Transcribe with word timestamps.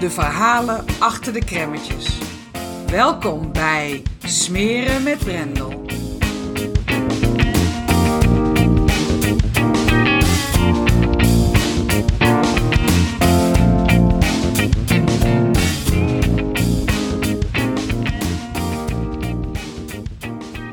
de 0.00 0.10
verhalen 0.10 0.84
achter 0.98 1.32
de 1.32 1.44
kremmetjes. 1.44 2.18
Welkom 2.86 3.52
bij 3.52 4.02
Smeren 4.24 5.02
met 5.02 5.18
Brendel. 5.18 5.82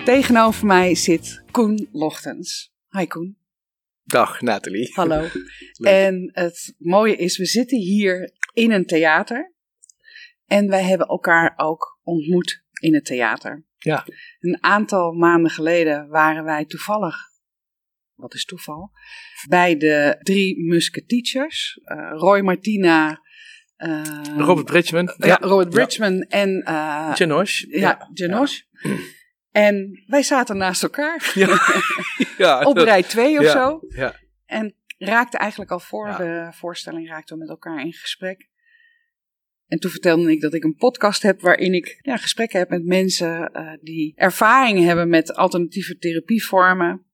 Tegenover 0.05 0.65
mij 0.65 0.95
zit 0.95 1.43
Koen 1.51 1.87
Lochtens. 1.91 2.71
Hi 2.89 3.05
Koen. 3.05 3.37
Dag 4.03 4.41
Nathalie. 4.41 4.91
Hallo. 4.93 5.27
en 5.81 6.29
het 6.33 6.75
mooie 6.77 7.15
is, 7.15 7.37
we 7.37 7.45
zitten 7.45 7.77
hier 7.77 8.39
in 8.53 8.71
een 8.71 8.85
theater. 8.85 9.53
En 10.45 10.69
wij 10.69 10.83
hebben 10.83 11.07
elkaar 11.07 11.53
ook 11.55 11.99
ontmoet 12.03 12.63
in 12.81 12.93
het 12.93 13.05
theater. 13.05 13.65
Ja. 13.77 14.05
Een 14.39 14.63
aantal 14.63 15.11
maanden 15.11 15.51
geleden 15.51 16.07
waren 16.07 16.43
wij 16.43 16.65
toevallig, 16.65 17.15
wat 18.15 18.33
is 18.33 18.45
toeval, 18.45 18.91
bij 19.49 19.77
de 19.77 20.17
drie 20.19 20.63
musketietjes. 20.63 21.79
Uh, 21.83 22.11
Roy 22.13 22.39
Martina. 22.39 23.21
Uh, 23.77 24.03
Robert 24.37 24.65
Bridgman. 24.65 25.13
Ja, 25.17 25.37
Robert 25.41 25.69
Bridgman 25.69 26.21
en... 26.21 26.49
Uh. 26.49 26.63
Ja, 26.65 27.13
Janosch. 27.13 27.63
Ja. 27.69 28.09
En 29.51 30.03
wij 30.05 30.23
zaten 30.23 30.57
naast 30.57 30.83
elkaar. 30.83 31.31
Ja. 31.33 31.59
ja. 32.37 32.61
Op 32.63 32.77
rij 32.77 33.03
2 33.03 33.39
of 33.39 33.45
zo. 33.45 33.79
Ja. 33.87 34.15
En 34.45 34.75
raakte 35.01 35.37
eigenlijk 35.37 35.71
al 35.71 35.79
voor 35.79 36.15
de 36.17 36.49
voorstelling 36.51 37.07
raakten 37.07 37.35
we 37.35 37.41
met 37.41 37.49
elkaar 37.49 37.85
in 37.85 37.93
gesprek. 37.93 38.49
En 39.67 39.79
toen 39.79 39.91
vertelde 39.91 40.31
ik 40.31 40.41
dat 40.41 40.53
ik 40.53 40.63
een 40.63 40.75
podcast 40.75 41.21
heb 41.21 41.41
waarin 41.41 41.73
ik 41.73 41.99
ja, 42.01 42.17
gesprekken 42.17 42.59
heb 42.59 42.69
met 42.69 42.85
mensen 42.85 43.51
uh, 43.53 43.73
die 43.81 44.13
ervaring 44.15 44.79
hebben 44.79 45.09
met 45.09 45.35
alternatieve 45.35 45.97
therapievormen. 45.97 47.05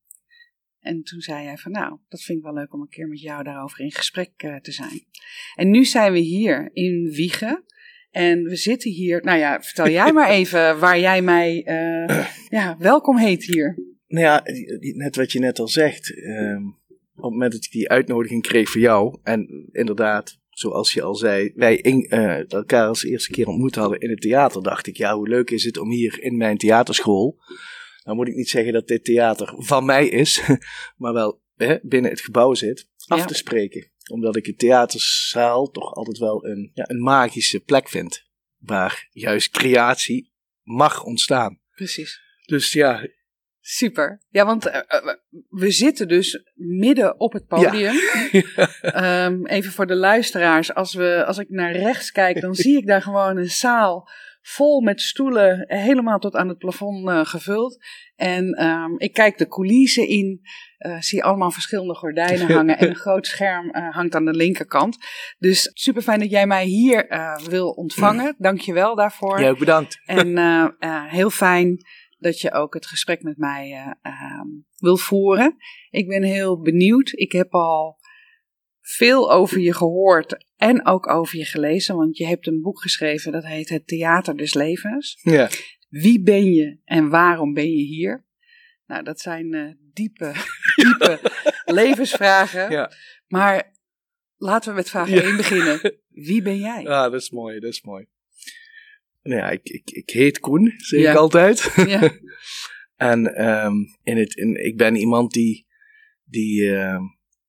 En 0.79 1.03
toen 1.03 1.21
zei 1.21 1.45
hij 1.45 1.57
van 1.57 1.71
nou, 1.71 1.99
dat 2.09 2.21
vind 2.21 2.37
ik 2.37 2.43
wel 2.43 2.53
leuk 2.53 2.73
om 2.73 2.81
een 2.81 2.89
keer 2.89 3.07
met 3.07 3.21
jou 3.21 3.43
daarover 3.43 3.79
in 3.79 3.91
gesprek 3.91 4.43
uh, 4.43 4.55
te 4.55 4.71
zijn. 4.71 5.05
En 5.55 5.69
nu 5.69 5.85
zijn 5.85 6.13
we 6.13 6.19
hier 6.19 6.69
in 6.73 7.09
Wiegen. 7.11 7.63
En 8.11 8.43
we 8.43 8.55
zitten 8.55 8.91
hier, 8.91 9.23
nou 9.23 9.39
ja, 9.39 9.61
vertel 9.61 9.89
jij 9.89 10.11
maar 10.11 10.29
even 10.39 10.79
waar 10.79 10.99
jij 10.99 11.21
mij 11.21 11.65
uh, 11.65 12.27
ja, 12.59 12.77
welkom 12.77 13.17
heet 13.17 13.43
hier. 13.43 13.77
Nou 14.07 14.25
ja, 14.25 14.41
net 14.95 15.15
wat 15.15 15.31
je 15.31 15.39
net 15.39 15.59
al 15.59 15.67
zegt. 15.67 16.17
Um, 16.17 16.76
op 17.17 17.23
het 17.23 17.31
moment 17.31 17.51
dat 17.51 17.63
ik 17.63 17.71
die 17.71 17.89
uitnodiging 17.89 18.41
kreeg 18.41 18.69
voor 18.69 18.81
jou, 18.81 19.17
en 19.23 19.69
inderdaad, 19.71 20.39
zoals 20.49 20.93
je 20.93 21.01
al 21.01 21.15
zei, 21.15 21.51
wij 21.55 21.75
in, 21.75 22.05
uh, 22.09 22.51
elkaar 22.51 22.87
als 22.87 23.03
eerste 23.03 23.31
keer 23.31 23.47
ontmoet 23.47 23.75
hadden 23.75 23.99
in 23.99 24.09
het 24.09 24.21
theater, 24.21 24.63
dacht 24.63 24.87
ik, 24.87 24.97
ja, 24.97 25.15
hoe 25.15 25.27
leuk 25.27 25.49
is 25.49 25.63
het 25.63 25.77
om 25.77 25.91
hier 25.91 26.21
in 26.21 26.37
mijn 26.37 26.57
theaterschool, 26.57 27.37
nou 28.03 28.17
moet 28.17 28.27
ik 28.27 28.35
niet 28.35 28.49
zeggen 28.49 28.73
dat 28.73 28.87
dit 28.87 29.03
theater 29.03 29.53
van 29.57 29.85
mij 29.85 30.07
is, 30.07 30.41
maar 30.97 31.13
wel 31.13 31.41
hè, 31.55 31.77
binnen 31.81 32.11
het 32.11 32.21
gebouw 32.21 32.53
zit, 32.53 32.89
af 33.05 33.19
ja. 33.19 33.25
te 33.25 33.33
spreken. 33.33 33.91
Omdat 34.11 34.35
ik 34.35 34.45
het 34.45 34.59
theaterzaal 34.59 35.71
toch 35.71 35.93
altijd 35.93 36.17
wel 36.17 36.45
een, 36.45 36.71
ja, 36.73 36.89
een 36.89 37.01
magische 37.01 37.59
plek 37.59 37.89
vind, 37.89 38.25
waar 38.57 39.07
juist 39.11 39.49
creatie 39.49 40.31
mag 40.63 41.03
ontstaan. 41.03 41.59
Precies. 41.75 42.21
Dus 42.45 42.71
ja, 42.71 43.07
Super. 43.69 44.21
Ja, 44.29 44.45
want 44.45 44.67
uh, 44.67 44.73
we 45.49 45.71
zitten 45.71 46.07
dus 46.07 46.43
midden 46.55 47.19
op 47.19 47.33
het 47.33 47.47
podium. 47.47 47.95
Ja. 48.31 49.25
um, 49.25 49.45
even 49.45 49.71
voor 49.71 49.87
de 49.87 49.95
luisteraars. 49.95 50.73
Als, 50.73 50.93
we, 50.93 51.23
als 51.25 51.37
ik 51.37 51.49
naar 51.49 51.71
rechts 51.71 52.11
kijk, 52.11 52.41
dan 52.41 52.55
zie 52.55 52.77
ik 52.77 52.87
daar 52.87 53.01
gewoon 53.01 53.37
een 53.37 53.49
zaal 53.49 54.09
vol 54.41 54.81
met 54.81 55.01
stoelen, 55.01 55.65
helemaal 55.67 56.19
tot 56.19 56.35
aan 56.35 56.47
het 56.47 56.57
plafond 56.57 57.09
uh, 57.09 57.25
gevuld. 57.25 57.77
En 58.15 58.63
um, 58.65 58.99
ik 58.99 59.13
kijk 59.13 59.37
de 59.37 59.47
coulissen 59.47 60.07
in, 60.07 60.41
uh, 60.79 60.95
zie 60.99 61.23
allemaal 61.23 61.51
verschillende 61.51 61.95
gordijnen 61.95 62.51
hangen 62.55 62.77
en 62.77 62.89
een 62.89 62.95
groot 62.95 63.27
scherm 63.27 63.65
uh, 63.65 63.95
hangt 63.95 64.15
aan 64.15 64.25
de 64.25 64.35
linkerkant. 64.35 64.97
Dus 65.37 65.71
super 65.73 66.01
fijn 66.01 66.19
dat 66.19 66.29
jij 66.29 66.47
mij 66.47 66.65
hier 66.65 67.07
wil 67.49 67.69
ontvangen. 67.69 68.35
Dank 68.37 68.59
je 68.59 68.73
wel 68.73 68.95
daarvoor. 68.95 69.41
Ja, 69.41 69.53
bedankt. 69.53 70.01
En 70.05 70.37
heel 71.09 71.29
fijn 71.29 71.85
dat 72.17 72.39
je 72.39 72.51
ook 72.51 72.73
het 72.73 72.85
gesprek 72.85 73.23
met 73.23 73.37
mij 73.37 73.69
uh, 73.71 74.11
uh, 74.11 74.41
wil 74.77 74.97
voeren. 74.97 75.55
Ik 75.89 76.07
ben 76.07 76.23
heel 76.23 76.61
benieuwd. 76.61 77.11
Ik 77.13 77.31
heb 77.31 77.53
al 77.53 77.99
veel 78.81 79.31
over 79.31 79.59
je 79.59 79.73
gehoord 79.73 80.45
en 80.55 80.85
ook 80.85 81.09
over 81.09 81.37
je 81.37 81.45
gelezen, 81.45 81.95
want 81.95 82.17
je 82.17 82.25
hebt 82.25 82.47
een 82.47 82.61
boek 82.61 82.81
geschreven 82.81 83.31
dat 83.31 83.45
heet 83.45 83.69
Het 83.69 83.87
Theater 83.87 84.37
des 84.37 84.53
Levens. 84.53 85.19
Ja. 85.21 85.49
Wie 85.89 86.21
ben 86.21 86.53
je 86.53 86.79
en 86.83 87.09
waarom 87.09 87.53
ben 87.53 87.69
je 87.69 87.83
hier? 87.83 88.25
Nou, 88.85 89.03
dat 89.03 89.19
zijn 89.19 89.53
uh, 89.53 89.71
diepe, 89.93 90.33
diepe 90.83 91.19
levensvragen. 91.65 92.71
Ja. 92.71 92.91
Maar 93.27 93.75
laten 94.35 94.69
we 94.69 94.75
met 94.75 94.89
vraag 94.89 95.09
1 95.09 95.27
ja. 95.27 95.35
beginnen. 95.35 95.79
Wie 96.29 96.41
ben 96.41 96.57
jij? 96.57 96.87
Ah, 96.87 97.11
dat 97.11 97.21
is 97.21 97.31
mooi, 97.31 97.59
dat 97.59 97.71
is 97.71 97.81
mooi. 97.81 98.07
Nou 99.27 99.39
ja, 99.39 99.49
ik, 99.49 99.69
ik, 99.69 99.89
ik 99.91 100.09
heet 100.09 100.39
Koen, 100.39 100.73
zeg 100.77 101.01
ja. 101.01 101.11
ik 101.11 101.17
altijd. 101.17 101.73
Ja. 101.87 102.11
en 103.11 103.47
um, 103.47 103.85
in 104.03 104.17
het, 104.17 104.35
in, 104.35 104.65
ik 104.65 104.77
ben 104.77 104.95
iemand 104.95 105.31
die, 105.31 105.67
die, 106.23 106.61
uh, 106.61 106.99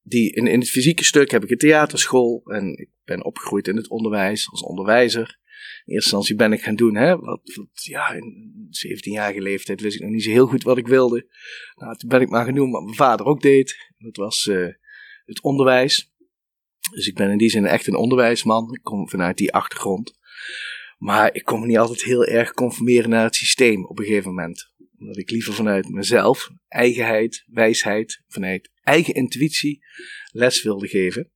die 0.02 0.32
in, 0.32 0.46
in 0.46 0.60
het 0.60 0.70
fysieke 0.70 1.04
stuk 1.04 1.30
heb 1.30 1.44
ik 1.44 1.50
een 1.50 1.58
theaterschool 1.58 2.42
en 2.44 2.78
ik 2.78 2.88
ben 3.04 3.24
opgegroeid 3.24 3.68
in 3.68 3.76
het 3.76 3.88
onderwijs 3.88 4.50
als 4.50 4.62
onderwijzer. 4.62 5.38
In 5.84 5.94
eerste 5.94 6.10
instantie 6.10 6.34
ben 6.34 6.52
ik 6.52 6.62
gaan 6.62 6.76
doen, 6.76 6.94
hè, 6.94 7.16
wat, 7.18 7.40
wat 7.54 7.84
ja, 7.84 8.12
in 8.12 8.52
17-jarige 8.66 9.40
leeftijd 9.40 9.80
wist 9.80 9.94
ik 9.94 10.02
nog 10.02 10.10
niet 10.10 10.24
zo 10.24 10.30
heel 10.30 10.46
goed 10.46 10.62
wat 10.62 10.78
ik 10.78 10.86
wilde. 10.86 11.26
Nou, 11.74 11.96
toen 11.96 12.08
ben 12.08 12.20
ik 12.20 12.28
maar 12.28 12.44
gaan 12.44 12.54
doen 12.54 12.70
wat 12.70 12.82
mijn 12.82 12.96
vader 12.96 13.26
ook 13.26 13.40
deed. 13.40 13.76
Dat 13.98 14.16
was 14.16 14.46
uh, 14.46 14.68
het 15.24 15.42
onderwijs. 15.42 16.12
Dus 16.90 17.06
ik 17.06 17.14
ben 17.14 17.30
in 17.30 17.38
die 17.38 17.50
zin 17.50 17.66
echt 17.66 17.86
een 17.86 17.96
onderwijsman. 17.96 18.74
Ik 18.74 18.82
kom 18.82 19.08
vanuit 19.08 19.36
die 19.36 19.52
achtergrond. 19.52 20.17
Maar 20.98 21.34
ik 21.34 21.44
kon 21.44 21.60
me 21.60 21.66
niet 21.66 21.78
altijd 21.78 22.02
heel 22.02 22.24
erg 22.24 22.52
conformeren 22.52 23.10
naar 23.10 23.24
het 23.24 23.34
systeem 23.34 23.86
op 23.86 23.98
een 23.98 24.04
gegeven 24.04 24.28
moment. 24.28 24.72
Omdat 24.98 25.16
ik 25.16 25.30
liever 25.30 25.54
vanuit 25.54 25.88
mezelf, 25.88 26.50
eigenheid, 26.68 27.44
wijsheid, 27.46 28.22
vanuit 28.26 28.70
eigen 28.82 29.14
intuïtie 29.14 29.84
les 30.32 30.62
wilde 30.62 30.88
geven. 30.88 31.30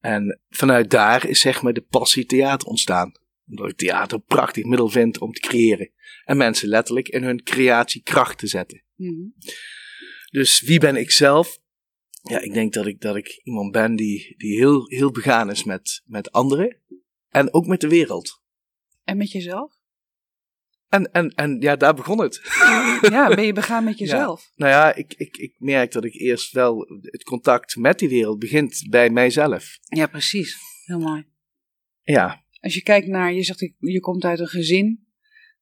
En 0.00 0.40
vanuit 0.48 0.90
daar 0.90 1.28
is 1.28 1.40
zeg 1.40 1.62
maar 1.62 1.72
de 1.72 1.80
passie 1.80 2.26
theater 2.26 2.68
ontstaan. 2.68 3.12
Omdat 3.46 3.70
ik 3.70 3.76
theater 3.76 4.16
een 4.16 4.24
prachtig 4.24 4.64
middel 4.64 4.88
vind 4.88 5.18
om 5.18 5.32
te 5.32 5.40
creëren. 5.40 5.90
En 6.24 6.36
mensen 6.36 6.68
letterlijk 6.68 7.08
in 7.08 7.22
hun 7.22 7.42
creatiekracht 7.42 8.38
te 8.38 8.46
zetten. 8.46 8.84
Mm-hmm. 8.94 9.34
Dus 10.30 10.60
wie 10.60 10.80
ben 10.80 10.96
ik 10.96 11.10
zelf? 11.10 11.58
Ja, 12.22 12.40
ik 12.40 12.52
denk 12.52 12.72
dat 12.72 12.86
ik, 12.86 13.00
dat 13.00 13.16
ik 13.16 13.40
iemand 13.42 13.72
ben 13.72 13.96
die, 13.96 14.34
die 14.36 14.56
heel, 14.56 14.88
heel 14.88 15.10
begaan 15.10 15.50
is 15.50 15.64
met, 15.64 16.02
met 16.04 16.32
anderen. 16.32 16.76
En 17.28 17.52
ook 17.52 17.66
met 17.66 17.80
de 17.80 17.88
wereld. 17.88 18.39
En 19.04 19.16
met 19.16 19.30
jezelf? 19.32 19.78
En, 20.88 21.12
en, 21.12 21.28
en 21.30 21.60
ja, 21.60 21.76
daar 21.76 21.94
begon 21.94 22.20
het. 22.20 22.40
Ja, 23.10 23.34
ben 23.34 23.44
je 23.44 23.52
begaan 23.52 23.84
met 23.84 23.98
jezelf? 23.98 24.42
Ja. 24.42 24.50
Nou 24.54 24.70
ja, 24.72 24.94
ik, 24.94 25.14
ik, 25.16 25.36
ik 25.36 25.54
merk 25.58 25.92
dat 25.92 26.04
ik 26.04 26.14
eerst 26.14 26.52
wel 26.52 26.86
het 27.00 27.22
contact 27.22 27.76
met 27.76 27.98
die 27.98 28.08
wereld 28.08 28.38
begint 28.38 28.86
bij 28.90 29.10
mijzelf. 29.10 29.64
Ja, 29.82 30.06
precies. 30.06 30.56
Heel 30.84 30.98
mooi. 30.98 31.26
Ja, 32.02 32.44
Als 32.60 32.74
je 32.74 32.82
kijkt 32.82 33.06
naar, 33.06 33.32
je 33.32 33.42
zegt 33.42 33.72
je 33.78 34.00
komt 34.00 34.24
uit 34.24 34.38
een 34.38 34.46
gezin 34.48 35.06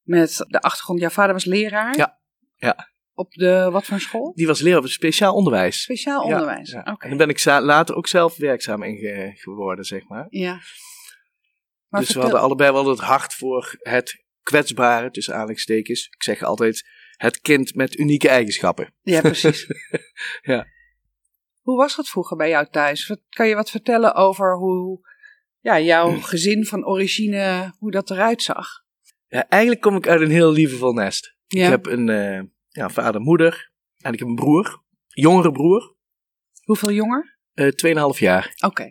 met 0.03 0.45
de 0.47 0.61
achtergrond, 0.61 0.99
jouw 0.99 1.09
vader 1.09 1.33
was 1.33 1.45
leraar. 1.45 1.97
Ja, 1.97 2.19
ja. 2.55 2.91
Op 3.13 3.31
de, 3.33 3.69
wat 3.71 3.85
voor 3.85 3.99
school? 3.99 4.33
Die 4.35 4.47
was 4.47 4.59
leraar 4.61 4.79
op 4.79 4.87
speciaal 4.87 5.33
onderwijs. 5.33 5.81
Speciaal 5.81 6.23
onderwijs, 6.23 6.71
Ja. 6.71 6.79
oké. 6.79 7.03
En 7.03 7.17
daar 7.17 7.27
ben 7.27 7.35
ik 7.35 7.45
later 7.45 7.95
ook 7.95 8.07
zelf 8.07 8.37
werkzaam 8.37 8.83
in 8.83 8.97
ge- 8.97 9.31
geworden, 9.35 9.85
zeg 9.85 10.07
maar. 10.07 10.25
Ja. 10.29 10.59
Maar 11.89 12.01
dus 12.01 12.13
we 12.13 12.19
hadden 12.19 12.39
allebei 12.39 12.71
wel 12.71 12.87
het 12.87 12.99
hart 12.99 13.33
voor 13.33 13.75
het 13.79 14.23
kwetsbare, 14.43 15.11
tussen 15.11 15.33
aanhalingstekens. 15.33 16.05
Ik 16.05 16.23
zeg 16.23 16.43
altijd, 16.43 16.87
het 17.17 17.39
kind 17.39 17.75
met 17.75 17.97
unieke 17.97 18.29
eigenschappen. 18.29 18.93
Ja, 19.01 19.21
precies. 19.21 19.67
Ja. 20.41 20.67
Hoe 21.61 21.77
was 21.77 21.95
dat 21.95 22.09
vroeger 22.09 22.37
bij 22.37 22.49
jou 22.49 22.67
thuis? 22.69 23.17
Kan 23.29 23.47
je 23.47 23.55
wat 23.55 23.69
vertellen 23.69 24.15
over 24.15 24.57
hoe 24.57 25.07
ja, 25.59 25.79
jouw 25.79 26.09
Hm. 26.09 26.21
gezin 26.33 26.65
van 26.65 26.85
origine, 26.85 27.73
hoe 27.77 27.91
dat 27.91 28.09
eruit 28.11 28.41
zag? 28.41 28.67
Ja, 29.27 29.47
eigenlijk 29.47 29.81
kom 29.81 29.95
ik 29.95 30.07
uit 30.07 30.21
een 30.21 30.29
heel 30.29 30.51
liefdevol 30.51 30.93
nest. 30.93 31.35
Ja. 31.47 31.63
Ik 31.63 31.69
heb 31.69 31.85
een 31.85 32.09
eh, 32.09 32.41
ja, 32.69 32.89
vader, 32.89 33.21
moeder 33.21 33.71
en 33.97 34.13
ik 34.13 34.19
heb 34.19 34.27
een 34.27 34.35
broer. 34.35 34.83
Jongere 35.07 35.51
broer, 35.51 35.95
Hoeveel 36.63 36.91
jonger? 36.91 37.37
eh 37.53 38.13
2,5 38.13 38.19
jaar. 38.19 38.53
Oké. 38.65 38.87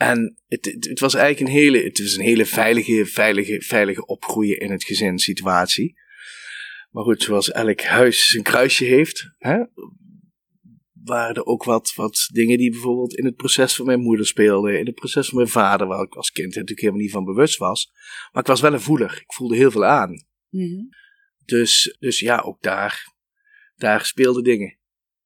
En 0.00 0.36
het, 0.46 0.64
het, 0.64 0.84
het 0.88 1.00
was 1.00 1.14
eigenlijk 1.14 1.46
een 1.50 1.60
hele, 1.60 1.78
het 1.78 1.98
was 1.98 2.16
een 2.16 2.22
hele 2.22 2.46
veilige, 2.46 3.06
veilige, 3.06 3.62
veilige 3.62 4.06
opgroeien 4.06 4.58
in 4.58 4.70
het 4.70 4.84
gezin 4.84 5.18
situatie. 5.18 5.98
Maar 6.90 7.04
goed, 7.04 7.22
zoals 7.22 7.50
elk 7.50 7.80
huis 7.80 8.26
zijn 8.26 8.42
kruisje 8.42 8.84
heeft, 8.84 9.34
hè, 9.38 9.64
waren 10.92 11.34
er 11.34 11.44
ook 11.44 11.64
wat, 11.64 11.92
wat 11.94 12.28
dingen 12.32 12.58
die 12.58 12.70
bijvoorbeeld 12.70 13.14
in 13.14 13.24
het 13.24 13.36
proces 13.36 13.74
van 13.74 13.86
mijn 13.86 14.00
moeder 14.00 14.26
speelden, 14.26 14.78
in 14.78 14.86
het 14.86 14.94
proces 14.94 15.28
van 15.28 15.36
mijn 15.36 15.50
vader, 15.50 15.86
waar 15.86 16.02
ik 16.02 16.14
als 16.14 16.30
kind 16.30 16.54
natuurlijk 16.54 16.80
helemaal 16.80 17.00
niet 17.00 17.10
van 17.10 17.24
bewust 17.24 17.58
was. 17.58 17.92
Maar 18.32 18.42
ik 18.42 18.48
was 18.48 18.60
wel 18.60 18.72
een 18.72 18.80
voeler. 18.80 19.12
Ik 19.12 19.32
voelde 19.32 19.56
heel 19.56 19.70
veel 19.70 19.84
aan. 19.84 20.26
Mhm. 20.48 20.82
Dus, 21.44 21.96
dus 21.98 22.20
ja, 22.20 22.38
ook 22.38 22.62
daar, 22.62 23.14
daar 23.76 24.04
speelden 24.04 24.42
dingen. 24.42 24.79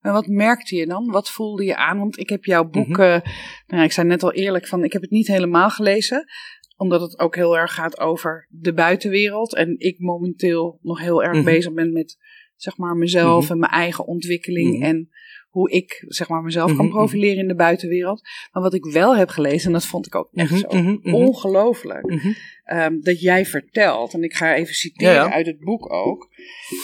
En 0.05 0.13
wat 0.13 0.27
merkte 0.27 0.77
je 0.77 0.87
dan? 0.87 1.11
Wat 1.11 1.31
voelde 1.31 1.65
je 1.65 1.77
aan? 1.77 1.99
Want 1.99 2.19
ik 2.19 2.29
heb 2.29 2.45
jouw 2.45 2.65
boek, 2.65 2.89
Mhm. 2.89 3.01
eh, 3.01 3.21
nou, 3.67 3.83
ik 3.85 3.93
zei 3.93 4.07
net 4.07 4.23
al 4.23 4.33
eerlijk 4.33 4.67
van, 4.67 4.85
ik 4.85 4.93
heb 4.93 5.03
het 5.03 5.11
niet 5.11 5.27
helemaal 5.27 5.71
gelezen. 5.71 6.25
Omdat 6.77 7.01
het 7.01 7.19
ook 7.19 7.35
heel 7.35 7.57
erg 7.57 7.75
gaat 7.75 7.99
over 8.01 8.49
de 8.51 8.75
buitenwereld. 8.75 9.55
En 9.55 9.75
ik 9.79 9.99
momenteel 9.99 10.79
nog 10.83 11.01
heel 11.01 11.23
erg 11.23 11.37
Mhm. 11.37 11.45
bezig 11.45 11.73
ben 11.73 11.93
met, 11.93 12.19
zeg 12.57 12.77
maar, 12.77 12.97
mezelf 12.97 13.43
Mhm. 13.43 13.53
en 13.53 13.59
mijn 13.59 13.73
eigen 13.73 14.07
ontwikkeling. 14.07 14.83
En 14.83 15.09
hoe 15.55 15.71
ik, 15.71 16.05
zeg 16.09 16.29
maar, 16.29 16.43
mezelf 16.43 16.67
kan 16.67 16.75
Mhm, 16.77 16.85
mhm. 16.85 16.95
profileren 16.95 17.39
in 17.43 17.49
de 17.49 17.55
buitenwereld. 17.55 18.21
Maar 18.53 18.63
wat 18.63 18.75
ik 18.75 18.85
wel 18.85 19.17
heb 19.17 19.29
gelezen, 19.29 19.67
en 19.67 19.73
dat 19.73 19.87
vond 19.87 20.07
ik 20.07 20.15
ook 20.15 20.29
echt 20.33 20.51
Mhm, 20.51 20.59
zo 20.59 20.99
ongelooflijk. 21.03 22.21
Ehm, 22.65 23.01
dat 23.01 23.21
jij 23.21 23.47
vertelt, 23.47 24.15
en 24.15 24.23
ik 24.23 24.35
ga 24.35 24.55
even 24.55 24.75
citeren 24.75 25.15
Ja, 25.15 25.25
ja. 25.25 25.33
uit 25.33 25.47
het 25.47 25.59
boek 25.61 25.93
ook, 25.93 26.29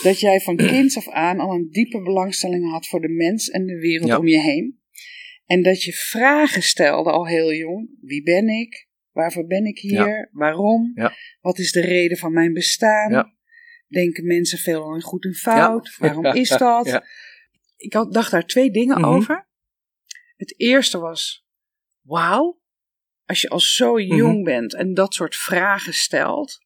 dat 0.03 0.21
jij 0.21 0.41
van 0.41 0.57
kinds 0.73 0.97
af 0.97 1.09
aan 1.09 1.39
al 1.41 1.53
een 1.55 1.69
diepe 1.71 2.03
belangstelling 2.03 2.71
had 2.71 2.87
voor 2.87 3.01
de 3.01 3.09
mens 3.09 3.49
en 3.49 3.67
de 3.67 3.79
wereld 3.79 4.09
Ja. 4.09 4.19
om 4.19 4.27
je 4.27 4.41
heen. 4.41 4.79
En 5.47 5.63
dat 5.63 5.83
je 5.83 5.93
vragen 5.93 6.63
stelde 6.63 7.11
al 7.11 7.27
heel 7.27 7.53
jong. 7.55 7.89
Wie 8.01 8.23
ben 8.23 8.49
ik? 8.49 8.89
Waarvoor 9.13 9.47
ben 9.47 9.65
ik 9.65 9.79
hier? 9.79 10.29
Waarom? 10.33 10.93
Wat 11.41 11.59
is 11.59 11.73
de 11.73 11.81
reden 11.81 12.17
van 12.17 12.33
mijn 12.33 12.53
bestaan? 12.53 13.33
Denken 13.89 14.27
mensen 14.27 14.59
veel 14.59 14.95
in 14.95 15.01
goed 15.03 15.25
en 15.25 15.35
fout? 15.35 15.97
Waarom 15.99 16.25
is 16.45 16.49
dat? 16.49 17.03
Ik 17.81 17.93
had, 17.93 18.12
dacht 18.12 18.31
daar 18.31 18.47
twee 18.47 18.71
dingen 18.71 19.00
Mhm. 19.00 19.09
over. 19.11 19.49
Het 20.37 20.55
eerste 20.61 20.99
was, 20.99 21.44
wauw, 22.00 22.61
als 23.25 23.41
je 23.41 23.49
al 23.49 23.61
zo 23.61 23.93
Mhm. 23.97 24.15
jong 24.15 24.44
bent 24.44 24.75
en 24.75 24.94
dat 24.94 25.15
soort 25.15 25.37
vragen 25.37 25.94
stelt, 25.94 26.59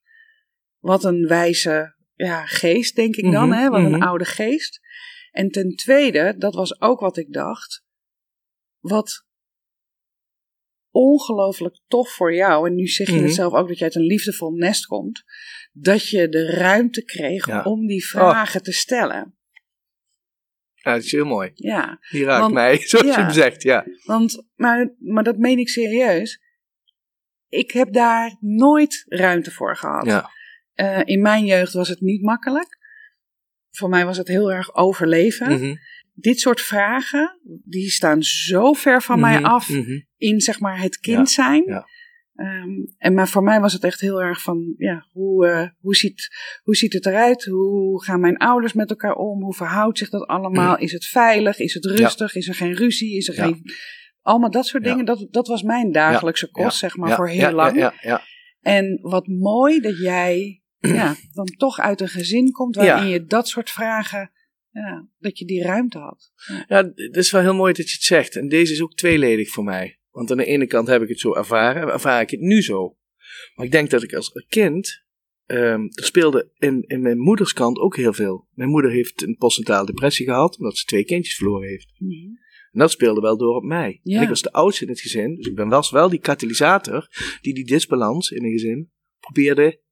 wat 0.79 1.05
een 1.05 1.27
wijze 1.27 1.97
ja, 2.15 2.47
geest, 2.47 2.97
denk 2.97 3.17
ik 3.17 3.33
dan, 3.33 3.49
Mhm, 3.49 3.59
hè? 3.59 3.69
wat 3.69 3.81
een 3.85 4.03
oude 4.03 4.25
geest. 4.25 4.81
En 5.31 5.51
ten 5.51 5.77
tweede, 5.77 6.35
dat 6.39 6.55
was 6.55 6.81
ook 6.81 7.01
wat 7.01 7.17
ik 7.17 7.33
dacht, 7.33 7.85
wat 8.79 9.27
ongelooflijk 10.91 11.81
tof 11.87 12.11
voor 12.11 12.35
jou, 12.35 12.69
en 12.69 12.75
nu 12.75 12.87
zeg 12.87 13.07
je 13.09 13.21
het 13.21 13.35
zelf 13.35 13.53
ook 13.53 13.69
dat 13.69 13.79
je 13.79 13.85
uit 13.85 13.95
een 13.95 14.07
liefdevol 14.07 14.51
nest 14.51 14.87
komt, 14.87 15.23
dat 15.73 16.09
je 16.09 16.29
de 16.29 16.51
ruimte 16.51 17.05
kreeg 17.05 17.47
Ja. 17.47 17.63
om 17.63 17.87
die 17.87 18.07
vragen 18.07 18.63
te 18.63 18.73
stellen. 18.73 19.34
Ja, 20.85 20.93
dat 20.93 21.03
is 21.03 21.13
heel 21.13 21.25
mooi. 21.25 21.51
Ja, 21.55 21.99
Die 22.11 22.25
raakt 22.25 22.41
Want- 22.41 22.55
mij, 22.55 22.79
zoals 22.87 23.07
ja. 23.07 23.13
je 23.17 23.21
hem 23.23 23.31
zegt, 23.33 23.63
ja. 23.63 23.87
Want, 24.05 24.45
maar, 24.55 24.95
maar 24.99 25.25
dat 25.25 25.37
meen 25.39 25.59
ik 25.59 25.69
serieus. 25.69 26.43
Ik 27.49 27.71
heb 27.71 27.93
daar 27.93 28.37
nooit 28.41 29.05
ruimte 29.09 29.51
voor 29.51 29.77
gehad. 29.77 30.07
ja. 30.07 30.31
Eh, 30.75 31.01
in 31.05 31.21
mijn 31.23 31.45
jeugd 31.45 31.73
was 31.73 31.89
het 31.89 32.01
niet 32.01 32.23
makkelijk. 32.23 32.79
Voor 33.71 33.89
mij 33.89 34.05
was 34.05 34.17
het 34.17 34.29
heel 34.29 34.53
erg 34.53 34.75
overleven. 34.75 35.53
Mhm. 35.53 35.75
Dit 36.13 36.41
soort 36.41 36.61
vragen, 36.61 37.41
die 37.65 37.91
staan 37.91 38.23
zo 38.23 38.73
ver 38.73 39.03
van 39.03 39.21
mij 39.21 39.37
Mhm, 39.39 39.45
af 39.45 39.69
mhm. 39.69 40.01
in 40.17 40.41
zeg 40.41 40.61
maar 40.61 40.81
het 40.81 40.99
kind 40.99 41.31
zijn. 41.31 41.63
ja. 41.67 41.87
Ehm, 42.35 42.71
en 42.99 43.15
maar 43.15 43.29
voor 43.29 43.43
mij 43.43 43.61
was 43.61 43.73
het 43.73 43.85
echt 43.85 44.01
heel 44.01 44.23
erg 44.23 44.43
van, 44.43 44.75
ja, 44.77 45.07
hoe, 45.13 45.47
eh, 45.49 45.69
hoe, 45.81 45.95
ziet, 45.97 46.29
hoe 46.63 46.77
ziet 46.77 46.93
het 46.93 47.07
eruit? 47.07 47.45
Hoe 47.45 48.05
gaan 48.05 48.21
mijn 48.21 48.37
ouders 48.37 48.73
met 48.73 48.91
elkaar 48.91 49.15
om? 49.15 49.43
Hoe 49.43 49.55
verhoudt 49.55 49.99
zich 49.99 50.11
dat 50.11 50.27
allemaal? 50.27 50.79
Is 50.79 50.93
het 50.93 51.05
veilig? 51.05 51.59
Is 51.59 51.75
het 51.75 51.85
rustig? 51.85 52.35
Is 52.35 52.49
er 52.49 52.55
geen 52.55 52.75
ruzie? 52.75 53.17
Is 53.17 53.29
er 53.29 53.35
Mm. 53.35 53.41
Ja. 53.41 53.55
geen... 53.55 53.63
Allemaal 54.23 54.51
dat 54.51 54.67
soort 54.67 54.85
Ja. 54.85 54.91
dingen, 54.91 55.05
dat, 55.05 55.27
dat 55.31 55.47
was 55.47 55.63
mijn 55.63 55.93
dagelijkse 55.93 56.51
kost, 56.51 56.81
Ja. 56.81 56.89
zeg 56.89 56.97
maar, 56.97 57.09
Ja, 57.09 57.17
voor 57.17 57.29
heel 57.29 57.39
ja, 57.41 57.53
lang. 57.53 57.77
Ja, 57.77 57.95
ja, 58.01 58.09
ja. 58.11 58.23
En 58.61 58.99
wat 59.03 59.27
mooi 59.27 59.81
dat 59.81 59.99
jij 59.99 60.63
ja, 60.79 61.15
dan 61.33 61.47
toch 61.47 61.79
uit 61.81 62.01
een 62.01 62.09
gezin 62.09 62.51
komt 62.51 62.75
waarin 62.77 63.07
Ja. 63.07 63.13
je 63.13 63.25
dat 63.25 63.49
soort 63.49 63.71
vragen, 63.71 64.31
ja, 64.71 65.09
dat 65.19 65.39
je 65.39 65.45
die 65.45 65.63
ruimte 65.63 65.99
had. 65.99 66.33
Ja, 66.69 66.77
het 66.95 67.17
is 67.17 67.31
wel 67.31 67.41
heel 67.43 67.55
mooi 67.55 67.73
dat 67.73 67.87
je 67.89 67.95
het 67.95 68.03
zegt. 68.03 68.37
En 68.37 68.49
deze 68.49 68.73
is 68.73 68.83
ook 68.83 68.95
tweeledig 68.95 69.51
voor 69.51 69.65
mij. 69.65 69.99
Want 70.15 70.31
aan 70.31 70.37
de 70.37 70.45
ene 70.45 70.67
kant 70.67 70.89
heb 70.89 71.03
ik 71.03 71.09
het 71.09 71.21
zo 71.21 71.35
ervaren, 71.35 71.89
ervaar 71.89 72.21
ik 72.21 72.31
het 72.31 72.41
nu 72.41 72.63
zo. 72.63 72.97
Maar 73.55 73.67
ik 73.67 73.73
denk 73.73 73.91
dat 73.91 74.03
ik 74.03 74.15
als 74.15 74.45
kind, 74.49 75.03
ehm, 75.47 75.81
er 75.81 76.05
speelde 76.05 76.51
in, 76.59 76.83
in 76.87 77.03
mijn 77.03 77.19
moeders 77.19 77.53
kant 77.53 77.79
ook 77.79 77.97
heel 77.97 78.13
veel. 78.13 78.49
Mijn 78.53 78.71
moeder 78.71 78.91
heeft 78.91 79.23
een 79.23 79.37
postnatale 79.37 79.87
depressie 79.87 80.27
gehad, 80.27 80.59
omdat 80.59 80.77
ze 80.77 80.85
twee 80.85 81.05
kindjes 81.05 81.37
verloren 81.37 81.69
heeft. 81.69 81.93
En 82.73 82.81
dat 82.81 82.91
speelde 82.91 83.21
wel 83.21 83.37
door 83.39 83.57
op 83.57 83.63
mij. 83.63 84.01
Ja. 84.03 84.17
En 84.17 84.23
ik 84.23 84.29
was 84.29 84.43
de 84.43 84.53
oudste 84.53 84.85
in 84.85 84.91
het 84.91 85.01
gezin, 85.01 85.35
dus 85.35 85.47
ik 85.47 85.55
ben 85.55 85.69
was 85.69 85.91
wel 85.91 86.09
die 86.09 86.19
katalysator 86.21 87.09
die 87.41 87.55
die 87.55 87.65
disbalans 87.65 88.31
in 88.31 88.45
een 88.45 88.53
gezin 88.53 88.91
probeerde 89.19 89.83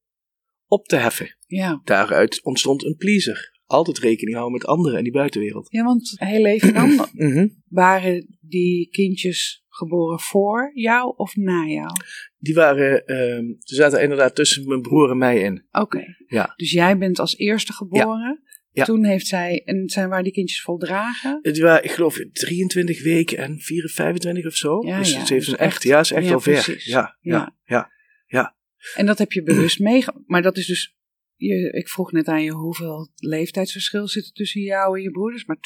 op 0.66 0.86
te 0.86 0.96
heffen. 0.96 1.36
Ja. 1.46 1.80
Daaruit 1.84 2.42
ontstond 2.42 2.84
een 2.84 2.96
pleaser. 2.96 3.60
Altijd 3.64 3.98
rekening 3.98 4.36
houden 4.36 4.58
met 4.58 4.68
anderen 4.68 4.98
en 4.98 5.04
die 5.04 5.12
buitenwereld. 5.12 5.66
ja, 5.70 5.84
want 5.84 6.14
heel 6.18 6.46
even 6.46 6.74
dan, 6.74 7.08
Mhm. 7.12 7.48
waren 7.68 8.38
die 8.40 8.88
kindjes 8.88 9.61
geboren 9.74 10.20
voor 10.20 10.70
jou 10.74 11.14
of 11.16 11.36
na 11.36 11.66
jou? 11.66 11.90
Die 12.38 12.54
waren, 12.54 13.06
ehm 13.06 13.44
ze 13.58 13.74
zaten 13.74 14.02
inderdaad 14.02 14.34
tussen 14.34 14.68
mijn 14.68 14.80
broer 14.82 15.10
en 15.10 15.18
mij 15.18 15.40
in. 15.40 15.66
Oké. 15.70 16.04
Ja. 16.26 16.52
Dus 16.56 16.70
jij 16.70 16.98
bent 16.98 17.18
als 17.18 17.36
eerste 17.36 17.72
geboren. 17.72 18.42
Ja. 18.74 18.84
Toen 18.84 19.04
heeft 19.04 19.26
zij, 19.26 19.62
en 19.64 19.88
zijn 19.88 20.08
waar 20.08 20.22
die 20.22 20.32
kindjes 20.32 20.62
voldragen? 20.62 21.38
Die 21.42 21.62
waren, 21.62 21.84
ik 21.84 21.90
geloof, 21.90 22.18
23 22.32 23.02
weken 23.02 23.38
en 23.38 23.58
24, 23.58 23.92
25 23.92 24.46
of 24.46 24.54
zo. 24.54 24.86
Ja, 24.86 24.98
dus 24.98 25.12
ja, 25.12 25.24
ze 25.26 25.32
heeft 25.34 25.44
dus 25.46 25.54
een 25.54 25.58
echt, 25.60 25.74
echt- 25.74 25.82
ja, 25.82 26.00
is 26.00 26.10
echt 26.12 26.28
wel 26.28 26.40
ver. 26.40 26.74
Ja, 26.84 27.16
ja, 27.20 27.56
Ja. 27.64 27.90
ja. 28.26 28.56
En 28.94 29.06
dat 29.06 29.18
heb 29.18 29.32
je 29.32 29.42
bewust 29.42 29.78
meegemaakt. 29.90 30.28
Maar 30.28 30.42
dat 30.42 30.56
is 30.56 30.66
dus, 30.66 30.96
je, 31.42 31.70
ik 31.72 31.88
vroeg 31.88 32.12
net 32.12 32.26
aan 32.26 32.42
je 32.42 32.50
hoeveel 32.52 33.10
leeftijdsverschil 33.16 34.08
zit 34.08 34.24
er 34.26 34.32
tussen 34.32 34.60
jou 34.60 34.96
en 34.96 35.02
je 35.02 35.10
broeders, 35.10 35.44
maar 35.44 35.56
2,5 35.56 35.62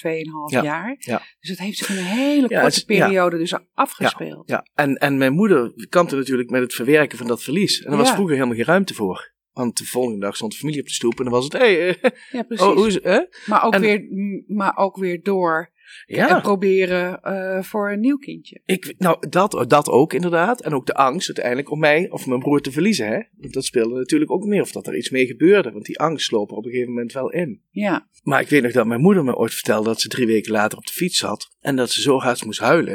Ja, 0.53 0.63
jaar. 0.63 0.97
ja. 0.99 1.23
Dus 1.41 1.51
het 1.51 1.59
heeft 1.59 1.79
zich 1.79 1.89
in 1.89 1.97
een 1.97 2.03
hele 2.05 2.49
korte 2.49 2.65
het 2.65 2.85
periode 2.87 3.39
dus 3.39 3.55
afgespeeld. 3.75 4.49
Ja, 4.49 4.67
en, 4.75 4.95
en 4.95 5.17
mijn 5.19 5.33
moeder 5.33 5.87
kampte 5.89 6.17
natuurlijk 6.17 6.51
met 6.51 6.63
het 6.63 6.75
verwerken 6.75 7.19
van 7.19 7.27
dat 7.27 7.43
verlies. 7.43 7.83
En 7.83 7.89
daar 7.91 7.99
was 7.99 8.11
vroeger 8.11 8.35
helemaal 8.35 8.57
geen 8.57 8.65
ruimte 8.65 8.95
voor. 8.95 9.35
Want 9.53 9.79
de 9.79 9.85
volgende 9.85 10.21
dag 10.21 10.37
stond 10.37 10.53
de 10.53 10.59
familie 10.59 10.81
op 10.81 10.87
de 10.87 10.93
stoep 10.93 11.19
en 11.19 11.25
dan 11.25 11.33
was 11.33 11.45
het, 11.45 11.53
hé, 11.53 11.59
hey, 11.59 11.89
eh, 12.01 12.11
Ja, 12.31 12.43
precies. 12.43 12.67
oh, 12.67 12.75
hoe 12.77 12.87
is 12.87 12.95
het, 12.95 13.05
hè? 13.05 13.21
maar, 13.47 13.65
ook 13.65 13.73
en- 13.75 13.81
weer, 13.81 14.03
maar 14.47 14.77
ook 14.77 14.97
weer 14.97 15.23
door 15.23 15.73
en 16.07 16.17
Ja, 16.17 16.41
proberen 16.41 17.21
eh, 17.23 17.63
voor 17.63 17.91
een 17.93 18.01
nieuw 18.01 18.17
kindje. 18.17 18.61
ik, 18.65 18.95
nou, 18.99 19.29
dat, 19.29 19.65
dat 19.69 19.89
ook 19.89 20.13
inderdaad. 20.13 20.61
En 20.61 20.75
ook 20.75 20.87
de 20.87 20.95
angst 20.95 21.27
uiteindelijk 21.27 21.71
om 21.71 21.79
mij 21.79 22.11
of 22.11 22.27
mijn 22.27 22.41
broer 22.41 22.61
te 22.61 22.73
verliezen, 22.73 23.07
hè. 23.07 23.21
Want 23.37 23.53
dat 23.53 23.65
speelde 23.65 23.95
natuurlijk 23.95 24.31
ook 24.31 24.45
mee, 24.45 24.61
of 24.61 24.73
dat 24.73 24.87
er 24.87 24.97
iets 24.97 25.11
mee 25.11 25.27
gebeurde. 25.27 25.73
Want 25.73 25.85
die 25.85 25.99
angst 25.99 26.27
sloop 26.27 26.51
er 26.51 26.57
op 26.57 26.65
een 26.65 26.71
gegeven 26.71 26.93
moment 26.93 27.13
wel 27.13 27.31
in. 27.31 27.63
Ja, 27.71 28.09
Maar 28.23 28.41
ik 28.41 28.49
weet 28.49 28.63
nog 28.63 28.73
dat 28.73 28.87
mijn 28.87 29.01
moeder 29.01 29.25
me 29.25 29.37
ooit 29.37 29.55
vertelde 29.55 29.89
dat 29.89 30.01
ze 30.01 30.09
drie 30.09 30.27
weken 30.27 30.53
later 30.53 30.79
op 30.79 30.87
de 30.87 30.93
fiets 30.93 31.19
zat. 31.19 31.57
En 31.61 31.77
dat 31.77 31.91
ze 31.91 32.01
zo 32.01 32.19
hard 32.19 32.45
moest 32.45 32.61
huilen. 32.61 32.95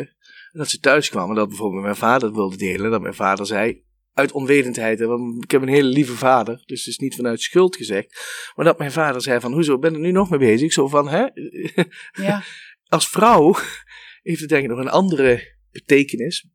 En 0.52 0.60
dat 0.60 0.70
ze 0.70 0.80
thuis 0.80 1.10
kwam 1.10 1.30
en 1.30 1.36
dat 1.36 1.48
bijvoorbeeld 1.48 1.84
mijn 1.84 1.96
vader 1.96 2.28
het 2.28 2.38
wilde 2.38 2.58
delen. 2.58 2.92
Dat 2.92 3.02
mijn 3.02 3.14
vader 3.14 3.46
zei, 3.46 3.84
uit 4.14 4.32
onwetendheid, 4.32 5.00
want 5.00 5.44
ik 5.44 5.52
heb 5.52 5.62
een 5.62 5.68
hele 5.68 5.88
lieve 5.88 6.16
vader. 6.16 6.62
Dus 6.66 6.80
het 6.80 6.88
is 6.88 6.98
niet 6.98 7.16
vanuit 7.16 7.42
schuld 7.42 7.76
gezegd. 7.76 8.22
Maar 8.56 8.66
dat 8.66 8.78
mijn 8.78 8.92
vader 8.92 9.22
zei 9.22 9.40
van, 9.40 9.54
hoezo, 9.54 9.80
ben 9.80 9.92
je 9.92 9.96
er 9.98 10.04
nu 10.04 10.12
nog 10.12 10.30
mee 10.30 10.40
bezig? 10.40 10.74
Zo 10.74 10.88
van, 10.88 11.10
hè? 11.10 11.26
ja, 12.12 12.44
Als 12.92 13.10
vrouw 13.10 13.56
heeft 14.24 14.40
het 14.40 14.50
denk 14.50 14.64
ik 14.64 14.70
nog 14.70 14.80
een 14.80 14.90
andere 14.90 15.56
betekenis. 15.72 16.48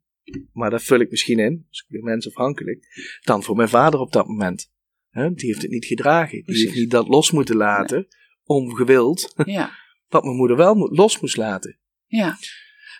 maar 0.53 0.69
dat 0.69 0.83
vul 0.83 0.99
ik 0.99 1.09
misschien 1.09 1.39
in, 1.39 1.65
dus 1.69 1.85
ik 1.87 2.01
mensafhankelijk, 2.01 2.85
dan 3.23 3.43
voor 3.43 3.55
mijn 3.55 3.69
vader 3.69 3.99
op 3.99 4.11
dat 4.11 4.27
moment. 4.27 4.71
Die 5.11 5.45
heeft 5.47 5.61
het 5.61 5.71
niet 5.71 5.85
gedragen. 5.85 6.31
Die 6.35 6.43
Precies. 6.43 6.63
heeft 6.63 6.75
niet 6.75 6.91
dat 6.91 7.07
los 7.07 7.31
moeten 7.31 7.55
laten, 7.55 8.07
ongewild, 8.43 9.33
Ja, 9.45 9.71
wat 10.09 10.23
mijn 10.23 10.35
moeder 10.35 10.57
wel 10.57 10.75
los 10.93 11.19
moest 11.19 11.37
laten. 11.37 11.79
ja. 12.05 12.35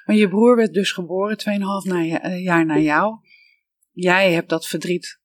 Maar 0.05 0.15
je 0.15 0.27
broer 0.29 0.55
werd 0.55 0.73
dus 0.73 0.91
geboren 0.91 1.37
2,5 1.37 1.91
na 1.91 1.99
je- 1.99 2.17
eh, 2.17 2.43
jaar 2.43 2.65
na 2.65 2.77
jou. 2.77 3.15
Jij 3.91 4.33
hebt 4.33 4.49
dat 4.49 4.67
verdriet 4.67 5.19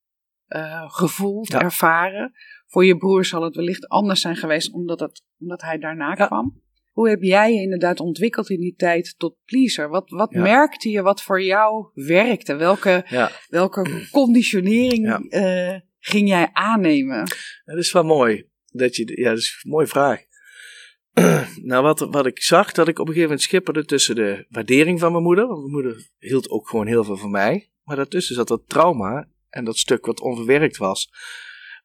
eh, 0.47 0.91
gevoeld, 0.93 1.49
Ja. 1.49 1.61
ervaren. 1.61 2.33
Voor 2.67 2.85
je 2.85 2.97
broer 2.97 3.25
zal 3.25 3.43
het 3.43 3.55
wellicht 3.57 3.89
anders 3.89 4.21
zijn 4.21 4.37
geweest 4.37 4.73
omdat, 4.73 5.01
het, 5.01 5.23
omdat 5.39 5.63
hij 5.63 5.79
daarna 5.79 6.15
Ja. 6.19 6.27
kwam. 6.27 6.63
Hoe 6.93 7.09
heb 7.09 7.23
jij 7.23 7.53
je 7.55 7.61
inderdaad 7.61 8.01
ontwikkeld 8.01 8.51
in 8.51 8.61
die 8.61 8.75
tijd 8.77 9.15
tot 9.19 9.37
pleaser? 9.45 9.89
Wat, 9.89 10.11
wat 10.11 10.31
Ja. 10.33 10.43
merkte 10.43 10.91
je 10.91 11.03
wat 11.03 11.23
voor 11.23 11.43
jou 11.43 11.87
werkte? 11.95 12.55
Welke, 12.55 13.05
Ja, 13.09 13.31
welke 13.49 14.09
conditionering 14.11 15.07
Ja. 15.07 15.19
eh, 15.29 15.81
ging 15.99 16.29
jij 16.29 16.51
aannemen? 16.53 17.19
dat 17.65 17.77
is 17.79 17.93
wel 17.93 18.05
mooi. 18.05 18.49
Dat 18.67 18.97
je, 18.97 19.21
ja, 19.21 19.29
dat 19.29 19.39
is 19.39 19.61
een 19.65 19.71
mooie 19.71 19.87
vraag. 19.87 20.21
nou, 21.63 21.83
wat, 21.83 21.99
wat 22.01 22.27
ik 22.27 22.43
zag, 22.43 22.73
dat 22.73 22.89
ik 22.89 22.99
op 22.99 23.07
een 23.09 23.13
gegeven 23.13 23.29
moment 23.29 23.43
schipperde 23.43 23.85
tussen 23.85 24.15
de 24.15 24.47
waardering 24.49 25.01
van 25.01 25.13
mijn 25.13 25.25
moeder. 25.25 25.47
Want 25.47 25.61
mijn 25.61 25.73
moeder 25.73 26.09
hield 26.19 26.51
ook 26.51 26.69
gewoon 26.69 26.87
heel 26.87 27.05
veel 27.05 27.17
van 27.17 27.31
mij. 27.31 27.71
Maar 27.83 27.97
daartussen 27.97 28.35
zat 28.35 28.49
dat 28.49 28.63
trauma 28.69 29.29
en 29.49 29.65
dat 29.65 29.77
stuk 29.79 30.07
wat 30.07 30.21
onverwerkt 30.21 30.77
was. 30.77 31.11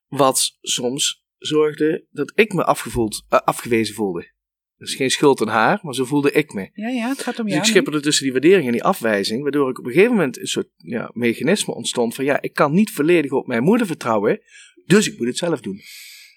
Wat 0.08 0.58
soms 0.62 1.26
zorgde 1.38 2.06
dat 2.12 2.32
ik 2.36 2.54
me 2.54 2.64
afgevoeld, 2.64 3.26
eh, 3.30 3.40
afgewezen 3.40 3.96
voelde. 3.96 4.36
Dat 4.78 4.88
is 4.88 4.96
geen 4.96 5.10
schuld 5.10 5.42
aan 5.42 5.48
haar, 5.48 5.80
maar 5.82 5.94
zo 5.94 6.06
voelde 6.06 6.32
ik 6.32 6.54
me. 6.54 6.70
Ja, 6.74 6.90
ja, 6.90 7.10
het 7.10 7.22
gaat 7.22 7.40
om 7.40 7.46
Dus 7.46 7.56
ik 7.56 7.64
schipperde 7.64 8.00
tussen 8.00 8.24
die 8.24 8.32
waardering 8.32 8.66
en 8.66 8.72
die 8.72 8.84
afwijzing, 8.84 9.42
waardoor 9.42 9.70
ik 9.70 9.80
op 9.80 9.86
een 9.86 9.92
gegeven 9.92 10.16
moment 10.16 10.40
een 10.40 10.48
soort 10.48 10.70
ja, 10.78 11.12
mechanisme 11.14 11.74
ontstond 11.74 12.16
van 12.16 12.26
ja, 12.26 12.42
ik 12.42 12.54
kan 12.54 12.74
niet 12.74 12.92
volledig 12.92 13.32
op 13.32 13.48
mijn 13.48 13.64
moeder 13.64 13.88
vertrouwen, 13.88 14.42
dus 14.86 15.08
ik 15.08 15.18
moet 15.18 15.28
het 15.28 15.38
zelf 15.38 15.62
doen. 15.62 15.80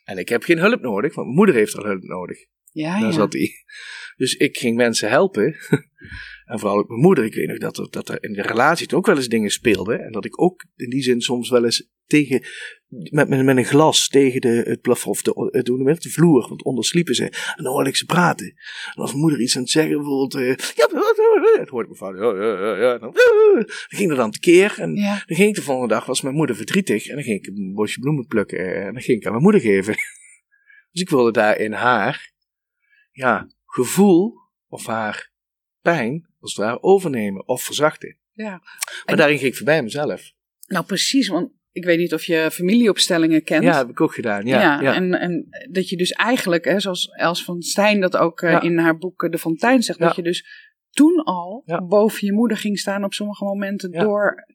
En 0.05 0.19
ik 0.19 0.29
heb 0.29 0.43
geen 0.43 0.59
hulp 0.59 0.81
nodig, 0.81 1.15
want 1.15 1.27
mijn 1.27 1.39
moeder 1.39 1.55
heeft 1.55 1.77
al 1.77 1.85
hulp 1.85 2.03
nodig. 2.03 2.39
Ja, 2.73 3.01
Daar 3.01 3.09
ja. 3.09 3.13
zat 3.13 3.33
hij. 3.33 3.51
Dus 4.17 4.35
ik 4.35 4.57
ging 4.57 4.77
mensen 4.77 5.09
helpen. 5.09 5.57
En 6.51 6.59
vooral 6.59 6.79
ook 6.79 6.89
mijn 6.89 7.01
moeder. 7.01 7.25
Ik 7.25 7.35
weet 7.35 7.49
nog 7.49 7.59
dat 7.59 7.79
er, 7.79 7.87
dat 7.91 8.09
er 8.09 8.23
in 8.23 8.33
de 8.33 8.43
relatie 8.43 8.95
ook 8.97 9.07
wel 9.07 9.17
eens 9.17 9.29
dingen 9.29 9.51
speelden. 9.51 10.01
En 10.01 10.13
dat 10.13 10.25
ik 10.25 10.43
ook 10.43 10.65
in 10.77 10.91
die 10.91 11.03
zin 11.03 11.21
soms 11.21 11.51
wel 11.51 11.65
eens 11.65 11.89
tegen, 12.07 12.43
met, 12.89 13.29
met, 13.29 13.45
met 13.45 13.57
een 13.57 13.65
glas 13.65 14.09
tegen 14.09 14.41
de, 14.41 14.63
het 14.67 14.81
plafond, 14.81 15.17
of 15.17 15.23
de, 15.23 15.49
het, 15.85 16.03
de 16.03 16.11
vloer, 16.11 16.49
want 16.49 16.65
onder 16.65 16.85
sliepen 16.85 17.15
ze. 17.15 17.25
En 17.57 17.65
dan 17.65 17.73
hoorde 17.73 17.89
ik 17.89 17.97
ze 17.97 18.05
praten. 18.05 18.47
En 18.95 19.03
als 19.03 19.11
mijn 19.11 19.23
moeder 19.23 19.41
iets 19.41 19.57
aan 19.57 19.63
het 19.63 19.71
zeggen, 19.71 19.97
bijvoorbeeld, 19.97 20.35
eh, 20.35 20.67
ja, 20.77 20.87
dan 20.87 20.99
hoorde 21.69 21.89
ik 21.89 21.99
mijn 21.99 22.13
vader, 22.13 22.23
ja, 22.23 22.45
ja, 22.45 22.67
ja, 22.67 22.77
ja. 22.83 22.99
Dan, 22.99 23.13
dan 23.13 23.65
ging 23.89 24.11
er 24.11 24.17
dan 24.17 24.31
tekeer. 24.31 24.75
En 24.79 24.95
Ja, 24.95 25.23
dan 25.27 25.37
ging 25.37 25.49
ik 25.49 25.55
de 25.55 25.63
volgende 25.63 25.95
dag, 25.95 26.07
was 26.07 26.21
mijn 26.21 26.35
moeder 26.35 26.57
verdrietig. 26.57 27.07
En 27.07 27.15
dan 27.15 27.25
ging 27.25 27.39
ik 27.39 27.47
een 27.47 27.73
bosje 27.75 28.01
bloemen 28.01 28.27
plukken. 28.27 28.59
eh, 28.59 28.87
En 28.87 28.93
dan 28.93 29.03
ging 29.03 29.19
ik 29.19 29.25
aan 29.25 29.31
mijn 29.33 29.43
moeder 29.43 29.61
geven. 29.61 29.95
Dus 30.93 31.03
ik 31.03 31.11
wilde 31.11 31.33
daar 31.33 31.59
in 31.59 31.73
haar, 31.73 32.33
ja, 33.13 33.47
gevoel 33.67 34.35
of 34.69 34.87
haar 34.87 35.31
pijn, 35.81 36.29
als 36.41 36.55
het 36.55 36.65
ware, 36.65 36.83
overnemen 36.83 37.49
of 37.49 37.63
verzachten. 37.63 38.17
ja. 38.33 38.51
Maar 38.51 39.03
En- 39.05 39.17
daarin 39.17 39.39
ging 39.39 39.51
ik 39.51 39.57
voorbij 39.57 39.83
mezelf. 39.83 40.33
Nou, 40.67 40.85
precies, 40.85 41.29
want 41.29 41.53
ik 41.73 41.85
weet 41.85 41.99
niet 41.99 42.15
of 42.15 42.25
je 42.25 42.49
familieopstellingen 42.53 43.43
kent. 43.45 43.65
Ja, 43.65 43.77
heb 43.77 43.89
ik 43.89 44.01
ook 44.01 44.15
gedaan. 44.15 44.47
Ja, 44.47 44.81
ja, 44.81 44.95
En, 44.95 45.13
en 45.15 45.49
dat 45.71 45.89
je 45.89 45.97
dus 45.97 46.11
eigenlijk, 46.11 46.65
hè, 46.65 46.81
zoals 46.81 47.07
Els 47.09 47.45
van 47.45 47.63
Stijn 47.63 48.01
dat 48.01 48.17
ook 48.17 48.41
eh, 48.41 48.51
Ja. 48.51 48.61
in 48.61 48.79
haar 48.79 48.99
boek 48.99 49.23
eh, 49.23 49.31
De 49.31 49.39
Fontein 49.39 49.83
zegt, 49.83 49.99
dat 49.99 50.17
je 50.17 50.23
dus 50.23 50.69
toen 50.91 51.23
al 51.25 51.63
boven 51.89 52.27
je 52.27 52.33
moeder 52.33 52.57
ging 52.57 52.79
staan 52.79 53.05
op 53.05 53.13
sommige 53.13 53.45
momenten 53.45 53.91
door 53.91 54.47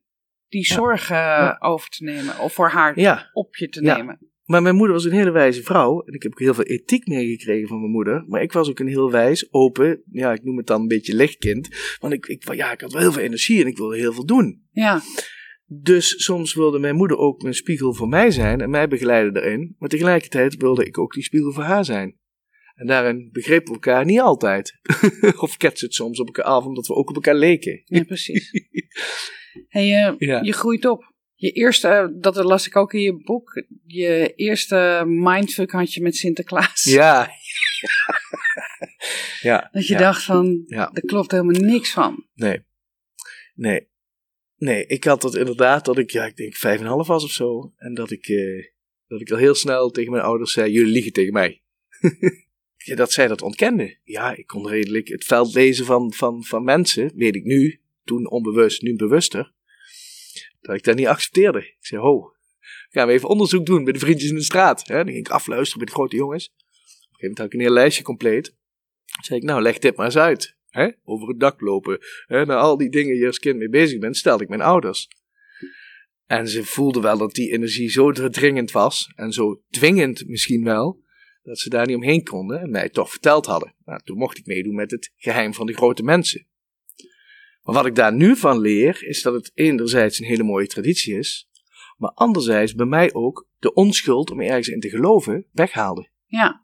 die 0.47 0.65
zorgen 0.65 1.61
over 1.61 1.89
te 1.89 2.03
nemen 2.03 2.39
of 2.39 2.53
voor 2.53 2.69
haar 2.69 3.29
op 3.33 3.55
je 3.55 3.69
te 3.69 3.83
Ja. 3.83 3.95
nemen. 3.97 4.19
Maar 4.45 4.61
mijn 4.61 4.75
moeder 4.75 4.95
was 4.95 5.05
een 5.05 5.11
hele 5.11 5.31
wijze 5.31 5.63
vrouw. 5.63 6.01
En 6.01 6.13
ik 6.13 6.23
heb 6.23 6.31
ook 6.31 6.39
heel 6.39 6.53
veel 6.53 6.63
ethiek 6.63 7.07
meegekregen 7.07 7.67
van 7.67 7.79
mijn 7.79 7.91
moeder. 7.91 8.25
Maar 8.27 8.41
ik 8.41 8.51
was 8.51 8.69
ook 8.69 8.79
een 8.79 8.87
heel 8.87 9.11
wijs, 9.11 9.53
open, 9.53 10.01
ja, 10.11 10.33
ik 10.33 10.43
noem 10.43 10.57
het 10.57 10.67
dan 10.67 10.81
een 10.81 10.87
beetje 10.87 11.15
lichtkind. 11.15 11.69
Want 11.99 12.13
ik, 12.13 12.25
ik, 12.25 12.53
ja, 12.53 12.71
ik 12.71 12.81
had 12.81 12.91
wel 12.91 13.01
heel 13.01 13.11
veel 13.11 13.21
energie 13.23 13.61
en 13.61 13.67
ik 13.67 13.77
wilde 13.77 13.97
heel 13.97 14.13
veel 14.13 14.25
doen. 14.25 14.63
Ja, 14.71 15.01
Dus 15.67 16.23
soms 16.23 16.53
wilde 16.53 16.79
mijn 16.79 16.95
moeder 16.95 17.17
ook 17.17 17.43
een 17.43 17.53
spiegel 17.53 17.93
voor 17.93 18.07
mij 18.07 18.31
zijn 18.31 18.61
en 18.61 18.69
mij 18.69 18.87
begeleiden 18.87 19.43
erin. 19.43 19.75
Maar 19.77 19.89
tegelijkertijd 19.89 20.55
wilde 20.55 20.85
ik 20.85 20.97
ook 20.97 21.13
die 21.13 21.23
spiegel 21.23 21.51
voor 21.51 21.63
haar 21.63 21.85
zijn. 21.85 22.17
En 22.75 22.87
daarin 22.87 23.29
begrepen 23.31 23.67
we 23.67 23.73
elkaar 23.73 24.05
niet 24.05 24.19
altijd. 24.19 24.79
of 25.37 25.57
ketsen 25.57 25.87
het 25.87 25.95
soms 25.95 26.19
op 26.19 26.25
elkaar 26.25 26.45
af, 26.45 26.65
omdat 26.65 26.87
we 26.87 26.93
ook 26.93 27.09
op 27.09 27.15
elkaar 27.15 27.35
leken. 27.35 27.81
ja 27.85 28.03
precies. 28.03 28.51
hey, 29.67 30.05
eh, 30.05 30.13
Ja. 30.17 30.41
Je 30.41 30.53
groeit 30.53 30.85
op. 30.85 31.13
Je 31.35 31.51
eerste, 31.51 31.87
eh, 31.87 32.07
dat 32.11 32.35
las 32.35 32.67
ik 32.67 32.75
ook 32.75 32.93
in 32.93 33.01
je 33.01 33.23
boek, 33.23 33.63
je 33.85 34.33
eerste 34.35 35.03
mindfuck 35.05 35.71
had 35.71 35.93
je 35.93 36.01
met 36.01 36.15
Sinterklaas. 36.15 36.83
Ja. 36.83 37.29
ja. 39.41 39.69
Dat 39.71 39.87
je 39.87 39.93
ja. 39.93 39.99
dacht 39.99 40.23
van, 40.23 40.63
Ja. 40.65 40.89
er 40.93 41.05
klopt 41.05 41.31
helemaal 41.31 41.61
niks 41.61 41.91
van. 41.91 42.25
Nee. 42.33 42.65
Nee. 43.53 43.87
Nee, 44.57 44.85
ik 44.85 45.03
had 45.03 45.21
dat 45.21 45.35
inderdaad 45.35 45.85
dat 45.85 45.97
ik, 45.97 46.09
ja, 46.09 46.25
ik 46.25 46.35
denk 46.35 46.55
vijf 46.55 46.79
en 46.79 46.85
een 46.85 46.91
half 46.91 47.07
was 47.07 47.23
of 47.23 47.31
zo. 47.31 47.73
En 47.77 47.93
dat 47.93 48.11
ik, 48.11 48.27
eh, 48.27 48.65
dat 49.07 49.21
ik 49.21 49.31
al 49.31 49.37
heel 49.37 49.55
snel 49.55 49.89
tegen 49.89 50.11
mijn 50.11 50.23
ouders 50.23 50.51
zei, 50.51 50.71
jullie 50.71 50.91
liegen 50.91 51.13
tegen 51.13 51.33
mij. 51.33 51.63
ja, 52.85 52.95
dat 52.95 53.11
zij 53.11 53.27
dat 53.27 53.41
ontkenden. 53.41 53.99
Ja, 54.03 54.35
ik 54.35 54.47
kon 54.47 54.67
redelijk 54.67 55.07
het 55.07 55.23
veld 55.23 55.53
lezen 55.53 55.85
van, 55.85 56.13
van, 56.13 56.43
van 56.43 56.63
mensen, 56.63 57.11
weet 57.15 57.35
ik 57.35 57.43
nu, 57.43 57.81
toen 58.03 58.29
onbewust, 58.29 58.81
nu 58.81 58.95
bewuster. 58.95 59.53
Dat 60.65 60.75
ik 60.75 60.83
dat 60.83 60.95
niet 60.95 61.07
accepteerde. 61.07 61.59
Ik 61.59 61.75
zei, 61.79 62.01
ho, 62.01 62.31
gaan 62.89 63.07
we 63.07 63.13
even 63.13 63.29
onderzoek 63.29 63.65
doen 63.65 63.83
bij 63.83 63.93
de 63.93 63.99
vriendjes 63.99 64.29
in 64.29 64.35
de 64.35 64.43
straat. 64.43 64.87
Hè? 64.87 64.95
Dan 64.95 65.05
ging 65.05 65.17
ik 65.17 65.29
afluisteren 65.29 65.77
bij 65.77 65.87
de 65.87 65.93
grote 65.93 66.15
jongens. 66.15 66.47
Op 66.47 66.53
een 66.53 66.61
gegeven 66.61 67.19
moment 67.19 67.37
had 67.37 67.47
ik 67.47 67.53
een 67.53 67.59
heel 67.59 67.69
lijstje 67.69 68.03
compleet. 68.03 68.45
Dan 69.05 69.23
zei 69.23 69.39
ik, 69.39 69.45
nou, 69.45 69.61
leg 69.61 69.77
dit 69.77 69.95
maar 69.95 70.05
eens 70.05 70.17
uit. 70.17 70.55
Hè? 70.69 70.89
Over 71.03 71.27
het 71.27 71.39
dak 71.39 71.61
lopen. 71.61 71.99
Hè? 72.25 72.45
Nou, 72.45 72.59
al 72.61 72.77
die 72.77 72.89
dingen 72.89 73.15
je 73.15 73.25
als 73.25 73.39
kind 73.39 73.57
mee 73.57 73.69
bezig 73.69 73.99
bent, 73.99 74.17
stelde 74.17 74.43
ik 74.43 74.49
mijn 74.49 74.61
ouders. 74.61 75.07
En 76.25 76.47
ze 76.47 76.63
voelden 76.63 77.01
wel 77.01 77.17
dat 77.17 77.33
die 77.33 77.51
energie 77.51 77.89
zo 77.89 78.11
dringend 78.11 78.71
was. 78.71 79.11
En 79.15 79.31
zo 79.31 79.61
dwingend 79.69 80.27
misschien 80.27 80.63
wel. 80.63 81.03
Dat 81.43 81.59
ze 81.59 81.69
daar 81.69 81.87
niet 81.87 81.95
omheen 81.95 82.23
konden. 82.23 82.59
En 82.59 82.69
mij 82.69 82.89
toch 82.89 83.09
verteld 83.09 83.45
hadden. 83.45 83.75
Nou, 83.85 84.01
toen 84.03 84.17
mocht 84.17 84.37
ik 84.37 84.45
meedoen 84.45 84.75
met 84.75 84.91
het 84.91 85.11
geheim 85.15 85.53
van 85.53 85.65
de 85.65 85.73
grote 85.73 86.03
mensen. 86.03 86.47
Maar 87.65 87.75
wat 87.75 87.85
ik 87.85 87.95
daar 87.95 88.13
nu 88.13 88.35
van 88.35 88.59
leer, 88.59 89.03
is 89.07 89.21
dat 89.21 89.33
het 89.33 89.51
enerzijds 89.53 90.19
een 90.19 90.25
hele 90.25 90.43
mooie 90.43 90.67
traditie 90.67 91.17
is. 91.17 91.47
Maar 91.97 92.11
anderzijds 92.11 92.73
bij 92.73 92.85
mij 92.85 93.13
ook 93.13 93.47
de 93.59 93.73
onschuld 93.73 94.31
om 94.31 94.41
ergens 94.41 94.67
in 94.67 94.79
te 94.79 94.89
geloven 94.89 95.45
weghaalde. 95.51 96.09
Ja. 96.25 96.63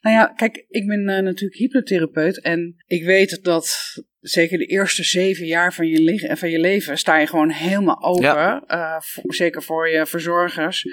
Nou 0.00 0.16
ja, 0.16 0.26
kijk, 0.26 0.64
ik 0.68 0.86
ben 0.86 1.08
eh, 1.08 1.22
natuurlijk 1.22 1.58
hypnotherapeut 1.60 2.40
en 2.40 2.74
ik 2.86 3.04
weet 3.04 3.38
dat 3.42 3.76
zeker 4.20 4.58
de 4.58 4.66
eerste 4.66 5.02
zeven 5.02 5.46
jaar 5.46 5.74
van 5.74 5.86
je, 5.88 6.02
le- 6.02 6.36
van 6.36 6.50
je 6.50 6.58
leven 6.58 6.98
sta 6.98 7.18
je 7.18 7.26
gewoon 7.26 7.50
helemaal 7.50 8.02
open. 8.02 8.22
Ja. 8.22 8.62
Eh, 8.66 9.00
voor- 9.00 9.34
zeker 9.34 9.62
voor 9.62 9.88
je 9.88 10.06
verzorgers, 10.06 10.84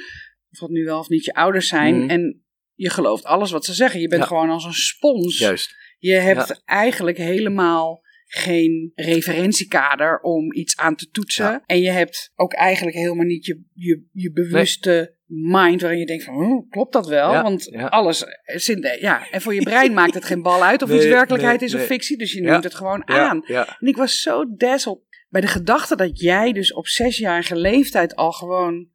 of 0.51 0.59
dat 0.59 0.69
nu 0.69 0.83
wel 0.83 0.99
of 0.99 1.09
niet 1.09 1.25
je 1.25 1.33
ouders 1.33 1.67
zijn. 1.67 1.97
Mhm. 1.99 2.09
En 2.09 2.43
je 2.73 2.89
gelooft 2.89 3.23
alles 3.23 3.51
wat 3.51 3.65
ze 3.65 3.73
zeggen. 3.73 3.99
Je 3.99 4.07
bent 4.07 4.21
Ja. 4.21 4.27
gewoon 4.27 4.49
als 4.49 4.65
een 4.65 4.73
spons. 4.73 5.37
Juist. 5.37 5.75
Je 5.97 6.13
hebt 6.13 6.61
eigenlijk 6.65 7.17
helemaal 7.17 8.01
geen 8.31 8.91
referentiekader 8.95 10.19
om 10.19 10.53
iets 10.53 10.77
aan 10.77 10.95
te 10.95 11.09
toetsen. 11.09 11.45
Ja. 11.45 11.63
En 11.65 11.81
je 11.81 11.89
hebt 11.89 12.31
ook 12.35 12.53
eigenlijk 12.53 12.97
helemaal 12.97 13.25
niet 13.25 13.45
je, 13.45 13.63
je, 13.73 14.07
je 14.11 14.31
bewuste 14.31 15.15
mind 15.25 15.81
waarin 15.81 15.99
je 15.99 16.05
denkt 16.05 16.23
van, 16.23 16.35
"Oh, 16.35 16.69
klopt 16.69 16.93
dat 16.93 17.07
wel? 17.07 17.31
Ja, 17.31 17.41
Want 17.43 17.63
ja. 17.63 17.87
alles, 17.87 18.25
zit, 18.43 18.97
ja, 18.99 19.29
en 19.29 19.41
voor 19.41 19.53
je 19.53 19.61
brein 19.61 19.93
maakt 19.93 20.13
het 20.13 20.25
geen 20.25 20.41
bal 20.41 20.63
uit 20.63 20.81
of 20.81 20.89
Nee, 20.89 20.97
iets 20.97 21.07
werkelijkheid 21.07 21.59
nee, 21.59 21.69
is 21.69 21.75
of 21.75 21.81
fictie. 21.85 22.17
Dus 22.17 22.33
je 22.33 22.41
Ja. 22.41 22.51
neemt 22.51 22.63
het 22.63 22.75
gewoon 22.75 23.07
aan. 23.07 23.45
En 23.45 23.87
ik 23.87 23.95
was 23.95 24.21
zo 24.21 24.55
dazzled 24.55 24.99
bij 25.29 25.41
de 25.41 25.47
gedachte 25.47 25.95
dat 25.95 26.19
jij 26.19 26.51
dus 26.51 26.73
op 26.73 26.87
zesjarige 26.87 27.55
leeftijd 27.55 28.15
al 28.15 28.31
gewoon 28.31 28.87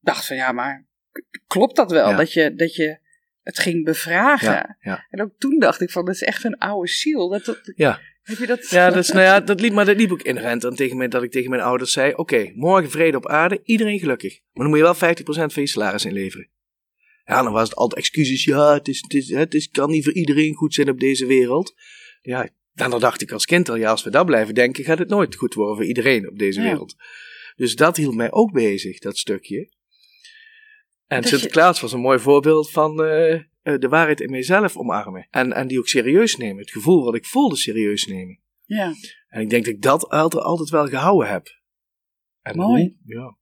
dacht 0.00 0.26
van, 0.26 0.36
ja, 0.36 0.52
maar 0.52 0.86
klopt 1.46 1.76
dat 1.76 1.90
wel? 1.90 2.16
Dat, 2.16 2.32
je, 2.32 2.54
dat 2.54 2.74
je 2.74 2.98
het 3.42 3.58
ging 3.58 3.84
bevragen. 3.84 4.76
En 5.10 5.22
ook 5.22 5.32
toen 5.38 5.58
dacht 5.58 5.80
ik 5.80 5.90
van, 5.90 6.04
dat 6.04 6.14
is 6.14 6.22
echt 6.22 6.44
een 6.44 6.58
oude 6.58 6.88
ziel. 6.88 7.28
Dat, 7.28 7.44
dat, 7.44 7.72
Ja. 7.76 8.00
Heb 8.24 8.38
je 8.38 8.46
dat? 8.46 8.68
Ja, 8.70 8.90
dat 8.90 9.04
is, 9.04 9.10
nou 9.10 9.24
ja, 9.24 9.40
dat 9.40 9.60
liep, 9.60 9.72
maar 9.72 9.84
dat 9.84 9.96
liep 9.96 10.12
ook 10.12 10.22
inherent 10.22 10.64
aan 10.64 10.74
tegen 10.74 10.96
mij, 10.96 11.08
dat 11.08 11.22
ik 11.22 11.30
tegen 11.30 11.50
mijn 11.50 11.62
ouders 11.62 11.92
zei, 11.92 12.12
oké, 12.14 12.52
morgen 12.54 12.90
vrede 12.90 13.16
op 13.16 13.28
aarde, 13.28 13.60
iedereen 13.64 13.98
gelukkig. 13.98 14.32
Maar 14.52 14.68
dan 14.68 14.68
moet 14.68 14.78
je 14.78 15.04
wel 15.06 15.14
50% 15.48 15.52
van 15.52 15.62
je 15.62 15.68
salaris 15.68 16.04
inleveren. 16.04 16.48
Ja, 17.24 17.42
dan 17.42 17.52
was 17.52 17.68
het 17.68 17.78
altijd 17.78 18.00
excuses, 18.00 18.44
ja, 18.44 18.72
het, 18.74 18.88
is, 18.88 19.00
het, 19.00 19.14
is, 19.14 19.30
het 19.30 19.54
is, 19.54 19.68
kan 19.68 19.90
niet 19.90 20.04
voor 20.04 20.12
iedereen 20.12 20.54
goed 20.54 20.74
zijn 20.74 20.88
op 20.90 21.00
deze 21.00 21.26
wereld. 21.26 21.74
Ja, 22.22 22.48
en 22.74 22.90
dan 22.90 23.00
dacht 23.00 23.22
ik 23.22 23.32
als 23.32 23.44
kind 23.44 23.68
al, 23.68 23.76
ja, 23.76 23.90
als 23.90 24.04
we 24.04 24.10
dat 24.10 24.26
blijven 24.26 24.54
denken, 24.54 24.84
gaat 24.84 24.98
het 24.98 25.08
nooit 25.08 25.34
goed 25.34 25.54
worden 25.54 25.76
voor 25.76 25.84
iedereen 25.84 26.28
op 26.28 26.38
deze 26.38 26.60
Ja. 26.60 26.66
wereld. 26.66 26.94
Dus 27.56 27.76
dat 27.76 27.96
hield 27.96 28.14
mij 28.14 28.32
ook 28.32 28.52
bezig, 28.52 28.98
dat 28.98 29.18
stukje. 29.18 29.72
En 31.14 31.20
Dat 31.20 31.30
je- 31.30 31.36
Sinterklaas 31.36 31.80
was 31.80 31.92
een 31.92 32.00
mooi 32.00 32.18
voorbeeld 32.18 32.70
van 32.70 33.02
eh, 33.02 33.32
eh, 33.34 33.42
de 33.62 33.88
waarheid 33.88 34.20
in 34.20 34.30
mijzelf 34.30 34.76
omarmen. 34.76 35.26
En, 35.30 35.52
en 35.52 35.66
die 35.66 35.78
ook 35.78 35.88
serieus 35.88 36.36
nemen. 36.36 36.58
Het 36.58 36.70
gevoel 36.70 37.04
wat 37.04 37.14
ik 37.14 37.24
voelde 37.26 37.56
serieus 37.56 38.06
nemen. 38.06 38.38
Ja, 38.64 38.92
En 39.28 39.40
ik 39.40 39.50
denk 39.50 39.64
dat 39.64 39.74
ik 39.74 39.82
dat 39.82 40.08
altijd, 40.08 40.42
altijd 40.42 40.68
wel 40.70 40.86
gehouden 40.86 41.28
heb. 41.28 41.46
En 42.42 42.56
Mooi. 42.56 42.82
hoe? 42.82 43.16
Ja. 43.16 43.36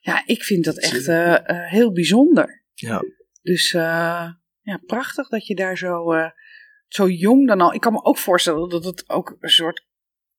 Ja, 0.00 0.22
ik 0.26 0.42
vind 0.42 0.64
dat 0.64 0.78
echt 0.78 1.08
eh, 1.08 1.34
heel 1.70 1.92
bijzonder. 1.92 2.64
ja. 2.74 3.02
Dus 3.42 3.70
ja, 3.70 4.76
prachtig 4.86 5.28
dat 5.28 5.46
je 5.46 5.54
daar 5.54 5.76
zo, 5.78 6.04
zo 6.88 7.08
jong 7.08 7.46
dan 7.46 7.60
al. 7.60 7.74
Ik 7.74 7.80
kan 7.80 7.92
me 7.92 8.02
ook 8.04 8.18
voorstellen 8.18 8.68
dat 8.68 8.84
het 8.84 9.08
ook 9.08 9.36
een 9.40 9.48
soort 9.48 9.84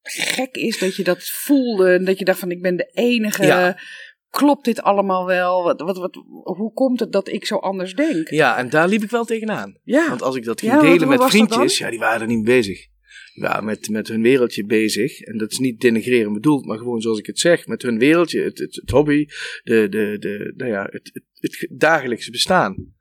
gek 0.02 0.56
is 0.56 0.80
dat 0.80 0.96
je 0.96 1.04
dat 1.04 1.24
voelde. 1.30 1.94
En 1.94 2.06
dat 2.06 2.20
je 2.20 2.26
dacht 2.26 2.40
van 2.40 2.52
ik 2.52 2.62
ben 2.62 2.76
de 2.78 2.90
enige. 2.94 3.46
Ja. 3.46 3.80
Klopt 4.30 4.66
dit 4.66 4.82
allemaal 4.82 5.26
wel? 5.26 5.64
Wat, 5.64 5.82
wat, 5.82 5.98
wat, 5.98 6.16
hoe 6.44 6.74
komt 6.74 7.00
het 7.00 7.12
dat 7.12 7.28
ik 7.28 7.46
zo 7.46 7.56
anders 7.56 7.94
denk? 7.94 8.30
ja, 8.30 8.58
en 8.58 8.70
daar 8.70 8.88
liep 8.88 9.04
ik 9.04 9.10
wel 9.10 9.26
tegenaan. 9.26 9.80
Ja, 9.84 10.10
Want 10.10 10.22
als 10.22 10.36
ik 10.36 10.44
dat 10.44 10.60
ging 10.60 10.72
Ja, 10.72 10.82
delen 10.82 11.08
met 11.08 11.24
vriendjes, 11.24 11.78
ja, 11.78 11.90
die 11.90 12.00
waren 12.00 12.22
er 12.22 12.28
niet 12.28 12.44
mee 12.44 12.56
bezig. 12.56 12.88
Die 13.34 13.46
waren 13.46 13.66
met, 13.66 13.90
met 13.90 14.08
hun 14.08 14.22
wereldje 14.22 14.66
bezig. 14.66 15.20
En 15.20 15.38
dat 15.38 15.52
is 15.52 15.60
niet 15.60 15.80
denigreren 15.80 16.34
bedoeld, 16.34 16.66
maar 16.66 16.78
gewoon 16.78 17.02
zoals 17.02 17.20
ik 17.20 17.26
het 17.26 17.40
zeg. 17.40 17.68
Met 17.68 17.82
hun 17.82 18.00
wereldje, 18.00 18.42
het, 18.42 18.58
het, 18.58 18.76
het 18.76 18.90
hobby, 18.90 19.26
de, 19.64 19.88
de, 19.90 20.18
de, 20.20 20.54
nou 20.56 20.72
ja, 20.72 20.84
het, 20.92 21.10
het, 21.14 21.24
het 21.60 21.80
dagelijkse 21.80 22.32
bestaan. 22.32 22.96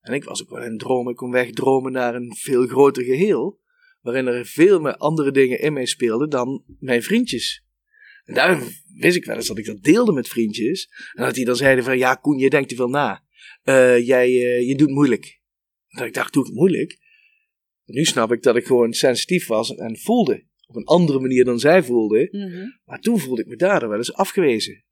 En 0.00 0.14
ik 0.14 0.24
was 0.24 0.42
ook 0.42 0.50
wel 0.50 0.62
in 0.62 0.78
droom. 0.78 1.08
Ik 1.08 1.16
kon 1.16 1.30
wegdromen 1.30 1.92
naar 1.92 2.14
een 2.14 2.34
veel 2.36 2.66
groter 2.66 3.04
geheel. 3.04 3.60
Waarin 4.00 4.26
er 4.26 4.46
veel 4.46 4.80
meer 4.80 4.96
andere 4.96 5.30
dingen 5.30 5.60
in 5.60 5.72
mij 5.72 5.86
speelden 5.86 6.30
dan 6.30 6.64
mijn 6.78 7.02
vriendjes. 7.02 7.63
En 8.24 8.34
daar 8.34 8.62
wist 8.94 9.16
ik 9.16 9.24
wel 9.24 9.36
eens 9.36 9.46
dat 9.46 9.58
ik 9.58 9.64
dat 9.64 9.82
deelde 9.82 10.12
met 10.12 10.28
vriendjes. 10.28 10.88
En 11.12 11.24
dat 11.24 11.34
die 11.34 11.44
dan 11.44 11.56
zeiden 11.56 11.84
van, 11.84 11.98
ja 11.98 12.14
Koen, 12.14 12.38
je 12.38 12.50
denkt 12.50 12.68
te 12.68 12.74
veel 12.74 12.88
na. 12.88 13.24
Eh, 13.62 14.06
jij, 14.06 14.26
eh, 14.26 14.68
je 14.68 14.74
doet 14.74 14.90
moeilijk. 14.90 15.40
En 15.88 15.98
dat 15.98 16.06
ik 16.06 16.14
dacht, 16.14 16.32
doe 16.32 16.42
ik 16.42 16.48
het 16.48 16.58
moeilijk? 16.58 16.98
Nu 17.84 18.04
snap 18.04 18.32
ik 18.32 18.42
dat 18.42 18.56
ik 18.56 18.66
gewoon 18.66 18.92
sensitief 18.92 19.46
was 19.46 19.74
en 19.74 19.98
voelde. 19.98 20.46
Op 20.66 20.76
een 20.76 20.84
andere 20.84 21.20
manier 21.20 21.44
dan 21.44 21.58
zij 21.58 21.82
voelden. 21.82 22.28
Mhm. 22.30 22.66
Maar 22.84 23.00
toen 23.00 23.18
voelde 23.18 23.42
ik 23.42 23.48
me 23.48 23.56
daardoor 23.56 23.88
wel 23.88 23.98
eens 23.98 24.12
afgewezen. 24.12 24.84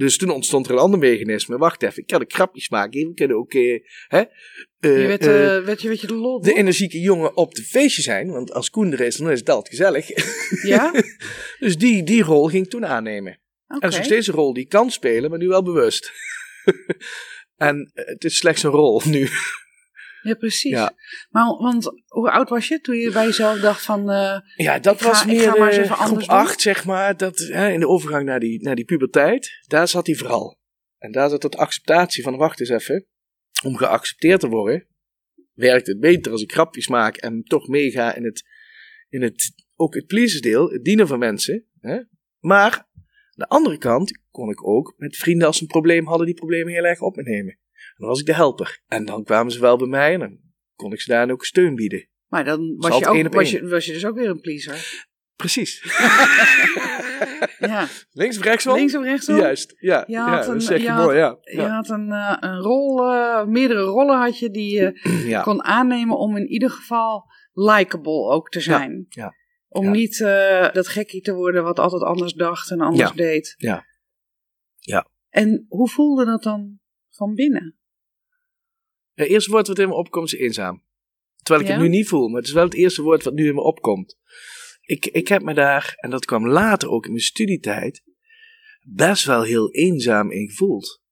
Dus 0.00 0.16
toen 0.16 0.30
ontstond 0.30 0.66
er 0.66 0.72
een 0.72 0.78
ander 0.78 0.98
mechanisme. 0.98 1.58
Wacht 1.58 1.82
even, 1.82 2.02
ik 2.02 2.06
kan 2.06 2.20
een 2.20 2.30
grapjes 2.30 2.68
maken. 2.68 3.08
We 3.08 3.14
kunnen 3.14 3.36
ook 3.36 3.52
eh, 3.52 3.80
hè, 4.08 4.18
eh, 4.18 5.00
je 5.00 5.06
werd, 5.06 5.26
eh, 5.26 5.56
eh, 5.56 5.64
werd, 5.64 5.82
je, 5.82 5.88
werd 5.88 6.00
je 6.00 6.06
de 6.06 6.14
lol. 6.14 6.40
de 6.40 6.54
energieke 6.54 7.00
jongen 7.00 7.36
op 7.36 7.54
de 7.54 7.62
feestje 7.62 8.02
zijn. 8.02 8.30
Want 8.30 8.52
als 8.52 8.70
Koen 8.70 8.92
er 8.92 9.00
is, 9.00 9.16
dan 9.16 9.30
is 9.30 9.38
het 9.38 9.48
altijd 9.48 9.68
gezellig. 9.68 10.08
Ja? 10.62 10.92
dus 11.58 11.78
die, 11.78 12.02
die 12.02 12.22
rol 12.22 12.46
ging 12.46 12.64
ik 12.64 12.70
toen 12.70 12.86
aannemen. 12.86 13.32
En 13.66 13.80
dat 13.80 13.90
is 13.90 13.96
nog 13.96 14.04
steeds 14.04 14.26
een 14.26 14.34
rol 14.34 14.52
die 14.52 14.62
ik 14.62 14.68
kan 14.68 14.90
spelen, 14.90 15.30
maar 15.30 15.38
nu 15.38 15.48
wel 15.48 15.62
bewust. 15.62 16.12
en 17.56 17.90
het 17.94 18.24
is 18.24 18.36
slechts 18.36 18.62
een 18.62 18.70
rol 18.70 19.02
nu. 19.04 19.28
Ja, 20.22 20.34
precies. 20.34 20.70
Ja. 20.72 20.92
Maar 21.28 21.44
want 21.44 21.84
hoe 22.06 22.30
oud 22.30 22.48
was 22.48 22.68
je 22.68 22.80
toen 22.80 22.96
je 22.96 23.10
bij 23.12 23.24
jezelf 23.24 23.60
dacht 23.60 23.82
van... 23.82 24.10
eh, 24.10 24.38
Ja, 24.56 24.78
dat 24.78 25.02
ga- 25.02 25.08
was 25.08 25.24
meer 25.24 25.58
maar 25.58 25.68
eens 25.68 25.76
eh, 25.76 25.84
groep 25.84 25.98
anders 26.06 26.26
doen. 26.26 26.36
8, 26.36 26.60
zeg 26.60 26.84
maar. 26.84 27.16
Dat, 27.16 27.38
hè, 27.38 27.68
in 27.70 27.80
de 27.80 27.88
overgang 27.88 28.24
naar 28.26 28.40
die, 28.40 28.62
naar 28.62 28.74
die 28.74 28.84
puberteit, 28.84 29.50
daar 29.66 29.88
zat 29.88 30.06
hij 30.06 30.14
vooral. 30.16 30.58
En 30.98 31.12
daar 31.12 31.28
zat 31.30 31.42
het 31.42 31.56
acceptatie 31.56 32.22
van, 32.22 32.36
wacht 32.36 32.60
eens 32.60 32.68
even. 32.68 33.06
Om 33.64 33.76
geaccepteerd 33.76 34.40
te 34.40 34.48
worden, 34.48 34.86
werkt 35.52 35.86
het 35.86 36.00
beter 36.00 36.32
als 36.32 36.42
ik 36.42 36.52
grapjes 36.52 36.88
maak 36.88 37.16
en 37.16 37.42
toch 37.42 37.68
meega 37.68 38.14
in 38.14 38.24
het, 38.24 38.42
in 39.08 39.22
het 39.22 39.52
ook 39.74 39.94
het 39.94 40.06
pleasersdeel, 40.06 40.70
het 40.70 40.84
dienen 40.84 41.06
van 41.06 41.18
mensen. 41.18 41.66
Hè? 41.80 41.98
Maar 42.38 42.72
aan 42.72 42.84
de 43.34 43.48
andere 43.48 43.78
kant 43.78 44.18
kon 44.30 44.50
ik 44.50 44.66
ook 44.66 44.94
met 44.96 45.16
vrienden 45.16 45.46
als 45.46 45.56
ze 45.56 45.62
een 45.62 45.68
probleem 45.68 46.06
hadden, 46.06 46.26
die 46.26 46.34
problemen 46.34 46.72
heel 46.72 46.84
erg 46.84 47.00
op 47.00 47.16
me 47.16 47.22
nemen. 47.22 47.58
En 48.00 48.06
dan 48.06 48.14
was 48.14 48.20
ik 48.20 48.26
de 48.26 48.34
helper. 48.34 48.80
En 48.86 49.04
dan 49.04 49.24
kwamen 49.24 49.52
ze 49.52 49.60
wel 49.60 49.76
bij 49.76 49.86
mij 49.86 50.12
en 50.12 50.18
dan 50.20 50.38
kon 50.74 50.92
ik 50.92 51.00
ze 51.00 51.10
daar 51.10 51.30
ook 51.30 51.44
steun 51.44 51.74
bieden. 51.74 52.08
maar 52.28 52.44
dan 52.44 52.74
was 52.76 52.98
je, 52.98 53.06
ook, 53.06 53.26
op 53.26 53.34
was, 53.34 53.50
je, 53.50 53.68
was 53.68 53.84
je 53.86 53.92
dus 53.92 54.06
ook 54.06 54.16
weer 54.16 54.28
een 54.28 54.40
pleaser. 54.40 55.06
Precies. 55.36 55.82
Ja, 57.58 57.86
Links 58.10 58.38
of 58.38 58.44
rechtsom? 58.44 58.74
links 58.74 58.96
of 58.96 59.02
rechtsom? 59.04 59.36
Juist, 59.36 59.74
ja. 59.78 60.04
Je 60.06 60.12
ja 60.12 60.28
had 60.28 60.44
dat 60.44 60.54
een- 60.54 60.60
zeg 60.60 60.78
je, 60.78 60.84
je 60.84 60.92
mooi, 60.92 61.16
ja. 61.16 61.38
Je 61.40 61.56
Ja. 61.56 61.68
had 61.68 61.88
een, 61.88 62.12
eh, 62.12 62.36
een 62.40 62.58
rol, 62.60 63.04
eh, 63.12 63.44
meerdere 63.46 63.80
rollen 63.82 64.18
had 64.18 64.38
je 64.38 64.50
die 64.50 64.74
je 64.80 65.00
ja. 65.34 65.42
kon 65.42 65.64
aannemen 65.64 66.16
om 66.18 66.36
in 66.36 66.46
ieder 66.48 66.70
geval 66.70 67.24
likable 67.52 68.30
ook 68.32 68.48
te 68.48 68.60
zijn. 68.60 69.06
ja, 69.08 69.34
Om 69.68 69.84
ja. 69.84 69.90
niet 69.90 70.20
eh, 70.20 70.72
dat 70.72 70.88
gekkie 70.88 71.20
te 71.22 71.34
worden 71.34 71.62
wat 71.62 71.78
altijd 71.78 72.02
anders 72.02 72.32
dacht 72.32 72.70
en 72.70 72.80
anders 72.80 73.08
Ja, 73.10 73.14
deed. 73.16 73.54
ja, 73.56 73.84
ja. 74.78 75.08
En 75.28 75.66
hoe 75.68 75.88
voelde 75.88 76.24
dat 76.24 76.42
dan 76.42 76.78
van 77.10 77.34
binnen? 77.34 77.78
Het 79.14 79.28
eerste 79.28 79.50
woord 79.50 79.66
wat 79.66 79.78
in 79.78 79.88
me 79.88 79.94
opkomt 79.94 80.32
is 80.32 80.38
eenzaam. 80.40 80.82
Terwijl 81.42 81.60
ik 81.66 81.72
Ja? 81.72 81.78
het 81.80 81.90
nu 81.90 81.96
niet 81.96 82.08
voel, 82.08 82.28
maar 82.28 82.38
het 82.38 82.48
is 82.48 82.54
wel 82.54 82.64
het 82.64 82.74
eerste 82.74 83.02
woord 83.02 83.22
wat 83.24 83.34
nu 83.34 83.46
in 83.48 83.54
me 83.54 83.60
opkomt. 83.60 84.18
Ik, 84.80 85.06
ik 85.06 85.28
heb 85.28 85.42
me 85.42 85.54
daar, 85.54 85.92
en 85.96 86.10
dat 86.10 86.24
kwam 86.24 86.48
later 86.48 86.88
ook 86.88 87.04
in 87.04 87.10
mijn 87.12 87.22
studietijd, 87.24 88.02
best 88.86 89.24
wel 89.24 89.42
heel 89.42 89.70
eenzaam 89.72 90.30
in 90.30 90.48
gevoeld. 90.48 91.02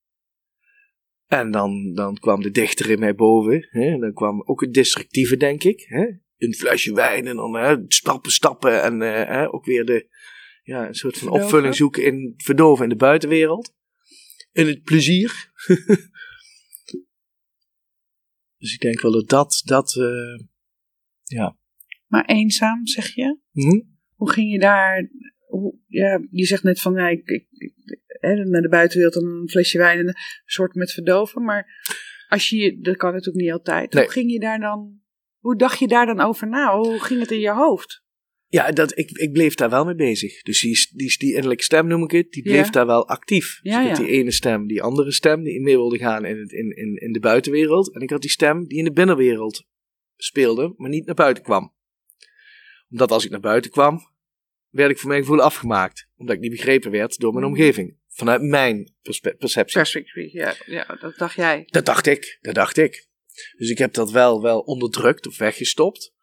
En 1.27 1.51
dan, 1.51 1.93
dan 1.95 2.19
kwam 2.19 2.43
de 2.43 2.51
dichter 2.51 2.91
in 2.91 2.99
mij 2.99 3.15
boven. 3.15 3.67
Hè? 3.71 3.99
Dan 3.99 4.13
kwam 4.13 4.43
ook 4.47 4.61
het 4.61 4.75
destructieve, 4.75 5.37
denk 5.37 5.65
ik. 5.65 5.85
Hè? 5.89 6.07
Een 6.37 6.55
flesje 6.55 6.95
wijn 6.95 7.27
en 7.27 7.37
dan 7.37 7.55
hè, 7.57 7.77
stappen, 7.89 8.31
stappen. 8.31 8.83
En 8.83 9.03
eh, 9.03 9.29
hè, 9.29 9.53
ook 9.53 9.65
weer 9.65 9.85
de, 9.85 10.09
ja, 10.63 10.87
een 10.87 10.95
soort 10.95 11.13
van 11.19 11.23
Verdoven. 11.23 11.45
opvulling 11.47 11.75
zoeken 11.75 12.05
in 12.05 12.35
verdoven 12.37 12.83
in 12.85 12.89
de 12.91 12.97
buitenwereld. 12.97 13.75
In 14.53 14.67
het 14.67 14.83
plezier. 14.83 15.51
dus 18.59 18.75
ik 18.75 18.81
denk 18.81 19.01
wel 19.01 19.13
dat 19.13 19.29
dat, 19.29 19.63
dat 19.65 19.97
eh, 19.97 20.45
ja. 21.23 21.57
Maar 22.07 22.25
eenzaam, 22.25 22.87
zeg 22.87 23.15
je? 23.15 23.39
Hm? 23.53 23.81
Hoe 24.15 24.31
ging 24.31 24.53
je 24.53 24.59
daar... 24.59 25.11
Hoe, 25.47 25.79
ja, 25.87 26.27
je 26.31 26.45
zegt 26.45 26.63
net 26.63 26.81
van, 26.81 26.95
ja, 26.95 27.09
ik, 27.09 27.29
ik, 27.29 27.47
ik- 27.51 28.01
hè, 28.07 28.35
naar 28.35 28.63
de 28.63 28.69
buitenwereld 28.69 29.17
en 29.17 29.25
een 29.25 29.49
flesje 29.49 29.79
wijn 29.79 29.99
en 29.99 30.09
een 30.09 30.15
soort 30.45 30.75
met 30.75 30.93
verdoven. 30.93 31.45
Maar 31.45 31.87
als 32.29 32.49
je, 32.49 32.57
je- 32.57 32.81
dat 32.81 32.97
kan 32.97 33.13
natuurlijk 33.13 33.45
niet 33.45 33.53
altijd. 33.53 33.93
Nee. 33.93 34.05
Hoe 34.05 34.13
ging 34.13 34.33
je 34.33 34.41
daar 34.41 34.59
dan... 34.61 35.01
Hoe 35.39 35.57
dacht 35.57 35.79
je 35.79 35.89
daar 35.89 36.07
dan 36.07 36.21
over 36.21 36.49
na? 36.49 36.77
Hoe 36.79 37.01
ging 37.01 37.21
het 37.21 37.31
in 37.31 37.41
je 37.41 37.51
hoofd? 37.53 38.03
Ja, 38.51 38.71
dat, 38.73 38.99
ik, 38.99 39.11
ik 39.11 39.33
bleef 39.33 39.55
daar 39.55 39.71
wel 39.71 39.85
mee 39.85 39.95
bezig. 39.95 40.43
Dus 40.43 40.61
die, 40.61 40.89
die, 40.93 41.19
die 41.19 41.33
innerlijke 41.35 41.63
stem 41.65 41.87
noem 41.87 42.03
ik 42.03 42.11
het, 42.11 42.31
die 42.33 42.43
bleef 42.43 42.65
Ja. 42.65 42.71
daar 42.71 42.87
wel 42.87 43.09
actief. 43.09 43.59
Dus 43.63 43.73
Ja, 43.73 43.83
ik 43.83 43.89
had 43.89 43.97
ja. 43.99 44.05
die 44.05 44.13
ene 44.13 44.31
stem, 44.31 44.67
die 44.67 44.83
andere 44.83 45.13
stem 45.13 45.43
die 45.43 45.61
mee 45.61 45.77
wilde 45.77 45.99
gaan 45.99 46.25
in, 46.25 46.39
het, 46.39 46.53
in, 46.53 46.77
in, 46.77 46.97
in 46.97 47.13
de 47.13 47.21
buitenwereld. 47.21 47.95
En 47.95 48.01
ik 48.01 48.11
had 48.11 48.21
die 48.21 48.31
stem 48.31 48.67
die 48.67 48.79
in 48.79 48.85
de 48.85 48.93
binnenwereld 48.93 49.67
speelde, 50.17 50.75
maar 50.77 50.91
niet 50.91 51.07
naar 51.07 51.15
buiten 51.15 51.43
kwam. 51.43 51.75
Omdat 52.91 53.11
als 53.11 53.25
ik 53.25 53.31
naar 53.31 53.41
buiten 53.41 53.71
kwam, 53.71 54.01
werd 54.69 54.91
ik 54.91 54.99
voor 54.99 55.09
mijn 55.09 55.21
gevoel 55.21 55.41
afgemaakt. 55.41 56.09
Omdat 56.17 56.35
ik 56.37 56.41
niet 56.43 56.51
begrepen 56.51 56.91
werd 56.91 57.19
door 57.19 57.33
mijn 57.33 57.45
Mm. 57.45 57.51
omgeving. 57.51 57.97
Vanuit 58.09 58.43
mijn 58.43 58.93
perceptie. 59.39 59.79
Perspectief, 59.79 60.33
ja, 60.33 60.55
ja, 60.67 60.99
dat 61.01 61.17
dacht 61.17 61.35
jij. 61.37 61.63
Dat 61.67 61.87
dacht 61.87 62.07
ik, 62.07 62.39
dat 62.41 62.55
dacht 62.55 62.77
ik. 62.77 63.07
Dus 63.59 63.71
ik 63.71 63.79
heb 63.79 63.93
dat 63.93 64.11
wel, 64.11 64.43
wel 64.43 64.61
onderdrukt 64.61 65.27
of 65.27 65.39
weggestopt. 65.39 66.15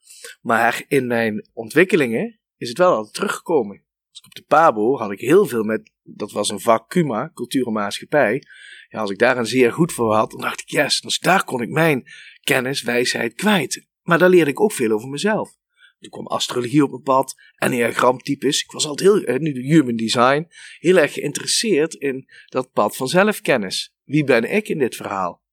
Maar 0.42 0.84
in 0.88 1.08
mijn 1.08 1.48
ontwikkelingen 1.54 2.40
is 2.58 2.70
het 2.70 2.78
wel 2.78 2.96
altijd 2.96 3.14
teruggekomen. 3.14 3.76
Ik 4.12 4.26
op 4.26 4.36
de 4.36 4.44
PABO 4.48 4.98
had 4.98 5.12
ik 5.12 5.20
heel 5.20 5.46
veel 5.46 5.64
met, 5.64 5.92
dat 6.04 6.32
was 6.32 6.50
een 6.50 6.60
vak 6.60 6.88
cultuur 7.34 7.68
en 7.68 7.74
maatschappij. 7.74 8.44
Ja, 8.90 9.00
als 9.00 9.10
ik 9.10 9.18
daar 9.18 9.38
een 9.38 9.46
zeer 9.46 9.72
goed 9.72 9.94
voor 9.94 10.14
had, 10.14 10.32
dan 10.32 10.42
dacht 10.42 10.62
ik 10.62 10.70
yes, 10.70 11.02
dus 11.02 11.20
daar 11.20 11.44
kon 11.44 11.62
ik 11.62 11.70
mijn 11.70 12.04
kennis, 12.44 12.82
wijsheid 12.82 13.34
kwijt. 13.34 13.88
Maar 14.02 14.18
daar 14.18 14.30
leerde 14.30 14.52
ik 14.52 14.60
ook 14.60 14.72
veel 14.72 14.92
over 14.92 15.10
mezelf. 15.10 15.58
Toen 16.00 16.10
kwam 16.10 16.28
astrologie 16.28 16.84
op 16.84 16.90
mijn 16.90 17.02
pad, 17.02 17.36
enneagramtypes. 17.56 18.64
Ik 18.64 18.72
was 18.72 18.88
altijd 18.88 19.10
heel, 19.10 19.24
eh, 19.24 19.40
nu 19.40 19.54
de 19.54 19.62
human 19.62 19.96
design, 19.96 20.48
heel 20.80 20.98
erg 20.98 21.14
geïnteresseerd 21.14 21.94
in 21.94 22.30
dat 22.46 22.72
pad 22.72 22.96
van 22.96 23.08
zelfkennis. 23.08 23.96
Wie 24.04 24.24
ben 24.24 24.52
ik 24.52 24.70
in 24.70 24.78
dit 24.78 24.96
verhaal? 24.96 25.44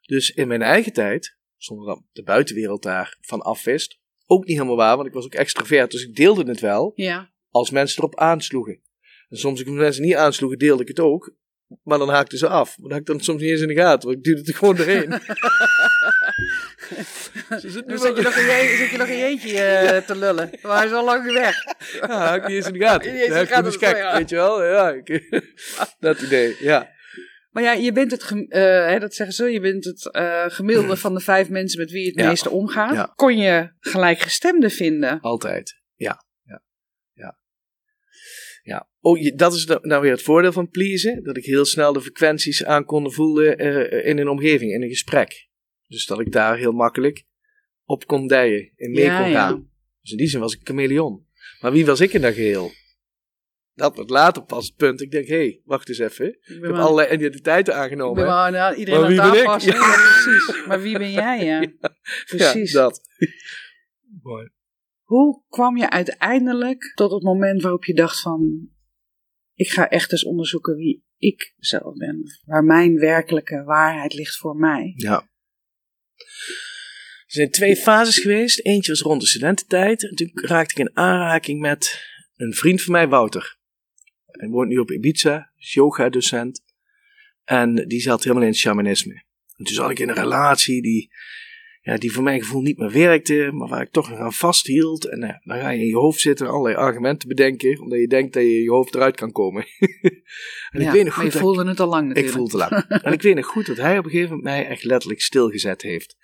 Dus 0.00 0.30
in 0.30 0.48
mijn 0.48 0.62
eigen 0.62 0.92
tijd, 0.92 1.38
zonder 1.62 1.86
dat 1.86 2.02
de 2.12 2.22
buitenwereld 2.22 2.82
daar 2.82 3.16
van 3.20 3.40
afwist, 3.40 3.98
ook 4.26 4.44
niet 4.44 4.56
helemaal 4.56 4.76
waar, 4.76 4.96
want 4.96 5.08
ik 5.08 5.14
was 5.14 5.24
ook 5.24 5.34
extravert, 5.34 5.90
dus 5.90 6.04
ik 6.04 6.16
deelde 6.16 6.44
het 6.44 6.60
wel 6.60 6.92
Ja. 6.94 7.30
als 7.50 7.70
mensen 7.70 7.98
erop 7.98 8.18
aansloegen. 8.18 8.80
En 9.28 9.38
soms, 9.38 9.64
als 9.66 9.74
mensen 9.76 10.02
niet 10.02 10.14
aansloegen, 10.14 10.58
deelde 10.58 10.82
ik 10.82 10.88
het 10.88 11.00
ook. 11.00 11.34
Maar 11.82 11.98
dan 11.98 12.08
haakten 12.08 12.38
ze 12.38 12.48
af. 12.48 12.68
Maar 12.78 12.88
dat 12.88 12.90
had 12.90 13.00
ik 13.00 13.06
dan 13.06 13.20
soms 13.20 13.40
niet 13.40 13.50
eens 13.50 13.60
in 13.60 13.68
de 13.68 13.74
gaten, 13.74 14.08
want 14.08 14.18
ik 14.18 14.24
duwde 14.24 14.38
het 14.40 14.48
er 14.48 14.54
gewoon 14.54 14.76
doorheen. 14.76 15.10
Ze 17.60 17.70
zit 17.70 17.86
nu 17.86 17.94
Dan 17.96 17.98
zit 17.98 18.16
je 18.16 18.22
nog 18.22 18.34
in 18.36 18.46
je, 18.46 18.74
zit 18.76 18.90
je 18.90 18.96
nog 18.98 19.08
eh, 19.08 19.96
te 20.06 20.16
lullen. 20.16 20.50
Maar 20.62 20.76
hij 20.76 20.86
is 20.86 20.92
al 20.92 21.04
lang 21.04 21.32
weg. 21.32 21.56
Ja, 22.00 22.34
ik 22.34 22.46
niet 22.46 22.56
eens 22.56 22.66
in 22.66 22.72
de 22.72 22.78
gaten. 22.78 23.12
Niet 23.12 23.20
eens 23.20 23.34
in 23.34 23.40
de 23.40 23.46
gaten, 23.46 23.72
gek, 23.72 24.12
weet 24.16 24.28
je 24.30 24.36
wel. 24.36 24.64
Ja, 24.64 24.90
ik- 24.90 25.44
dat 26.00 26.20
idee, 26.20 26.56
ja. 26.60 26.90
Maar 27.50 27.62
ja, 27.62 27.72
je 27.72 27.92
bent 27.92 28.10
het, 28.10 28.22
eh, 28.48 28.60
hè, 28.86 28.98
dat 28.98 29.14
zeggen 29.14 29.34
ze, 29.34 29.44
je 29.44 29.60
bent 29.60 29.84
het 29.84 30.10
eh, 30.12 30.44
gemiddelde 30.48 30.96
van 31.06 31.14
de 31.14 31.20
vijf 31.20 31.48
mensen 31.48 31.80
met 31.80 31.90
wie 31.90 32.00
je 32.02 32.10
het 32.10 32.18
Ja. 32.20 32.28
meeste 32.28 32.50
omgaat. 32.50 32.94
Ja. 32.94 33.12
Kon 33.16 33.36
je 33.38 33.72
gelijkgestemden 33.80 34.70
vinden? 34.70 35.20
Altijd. 35.20 35.80
Ja. 35.94 36.24
Ja. 36.42 36.62
Ja. 37.12 37.38
ja. 38.62 38.88
Oh, 39.00 39.18
je- 39.18 39.34
dat 39.34 39.54
is 39.54 39.64
nou 39.66 39.86
nou 39.86 40.02
weer 40.02 40.10
het 40.12 40.22
voordeel 40.22 40.52
van 40.52 40.68
pleasen. 40.68 41.22
Dat 41.24 41.36
ik 41.36 41.44
heel 41.44 41.64
snel 41.64 41.92
de 41.92 42.00
frequenties 42.00 42.64
aan 42.64 42.84
kon 42.84 43.12
voelen 43.12 43.58
eh, 43.58 44.06
in 44.08 44.18
een 44.18 44.28
omgeving, 44.28 44.72
in 44.72 44.82
een 44.82 44.88
gesprek. 44.88 45.48
Dus 45.86 46.06
dat 46.06 46.20
ik 46.20 46.32
daar 46.32 46.56
heel 46.56 46.72
makkelijk 46.72 47.24
op 47.84 48.06
kon 48.06 48.26
dijen, 48.26 48.72
in 48.76 48.90
mee 48.90 49.04
Ja, 49.04 49.20
kon 49.22 49.30
ja. 49.30 49.46
gaan. 49.48 49.70
Dus 50.00 50.10
in 50.10 50.16
die 50.16 50.28
zin 50.28 50.40
was 50.40 50.52
ik 50.52 50.58
een 50.60 50.66
chameleon. 50.66 51.26
Maar 51.60 51.72
wie 51.72 51.86
was 51.86 52.00
ik 52.00 52.12
in 52.12 52.20
dat 52.20 52.34
geheel? 52.34 52.70
Dat 53.80 53.94
wordt 53.94 54.10
later 54.10 54.42
pas 54.42 54.66
het 54.66 54.76
punt. 54.76 55.00
Ik 55.00 55.10
denk, 55.10 55.26
hé, 55.26 55.36
hey, 55.36 55.60
wacht 55.64 55.88
eens 55.88 55.98
even. 55.98 56.26
Ik, 56.26 56.46
Ik 56.46 56.62
heb 56.62 56.72
allerlei 56.72 57.12
identiteiten 57.14 57.74
ik 57.74 57.80
aangenomen. 57.80 58.14
ben 58.14 58.52
nou, 58.52 58.74
iedereen 58.74 59.00
Maar 59.00 59.10
aan 59.10 59.30
wie 59.30 59.30
ben 59.30 59.40
ik? 59.40 59.46
aanpassen. 59.46 59.72
Ja. 59.72 59.78
Ja, 59.78 59.94
precies. 59.94 60.66
Maar 60.66 60.80
wie 60.80 60.98
ben 60.98 61.10
jij, 61.10 61.44
ja? 61.50 61.72
Precies. 62.26 62.72
Ja, 62.72 62.80
dat. 62.80 63.00
Mooi. 64.22 64.48
Hoe 65.02 65.42
kwam 65.48 65.76
je 65.76 65.90
uiteindelijk 65.90 66.92
tot 66.94 67.10
het 67.10 67.22
moment 67.22 67.62
waarop 67.62 67.84
je 67.84 67.94
dacht 67.94 68.20
van... 68.20 68.68
Ik 69.54 69.70
ga 69.70 69.88
echt 69.88 70.12
eens 70.12 70.24
onderzoeken 70.24 70.76
wie 70.76 71.04
ik 71.16 71.54
zelf 71.58 71.94
ben. 71.94 72.22
Waar 72.44 72.64
mijn 72.64 72.98
werkelijke 72.98 73.62
waarheid 73.64 74.14
ligt 74.14 74.36
voor 74.36 74.56
mij. 74.56 74.92
Ja. 74.96 75.28
Er 77.26 77.36
zijn 77.36 77.50
twee 77.50 77.76
fases 77.76 78.18
geweest. 78.18 78.64
Eentje 78.64 78.90
was 78.90 79.00
rond 79.00 79.20
de 79.20 79.26
studententijd. 79.26 80.08
En 80.08 80.14
toen 80.14 80.30
raakte 80.34 80.72
ik 80.80 80.88
in 80.88 80.96
aanraking 80.96 81.60
met 81.60 82.08
een 82.36 82.54
vriend 82.54 82.82
van 82.82 82.92
mij, 82.92 83.08
Wouter. 83.08 83.58
Hij 84.40 84.48
woont 84.48 84.68
nu 84.68 84.78
op 84.78 84.90
Ibiza, 84.90 85.50
is 85.58 85.72
yoga-docent. 85.72 86.64
En 87.44 87.74
die 87.88 88.00
zat 88.00 88.22
helemaal 88.22 88.42
in 88.42 88.48
het 88.50 88.58
shamanisme. 88.58 89.12
En 89.56 89.64
toen 89.64 89.74
zat 89.74 89.90
ik 89.90 89.98
in 89.98 90.08
een 90.08 90.14
relatie 90.14 90.82
die, 90.82 91.10
ja, 91.80 91.96
die 91.96 92.12
voor 92.12 92.22
mijn 92.22 92.40
gevoel 92.40 92.62
niet 92.62 92.78
meer 92.78 92.90
werkte, 92.92 93.50
maar 93.52 93.68
waar 93.68 93.82
ik 93.82 93.90
toch 93.90 94.10
nog 94.10 94.18
aan 94.18 94.32
vasthield. 94.32 95.04
En 95.08 95.20
ja, 95.20 95.40
dan 95.44 95.58
ga 95.60 95.70
je 95.70 95.80
in 95.80 95.86
je 95.86 95.94
hoofd 95.96 96.20
zitten 96.20 96.46
en 96.46 96.52
allerlei 96.52 96.76
argumenten 96.76 97.28
bedenken, 97.28 97.80
omdat 97.80 97.98
je 97.98 98.06
denkt 98.06 98.32
dat 98.32 98.42
je 98.42 98.62
je 98.62 98.70
hoofd 98.70 98.94
eruit 98.94 99.16
kan 99.16 99.32
komen. 99.32 99.64
en 100.70 100.80
Ja, 100.80 100.86
ik 100.86 100.92
weet 100.92 101.04
nog 101.04 101.04
maar 101.04 101.04
goed 101.04 101.16
je 101.16 101.22
dat 101.24 101.34
ik- 101.34 101.38
voelde 101.40 101.68
het 101.68 101.80
al 101.80 101.88
lang 101.88 102.14
ik 102.14 102.28
voelde 102.28 102.50
te 102.50 102.56
lang. 102.56 102.72
en 103.02 103.12
ik 103.12 103.22
weet 103.22 103.34
nog 103.34 103.46
goed 103.46 103.66
dat 103.66 103.76
hij 103.76 103.98
op 103.98 104.04
een 104.04 104.10
gegeven 104.10 104.36
moment 104.36 104.56
mij 104.56 104.66
echt 104.66 104.84
letterlijk 104.84 105.20
stilgezet 105.20 105.82
heeft. 105.82 106.16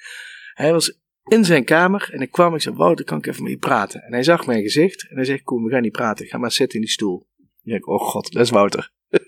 Hij 0.54 0.72
was 0.72 0.98
in 1.24 1.44
zijn 1.44 1.64
kamer 1.64 2.08
en 2.12 2.20
ik 2.20 2.30
kwam. 2.30 2.54
Ik 2.54 2.60
zei: 2.60 2.74
Wouter, 2.76 3.04
kan 3.04 3.18
ik 3.18 3.26
even 3.26 3.42
met 3.42 3.52
je 3.52 3.58
praten? 3.58 4.02
En 4.02 4.12
hij 4.12 4.22
zag 4.22 4.46
mijn 4.46 4.62
gezicht 4.62 5.08
en 5.08 5.16
hij 5.16 5.24
zegt: 5.24 5.42
Koen, 5.42 5.64
we 5.64 5.70
gaan 5.70 5.82
niet 5.82 5.92
praten. 5.92 6.26
Ga 6.26 6.38
maar 6.38 6.52
zitten 6.52 6.78
in 6.78 6.84
die 6.84 6.90
stoel. 6.94 7.26
Ik 7.74 7.88
Oh 7.88 8.00
god, 8.00 8.32
dat 8.32 8.42
is 8.42 8.50
Wouter. 8.50 8.92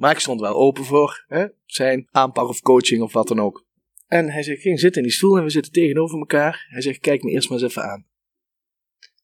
maar 0.00 0.10
ik 0.10 0.18
stond 0.18 0.40
wel 0.40 0.54
open 0.54 0.84
voor 0.84 1.24
hè, 1.28 1.46
zijn 1.64 2.08
aanpak 2.10 2.48
of 2.48 2.60
coaching 2.60 3.02
of 3.02 3.12
wat 3.12 3.28
dan 3.28 3.40
ook. 3.40 3.66
En 4.06 4.30
hij 4.30 4.42
zegt: 4.42 4.60
Ging 4.60 4.80
zitten 4.80 5.02
in 5.02 5.08
die 5.08 5.16
stoel 5.16 5.36
en 5.36 5.42
we 5.42 5.50
zitten 5.50 5.72
tegenover 5.72 6.18
elkaar. 6.18 6.66
Hij 6.68 6.80
zegt: 6.82 6.98
Kijk 6.98 7.22
me 7.22 7.30
eerst 7.30 7.48
maar 7.48 7.58
eens 7.58 7.70
even 7.70 7.82
aan. 7.90 8.06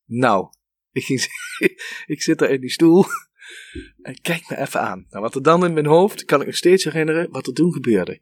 Nou, 0.04 0.48
ik, 0.92 1.02
ging, 1.04 1.20
ik 2.14 2.22
zit 2.22 2.38
daar 2.38 2.50
in 2.50 2.60
die 2.60 2.70
stoel. 2.70 3.04
En 4.02 4.20
kijk 4.20 4.48
me 4.48 4.58
even 4.58 4.80
aan. 4.80 5.06
Nou, 5.08 5.22
wat 5.22 5.34
er 5.34 5.42
dan 5.42 5.64
in 5.64 5.72
mijn 5.72 5.86
hoofd, 5.86 6.24
kan 6.24 6.40
ik 6.40 6.46
nog 6.46 6.56
steeds 6.56 6.84
herinneren 6.84 7.30
wat 7.30 7.46
er 7.46 7.52
toen 7.52 7.72
gebeurde. 7.72 8.20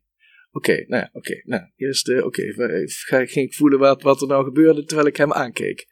Oké, 0.50 0.84
nou 0.86 1.02
ja, 1.02 1.10
oké. 1.12 1.40
nou, 1.44 1.62
eerst, 1.76 2.08
eh, 2.08 2.24
oké, 2.24 2.42
ga- 2.86 3.26
ging 3.26 3.46
ik 3.46 3.54
voelen 3.54 3.78
wat, 3.78 4.02
wat 4.02 4.20
er 4.20 4.28
nou 4.28 4.44
gebeurde 4.44 4.84
terwijl 4.84 5.08
ik 5.08 5.16
hem 5.16 5.32
aankeek. 5.32 5.86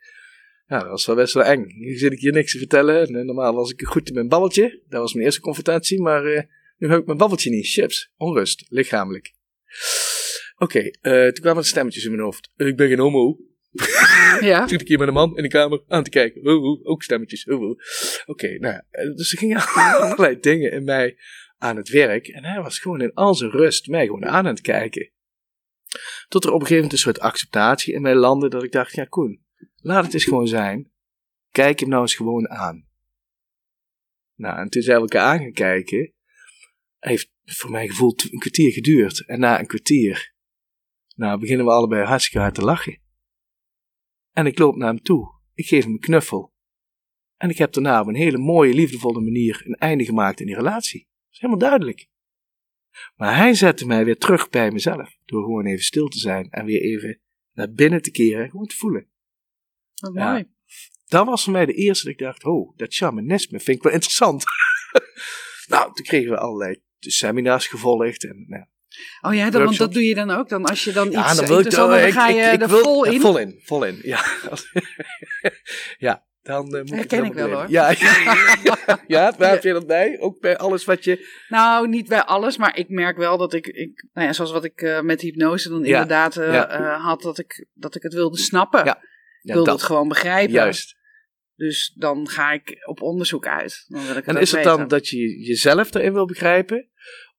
Ja, 0.66 0.78
dat 0.78 0.88
was 0.88 1.06
wel 1.06 1.16
best 1.16 1.34
wel 1.34 1.44
eng. 1.44 1.64
Nu 1.66 1.96
zit 1.96 2.12
ik 2.12 2.20
hier 2.20 2.32
niks 2.32 2.52
te 2.52 2.58
vertellen. 2.58 3.06
En, 3.06 3.14
eh, 3.16 3.24
normaal 3.24 3.54
was 3.54 3.70
ik 3.70 3.82
goed 3.82 4.08
in 4.08 4.14
mijn 4.14 4.28
babbeltje. 4.28 4.82
Dat 4.88 5.00
was 5.00 5.12
mijn 5.12 5.24
eerste 5.24 5.40
confrontatie, 5.40 6.00
maar 6.00 6.24
eh, 6.24 6.42
nu 6.78 6.88
heb 6.88 7.00
ik 7.00 7.06
mijn 7.06 7.18
babbeltje 7.18 7.50
niet. 7.50 7.66
Chips, 7.68 8.12
onrust, 8.16 8.64
lichamelijk. 8.68 9.34
Oké, 10.58 10.78
eh, 11.00 11.22
toen 11.24 11.40
kwamen 11.40 11.62
er 11.62 11.68
stemmetjes 11.68 12.04
in 12.04 12.10
mijn 12.10 12.22
hoofd. 12.22 12.50
Ik 12.56 12.76
ben 12.76 12.88
geen 12.88 12.98
homo. 12.98 13.38
Ja? 14.40 14.66
Toen 14.66 14.78
ik 14.78 14.88
hier 14.88 14.98
met 14.98 15.08
een 15.08 15.14
man 15.14 15.36
in 15.36 15.42
de 15.42 15.48
kamer 15.48 15.82
aan 15.88 16.02
te 16.02 16.10
kijken. 16.10 16.46
Oh, 16.46 16.64
oh, 16.64 16.88
ook 16.88 17.02
stemmetjes. 17.02 17.46
Oh. 17.46 17.78
Oké, 18.26 18.58
nou 18.58 18.74
ja. 18.74 18.84
eh, 18.90 19.14
Dus 19.14 19.32
er 19.32 19.38
gingen 19.38 19.60
allerlei 19.74 20.40
dingen 20.40 20.72
in 20.72 20.84
mij 20.84 21.16
aan 21.58 21.76
het 21.76 21.88
werk. 21.88 22.26
En 22.28 22.44
hij 22.44 22.62
was 22.62 22.78
gewoon 22.78 23.00
in 23.00 23.12
al 23.12 23.34
zijn 23.34 23.50
rust 23.50 23.86
mij 23.88 24.04
gewoon 24.04 24.24
aan 24.24 24.34
aan 24.34 24.46
het 24.46 24.60
kijken. 24.60 25.10
Tot 26.28 26.44
er 26.44 26.50
op 26.50 26.60
een 26.60 26.66
gegeven 26.66 26.74
moment 26.74 26.92
een 26.92 26.98
soort 26.98 27.18
acceptatie 27.20 27.94
in 27.94 28.02
mij 28.02 28.14
landde. 28.14 28.48
Dat 28.48 28.62
ik 28.62 28.72
dacht, 28.72 28.94
ja 28.94 29.04
Koen, 29.04 29.44
laat 29.86 30.04
het 30.04 30.14
eens 30.14 30.24
gewoon 30.24 30.48
zijn. 30.48 30.92
Kijk 31.50 31.80
hem 31.80 31.88
nou 31.88 32.02
eens 32.02 32.14
gewoon 32.14 32.48
aan. 32.48 32.88
Nou, 34.34 34.58
en 34.58 34.68
toen 34.68 34.82
zijn 34.82 34.96
we 34.96 35.02
elkaar 35.02 35.40
aan 35.40 35.50
gaan. 35.56 36.12
Heeft 36.98 37.32
voor 37.44 37.70
mijn 37.70 37.88
gevoel 37.88 38.12
tw- 38.12 38.32
een 38.32 38.38
kwartier 38.38 38.72
geduurd. 38.72 39.26
En 39.26 39.40
na 39.40 39.58
een 39.58 39.66
kwartier, 39.66 40.34
nou 41.14 41.40
beginnen 41.40 41.66
we 41.66 41.72
allebei 41.72 42.04
hartstikke 42.04 42.38
hard 42.38 42.54
te 42.54 42.62
lachen. 42.62 43.00
En 44.32 44.46
ik 44.46 44.58
loop 44.58 44.76
naar 44.76 44.88
hem 44.88 45.02
toe. 45.02 45.34
Ik 45.54 45.66
geef 45.66 45.84
hem 45.84 45.92
een 45.92 45.98
knuffel. 45.98 46.54
En 47.36 47.50
ik 47.50 47.58
heb 47.58 47.72
daarna 47.72 48.00
op 48.00 48.06
een 48.06 48.14
hele 48.14 48.38
mooie, 48.38 48.74
liefdevolle 48.74 49.20
manier 49.20 49.62
een 49.64 49.74
einde 49.74 50.04
gemaakt 50.04 50.40
in 50.40 50.46
die 50.46 50.54
relatie. 50.54 51.00
Dat 51.00 51.32
is 51.32 51.38
helemaal 51.38 51.68
duidelijk. 51.68 52.08
Maar 53.16 53.36
hij 53.36 53.54
zette 53.54 53.86
mij 53.86 54.04
weer 54.04 54.18
terug 54.18 54.48
bij 54.48 54.70
mezelf. 54.70 55.18
Door 55.24 55.42
gewoon 55.42 55.66
even 55.66 55.84
stil 55.84 56.08
te 56.08 56.18
zijn 56.18 56.50
en 56.50 56.64
weer 56.64 56.80
even 56.80 57.20
naar 57.52 57.72
binnen 57.72 58.02
te 58.02 58.10
keren 58.10 58.44
en 58.44 58.50
gewoon 58.50 58.66
te 58.66 58.76
voelen. 58.76 59.14
Wat 60.00 60.10
Ja. 60.14 60.30
mooi. 60.30 60.48
Dat 61.06 61.26
was 61.26 61.44
voor 61.44 61.52
mij 61.52 61.66
de 61.66 61.72
eerste 61.72 62.04
dat 62.04 62.12
ik 62.12 62.18
dacht, 62.20 62.44
oh, 62.44 62.76
dat 62.76 62.92
shamanisme 62.92 63.60
vind 63.60 63.76
ik 63.76 63.82
wel 63.82 63.92
interessant. 63.92 64.44
nou, 65.68 65.94
toen 65.94 66.04
kregen 66.04 66.30
we 66.30 66.38
allerlei 66.38 66.80
seminars 66.98 67.66
gevolgd. 67.66 68.24
En, 68.24 68.44
nou, 68.48 68.64
Oh 69.20 69.34
ja, 69.34 69.50
dan, 69.50 69.64
want 69.64 69.76
dat 69.76 69.92
doe 69.92 70.02
je 70.02 70.14
dan 70.14 70.30
ook. 70.30 70.48
Dan 70.48 70.64
als 70.64 70.84
je 70.84 70.92
dan 70.92 71.10
ja, 71.10 71.24
iets 71.30 71.36
dan 71.36 71.46
wil 71.46 71.58
ik 71.58 71.70
dan, 71.70 72.12
ga 72.12 72.28
je 72.28 72.42
ik, 72.42 72.52
ik 72.52 72.62
er 72.62 72.68
wil- 72.68 72.82
vol 72.82 73.04
ja, 73.04 73.12
in. 73.12 73.20
vol 73.20 73.38
in, 73.38 73.60
vol 73.64 73.84
in, 73.84 73.98
ja. 74.02 74.24
ja, 76.06 76.24
dan 76.42 76.74
uh, 76.74 76.82
moet 76.82 76.90
Herken 76.90 77.24
ik 77.24 77.32
wel, 77.32 77.50
hoor. 77.50 77.64
Ja, 77.68 77.90
ja, 77.90 78.76
ja, 79.06 79.34
waar 79.38 79.50
heb 79.50 79.62
je 79.62 79.72
dat 79.72 79.86
bij? 79.86 80.20
Ook 80.20 80.40
bij 80.40 80.56
alles 80.56 80.84
wat 80.84 81.04
je... 81.04 81.28
Nou, 81.48 81.88
niet 81.88 82.08
bij 82.08 82.22
alles, 82.22 82.56
maar 82.56 82.76
ik 82.76 82.88
merk 82.88 83.16
wel 83.16 83.38
dat 83.38 83.52
ik, 83.52 83.66
ik 83.66 84.06
nou 84.12 84.26
ja, 84.26 84.32
zoals 84.32 84.52
wat 84.52 84.64
ik 84.64 84.82
eh, 84.82 85.00
met 85.00 85.20
hypnose 85.20 85.68
dan 85.68 85.78
Ja, 85.78 85.84
inderdaad 85.86 86.36
eh, 86.36 86.52
ja. 86.52 86.68
eh, 86.68 87.04
had, 87.04 87.22
dat 87.22 87.38
ik, 87.38 87.66
dat 87.74 87.94
ik 87.94 88.02
het 88.02 88.14
wilde 88.14 88.38
snappen. 88.38 88.98
Ja, 89.46 89.52
wilde 89.54 89.70
dat, 89.70 89.78
het 89.78 89.86
gewoon 89.88 90.08
begrijpen. 90.08 90.52
juist. 90.52 90.94
Dus 91.54 91.92
dan 91.98 92.28
ga 92.28 92.52
ik 92.52 92.76
op 92.88 93.02
onderzoek 93.02 93.46
uit. 93.46 93.84
Dan 93.88 94.06
wil 94.06 94.16
ik 94.16 94.26
En 94.26 94.36
is 94.36 94.50
het 94.52 94.60
weten. 94.64 94.78
dan 94.78 94.88
dat 94.88 95.08
je 95.08 95.38
jezelf 95.46 95.94
erin 95.94 96.12
wil 96.12 96.26
begrijpen? 96.26 96.88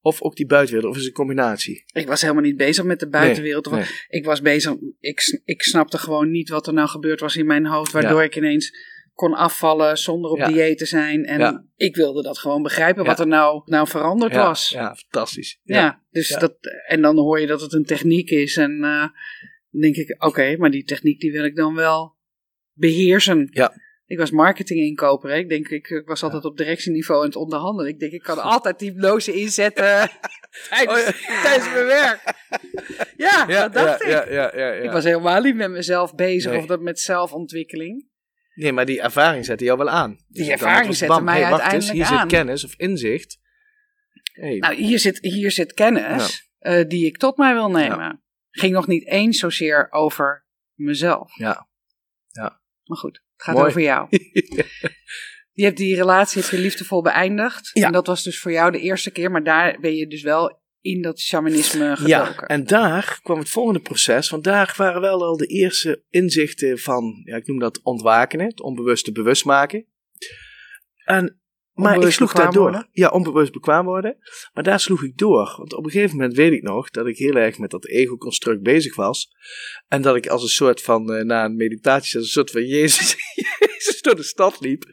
Of 0.01 0.21
ook 0.21 0.35
die 0.35 0.45
buitenwereld? 0.45 0.91
Of 0.91 0.97
is 0.97 1.05
het 1.07 1.11
een 1.17 1.25
combinatie? 1.25 1.83
Ik 1.93 2.07
was 2.07 2.21
helemaal 2.21 2.43
niet 2.43 2.57
bezig 2.57 2.83
met 2.83 2.99
de 2.99 3.09
buitenwereld. 3.09 3.71
Nee, 3.71 3.85
Ik 4.07 4.25
was 4.25 4.41
bezig, 4.41 4.73
ik, 4.99 5.41
ik 5.45 5.61
snapte 5.63 5.97
gewoon 5.97 6.31
niet 6.31 6.49
wat 6.49 6.67
er 6.67 6.73
nou 6.73 6.87
gebeurd 6.89 7.19
was 7.19 7.35
in 7.35 7.45
mijn 7.45 7.65
hoofd. 7.65 7.91
Waardoor 7.91 8.19
Ja. 8.19 8.25
ik 8.25 8.35
ineens 8.35 8.71
kon 9.13 9.33
afvallen 9.33 9.97
zonder 9.97 10.31
op 10.31 10.37
Ja. 10.37 10.47
dieet 10.47 10.77
te 10.77 10.85
zijn. 10.85 11.25
En 11.25 11.39
Ja. 11.39 11.65
ik 11.75 11.95
wilde 11.95 12.21
dat 12.23 12.37
gewoon 12.37 12.61
begrijpen, 12.63 13.03
Ja. 13.03 13.09
wat 13.09 13.19
er 13.19 13.27
nou, 13.27 13.61
nou 13.65 13.87
veranderd 13.87 14.35
was. 14.35 14.69
Ja, 14.69 14.95
fantastisch. 14.95 15.59
Ja, 15.63 16.03
dus. 16.09 16.29
Dat, 16.39 16.55
en 16.87 17.01
dan 17.01 17.17
hoor 17.17 17.39
je 17.39 17.47
dat 17.47 17.61
het 17.61 17.73
een 17.73 17.85
techniek 17.85 18.29
is. 18.29 18.57
En 18.57 18.83
eh, 18.83 19.05
dan 19.81 19.91
denk 19.91 19.95
ik, 20.09 20.23
oké, 20.23 20.57
maar 20.57 20.71
die 20.71 20.83
techniek 20.83 21.19
die 21.19 21.31
wil 21.31 21.43
ik 21.45 21.55
dan 21.55 21.75
wel 21.75 22.15
beheersen. 22.73 23.47
Ja. 23.51 23.73
Ik 24.05 24.17
was 24.17 24.31
marketinginkoper. 24.31 25.29
Hè. 25.29 25.35
Ik 25.37 25.49
denk, 25.49 25.67
ik, 25.67 25.89
ik 25.89 26.07
was 26.07 26.23
altijd 26.23 26.45
op 26.45 26.57
directieniveau 26.57 27.19
aan 27.21 27.27
het 27.27 27.35
onderhandelen. 27.35 27.91
Ik 27.91 27.99
denk, 27.99 28.11
ik 28.11 28.21
kan 28.23 28.39
altijd 28.41 28.79
hypnose 28.79 29.33
inzetten 29.33 29.83
tijdens, 30.69 30.99
Oh, 30.99 31.05
ja. 31.27 31.41
tijdens 31.41 31.73
mijn 31.73 31.85
werk. 31.85 32.21
Ja, 33.17 33.45
dat 33.45 33.73
dacht 33.73 34.03
ja, 34.05 34.23
ik. 34.23 34.29
Ja, 34.29 34.33
ja, 34.33 34.57
ja, 34.57 34.73
ja. 34.73 34.83
Ik 34.83 34.91
was 34.91 35.03
helemaal 35.03 35.41
niet 35.41 35.55
met 35.55 35.71
mezelf 35.71 36.15
bezig 36.15 36.51
Nee. 36.51 36.59
of 36.59 36.65
dat 36.65 36.81
met 36.81 36.99
zelfontwikkeling. 36.99 38.07
Nee, 38.53 38.71
maar 38.71 38.85
die 38.85 39.01
ervaring 39.01 39.45
zette 39.45 39.63
jou 39.63 39.77
wel 39.77 39.89
aan. 39.89 40.17
Dus 40.27 40.43
dan 40.43 40.51
ervaring 40.51 40.95
zette 40.95 41.13
bam, 41.13 41.23
mij 41.23 41.41
hey, 41.41 41.49
wacht 41.49 41.61
eens, 41.61 41.71
uiteindelijk 41.71 42.09
hier 42.09 42.17
aan. 42.17 42.29
zit 42.29 42.37
kennis 42.39 42.63
of 42.63 42.73
inzicht. 42.77 43.39
Hey, 44.33 44.57
Nou, 44.57 44.75
hier 44.75 44.99
zit, 44.99 45.17
hier 45.21 45.51
zit 45.51 45.73
kennis 45.73 46.49
eh, 46.59 46.87
die 46.87 47.05
ik 47.05 47.17
tot 47.17 47.37
mij 47.37 47.53
wil 47.53 47.69
nemen. 47.71 48.21
Ging 48.59 48.73
nog 48.73 48.87
niet 48.87 49.05
eens 49.07 49.39
zozeer 49.39 49.87
over 49.91 50.45
mezelf. 50.73 51.37
ja. 51.37 51.67
Maar 52.87 52.97
goed, 52.97 53.21
het 53.33 53.43
gaat 53.43 53.55
Mooi. 53.55 53.67
over 53.67 53.81
jou. 53.81 54.07
Je 55.51 55.63
hebt 55.63 55.77
die 55.77 55.95
relatie 55.95 56.41
heb 56.41 56.51
je 56.51 56.57
liefdevol 56.57 57.01
beëindigd. 57.01 57.69
Ja. 57.73 57.85
En 57.85 57.91
dat 57.91 58.07
was 58.07 58.23
dus 58.23 58.39
voor 58.39 58.51
jou 58.51 58.71
de 58.71 58.79
eerste 58.79 59.11
keer. 59.11 59.31
Maar 59.31 59.43
daar 59.43 59.79
ben 59.79 59.95
je 59.95 60.07
dus 60.07 60.21
wel 60.21 60.61
in 60.81 61.01
dat 61.01 61.19
shamanisme 61.19 61.95
gedoken. 61.95 62.33
Ja, 62.33 62.47
en 62.47 62.63
daar 62.63 63.19
kwam 63.23 63.39
het 63.39 63.49
volgende 63.49 63.79
proces. 63.79 64.29
Want 64.29 64.43
daar 64.43 64.73
waren 64.77 65.01
wel 65.01 65.23
al 65.23 65.37
de 65.37 65.45
eerste 65.45 66.03
inzichten 66.09 66.79
van, 66.79 67.21
ja, 67.23 67.35
ik 67.35 67.47
noem 67.47 67.59
dat 67.59 67.81
ontwaken, 67.83 68.39
het 68.39 68.61
onbewuste 68.61 69.11
bewust 69.11 69.45
maken. 69.45 69.85
En, 71.05 71.41
maar 71.77 72.01
ik 72.01 72.11
sloeg 72.11 72.33
daar 72.33 72.51
door. 72.51 72.61
worden? 72.61 72.89
Ja, 72.91 73.09
onbewust 73.09 73.51
bekwaam 73.51 73.85
worden. 73.85 74.17
Maar 74.53 74.63
daar 74.63 74.79
sloeg 74.79 75.03
ik 75.03 75.17
door. 75.17 75.55
Want 75.57 75.73
op 75.73 75.85
een 75.85 75.91
gegeven 75.91 76.17
moment 76.17 76.35
weet 76.35 76.51
ik 76.51 76.61
nog 76.61 76.89
dat 76.89 77.07
ik 77.07 77.17
heel 77.17 77.35
erg 77.35 77.57
met 77.57 77.71
dat 77.71 77.87
ego-construct 77.87 78.61
bezig 78.61 78.95
was. 78.95 79.35
En 79.87 80.01
dat 80.01 80.15
ik 80.15 80.27
als 80.27 80.43
een 80.43 80.47
soort 80.47 80.81
van, 80.81 81.13
eh, 81.13 81.23
na 81.23 81.45
een 81.45 81.55
meditatie, 81.55 82.17
als 82.17 82.25
een 82.25 82.31
soort 82.31 82.51
van 82.51 82.65
Jezus, 82.65 83.15
Jezus 83.87 84.01
door 84.01 84.15
de 84.15 84.23
stad 84.23 84.59
liep. 84.59 84.83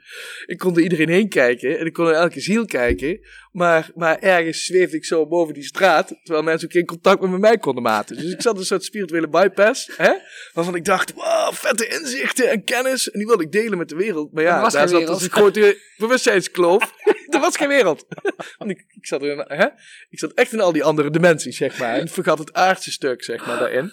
Ik 0.46 0.58
kon 0.58 0.72
door 0.74 0.82
iedereen 0.82 1.08
heen 1.08 1.28
kijken 1.28 1.78
en 1.78 1.86
ik 1.86 1.92
kon 1.92 2.04
naar 2.04 2.14
elke 2.14 2.40
ziel 2.40 2.64
kijken. 2.64 3.20
Maar, 3.52 3.90
maar 3.94 4.18
ergens 4.18 4.64
zweefde 4.64 4.96
ik 4.96 5.04
zo 5.04 5.26
boven 5.26 5.54
die 5.54 5.62
straat, 5.64 6.08
terwijl 6.22 6.44
mensen 6.44 6.66
ook 6.66 6.72
geen 6.72 6.86
contact 6.86 7.20
met 7.20 7.40
mij 7.40 7.58
konden 7.58 7.82
maken. 7.82 8.16
Dus 8.16 8.32
ik 8.32 8.42
zat 8.42 8.58
een 8.58 8.64
soort 8.64 8.84
spirituele 8.84 9.28
bypass, 9.28 9.90
hè, 9.96 10.12
waarvan 10.52 10.74
ik 10.74 10.84
dacht, 10.84 11.12
wow, 11.12 11.52
vette 11.52 11.86
inzichten 11.86 12.50
en 12.50 12.64
kennis. 12.64 13.10
En 13.10 13.18
die 13.18 13.26
wilde 13.26 13.42
ik 13.42 13.52
delen 13.52 13.78
met 13.78 13.88
de 13.88 13.96
wereld. 13.96 14.32
Maar 14.32 14.42
ja, 14.42 14.56
Er 14.56 14.62
was 14.62 14.72
daar 14.72 14.88
zat 14.88 14.98
wereld. 14.98 15.18
dus 15.18 15.28
een 15.28 15.34
grote 15.34 15.78
bewustzijnskloof. 15.96 16.92
er 17.34 17.40
was 17.40 17.56
geen 17.56 17.68
wereld. 17.68 18.06
Want 18.58 18.70
ik, 18.70 18.84
ik, 18.88 19.06
zat 19.06 19.22
er 19.22 19.30
in, 19.30 19.44
hè? 19.46 19.66
ik 20.10 20.18
zat 20.18 20.32
echt 20.32 20.52
in 20.52 20.60
al 20.60 20.72
die 20.72 20.84
andere 20.84 21.10
dimensies, 21.10 21.56
zeg 21.56 21.78
maar. 21.78 21.98
En 21.98 22.08
vergat 22.08 22.38
het 22.38 22.52
aardse 22.52 22.92
stuk, 22.92 23.24
zeg 23.24 23.46
maar, 23.46 23.58
daarin. 23.58 23.92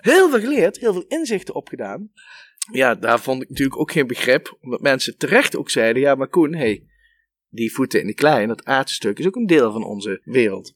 Heel 0.00 0.30
veel 0.30 0.40
geleerd, 0.40 0.78
heel 0.78 0.92
veel 0.92 1.04
inzichten 1.08 1.54
opgedaan. 1.54 2.10
Ja, 2.70 2.94
daar 2.94 3.20
vond 3.20 3.42
ik 3.42 3.48
natuurlijk 3.48 3.80
ook 3.80 3.92
geen 3.92 4.06
begrip. 4.06 4.56
Omdat 4.60 4.80
mensen 4.80 5.16
terecht 5.16 5.56
ook 5.56 5.70
zeiden: 5.70 6.02
ja, 6.02 6.14
maar 6.14 6.28
Koen, 6.28 6.54
hey, 6.54 6.86
die 7.48 7.72
voeten 7.72 8.00
in 8.00 8.06
de 8.06 8.14
klei, 8.14 8.46
dat 8.46 8.64
aardse 8.64 8.94
stuk, 8.94 9.18
is 9.18 9.26
ook 9.26 9.36
een 9.36 9.46
deel 9.46 9.72
van 9.72 9.84
onze 9.84 10.20
wereld. 10.24 10.74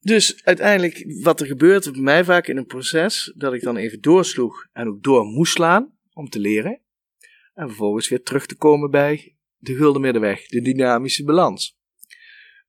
Dus 0.00 0.44
uiteindelijk, 0.44 1.04
wat 1.22 1.40
er 1.40 1.46
gebeurt 1.46 1.92
bij 1.92 2.00
mij 2.00 2.24
vaak 2.24 2.46
in 2.46 2.56
een 2.56 2.66
proces, 2.66 3.32
dat 3.36 3.52
ik 3.52 3.62
dan 3.62 3.76
even 3.76 4.00
doorsloeg 4.00 4.66
en 4.72 4.88
ook 4.88 5.02
door 5.02 5.24
moest 5.24 5.52
slaan 5.52 5.92
om 6.12 6.28
te 6.28 6.38
leren. 6.38 6.80
En 7.54 7.66
vervolgens 7.66 8.08
weer 8.08 8.22
terug 8.22 8.46
te 8.46 8.56
komen 8.56 8.90
bij 8.90 9.36
de 9.56 9.74
gulden 9.74 10.00
middenweg, 10.00 10.46
de 10.46 10.62
dynamische 10.62 11.24
balans. 11.24 11.78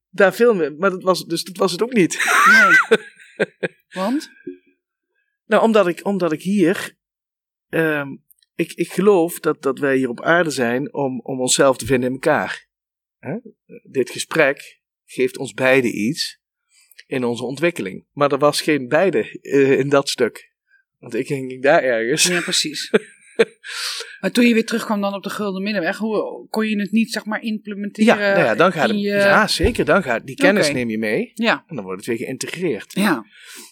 Daar 0.09 0.33
veel 0.33 0.53
meer, 0.53 0.75
maar 0.75 0.89
dat 0.89 1.03
was, 1.03 1.25
dus 1.25 1.43
dat 1.43 1.57
was 1.57 1.71
het 1.71 1.81
ook 1.81 1.93
niet. 1.93 2.41
Nee. 2.45 2.99
Want? 4.03 4.29
Nou, 5.45 5.63
omdat 5.63 5.87
ik, 5.87 6.05
omdat 6.05 6.31
ik 6.31 6.41
hier, 6.41 6.97
ehm, 7.71 8.07
ik, 8.55 8.71
ik 8.73 8.91
geloof 8.91 9.39
dat, 9.39 9.61
dat 9.61 9.79
wij 9.79 9.97
hier 9.97 10.09
op 10.09 10.21
aarde 10.21 10.49
zijn 10.49 10.93
om, 10.93 11.19
om 11.23 11.39
onszelf 11.41 11.77
te 11.77 11.85
vinden 11.85 12.07
in 12.07 12.13
elkaar. 12.15 12.67
Hè? 13.19 13.35
Dit 13.83 14.09
gesprek 14.09 14.81
geeft 15.05 15.37
ons 15.37 15.53
beiden 15.53 15.97
iets 15.99 16.39
in 17.07 17.23
onze 17.23 17.43
ontwikkeling. 17.43 18.05
Maar 18.11 18.31
er 18.31 18.37
was 18.37 18.61
geen 18.61 18.87
beide 18.87 19.39
eh, 19.41 19.79
in 19.79 19.89
dat 19.89 20.09
stuk. 20.09 20.53
Want 20.99 21.13
ik 21.15 21.27
ging 21.27 21.61
daar 21.61 21.83
ergens. 21.83 22.23
Ja, 22.27 22.41
precies. 22.41 22.91
maar 24.21 24.31
toen 24.31 24.45
je 24.47 24.53
weer 24.53 24.65
terugkwam 24.65 25.01
dan 25.01 25.13
op 25.13 25.23
de 25.23 25.29
Gulden 25.29 25.63
Middenweg, 25.63 25.97
hoe 25.97 26.47
kon 26.49 26.67
je 26.67 26.79
het 26.79 26.91
niet 26.91 27.11
zeg 27.11 27.25
maar 27.25 27.41
implementeren? 27.41 28.17
Ja, 28.17 28.33
nou 28.33 28.45
ja, 28.45 28.55
dan 28.55 28.71
gaat 28.71 28.89
in 28.89 28.95
het, 28.95 29.03
je- 29.03 29.09
ja, 29.09 29.47
zeker. 29.47 29.85
Dan 29.85 30.03
gaat, 30.03 30.25
die 30.25 30.35
kennis 30.35 30.71
neem 30.71 30.89
je 30.89 30.97
mee 30.97 31.31
Ja, 31.33 31.63
en 31.67 31.75
dan 31.75 31.83
wordt 31.83 32.05
het 32.05 32.17
weer 32.17 32.25
geïntegreerd. 32.27 32.93
ja. 32.93 33.25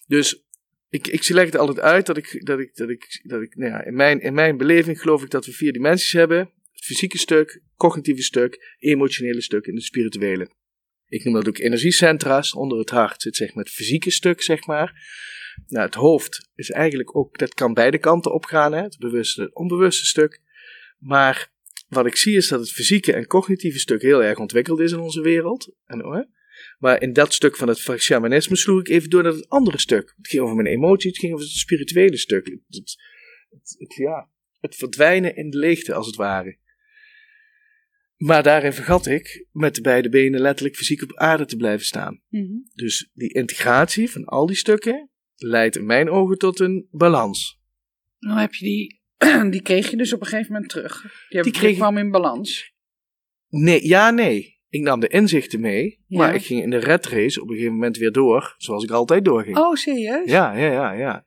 Dus 0.08 0.44
ik, 0.90 1.08
ik 1.08 1.30
leg 1.30 1.46
het 1.46 1.58
altijd 1.58 1.80
uit 1.80 2.06
dat 2.06 2.18
ik, 2.18 2.46
dat 2.46 2.60
ik, 2.60 2.76
dat 2.76 2.90
ik, 2.90 3.20
dat 3.24 3.42
ik 3.42 3.56
nou 3.56 3.72
ja, 3.72 3.84
in, 3.84 3.96
mijn, 3.96 4.22
in 4.22 4.34
mijn 4.34 4.58
beleving 4.58 5.02
geloof 5.02 5.24
ik 5.24 5.30
dat 5.30 5.46
we 5.46 5.52
vier 5.52 5.74
dimensies 5.74 6.12
hebben: 6.12 6.40
het 6.72 6.86
fysieke 6.86 7.18
stuk, 7.18 7.62
cognitieve 7.76 8.22
stuk, 8.22 8.76
emotionele 8.80 9.42
stuk 9.42 9.66
en 9.68 9.76
het 9.76 9.84
spirituele. 9.84 10.50
Ik 11.06 11.24
noem 11.24 11.34
dat 11.34 11.48
ook 11.48 11.58
energiecentra's. 11.58 12.54
Onder 12.54 12.78
het 12.78 12.90
hart 12.90 13.22
zit 13.22 13.36
zeg 13.36 13.54
maar 13.54 13.64
het 13.64 13.74
fysieke 13.74 14.12
stuk, 14.12 14.42
zeg 14.42 14.66
maar. 14.66 15.18
Nou, 15.68 15.86
het 15.86 15.96
hoofd 15.96 16.50
is 16.56 16.72
eigenlijk 16.72 17.16
ook, 17.16 17.38
dat 17.38 17.54
kan 17.54 17.74
beide 17.74 17.98
kanten 17.98 18.34
opgaan, 18.34 18.74
hè? 18.74 18.82
het 18.82 18.98
bewuste 18.98 19.42
en 19.42 19.48
het 19.48 19.56
onbewuste 19.56 20.06
stuk. 20.06 20.42
Maar 20.98 21.52
wat 21.88 22.06
ik 22.06 22.16
zie 22.16 22.36
is 22.36 22.48
dat 22.48 22.60
het 22.60 22.72
fysieke 22.72 23.14
en 23.14 23.28
cognitieve 23.28 23.80
stuk 23.80 24.02
heel 24.02 24.24
erg 24.24 24.38
ontwikkeld 24.38 24.80
is 24.80 24.92
in 24.92 25.00
onze 25.00 25.22
wereld. 25.22 25.74
En, 25.86 26.00
hè? 26.00 26.24
Maar 26.80 27.02
in 27.02 27.14
dat 27.14 27.34
stuk 27.34 27.56
van 27.56 27.68
het 27.68 27.80
shamanisme 27.98 28.56
sloeg 28.56 28.80
ik 28.80 28.88
even 28.88 29.10
door 29.10 29.24
naar 29.24 29.32
het 29.32 29.50
andere 29.50 29.80
stuk. 29.80 30.14
Het 30.18 30.28
ging 30.28 30.44
over 30.44 30.56
mijn 30.56 30.68
emoties, 30.68 31.12
het 31.12 31.20
ging 31.20 31.34
over 31.34 31.46
het 31.46 31.56
spirituele 31.56 32.18
stuk. 32.18 32.46
Het, 32.70 32.96
het, 33.78 33.96
ja, 33.96 34.30
het 34.60 34.76
verdwijnen 34.76 35.36
in 35.36 35.50
de 35.50 35.58
leegte, 35.58 35.94
als 35.94 36.06
het 36.06 36.16
ware. 36.16 36.58
Maar 38.16 38.44
daarin 38.44 38.74
vergat 38.74 39.06
ik 39.06 39.48
met 39.52 39.76
de 39.76 39.82
beide 39.82 40.10
benen 40.10 40.42
letterlijk 40.42 40.78
fysiek 40.78 41.02
op 41.02 41.18
aarde 41.18 41.46
te 41.46 41.56
blijven 41.56 41.86
staan. 41.86 42.22
Mhm. 42.30 42.54
Dus 42.74 43.10
die 43.14 43.34
integratie 43.34 44.10
van 44.10 44.26
al 44.26 44.46
die 44.46 44.56
stukken 44.56 45.10
leidt 45.36 45.76
in 45.76 45.86
mijn 45.86 46.10
ogen 46.10 46.38
tot 46.38 46.60
een 46.60 46.88
balans. 46.92 47.60
Dan 48.20 48.38
heb 48.38 48.54
je 48.54 48.66
die, 48.66 49.02
die 49.52 49.62
kreeg 49.62 49.90
je 49.90 49.98
dus 49.98 50.14
op 50.14 50.22
een 50.22 50.28
gegeven 50.28 50.54
moment 50.54 50.72
terug. 50.72 51.26
Die, 51.30 51.52
kreeg 51.52 51.76
kwam 51.76 51.98
in 51.98 52.12
balans. 52.12 52.74
Nee, 53.48 53.88
ja, 53.88 54.12
nee. 54.12 54.59
Ik 54.70 54.82
nam 54.82 55.00
de 55.00 55.08
inzichten 55.08 55.60
mee, 55.60 56.04
Ja. 56.08 56.18
maar 56.18 56.36
ik 56.36 56.46
ging 56.46 56.62
in 56.64 56.70
de 56.70 56.78
red 56.78 57.06
race 57.06 57.42
op 57.42 57.48
een 57.48 57.54
gegeven 57.54 57.74
moment 57.74 57.98
weer 57.98 58.12
door, 58.12 58.56
zoals 58.58 58.84
ik 58.84 58.92
altijd 58.92 59.26
doorging. 59.26 59.58
Oh, 59.58 59.76
serieus? 59.76 60.30
Ja, 60.30 60.54
ja, 60.58 60.72
ja, 60.72 60.92
ja. 60.92 61.26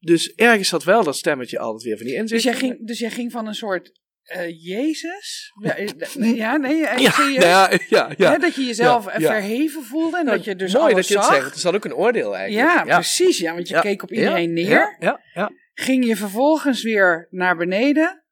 Dus 0.00 0.34
ergens 0.34 0.68
zat 0.68 0.84
wel 0.84 1.04
dat 1.04 1.16
stemmetje 1.16 1.58
altijd 1.58 1.82
weer 1.82 1.96
van 1.96 2.06
die 2.06 2.20
Dus 2.20 2.30
inzichten. 2.32 2.50
jij 2.60 2.68
ging, 2.68 2.86
dus 2.86 2.98
jij 2.98 3.10
ging 3.10 3.32
van 3.32 3.46
een 3.46 3.54
soort 3.54 4.00
eh, 4.22 4.64
Jezus? 4.66 5.52
Ja, 5.62 5.76
eh, 5.76 5.88
nee, 6.16 6.34
ja, 6.44 6.62
eh, 6.62 6.98
Ja, 6.98 7.12
nou 7.18 7.38
ja, 7.38 7.70
ja, 7.88 8.12
ja. 8.16 8.38
Dat 8.38 8.54
je 8.54 8.62
jezelf 8.64 9.04
verheven 9.12 9.82
voelde 9.82 10.18
en 10.18 10.26
dat 10.26 10.44
je 10.44 10.56
dus 10.56 10.72
Mooi 10.72 10.92
alles 10.92 11.06
dat 11.06 11.08
je 11.08 11.24
het 11.32 11.42
zegt. 11.42 11.62
Het 11.62 11.74
ook 11.74 11.84
een 11.84 11.94
oordeel 11.94 12.36
eigenlijk. 12.36 12.86
Ja, 12.86 12.94
precies. 12.94 13.38
Ja, 13.38 13.54
want 13.54 13.68
je 13.68 13.80
keek 13.80 14.02
op 14.02 14.12
iedereen 14.12 14.52
neer. 14.52 14.68
Ja, 14.68 14.96
ja, 14.98 15.20
ja. 15.34 15.50
Ging 15.74 16.06
je 16.06 16.16
vervolgens 16.16 16.82
weer 16.82 17.26
naar 17.30 17.56
beneden. 17.56 18.24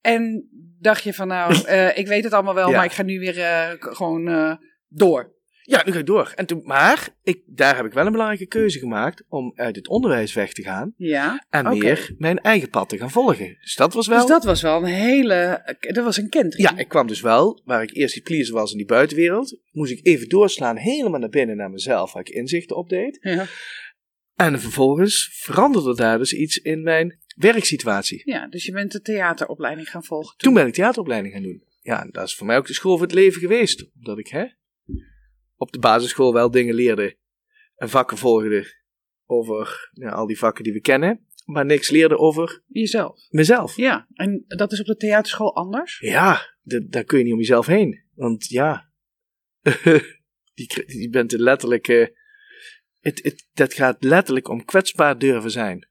En 0.00 0.48
dacht 0.80 1.02
je 1.02 1.14
van 1.14 1.28
nou, 1.28 1.54
eh, 1.66 1.98
ik 1.98 2.06
weet 2.06 2.24
het 2.24 2.32
allemaal 2.32 2.54
wel, 2.54 2.68
Ja. 2.70 2.76
maar 2.76 2.84
ik 2.84 2.92
ga 2.92 3.02
nu 3.02 3.18
weer 3.18 3.38
eh, 3.38 3.70
gewoon 3.78 4.28
eh, 4.28 4.52
door. 4.88 5.38
Ja, 5.62 5.82
nu 5.84 5.92
ga 5.92 5.98
ik 5.98 6.06
door. 6.06 6.32
En 6.34 6.46
toen, 6.46 6.60
maar 6.64 7.08
ik, 7.22 7.42
daar 7.46 7.76
heb 7.76 7.84
ik 7.84 7.92
wel 7.92 8.06
een 8.06 8.12
belangrijke 8.12 8.46
keuze 8.46 8.78
gemaakt 8.78 9.24
om 9.28 9.52
uit 9.54 9.76
het 9.76 9.88
onderwijs 9.88 10.34
weg 10.34 10.52
te 10.52 10.62
gaan 10.62 10.94
Ja. 10.96 11.44
en 11.50 11.66
Oké. 11.66 11.76
meer 11.76 12.14
mijn 12.18 12.38
eigen 12.38 12.68
pad 12.70 12.88
te 12.88 12.96
gaan 12.98 13.10
volgen. 13.10 13.56
Dus 13.60 13.74
dat 13.74 13.94
was 13.94 14.06
wel. 14.06 14.18
Dus 14.18 14.28
dat 14.28 14.44
was 14.44 14.62
wel 14.62 14.76
een 14.76 14.84
hele, 14.84 15.62
dat 15.78 16.04
was 16.04 16.16
een 16.16 16.28
kentering. 16.28 16.70
Ja, 16.70 16.78
ik 16.78 16.88
kwam 16.88 17.06
dus 17.06 17.20
wel, 17.20 17.60
waar 17.64 17.82
ik 17.82 17.94
eerst 17.94 18.14
die 18.14 18.22
pleaser 18.22 18.54
was 18.54 18.70
in 18.70 18.76
die 18.76 18.86
buitenwereld, 18.86 19.58
moest 19.72 19.92
ik 19.92 20.06
even 20.06 20.28
doorslaan 20.28 20.76
helemaal 20.76 21.20
naar 21.20 21.28
binnen 21.28 21.56
naar 21.56 21.70
mezelf, 21.70 22.12
waar 22.12 22.22
ik 22.22 22.34
inzichten 22.34 22.76
op 22.76 22.88
deed. 22.88 23.18
Ja. 23.20 23.46
En 24.40 24.60
vervolgens 24.60 25.28
veranderde 25.32 25.94
daar 25.94 26.18
dus 26.18 26.32
iets 26.32 26.56
in 26.56 26.82
mijn 26.82 27.20
werksituatie. 27.36 28.22
Ja, 28.24 28.48
dus 28.48 28.64
je 28.64 28.72
bent 28.72 28.92
de 28.92 29.00
theateropleiding 29.00 29.90
gaan 29.90 30.04
volgen. 30.04 30.36
Toen 30.36 30.54
ben 30.54 30.66
ik 30.66 30.74
theateropleiding 30.74 31.34
gaan 31.34 31.42
doen. 31.42 31.64
Ja, 31.80 32.02
en 32.02 32.10
dat 32.10 32.26
is 32.26 32.34
voor 32.34 32.46
mij 32.46 32.56
ook 32.56 32.66
de 32.66 32.72
school 32.72 32.92
voor 32.96 33.06
het 33.06 33.14
leven 33.14 33.40
geweest. 33.40 33.90
Omdat 33.96 34.18
ik 34.18 34.28
hè, 34.28 34.44
op 35.56 35.72
de 35.72 35.78
basisschool 35.78 36.32
wel 36.32 36.50
dingen 36.50 36.74
leerde 36.74 37.16
en 37.76 37.88
vakken 37.88 38.16
volgde 38.16 38.74
over 39.26 39.90
ja, 39.92 40.08
al 40.08 40.26
die 40.26 40.38
vakken 40.38 40.64
die 40.64 40.72
we 40.72 40.80
kennen. 40.80 41.26
Maar 41.44 41.64
niks 41.64 41.90
leerde 41.90 42.18
over 42.18 42.62
Jezelf. 42.66 43.20
mezelf. 43.28 43.76
Ja, 43.76 44.06
en 44.12 44.44
dat 44.46 44.72
is 44.72 44.80
op 44.80 44.86
de 44.86 44.96
theaterschool 44.96 45.56
anders? 45.56 45.98
Ja, 45.98 46.56
daar 46.88 47.04
kun 47.04 47.18
je 47.18 47.24
niet 47.24 47.32
om 47.32 47.38
jezelf 47.38 47.66
heen. 47.66 48.04
Want 48.14 48.48
ja, 48.48 48.90
die, 50.54 50.84
die 50.86 51.10
bent 51.10 51.32
er 51.32 51.40
letterlijk. 51.40 52.18
Eh, 53.00 53.12
het, 53.12 53.22
het, 53.22 53.46
dat 53.52 53.74
gaat 53.74 54.04
letterlijk 54.04 54.48
om 54.48 54.64
kwetsbaar 54.64 55.18
durven 55.18 55.50
zijn. 55.50 55.88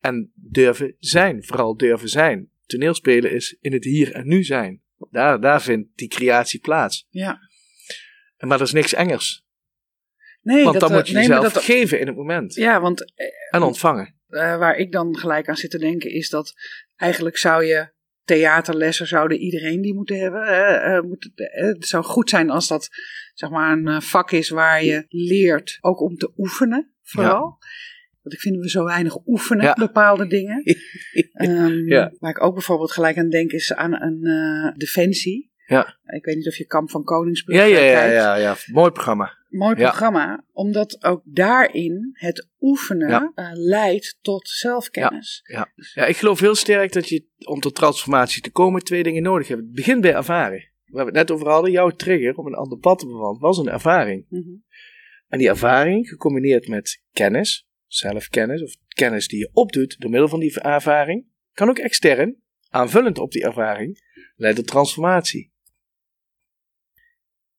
En 0.00 0.32
durven 0.34 0.96
zijn, 0.98 1.44
vooral 1.44 1.76
durven 1.76 2.08
zijn. 2.08 2.50
Toneelspelen 2.66 3.32
is 3.32 3.56
in 3.60 3.72
het 3.72 3.84
hier 3.84 4.12
en 4.12 4.26
nu 4.28 4.44
zijn. 4.44 4.82
Daar, 5.10 5.40
daar 5.40 5.62
vindt 5.62 5.88
die 5.94 6.08
creatie 6.08 6.60
plaats. 6.60 7.06
Ja. 7.08 7.38
En 8.36 8.48
Maar 8.48 8.58
er 8.58 8.64
is 8.64 8.72
niks 8.72 8.92
engers. 8.94 9.42
Nee, 10.42 10.62
Want 10.64 10.72
dat, 10.72 10.80
dan 10.80 10.90
eh, 10.90 10.96
moet 10.96 11.06
je 11.08 11.14
nee, 11.14 11.28
maar 11.28 11.36
jezelf 11.36 11.52
dat- 11.54 11.62
geven 11.62 12.00
in 12.00 12.06
het 12.06 12.16
moment. 12.16 12.54
Ja, 12.54 12.80
want 12.80 13.12
En 13.50 13.62
ontvangen. 13.62 14.16
eh, 14.28 14.58
waar 14.58 14.76
ik 14.76 14.92
dan 14.92 15.18
gelijk 15.18 15.48
aan 15.48 15.56
zit 15.56 15.70
te 15.70 15.78
denken 15.78 16.10
is 16.10 16.28
dat 16.28 16.52
eigenlijk 16.96 17.36
zou 17.36 17.64
je 17.64 17.92
theaterlessen 18.24 19.06
zouden 19.06 19.38
iedereen 19.38 19.80
die 19.80 19.94
moeten 19.94 20.18
hebben. 20.18 20.42
eh, 20.46 20.96
eh, 20.96 21.02
moet, 21.04 21.30
eh, 21.34 21.64
het 21.66 21.86
zou 21.86 22.04
goed 22.04 22.30
zijn 22.30 22.50
als 22.50 22.68
dat 22.68 22.88
zeg 23.34 23.50
maar 23.50 23.72
een 23.72 24.02
vak 24.02 24.30
is 24.30 24.48
waar 24.48 24.84
je 24.84 25.04
leert 25.08 25.78
ook 25.80 26.00
om 26.00 26.16
te 26.16 26.32
oefenen 26.36 26.92
vooral. 27.02 27.58
Want 28.22 28.36
ik 28.36 28.40
vind 28.40 28.56
we 28.60 28.68
zo 28.70 28.84
weinig 28.84 29.26
oefenen, 29.26 29.64
Ja. 29.64 29.72
bepaalde 29.74 30.26
dingen. 30.26 30.62
Ehm, 31.32 31.88
Ja. 31.88 32.12
Waar 32.18 32.30
ik 32.30 32.42
ook 32.42 32.54
bijvoorbeeld 32.54 32.92
gelijk 32.92 33.18
aan 33.18 33.28
denk 33.28 33.50
is 33.52 33.74
aan 33.74 34.02
een 34.02 34.74
defensie. 34.76 35.52
Ja. 35.66 35.96
Ik 36.04 36.24
weet 36.24 36.36
niet 36.36 36.48
of 36.48 36.56
je 36.56 36.66
Kamp 36.66 36.90
van 36.90 37.04
Koningsbrug 37.04 37.56
Ja, 37.56 37.64
ja, 37.64 37.76
eh, 37.78 37.90
ja, 37.92 37.98
kijkt. 38.00 38.14
ja, 38.14 38.34
ja. 38.36 38.56
Mooi 38.72 38.90
programma. 38.90 39.32
Mooi 39.56 39.76
Ja. 39.78 39.88
programma, 39.88 40.44
omdat 40.52 41.04
ook 41.04 41.22
daarin 41.24 42.10
het 42.12 42.48
oefenen 42.60 43.08
Ja. 43.08 43.32
eh, 43.34 43.50
leidt 43.52 44.18
tot 44.20 44.48
zelfkennis. 44.48 45.40
Ja, 45.94 46.06
ik 46.06 46.16
geloof 46.16 46.40
heel 46.40 46.54
sterk 46.54 46.92
dat 46.92 47.08
je 47.08 47.26
om 47.46 47.60
tot 47.60 47.74
transformatie 47.74 48.42
te 48.42 48.50
komen 48.50 48.84
twee 48.84 49.02
dingen 49.02 49.22
nodig 49.22 49.48
hebt. 49.48 49.60
Het 49.60 49.72
begint 49.72 50.00
bij 50.00 50.14
ervaren. 50.14 50.72
Waar 50.84 51.04
we 51.04 51.10
het 51.10 51.28
net 51.28 51.30
over 51.30 51.48
hadden, 51.48 51.70
jouw 51.70 51.90
trigger 51.90 52.34
om 52.36 52.46
een 52.46 52.54
ander 52.54 52.78
pad 52.78 52.98
te 52.98 53.06
bewandelen, 53.06 53.40
was 53.40 53.58
een 53.58 53.68
ervaring. 53.68 54.26
Mhm. 54.28 54.50
En 55.28 55.38
die 55.38 55.48
ervaring, 55.48 56.08
gecombineerd 56.08 56.68
met 56.68 57.02
kennis, 57.12 57.68
zelfkennis, 57.86 58.62
of 58.62 58.74
kennis 58.88 59.28
die 59.28 59.38
je 59.38 59.50
opdoet 59.52 59.96
door 60.00 60.10
middel 60.10 60.28
van 60.28 60.40
die 60.40 60.60
ervaring, 60.60 61.26
kan 61.52 61.68
ook 61.68 61.78
extern, 61.78 62.42
aanvullend 62.68 63.18
op 63.18 63.30
die 63.32 63.44
ervaring, 63.44 64.00
leidt 64.36 64.56
tot 64.56 64.66
transformatie. 64.66 65.52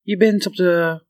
Je 0.01 0.17
bent 0.17 0.45
op 0.45 0.55
de, 0.55 1.05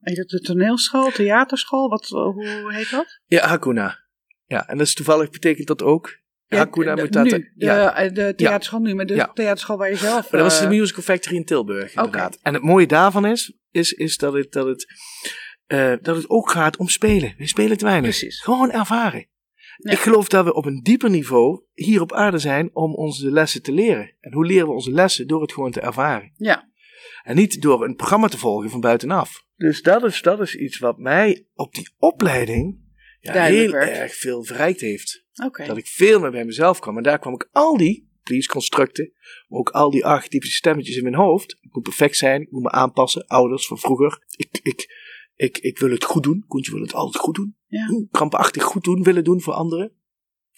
heet 0.00 0.16
het 0.16 0.28
de 0.28 0.40
toneelschool, 0.40 1.10
theaterschool, 1.10 1.88
wat, 1.88 2.04
eh, 2.04 2.10
hoe 2.10 2.72
heet 2.74 2.90
dat? 2.90 3.20
Ja, 3.26 3.46
Hakuna. 3.46 3.98
Ja, 4.44 4.68
en 4.68 4.78
dat 4.78 4.86
is 4.86 4.94
toevallig 4.94 5.30
betekent 5.30 5.66
dat 5.66 5.82
ook. 5.82 6.18
Hakuna 6.46 6.94
de, 6.94 7.02
Matata. 7.02 7.36
nu, 7.36 7.52
de, 7.54 7.64
ja. 7.66 7.94
eh, 7.96 8.14
de 8.14 8.34
theaterschool 8.34 8.80
nu, 8.80 8.94
maar 8.94 9.06
de 9.06 9.14
Ja. 9.14 9.30
theaterschool 9.34 9.76
waar 9.76 9.90
je 9.90 9.96
zelf... 9.96 10.30
Maar 10.30 10.40
dat 10.40 10.50
was 10.50 10.58
de 10.58 10.64
eh, 10.64 10.70
Musical 10.70 11.02
Factory 11.02 11.36
in 11.36 11.44
Tilburg, 11.44 11.94
inderdaad. 11.94 12.38
En 12.42 12.54
het 12.54 12.62
mooie 12.62 12.86
daarvan 12.86 13.26
is, 13.26 13.58
is, 13.70 13.92
is 13.92 14.16
dat, 14.16 14.32
het, 14.32 14.52
dat, 14.52 14.66
het, 14.66 14.86
eh, 15.66 15.92
dat 16.02 16.16
het 16.16 16.30
ook 16.30 16.50
gaat 16.50 16.76
om 16.76 16.88
spelen. 16.88 17.34
We 17.36 17.46
spelen 17.46 17.78
te 17.78 17.84
weinig. 17.84 18.10
Precies. 18.10 18.40
Gewoon 18.40 18.70
ervaren. 18.70 19.26
Ja. 19.76 19.92
Ik 19.92 19.98
geloof 19.98 20.28
dat 20.28 20.44
we 20.44 20.54
op 20.54 20.64
een 20.66 20.80
dieper 20.82 21.10
niveau 21.10 21.62
hier 21.72 22.00
op 22.00 22.12
aarde 22.12 22.38
zijn 22.38 22.70
om 22.72 22.94
onze 22.94 23.30
lessen 23.30 23.62
te 23.62 23.72
leren. 23.72 24.16
En 24.20 24.32
hoe 24.32 24.46
leren 24.46 24.66
we 24.66 24.72
onze 24.72 24.90
lessen? 24.90 25.26
Door 25.26 25.42
het 25.42 25.52
gewoon 25.52 25.70
te 25.70 25.80
ervaren. 25.80 26.32
Ja, 26.36 26.68
En 27.28 27.36
niet 27.36 27.62
door 27.62 27.84
een 27.84 27.94
programma 27.94 28.28
te 28.28 28.38
volgen 28.38 28.70
van 28.70 28.80
buitenaf. 28.80 29.44
Dus 29.56 29.82
dat 29.82 30.04
is, 30.04 30.22
dat 30.22 30.40
is 30.40 30.54
iets 30.54 30.78
wat 30.78 30.98
mij 30.98 31.46
op 31.54 31.74
die 31.74 31.94
opleiding 31.96 32.80
ja, 33.20 33.44
heel 33.44 33.70
werd. 33.70 33.90
erg 33.90 34.14
veel 34.14 34.44
verrijkt 34.44 34.80
heeft. 34.80 35.24
Oké. 35.44 35.66
Dat 35.66 35.76
ik 35.76 35.86
veel 35.86 36.20
meer 36.20 36.30
bij 36.30 36.44
mezelf 36.44 36.78
kwam. 36.78 36.96
En 36.96 37.02
daar 37.02 37.18
kwam 37.18 37.34
ik 37.34 37.48
al 37.52 37.76
die 37.76 38.10
please-constructen, 38.22 39.12
maar 39.48 39.58
ook 39.58 39.70
al 39.70 39.90
die 39.90 40.04
archetypische 40.04 40.56
stemmetjes 40.56 40.96
in 40.96 41.02
mijn 41.02 41.14
hoofd. 41.14 41.56
Ik 41.60 41.74
moet 41.74 41.82
perfect 41.82 42.16
zijn, 42.16 42.42
ik 42.42 42.50
moet 42.50 42.62
me 42.62 42.70
aanpassen. 42.70 43.26
Ouders 43.26 43.66
van 43.66 43.78
vroeger. 43.78 44.24
Ik, 44.36 44.58
ik, 44.62 44.94
ik, 45.34 45.58
ik 45.58 45.78
wil 45.78 45.90
het 45.90 46.04
goed 46.04 46.22
doen. 46.22 46.44
Koentje 46.46 46.72
wil 46.72 46.82
het 46.82 46.94
altijd 46.94 47.24
goed 47.24 47.34
doen. 47.34 47.56
Ja. 47.66 47.86
Krampachtig 48.10 48.62
goed 48.62 48.84
doen, 48.84 49.02
willen 49.02 49.24
doen 49.24 49.40
voor 49.40 49.54
anderen. 49.54 49.92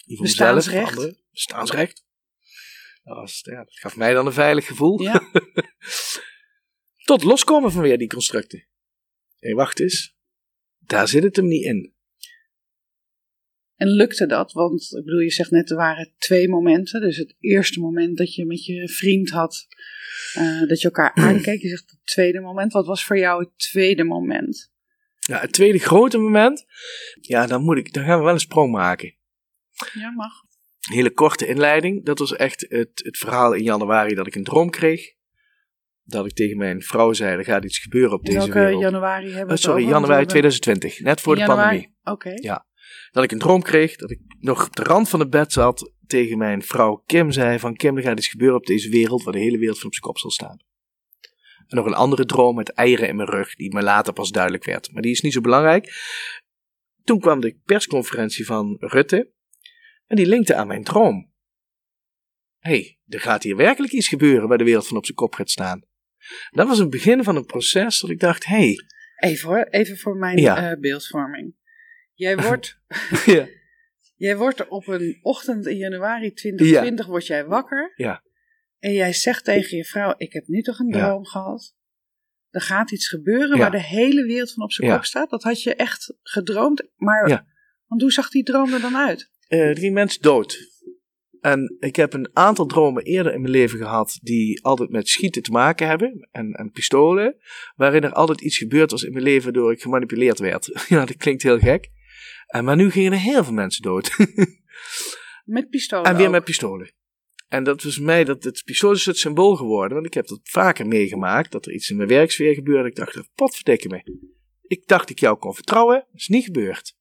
Niet 0.06 0.16
voor 0.16 0.26
mezelf, 0.26 0.48
voor 0.48 0.56
Bestaansrecht. 0.56 0.90
anderen. 0.90 1.18
Bestaansrecht. 1.32 2.04
Dat, 3.02 3.16
was, 3.16 3.40
ja, 3.42 3.56
dat 3.64 3.78
gaf 3.78 3.96
mij 3.96 4.12
dan 4.12 4.26
een 4.26 4.32
veilig 4.32 4.66
gevoel. 4.66 5.00
Ja. 5.02 5.22
Tot 7.10 7.24
loskomen 7.24 7.72
van 7.72 7.82
weer 7.82 7.98
die 7.98 8.08
constructen. 8.08 8.66
Hé, 9.38 9.54
wacht 9.54 9.80
eens. 9.80 10.16
Daar 10.78 11.08
zit 11.08 11.22
het 11.22 11.36
hem 11.36 11.46
niet 11.46 11.64
in. 11.64 11.94
En 13.76 13.88
lukte 13.88 14.26
dat? 14.26 14.52
Want 14.52 14.82
ik 14.96 15.04
bedoel, 15.04 15.20
je 15.20 15.30
zegt 15.30 15.50
net 15.50 15.70
er 15.70 15.76
waren 15.76 16.14
twee 16.18 16.48
momenten. 16.48 17.00
Dus 17.00 17.16
het 17.16 17.34
eerste 17.40 17.80
moment 17.80 18.16
dat 18.16 18.34
je 18.34 18.46
met 18.46 18.64
je 18.64 18.88
vriend 18.88 19.30
had, 19.30 19.66
eh, 20.34 20.60
dat 20.68 20.80
je 20.80 20.84
elkaar 20.84 21.14
aankeek. 21.28 21.62
Je 21.62 21.68
zegt 21.68 21.90
het 21.90 22.00
tweede 22.04 22.40
moment. 22.40 22.72
Wat 22.72 22.86
was 22.86 23.04
voor 23.04 23.18
jou 23.18 23.42
het 23.42 23.58
tweede 23.58 24.04
moment? 24.04 24.72
Ja, 25.18 25.40
het 25.40 25.52
tweede 25.52 25.78
grote 25.78 26.18
moment. 26.18 26.64
Ja, 27.20 27.46
dan, 27.46 27.62
moet 27.62 27.78
ik, 27.78 27.92
dan 27.92 28.04
gaan 28.04 28.18
we 28.18 28.24
wel 28.24 28.32
een 28.32 28.40
sprong 28.40 28.72
maken. 28.72 29.14
Ja, 29.92 30.10
mag. 30.10 30.32
Een 30.88 30.94
hele 30.94 31.12
korte 31.12 31.46
inleiding. 31.46 32.04
Dat 32.04 32.18
was 32.18 32.36
echt 32.36 32.66
het, 32.68 32.90
het 33.04 33.18
verhaal 33.18 33.52
in 33.52 33.62
januari 33.62 34.14
dat 34.14 34.26
ik 34.26 34.34
een 34.34 34.44
droom 34.44 34.70
kreeg. 34.70 35.18
Dat 36.04 36.26
ik 36.26 36.32
tegen 36.32 36.56
mijn 36.56 36.82
vrouw 36.82 37.12
zei, 37.12 37.36
er 37.38 37.44
gaat 37.44 37.64
iets 37.64 37.78
gebeuren 37.78 38.12
op 38.12 38.26
In 38.26 38.34
deze 38.34 38.52
wereld. 38.52 38.80
januari 38.82 39.24
hebben 39.24 39.38
we 39.40 39.44
Oh, 39.44 39.50
het 39.50 39.60
sorry, 39.60 39.80
over? 39.82 39.92
Januari 39.94 40.06
we 40.06 40.12
hebben- 40.12 40.28
2020. 40.28 41.00
Net 41.00 41.20
voor 41.20 41.34
de 41.34 41.40
januari- 41.40 41.62
pandemie. 41.62 41.96
Oké. 42.04 42.32
Ja. 42.48 42.66
Dat 43.10 43.24
ik 43.24 43.32
een 43.32 43.38
droom 43.38 43.62
kreeg, 43.62 43.96
dat 43.96 44.10
ik 44.10 44.20
nog 44.38 44.66
op 44.66 44.76
de 44.76 44.82
rand 44.82 45.08
van 45.08 45.20
het 45.20 45.30
bed 45.30 45.52
zat. 45.52 45.92
Tegen 46.06 46.38
mijn 46.38 46.62
vrouw 46.62 47.02
Kim 47.06 47.30
zei 47.30 47.58
van 47.58 47.76
Kim, 47.76 47.96
er 47.96 48.02
gaat 48.02 48.18
iets 48.18 48.28
gebeuren 48.28 48.56
op 48.56 48.66
deze 48.66 48.88
wereld 48.90 49.22
waar 49.22 49.32
de 49.32 49.38
hele 49.38 49.58
wereld 49.58 49.78
van 49.78 49.86
op 49.86 49.92
zijn 49.94 50.04
kop 50.06 50.18
zal 50.18 50.30
staan. 50.30 50.58
En 51.66 51.76
nog 51.76 51.86
een 51.86 51.94
andere 51.94 52.24
droom 52.24 52.54
met 52.56 52.72
eieren 52.72 53.08
in 53.08 53.16
mijn 53.16 53.28
rug, 53.28 53.54
die 53.54 53.74
me 53.74 53.82
later 53.82 54.12
pas 54.12 54.30
duidelijk 54.30 54.64
werd. 54.64 54.92
Maar 54.92 55.02
die 55.02 55.10
is 55.10 55.20
niet 55.20 55.32
zo 55.32 55.40
belangrijk. 55.40 55.92
Toen 57.04 57.20
kwam 57.20 57.40
de 57.40 57.58
persconferentie 57.64 58.46
van 58.46 58.76
Rutte. 58.78 59.32
En 60.06 60.16
die 60.16 60.26
linkte 60.26 60.54
aan 60.54 60.66
mijn 60.66 60.84
droom. 60.84 61.32
Hé, 62.58 62.70
hey, 62.70 62.98
er 63.06 63.20
gaat 63.20 63.42
hier 63.42 63.56
werkelijk 63.56 63.92
iets 63.92 64.08
gebeuren 64.08 64.48
waar 64.48 64.58
de 64.58 64.64
wereld 64.64 64.86
van 64.86 64.96
op 64.96 65.04
zijn 65.04 65.16
kop 65.16 65.34
gaat 65.34 65.50
staan. 65.50 65.82
Dat 66.50 66.66
was 66.68 66.78
het 66.78 66.90
begin 66.90 67.24
van 67.24 67.36
een 67.36 67.46
proces 67.46 68.00
dat 68.00 68.10
ik 68.10 68.20
dacht, 68.20 68.44
hé, 68.46 68.56
hey, 68.56 68.76
Even 69.30 69.48
hoor, 69.48 69.62
even 69.70 69.96
voor 69.98 70.16
mijn 70.16 70.38
Ja. 70.38 70.70
eh, 70.70 70.78
beeldvorming. 70.80 71.54
Jij 72.14 72.36
wordt, 72.46 72.78
ja, 73.24 73.48
jij 74.26 74.36
wordt 74.36 74.68
op 74.68 74.86
een 74.86 75.18
ochtend 75.22 75.66
in 75.66 75.76
januari 75.76 76.32
2020 76.32 77.06
word 77.06 77.26
jij 77.26 77.44
wakker. 77.44 77.92
Ja. 77.96 78.22
En 78.78 78.92
jij 78.92 79.12
zegt 79.12 79.44
tegen 79.44 79.76
je 79.76 79.84
vrouw, 79.84 80.14
ik 80.16 80.32
heb 80.32 80.46
nu 80.46 80.62
toch 80.62 80.78
een 80.78 80.90
droom 80.90 81.24
gehad. 81.26 81.74
Er 82.50 82.60
gaat 82.60 82.90
iets 82.92 83.08
gebeuren 83.08 83.58
waar 83.58 83.70
de 83.70 83.82
hele 83.82 84.24
wereld 84.24 84.52
van 84.52 84.62
op 84.62 84.72
zijn 84.72 84.90
kop 84.90 85.04
staat. 85.04 85.30
Dat 85.30 85.42
had 85.42 85.62
je 85.62 85.74
echt 85.74 86.14
gedroomd. 86.22 86.82
Maar 86.96 87.28
Ja. 87.28 87.46
want 87.86 88.00
hoe 88.00 88.12
zag 88.12 88.28
die 88.30 88.42
droom 88.44 88.72
er 88.72 88.80
dan 88.80 88.96
uit? 88.96 89.30
eh, 89.48 89.70
drie 89.74 89.92
mensen 89.92 90.22
dood. 90.22 90.58
En 91.40 91.76
ik 91.78 91.96
heb 91.96 92.12
een 92.12 92.30
aantal 92.32 92.66
dromen 92.66 93.02
eerder 93.02 93.32
in 93.32 93.40
mijn 93.40 93.52
leven 93.52 93.78
gehad 93.78 94.18
die 94.22 94.64
altijd 94.64 94.90
met 94.90 95.08
schieten 95.08 95.42
te 95.42 95.50
maken 95.50 95.86
hebben 95.86 96.28
en, 96.30 96.52
en 96.52 96.70
pistolen, 96.70 97.36
waarin 97.76 98.02
er 98.02 98.12
altijd 98.12 98.40
iets 98.40 98.58
gebeurd 98.58 98.90
was 98.90 99.02
in 99.02 99.12
mijn 99.12 99.24
leven 99.24 99.52
door 99.52 99.72
ik 99.72 99.82
gemanipuleerd 99.82 100.38
werd. 100.38 100.70
ja, 100.88 101.04
dat 101.04 101.16
klinkt 101.16 101.42
heel 101.42 101.58
gek. 101.58 101.90
En, 102.46 102.64
maar 102.64 102.76
nu 102.76 102.90
gingen 102.90 103.12
er 103.12 103.18
heel 103.18 103.44
veel 103.44 103.52
mensen 103.52 103.82
dood. 103.82 104.16
Met 105.44 105.70
pistolen 105.70 106.04
en 106.04 106.16
weer 106.16 106.26
ook. 106.26 106.32
met 106.32 106.44
pistolen. 106.44 106.92
En 107.48 107.64
dat 107.64 107.82
was 107.82 107.98
mij, 107.98 108.24
dat 108.24 108.44
het 108.44 108.62
pistool 108.64 108.92
is 108.92 109.06
het 109.06 109.18
symbool 109.18 109.56
geworden, 109.56 109.94
want 109.94 110.06
ik 110.06 110.14
heb 110.14 110.26
dat 110.26 110.40
vaker 110.42 110.86
meegemaakt, 110.86 111.52
dat 111.52 111.66
er 111.66 111.72
iets 111.72 111.90
in 111.90 111.96
mijn 111.96 112.08
werksfeer 112.08 112.54
gebeurde. 112.54 112.88
Ik 112.88 112.94
dacht, 112.94 113.30
potverdikke 113.34 113.88
me. 113.88 114.28
Ik 114.62 114.86
dacht 114.86 115.10
ik 115.10 115.18
jou 115.18 115.38
kon 115.38 115.54
vertrouwen, 115.54 116.06
dat 116.10 116.20
is 116.20 116.28
niet 116.28 116.44
gebeurd. 116.44 116.96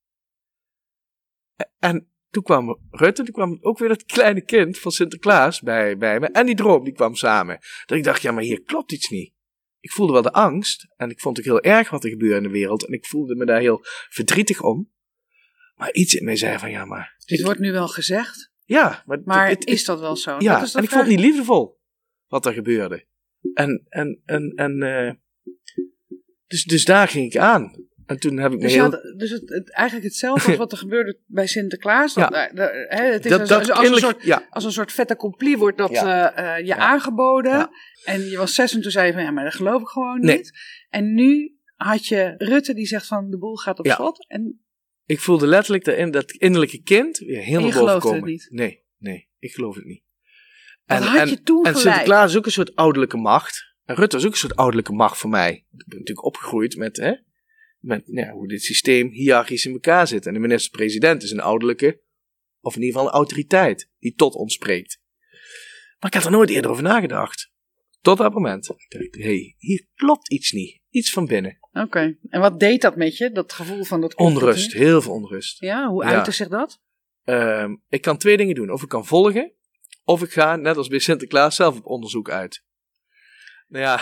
En 1.80 2.09
toen 2.30 2.44
kwam 2.44 2.80
Rutte, 2.92 3.24
toen 3.24 3.34
kwam 3.34 3.58
ook 3.62 3.78
weer 3.78 3.90
dat 3.90 4.04
kleine 4.04 4.42
kind 4.42 4.80
van 4.80 4.92
Sinterklaas 4.92 5.62
bij, 5.62 5.98
bij 5.98 6.20
me. 6.20 6.28
En 6.28 6.46
die 6.46 6.56
droom, 6.56 6.84
die 6.84 6.94
kwam 6.94 7.16
samen. 7.16 7.60
Dat 7.86 7.98
ik 7.98 8.04
dacht, 8.04 8.22
ja, 8.22 8.32
maar 8.32 8.44
hier 8.44 8.62
klopt 8.64 8.92
iets 8.92 9.10
niet. 9.10 9.34
Ik 9.80 9.92
voelde 9.92 10.14
wel 10.14 10.22
de 10.22 10.32
angst. 10.34 10.88
En 10.96 11.10
ik 11.10 11.20
vond 11.20 11.38
het 11.38 11.46
heel 11.46 11.62
erg 11.62 11.90
wat 11.90 12.04
er 12.04 12.10
gebeurde 12.10 12.36
in 12.38 12.44
de 12.44 12.50
wereld. 12.50 12.86
En 12.86 12.94
ik 12.94 13.06
voelde 13.06 13.36
me 13.36 13.46
daar 13.46 13.60
heel 13.60 13.80
verdrietig 14.10 14.62
om. 14.62 14.92
Maar 15.76 15.92
iets 15.94 16.14
in 16.14 16.26
mij 16.26 16.36
zei 16.36 16.58
van, 16.58 16.70
ja, 16.72 16.86
maar... 16.86 17.16
Dit 17.26 17.42
wordt 17.42 17.60
nu 17.60 17.72
wel 17.72 17.88
gezegd. 17.88 18.52
Ja, 18.66 19.04
maar... 19.06 19.22
Maar 19.26 19.48
het- 19.48 19.66
is 19.68 19.86
dat 19.86 20.00
wel 20.00 20.16
zo? 20.16 20.36
ja, 20.40 20.60
dat 20.60 20.68
is 20.68 20.74
en 20.74 20.84
ik 20.84 20.90
vond 20.90 21.02
het 21.02 21.10
niet 21.12 21.20
liefdevol 21.20 21.80
wat 22.28 22.46
er 22.46 22.54
gebeurde. 22.54 23.06
En, 23.54 23.86
en, 23.90 24.22
en, 24.26 24.52
en 24.56 24.82
eh, 24.84 25.14
dus, 26.48 26.64
dus 26.64 26.86
daar 26.86 27.08
ging 27.08 27.26
ik 27.26 27.38
aan. 27.38 27.88
En 28.10 28.20
toen 28.20 28.38
heb 28.38 28.52
ik 28.52 28.60
Dus, 28.60 28.74
heel... 28.74 28.82
had, 28.82 29.02
dus 29.18 29.30
het, 29.30 29.50
het, 29.50 29.72
eigenlijk 29.72 30.08
hetzelfde 30.08 30.48
als 30.48 30.58
wat 30.66 30.72
er 30.72 30.78
gebeurde 30.78 31.20
bij 31.26 31.48
Sinterklaas. 31.48 32.14
Dat, 32.14 32.30
Ja. 32.30 32.48
eh, 32.50 32.56
de- 32.56 32.92
het 33.14 33.26
is 33.26 33.32
dat, 33.32 33.40
als, 33.40 33.50
dat 33.50 33.60
als, 33.60 33.70
als 33.78 33.88
een 33.90 33.98
soort, 33.98 34.24
ja, 34.24 34.48
als 34.50 34.64
een 34.64 34.72
soort 34.72 34.92
vette 34.92 35.14
accompli 35.14 35.58
wordt 35.58 35.78
dat 35.78 35.90
Ja. 35.92 36.34
eh, 36.36 36.58
eh, 36.58 36.66
je 36.66 36.76
aangeboden. 36.76 37.70
En 38.06 38.30
je 38.30 38.38
was 38.38 38.54
zes 38.54 38.74
en 38.76 38.82
toen 38.82 38.92
zei 38.92 39.08
je 39.08 39.14
van 39.14 39.22
ja, 39.24 39.32
maar 39.32 39.44
dat 39.44 39.54
geloof 39.54 39.82
ik 39.82 39.88
gewoon 39.88 40.20
Nee. 40.20 40.38
niet. 40.38 40.52
En 40.90 41.14
nu 41.14 41.58
had 41.76 42.06
je 42.06 42.34
Rutte 42.38 42.74
die 42.74 42.86
zegt 42.86 43.08
van 43.08 43.30
de 43.30 43.38
boel 43.38 43.56
gaat 43.56 43.80
op 43.80 43.88
slot. 43.88 44.26
En 44.28 44.62
ik 45.06 45.20
voelde 45.20 45.48
letterlijk 45.48 45.84
daarin 45.86 46.12
dat 46.12 46.32
innerlijke 46.32 46.82
kind 46.82 47.18
weer 47.18 47.42
helemaal 47.42 47.68
je 47.68 47.72
geloofde 47.74 47.94
boven 47.94 48.10
het 48.10 48.20
komen. 48.20 48.30
niet? 48.32 48.48
Nee, 48.50 48.84
nee, 48.98 49.30
ik 49.40 49.52
geloof 49.54 49.76
het 49.76 49.86
niet. 49.86 50.04
Wat 50.86 51.04
had 51.04 51.30
je 51.30 51.42
toen 51.42 51.66
en 51.66 51.76
gelijk? 51.76 51.78
Sinterklaas 51.96 52.30
is 52.32 52.38
ook 52.38 52.46
een 52.46 52.52
soort 52.52 52.76
ouderlijke 52.76 53.18
macht. 53.18 53.68
En 53.86 53.96
Rutte 53.96 54.18
is 54.18 54.26
ook 54.26 54.32
een 54.32 54.38
soort 54.38 54.56
ouderlijke 54.56 54.94
macht 54.94 55.18
voor 55.18 55.30
mij. 55.30 55.52
Ik 55.52 55.66
ben 55.88 55.98
natuurlijk 55.98 56.26
opgegroeid 56.26 56.78
met, 56.78 56.98
hè, 56.98 57.14
met 57.80 58.08
nou 58.08 58.28
ja, 58.28 58.34
hoe 58.34 58.48
dit 58.48 58.62
systeem 58.62 59.10
hiërarchisch 59.10 59.66
in 59.66 59.72
elkaar 59.72 60.08
zit. 60.08 60.26
En 60.26 60.34
de 60.34 60.40
minister-president 60.40 61.24
is 61.24 61.32
een 61.32 61.40
ouderlijke, 61.40 62.02
of 62.62 62.76
in 62.76 62.82
ieder 62.82 62.96
geval 62.96 63.12
een 63.12 63.18
autoriteit, 63.20 63.90
die 64.00 64.14
tot 64.14 64.34
ons 64.36 64.54
spreekt. 64.54 65.00
Maar 66.00 66.10
ik 66.10 66.14
had 66.14 66.26
er 66.26 66.32
nooit 66.32 66.50
eerder 66.50 66.72
over 66.72 66.84
nagedacht. 66.84 67.52
Tot 68.02 68.18
dat 68.18 68.34
moment. 68.34 68.70
Ik 68.70 68.86
dacht, 68.90 69.16
hé, 69.16 69.22
hey, 69.24 69.56
hier 69.58 69.86
klopt 69.96 70.32
iets 70.32 70.52
niet. 70.52 70.80
Iets 70.90 71.12
van 71.12 71.26
binnen. 71.26 71.58
Oké. 71.74 72.18
En 72.30 72.42
wat 72.42 72.60
deed 72.60 72.82
dat 72.82 72.96
met 72.96 73.18
je? 73.18 73.32
Dat 73.32 73.54
gevoel 73.54 73.84
van 73.84 74.02
dat 74.02 74.16
Onrust, 74.16 74.74
heel 74.74 75.02
veel 75.02 75.12
onrust. 75.14 75.60
Ja, 75.60 75.90
hoe 75.90 76.04
Ja. 76.04 76.10
uitte 76.10 76.32
zich 76.32 76.48
dat? 76.48 76.82
Ehm, 77.24 77.76
ik 77.90 78.02
kan 78.02 78.18
twee 78.18 78.38
dingen 78.38 78.56
doen. 78.56 78.72
Of 78.72 78.82
ik 78.84 78.90
kan 78.90 79.06
volgen, 79.06 79.54
of 80.04 80.24
ik 80.24 80.32
ga, 80.32 80.56
net 80.56 80.78
als 80.78 80.88
bij 80.88 81.00
Sinterklaas, 81.00 81.56
zelf 81.56 81.78
op 81.78 81.86
onderzoek 81.86 82.30
uit. 82.30 82.64
Nou 83.70 83.84
ja, 83.84 83.98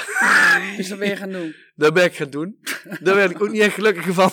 Dus 0.78 0.88
dat 0.90 1.00
ben 1.00 1.08
je 1.10 1.16
gaan 1.16 1.32
doen. 1.32 1.54
dat 1.76 1.94
ben 1.94 2.04
ik 2.04 2.16
gaan 2.16 2.30
doen. 2.30 2.58
Daar 3.00 3.16
werd 3.16 3.32
ik 3.32 3.42
ook 3.42 3.52
niet 3.52 3.62
echt 3.62 3.74
gelukkiger 3.74 4.14
van. 4.14 4.32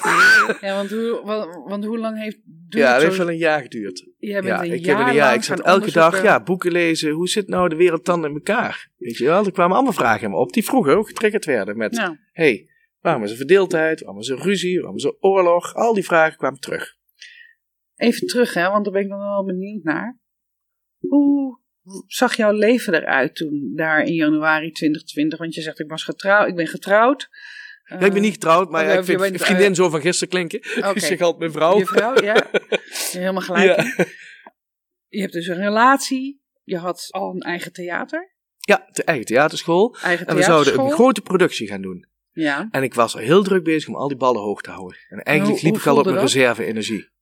Ja, 0.61 0.75
want 0.77 0.91
hoe, 0.91 1.21
want, 1.25 1.55
want 1.69 1.85
hoe 1.85 1.99
lang 1.99 2.19
heeft 2.23 2.39
Ja, 2.69 2.99
zo- 2.99 3.05
heeft 3.07 3.17
wel 3.17 3.29
een 3.29 3.37
jaar 3.37 3.61
geduurd. 3.63 4.07
Jij 4.19 4.41
bent 4.41 4.47
Ja, 4.47 4.65
een 4.65 4.73
ik, 4.73 4.85
jaar 4.85 4.99
heb 4.99 5.07
een 5.07 5.15
jaar, 5.15 5.35
ik 5.35 5.43
zat 5.43 5.61
elke 5.61 5.93
dag 5.93 6.23
ja, 6.23 6.43
boeken 6.43 6.73
lezen. 6.73 7.11
Hoe 7.11 7.29
zit 7.29 7.49
nou 7.49 7.69
de 7.69 7.77
wereld 7.77 8.05
dan 8.05 8.25
in 8.25 8.33
elkaar? 8.35 8.91
Weet 8.97 9.17
je 9.17 9.25
wel, 9.25 9.45
er 9.45 9.53
kwamen 9.53 9.75
allemaal 9.77 9.93
vragen 9.93 10.25
in 10.25 10.31
me 10.31 10.37
op 10.37 10.53
die 10.53 10.65
vroeger 10.65 10.97
ook 10.97 11.07
getriggerd 11.07 11.45
werden. 11.45 11.77
Met, 11.77 11.97
Ja. 11.97 12.19
hey, 12.33 12.69
waarom 13.01 13.23
is 13.23 13.31
er 13.31 13.37
verdeeldheid? 13.37 14.01
Waarom 14.01 14.21
is 14.21 14.29
er 14.29 14.39
ruzie? 14.43 14.79
Waarom 14.79 14.97
is 14.97 15.05
er 15.05 15.17
oorlog? 15.21 15.75
Al 15.75 15.95
die 15.95 16.05
vragen 16.05 16.37
kwamen 16.39 16.61
terug. 16.61 16.95
Even 17.97 18.27
terug, 18.27 18.55
hè, 18.55 18.69
want 18.71 18.85
daar 18.85 18.93
ben 18.93 19.03
ik 19.03 19.09
dan 19.09 19.19
wel 19.19 19.45
benieuwd 19.45 19.83
naar. 19.83 20.19
Hoe 20.99 21.59
zag 22.07 22.37
jouw 22.37 22.53
leven 22.53 22.95
eruit 22.95 23.35
toen, 23.35 23.73
daar 23.75 24.03
in 24.03 24.15
januari 24.15 24.71
2020? 24.71 25.39
Want 25.39 25.55
je 25.55 25.61
zegt, 25.61 25.81
ik, 25.81 25.89
was 25.89 26.05
getrouwd, 26.05 26.49
ik 26.49 26.57
ben 26.57 26.67
getrouwd. 26.67 27.29
Ja, 27.85 27.99
ik 27.99 28.13
ben 28.13 28.23
niet 28.23 28.33
getrouwd, 28.33 28.71
maar 28.71 28.85
oh, 28.85 28.89
ja, 28.91 28.99
ik 28.99 29.05
vind 29.05 29.21
bent, 29.21 29.43
vriendin 29.43 29.71
eh, 29.71 29.75
zo 29.75 29.89
van 29.89 30.01
gisteren 30.01 30.29
klinken. 30.29 30.59
Oké. 30.77 30.89
Ik 30.89 30.99
zeg 30.99 31.21
altijd 31.21 31.39
mijn 31.39 31.53
vrouw. 31.53 31.79
Je 31.79 31.87
vrouw, 31.87 32.23
ja. 32.23 32.47
Helemaal 33.13 33.43
gelijk. 33.43 33.65
Ja. 33.65 34.05
Je 35.09 35.21
hebt 35.21 35.33
dus 35.33 35.47
een 35.47 35.57
relatie. 35.57 36.43
Je 36.63 36.79
had 36.79 37.07
al 37.11 37.35
een 37.35 37.41
eigen 37.41 37.73
theater. 37.73 38.35
Ja, 38.59 38.89
de 38.93 39.05
eigen 39.05 39.27
theaterschool. 39.27 39.97
Eigen 40.03 40.27
En 40.27 40.37
we 40.37 40.43
zouden 40.43 40.79
een 40.79 40.91
grote 40.91 41.21
productie 41.21 41.69
gaan 41.69 41.83
doen. 41.83 42.09
Ja. 42.33 42.69
En 42.71 42.83
ik 42.83 42.95
was 42.95 43.15
er 43.15 43.21
heel 43.21 43.43
druk 43.43 43.65
bezig 43.65 43.89
om 43.89 43.97
al 43.97 44.09
die 44.09 44.17
ballen 44.17 44.43
hoog 44.43 44.61
te 44.61 44.71
houden. 44.71 44.99
En 45.09 45.23
eigenlijk 45.23 45.61
hoe 45.61 45.71
liep 45.71 45.81
ik 45.81 45.87
al 45.87 45.97
op 45.97 46.05
mijn 46.05 46.19
reserve-energie. 46.19 47.13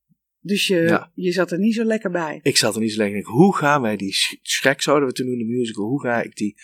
Dus 0.45 0.67
je, 0.67 0.77
Ja. 0.81 1.11
je 1.15 1.33
zat 1.33 1.51
er 1.53 1.59
niet 1.59 1.75
zo 1.75 1.85
lekker 1.85 2.11
bij. 2.11 2.41
Ik 2.43 2.57
zat 2.57 2.75
er 2.75 2.81
niet 2.81 2.93
zo 2.93 2.97
lekker. 2.99 3.15
Denk, 3.15 3.27
hoe 3.29 3.57
gaan 3.57 3.83
wij 3.83 3.97
die 3.97 4.13
sch- 4.13 4.35
schrek 4.43 4.83
zouden 4.83 5.09
we 5.09 5.15
toen 5.15 5.27
doen, 5.27 5.39
de 5.39 5.45
musical. 5.45 5.85
Hoe 5.85 6.01
ga 6.03 6.23
ik 6.23 6.37
die, 6.37 6.55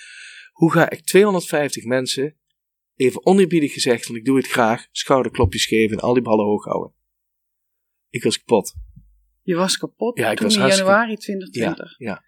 hoe 0.52 0.72
ga 0.72 0.90
ik 0.90 1.00
250 1.04 1.84
mensen, 1.84 2.36
even 2.96 3.26
oneerbiedig 3.26 3.72
gezegd, 3.72 4.06
want 4.06 4.18
ik 4.18 4.24
doe 4.24 4.36
het 4.36 4.46
graag, 4.46 4.86
schouderklopjes 4.90 5.66
geven 5.66 5.96
en 5.96 6.02
al 6.02 6.14
die 6.14 6.22
ballen 6.22 6.44
hoog 6.44 6.64
houden. 6.64 6.92
Ik 8.10 8.22
was 8.22 8.38
kapot. 8.38 8.74
Je 9.42 9.54
was 9.54 9.78
kapot 9.78 10.18
Ja, 10.18 10.30
ik 10.30 10.36
toen 10.36 10.46
was 10.46 10.54
in 10.54 10.60
hartstikke- 10.60 10.90
januari 10.90 11.10
Ja, 11.12 11.16
2020. 11.18 11.98
ja. 11.98 12.24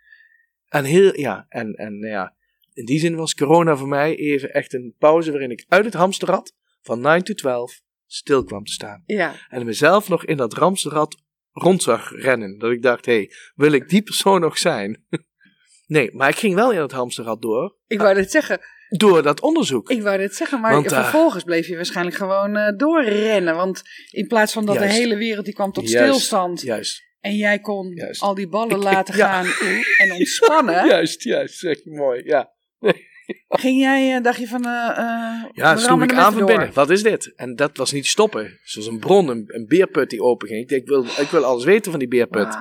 En 0.69 0.85
heel, 0.85 1.19
ja, 1.19 1.47
en, 1.49 1.73
en 1.75 1.99
nou 1.99 2.13
ja, 2.13 2.37
in 2.73 2.85
die 2.85 2.99
zin 2.99 3.15
was 3.17 3.35
corona 3.35 3.77
voor 3.77 3.89
mij 3.89 4.17
even 4.17 4.53
echt 4.55 4.73
een 4.75 4.95
pauze 4.99 5.31
waarin 5.31 5.51
ik 5.51 5.65
uit 5.69 5.85
het 5.85 5.95
hamsterrad 5.95 6.57
van 6.81 7.01
9 7.01 7.25
to 7.25 7.35
12 7.35 7.81
stil 8.07 8.45
kwam 8.45 8.65
te 8.65 8.73
staan. 8.73 9.03
Ja. 9.07 9.35
En 9.49 9.65
mezelf 9.67 10.09
nog 10.09 10.25
in 10.25 10.37
dat 10.37 10.53
hamsterrad 10.53 11.23
rond 11.63 11.83
zag 11.83 12.11
rennen. 12.13 12.59
Dat 12.59 12.71
ik 12.71 12.83
dacht, 12.83 13.07
hé, 13.07 13.13
hey, 13.13 13.31
wil 13.55 13.73
ik 13.73 13.89
die 13.89 14.03
persoon 14.03 14.41
nog 14.41 14.59
zijn? 14.59 15.05
nee, 15.87 16.11
maar 16.13 16.29
ik 16.29 16.37
ging 16.37 16.55
wel 16.55 16.73
in 16.73 16.81
het 16.81 16.93
hamsterrad 16.93 17.43
door. 17.43 17.77
Ik 17.87 17.99
wou 18.01 18.15
dit 18.15 18.31
zeggen. 18.31 18.61
Door 18.89 19.23
dat 19.23 19.41
onderzoek. 19.41 19.91
Ik 19.91 20.03
wou 20.03 20.19
dit 20.19 20.35
zeggen, 20.35 20.61
maar 20.61 20.73
Want, 20.73 20.93
uh, 20.93 21.01
vervolgens 21.03 21.45
bleef 21.45 21.67
je 21.67 21.77
waarschijnlijk 21.77 22.17
gewoon 22.17 22.57
uh, 22.57 22.77
doorrennen. 22.77 23.55
Want 23.57 23.83
in 24.11 24.27
plaats 24.27 24.53
van 24.53 24.67
dat 24.67 24.75
Juist. 24.75 24.91
de 24.95 25.01
hele 25.01 25.17
wereld 25.17 25.45
die 25.45 25.55
kwam 25.55 25.73
tot 25.73 25.91
Juist. 25.91 26.09
stilstand. 26.09 26.61
Juist. 26.61 27.03
En 27.21 27.37
jij 27.37 27.59
kon 27.59 27.95
Juist. 27.95 28.23
al 28.23 28.35
die 28.35 28.49
ballen 28.49 28.77
Ik- 28.77 28.83
laten 28.83 29.17
ja. 29.17 29.43
gaan 29.43 29.69
en 29.99 30.13
ontspannen. 30.19 30.87
Juist, 30.87 31.23
juist, 31.23 31.59
zeg 31.59 31.85
je 31.85 31.91
mooi, 31.91 32.23
ja. 32.25 32.53
Ging 33.49 33.81
jij, 33.81 34.17
eh, 34.17 34.23
dacht 34.23 34.39
je 34.39 34.47
van, 34.47 34.65
eh, 34.65 35.45
Ja, 35.53 35.77
sloeg 35.77 36.03
ik 36.03 36.13
aan 36.13 36.33
van 36.33 36.47
binnen. 36.47 36.73
Wat 36.73 36.91
is 36.91 37.03
dit? 37.03 37.33
En 37.35 37.57
dat 37.57 37.77
was 37.77 37.93
niet 37.93 38.07
stoppen. 38.07 38.59
Zoals 38.63 38.89
een 38.89 38.99
bron, 38.99 39.29
een, 39.29 39.45
een 39.47 39.67
beerput 39.67 40.11
die 40.11 40.23
openging. 40.23 40.61
Ik 40.61 40.69
denk, 40.69 40.83
ik 40.83 40.89
wil, 40.89 41.05
ik 41.05 41.29
wil 41.31 41.45
alles 41.45 41.65
weten 41.65 41.91
van 41.91 42.01
die 42.01 42.09
beerput. 42.09 42.59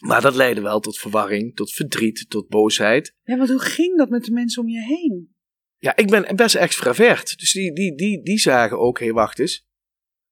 Maar 0.00 0.20
dat 0.20 0.34
leidde 0.34 0.60
wel 0.62 0.80
tot 0.80 0.98
verwarring, 0.98 1.56
tot 1.56 1.72
verdriet, 1.72 2.26
tot 2.28 2.48
boosheid. 2.48 3.14
Ja, 3.22 3.36
want 3.36 3.48
hoe 3.48 3.60
ging 3.60 3.96
dat 3.98 4.08
met 4.08 4.24
de 4.24 4.32
mensen 4.32 4.62
om 4.62 4.68
je 4.68 4.80
heen? 4.82 5.34
Ja, 5.78 5.96
ik 5.96 6.10
ben 6.10 6.36
best 6.36 6.54
extravert. 6.54 7.38
Dus 7.38 7.52
die, 7.52 7.72
die, 7.72 7.94
die, 7.94 8.22
die 8.22 8.38
zagen 8.38 8.78
ook, 8.78 8.98
hé, 8.98 9.04
hey, 9.04 9.14
wacht 9.14 9.38
eens. 9.38 9.68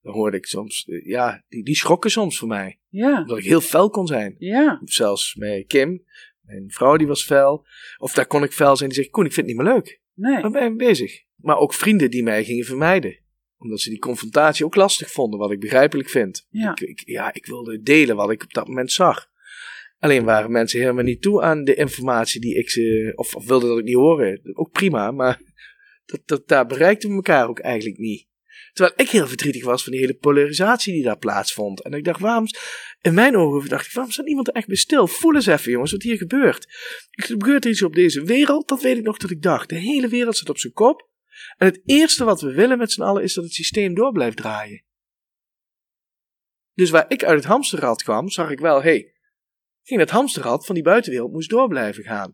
Dan 0.01 0.13
hoorde 0.13 0.37
ik 0.37 0.45
soms, 0.45 0.83
ja, 1.03 1.43
die, 1.47 1.63
die 1.63 1.75
schrokken 1.75 2.11
soms 2.11 2.37
voor 2.37 2.47
mij. 2.47 2.79
Ja, 2.87 3.17
Omdat 3.21 3.37
ik 3.37 3.43
heel 3.43 3.61
fel 3.61 3.89
kon 3.89 4.07
zijn. 4.07 4.35
ja. 4.37 4.79
Of 4.83 4.91
zelfs 4.91 5.35
met 5.35 5.65
Kim, 5.67 6.03
mijn 6.49 6.71
vrouw, 6.71 6.97
die 6.97 7.07
was 7.07 7.23
fel. 7.23 7.65
Of 7.97 8.13
daar 8.13 8.25
kon 8.27 8.43
ik 8.43 8.51
fel 8.51 8.75
zijn. 8.75 8.89
Die 8.89 8.97
zegt, 8.97 9.09
Koen, 9.11 9.25
ik 9.25 9.33
vind 9.33 9.47
het 9.47 9.55
niet 9.55 9.65
meer 9.65 9.73
leuk. 9.73 10.01
Nee. 10.13 10.41
Waar 10.41 10.51
ben 10.51 10.63
je 10.63 10.69
mee 10.69 10.87
bezig? 10.87 11.23
Maar 11.35 11.57
ook 11.57 11.73
vrienden 11.73 12.11
die 12.11 12.23
mij 12.23 12.43
gingen 12.43 12.65
vermijden. 12.65 13.19
Omdat 13.57 13.79
ze 13.79 13.89
die 13.89 13.99
confrontatie 13.99 14.65
ook 14.65 14.75
lastig 14.75 15.11
vonden, 15.11 15.39
wat 15.39 15.51
ik 15.51 15.59
begrijpelijk 15.59 16.09
vind. 16.09 16.45
Ja. 16.49 16.71
Ik, 16.71 16.79
ik- 16.79 17.01
ja, 17.07 17.33
ik 17.33 17.45
wilde 17.45 17.81
delen 17.81 18.15
wat 18.15 18.31
ik 18.31 18.43
op 18.43 18.53
dat 18.53 18.67
moment 18.67 18.91
zag. 18.91 19.27
Alleen 19.99 20.23
waren 20.23 20.51
mensen 20.51 20.79
helemaal 20.79 21.03
niet 21.03 21.21
toe 21.21 21.41
aan 21.41 21.63
de 21.63 21.75
informatie 21.75 22.41
die 22.41 22.55
ik 22.57 22.69
ze, 22.69 23.11
of, 23.15 23.35
of 23.35 23.47
wilden 23.47 23.69
dat 23.69 23.77
ik 23.77 23.83
niet 23.83 23.95
horen. 23.95 24.41
Ook 24.53 24.71
prima, 24.71 25.11
maar 25.11 25.41
dat, 26.05 26.21
dat, 26.25 26.47
daar 26.47 26.65
bereikten 26.65 27.09
we 27.09 27.15
elkaar 27.15 27.47
ook 27.47 27.59
eigenlijk 27.59 27.97
niet. 27.97 28.27
Terwijl 28.79 28.99
ik 29.07 29.09
heel 29.09 29.27
verdrietig 29.27 29.63
was 29.63 29.83
van 29.83 29.91
die 29.91 30.01
hele 30.01 30.13
polarisatie 30.13 30.93
die 30.93 31.03
daar 31.03 31.17
plaatsvond. 31.17 31.81
En 31.83 31.91
ik 31.91 32.03
dacht, 32.03 32.19
waarom, 32.19 32.45
in 33.01 33.13
mijn 33.13 33.37
ogen 33.37 33.69
dacht 33.69 33.85
ik, 33.85 33.91
waarom 33.91 34.11
staat 34.11 34.25
niemand 34.25 34.47
er 34.47 34.53
echt 34.53 34.67
bij 34.67 34.75
stil? 34.75 35.07
Voel 35.07 35.35
eens 35.35 35.45
even 35.45 35.71
jongens, 35.71 35.91
wat 35.91 36.01
hier 36.01 36.17
gebeurt. 36.17 36.65
Er 37.09 37.23
gebeurt 37.23 37.65
iets 37.65 37.81
op 37.81 37.93
deze 37.93 38.23
wereld, 38.23 38.67
dat 38.67 38.81
weet 38.81 38.97
ik 38.97 39.03
nog 39.03 39.17
dat 39.17 39.29
ik 39.29 39.41
dacht. 39.41 39.69
De 39.69 39.75
hele 39.75 40.07
wereld 40.07 40.35
staat 40.35 40.49
op 40.49 40.57
zijn 40.57 40.73
kop. 40.73 41.09
En 41.57 41.67
het 41.67 41.81
eerste 41.85 42.23
wat 42.23 42.41
we 42.41 42.51
willen 42.51 42.77
met 42.77 42.91
z'n 42.91 43.01
allen 43.01 43.23
is 43.23 43.33
dat 43.33 43.43
het 43.43 43.53
systeem 43.53 43.95
door 43.95 44.11
blijft 44.11 44.37
draaien. 44.37 44.85
Dus 46.73 46.89
waar 46.89 47.05
ik 47.07 47.23
uit 47.23 47.37
het 47.37 47.47
hamsterrad 47.47 48.03
kwam, 48.03 48.29
zag 48.29 48.49
ik 48.49 48.59
wel, 48.59 48.75
hé, 48.75 48.89
hey, 48.89 49.13
ging 49.83 49.99
het 49.99 50.09
hamsterrad 50.09 50.65
van 50.65 50.75
die 50.75 50.83
buitenwereld 50.83 51.31
moest 51.31 51.49
door 51.49 51.67
blijven 51.67 52.03
gaan. 52.03 52.33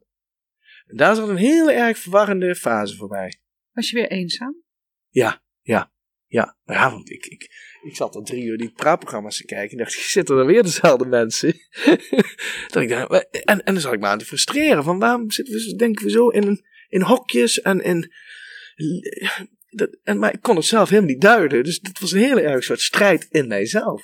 En 0.85 0.97
daar 0.97 1.15
zat 1.15 1.29
een 1.29 1.35
heel 1.35 1.71
erg 1.71 1.97
verwarrende 1.97 2.55
fase 2.55 2.95
voor 2.95 3.09
mij. 3.09 3.39
Was 3.71 3.89
je 3.89 3.95
weer 3.95 4.09
eenzaam? 4.09 4.63
Ja, 5.09 5.43
ja, 5.61 5.93
ja. 6.35 6.57
Ja, 6.65 6.91
want 6.91 7.09
ik, 7.09 7.25
ik, 7.25 7.49
ik 7.83 7.95
zat 7.95 8.15
al 8.15 8.21
drie 8.21 8.43
uur 8.43 8.57
die 8.57 8.71
praatprogramma's 8.71 9.37
te 9.37 9.45
kijken 9.45 9.77
en 9.77 9.83
dacht, 9.83 9.93
zitten 9.93 10.37
er 10.37 10.45
weer 10.45 10.63
dezelfde 10.63 11.05
mensen? 11.05 11.53
dat 12.71 12.83
ik 12.83 12.89
dacht, 12.89 13.29
en, 13.29 13.63
en 13.63 13.73
dan 13.73 13.79
zat 13.79 13.93
ik 13.93 13.99
me 13.99 14.07
aan 14.07 14.17
te 14.17 14.25
frustreren, 14.25 14.83
van 14.83 14.99
waarom 14.99 15.31
zitten 15.31 15.53
we, 15.53 15.75
denken 15.75 16.05
we 16.05 16.11
zo 16.11 16.29
in, 16.29 16.65
in 16.87 17.01
hokjes 17.01 17.61
en 17.61 17.81
in... 17.81 18.11
Dat, 19.69 19.97
en, 20.03 20.19
maar 20.19 20.33
ik 20.33 20.41
kon 20.41 20.55
het 20.55 20.65
zelf 20.65 20.89
helemaal 20.89 21.11
niet 21.11 21.21
duiden, 21.21 21.63
dus 21.63 21.79
het 21.81 21.99
was 21.99 22.11
een 22.11 22.19
hele 22.19 22.41
erg 22.41 22.63
soort 22.63 22.81
strijd 22.81 23.27
in 23.29 23.47
mijzelf. 23.47 24.03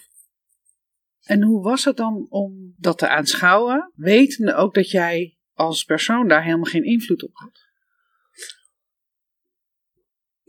En 1.22 1.44
hoe 1.44 1.64
was 1.64 1.86
het 1.86 1.98
dan 1.98 2.26
om 2.30 2.74
dat 2.78 2.98
te 2.98 3.08
aanschouwen, 3.08 3.92
wetende 3.96 4.56
ook 4.56 4.74
dat 4.74 4.90
jij 4.90 5.38
als 5.54 5.84
persoon 5.84 6.28
daar 6.28 6.44
helemaal 6.44 6.72
geen 6.72 6.84
invloed 6.84 7.24
op 7.24 7.32
had? 7.34 7.71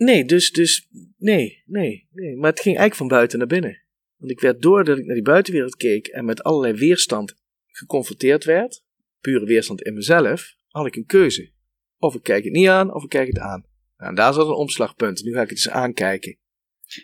Nee, 0.05 0.25
dus, 0.25 0.51
dus, 0.51 0.89
nee, 1.17 1.63
nee, 1.67 2.09
nee. 2.11 2.37
Maar 2.37 2.51
het 2.51 2.61
ging 2.61 2.77
eigenlijk 2.77 2.95
van 2.95 3.09
buiten 3.09 3.39
naar 3.39 3.47
binnen. 3.47 3.83
Want 4.17 4.31
ik 4.31 4.41
werd 4.41 4.63
doordat 4.63 4.99
ik 4.99 5.05
naar 5.05 5.15
die 5.15 5.25
buitenwereld 5.25 5.77
keek 5.77 6.07
en 6.07 6.25
met 6.25 6.43
allerlei 6.43 6.73
weerstand 6.73 7.35
geconfronteerd 7.67 8.45
werd, 8.45 8.83
pure 9.21 9.45
weerstand 9.45 9.83
in 9.83 9.95
mezelf, 9.95 10.55
had 10.69 10.87
ik 10.87 10.97
een 10.97 11.07
keuze. 11.07 11.51
Of 11.99 12.15
ik 12.15 12.23
kijk 12.23 12.45
het 12.45 12.53
niet 12.53 12.69
aan, 12.69 12.95
of 12.95 13.03
ik 13.03 13.09
kijk 13.09 13.27
het 13.27 13.39
aan. 13.39 13.65
Nou, 13.97 14.11
en 14.11 14.15
daar 14.15 14.33
zat 14.33 14.47
een 14.47 14.53
omslagpunt. 14.53 15.25
Nu 15.25 15.33
ga 15.33 15.43
ik 15.43 15.49
het 15.49 15.59
eens 15.59 15.69
aankijken. 15.69 16.37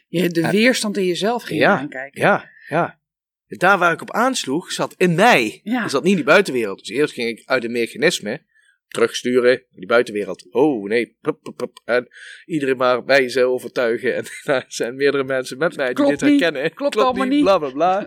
Je 0.09 0.29
de 0.29 0.51
weerstand 0.51 0.97
in 0.97 1.05
jezelf 1.05 1.43
ging 1.43 1.61
Ja, 1.61 1.79
aankijken. 1.79 2.21
Ja, 2.21 2.51
ja. 2.69 3.01
Daar 3.47 3.79
waar 3.79 3.93
ik 3.93 4.01
op 4.01 4.13
aansloeg, 4.13 4.73
zat 4.73 4.95
in 4.97 5.15
mij. 5.15 5.61
Ja. 5.63 5.81
Dat 5.81 5.91
zat 5.91 6.03
niet 6.03 6.11
in 6.11 6.17
die 6.17 6.27
buitenwereld. 6.27 6.79
Dus 6.79 6.89
eerst 6.89 7.15
ging 7.15 7.39
ik 7.39 7.43
uit 7.49 7.65
een 7.65 7.73
mechanisme 7.73 8.43
terugsturen 8.89 9.51
naar 9.51 9.79
die 9.79 9.87
buitenwereld. 9.87 10.47
Oh 10.51 10.89
nee, 10.89 11.17
pup, 11.21 11.43
pup, 11.43 11.57
pup. 11.57 11.81
en 11.85 12.09
iedereen 12.47 12.77
maar 12.77 13.05
bij 13.05 13.29
ze 13.29 13.45
overtuigen. 13.45 14.15
En 14.15 14.25
daar 14.45 14.65
zijn 14.69 14.97
meerdere 14.97 15.25
mensen 15.25 15.59
met 15.59 15.77
mij 15.77 15.87
die 15.87 15.95
Klopt 15.95 16.21
dit 16.21 16.31
niet. 16.31 16.41
herkennen. 16.41 16.75
Klopt 16.75 16.97
allemaal 16.97 17.27
niet. 17.27 17.43
Bla 17.43 17.59
bla 17.59 17.71
bla. 17.71 17.99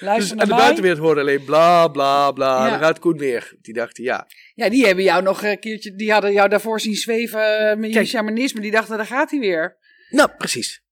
Luister 0.00 0.36
dus, 0.36 0.44
en 0.44 0.48
de 0.48 0.54
buitenwereld 0.54 1.00
hoorde 1.00 1.20
alleen 1.20 1.44
bla 1.44 1.88
bla 1.88 2.32
bla. 2.32 2.64
Ja. 2.64 2.70
Dan 2.70 2.78
gaat 2.78 2.98
Koen 2.98 3.18
weer. 3.18 3.56
Die 3.60 3.74
dachten 3.74 4.04
ja. 4.04 4.26
Ja, 4.54 4.68
die 4.68 4.86
hebben 4.86 5.04
jou 5.04 5.22
nog 5.22 5.42
een 5.42 5.58
keertje, 5.58 5.94
die 5.94 6.12
hadden 6.12 6.32
jou 6.32 6.48
daarvoor 6.48 6.80
zien 6.80 6.94
zweven 6.94 7.78
met 7.80 7.92
je 7.92 8.04
shamanisme. 8.04 8.60
Die 8.60 8.70
dachten, 8.70 8.96
daar 8.96 9.06
gaat 9.06 9.30
hij 9.30 9.40
weer. 9.40 9.78
Nou, 10.10 10.30
precies. 10.38 10.82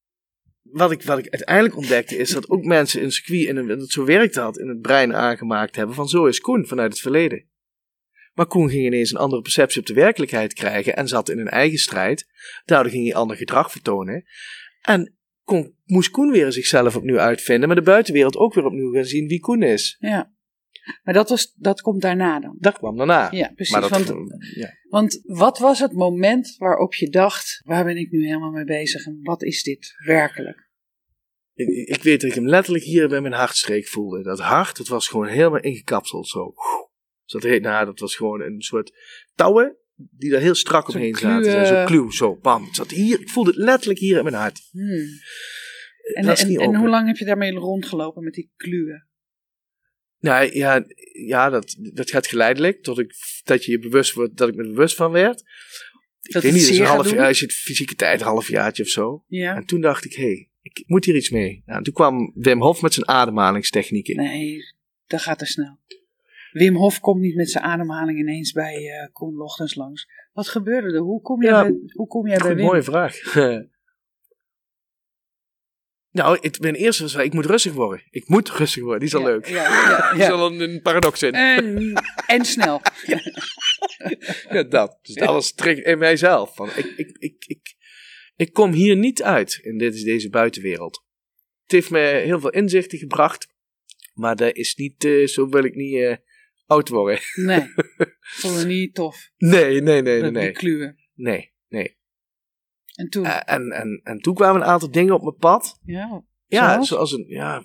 Wat 0.63 0.91
ik, 0.91 1.03
wat 1.03 1.19
ik 1.19 1.29
uiteindelijk 1.29 1.77
ontdekte 1.77 2.17
is 2.17 2.31
dat 2.31 2.51
ook 2.51 2.65
mensen 2.65 3.03
een 3.03 3.13
circuit, 3.13 3.47
en 3.49 3.67
dat 3.67 3.91
zo 3.91 4.05
werkt 4.05 4.35
dat, 4.35 4.59
in 4.59 4.69
het 4.69 4.81
brein 4.81 5.15
aangemaakt 5.15 5.77
hebben 5.77 5.95
van 5.95 6.09
zo 6.09 6.27
is 6.27 6.41
Koen 6.41 6.67
vanuit 6.67 6.93
het 6.93 7.01
verleden. 7.01 7.47
Maar 8.39 8.47
Koen 8.47 8.71
ging 8.71 8.85
ineens 8.85 9.11
een 9.11 9.19
andere 9.19 9.43
perceptie 9.43 9.81
op 9.81 9.87
de 9.87 9.95
werkelijkheid 9.95 10.53
krijgen 10.53 10.97
en 10.97 11.09
zat 11.09 11.29
in 11.29 11.39
een 11.39 11.49
eigen 11.49 11.79
strijd. 11.79 12.27
Daardoor 12.65 12.93
ging 12.93 13.05
hij 13.05 13.15
ander 13.15 13.37
gedrag 13.37 13.71
vertonen. 13.71 14.25
En 14.83 15.17
kon, 15.45 15.75
moest 15.85 16.11
Koen 16.11 16.31
weer 16.31 16.53
zichzelf 16.53 16.97
opnieuw 16.97 17.19
uitvinden, 17.19 17.67
maar 17.67 17.77
de 17.77 17.83
buitenwereld 17.83 18.37
ook 18.37 18.55
weer 18.55 18.65
opnieuw 18.65 18.93
gaan 18.93 19.05
zien 19.05 19.29
wie 19.29 19.41
Koen 19.41 19.63
is. 19.63 19.97
Ja. 20.01 20.33
Maar 21.03 21.15
dat, 21.15 21.29
was, 21.29 21.53
dat 21.57 21.81
komt 21.81 22.03
daarna 22.03 22.41
dan. 22.41 22.57
Dat 22.59 22.79
kwam 22.79 22.97
daarna. 22.97 23.29
Ja, 23.31 23.53
precies. 23.55 23.73
maar 23.73 23.81
dat, 23.81 23.91
want, 23.91 24.37
ja. 24.55 24.75
want 24.89 25.21
wat 25.23 25.59
was 25.59 25.79
het 25.79 25.93
moment 25.93 26.55
waarop 26.57 26.95
je 26.95 27.09
dacht, 27.09 27.61
waar 27.65 27.85
ben 27.85 27.97
ik 27.97 28.11
nu 28.11 28.27
helemaal 28.27 28.51
mee 28.51 28.65
bezig 28.65 29.07
en 29.07 29.19
wat 29.23 29.43
is 29.43 29.63
dit 29.63 29.95
werkelijk? 30.05 30.69
Ik, 31.55 31.69
ik 31.69 32.03
weet 32.03 32.21
dat 32.21 32.31
ik 32.31 32.37
hem 32.37 32.49
letterlijk 32.49 32.85
hier 32.85 33.09
bij 33.09 33.21
mijn 33.21 33.35
hartstreek 33.35 33.89
voelde. 33.89 34.23
Dat 34.23 34.41
hart, 34.41 34.77
dat 34.77 34.89
was 34.89 35.09
gewoon 35.09 35.27
helemaal 35.27 35.61
ingekapseld 35.61 36.29
zo. 36.29 36.55
Dus 37.29 37.43
dat, 37.43 37.51
heet, 37.51 37.63
nou, 37.63 37.85
dat 37.85 37.99
was 37.99 38.17
gewoon 38.17 38.41
een 38.41 38.63
soort 38.63 38.93
touwen 39.35 39.77
die 39.95 40.35
er 40.35 40.41
heel 40.41 40.55
strak 40.55 40.87
Zo'n 40.87 40.95
omheen 40.95 41.15
zaten. 41.15 41.67
Zo 41.67 41.75
eh. 41.75 41.87
kluw, 41.87 42.11
zo, 42.11 42.37
bam. 42.37 42.65
Het 42.65 42.75
zat 42.75 42.91
hier, 42.91 43.21
ik 43.21 43.29
voelde 43.29 43.51
het 43.51 43.59
letterlijk 43.59 43.99
hier 43.99 44.17
in 44.17 44.23
mijn 44.23 44.35
hart. 44.35 44.69
Hmm. 44.71 45.07
En, 46.15 46.29
is 46.29 46.45
en, 46.45 46.75
hoe 46.75 46.89
lang 46.89 47.07
heb 47.07 47.17
je 47.17 47.25
daarmee 47.25 47.53
rondgelopen 47.53 48.25
met 48.25 48.35
die 48.35 48.53
kluwen? 48.57 49.07
Nou 50.19 50.55
ja, 50.57 50.85
ja 51.27 51.51
dat, 51.51 51.77
dat 51.93 52.11
gaat 52.11 52.27
geleidelijk. 52.27 52.83
Tot 52.83 52.99
ik, 52.99 53.15
dat, 53.45 53.65
je 53.65 53.71
je 53.71 53.79
bewust 53.79 54.13
wordt, 54.13 54.37
dat 54.37 54.49
ik 54.49 54.55
me 54.55 54.63
er 54.63 54.69
bewust 54.69 54.97
van 54.97 55.11
werd. 55.11 55.41
Ik 56.23 56.33
Dat 56.33 56.43
weet 56.43 56.53
het 56.53 56.71
niet, 56.71 56.79
een 56.79 56.87
half 56.87 57.11
jaar, 57.11 57.27
als 57.27 57.39
je 57.39 57.45
het 57.45 57.55
fysieke 57.55 57.95
tijd, 57.95 58.21
een 58.21 58.27
halfjaartje 58.27 58.83
of 58.83 58.89
zo. 58.89 59.25
Ja. 59.27 59.57
En 59.57 59.65
toen 59.65 59.81
dacht 59.81 60.05
ik, 60.05 60.15
hé, 60.15 60.23
hey, 60.23 60.51
ik 60.63 60.83
moet 60.87 61.05
hier 61.05 61.17
iets 61.17 61.31
mee. 61.31 61.63
Nou, 61.67 61.79
en 61.79 61.85
toen 61.85 61.95
kwam 61.95 62.33
Wim 62.35 62.63
Hof 62.63 62.83
met 62.83 62.95
zijn 62.95 63.09
ademhalingstechnieken. 63.09 64.17
Nee, 64.17 64.59
dat 65.07 65.23
gaat 65.23 65.39
te 65.39 65.47
snel. 65.47 65.79
Wim 66.51 66.75
Hof 66.75 67.01
komt 67.01 67.21
niet 67.21 67.35
met 67.35 67.51
zijn 67.51 67.65
ademhaling 67.65 68.19
ineens 68.19 68.53
bij 68.53 68.75
eh 68.75 69.13
Koen 69.13 69.35
Lochtens 69.35 69.75
langs. 69.75 70.09
Wat 70.33 70.49
gebeurde 70.49 70.93
er? 70.93 71.01
Hoe 71.01 71.21
kom 71.21 71.43
jij, 71.43 71.51
Ja. 71.51 71.63
bij, 71.63 71.75
hoe 71.93 72.07
kom 72.07 72.27
jij 72.27 72.39
bij 72.39 72.55
Wim? 72.55 72.65
mooie 72.65 72.83
vraag. 72.83 73.35
nou, 76.11 76.39
het, 76.41 76.61
mijn 76.61 76.75
eerste 76.75 77.03
was, 77.03 77.15
ik 77.15 77.33
moet 77.33 77.47
rustig 77.47 77.73
worden. 77.73 78.03
Ik 78.11 78.29
moet 78.29 78.51
rustig 78.51 78.83
worden, 78.83 79.01
die 79.01 79.09
is 79.09 79.15
al 79.15 79.21
Ja, 79.21 79.27
leuk. 79.27 79.47
Ja, 79.47 79.63
ja, 79.63 80.13
Die 80.13 80.23
is 80.23 80.29
al 80.29 80.53
een, 80.53 80.61
een 80.61 80.83
paradox 80.83 81.23
in. 81.23 81.33
En, 81.33 81.93
en 82.27 82.45
snel. 82.45 82.81
Ja, 84.51 84.63
dat. 84.63 84.99
Dus 85.03 85.15
dat 85.15 85.29
was 85.29 85.53
trick 85.53 85.79
in 85.79 85.99
mijzelf. 85.99 86.55
Van, 86.55 86.69
ik, 86.77 86.87
ik, 86.97 87.17
ik, 87.19 87.45
ik, 87.47 87.75
ik 88.37 88.53
kom 88.53 88.73
hier 88.73 88.97
niet 88.97 89.23
uit 89.23 89.59
in 89.63 89.79
dit, 89.79 90.05
deze 90.05 90.29
buitenwereld. 90.31 91.05
Het 91.63 91.73
heeft 91.73 91.91
me 91.91 91.99
heel 91.99 92.41
veel 92.41 92.51
inzichten 92.51 92.99
gebracht. 92.99 93.49
Maar 94.15 94.37
dat 94.37 94.55
is 94.57 94.75
niet, 94.75 95.05
eh, 95.05 95.27
zo 95.27 95.49
wil 95.49 95.65
ik 95.65 95.75
niet 95.75 95.95
eh, 95.95 96.17
oud 96.69 96.89
worden. 96.89 97.19
Nee, 97.47 97.67
vond 98.21 98.67
niet 98.67 98.95
tof. 98.95 99.31
Nee, 99.37 99.81
nee, 99.81 100.03
nee, 100.03 100.03
nee. 100.03 100.21
dat 100.21 100.33
die 100.33 100.43
Nee, 100.43 100.53
kluwen. 100.53 100.97
nee. 101.15 101.53
nee. 101.69 101.97
En 102.95 103.09
toen, 103.09 103.25
Eh, 103.25 103.55
en, 103.55 103.71
en, 103.71 104.01
en 104.05 104.19
toen 104.19 104.35
kwamen 104.35 104.61
een 104.61 104.67
aantal 104.69 104.91
dingen 104.91 105.15
op 105.15 105.23
mijn 105.23 105.37
pad. 105.37 105.81
ja, 105.85 106.25
Ja, 106.47 106.71
Zoals? 106.73 106.89
zoals 106.89 107.13
een, 107.13 107.25
ja. 107.29 107.65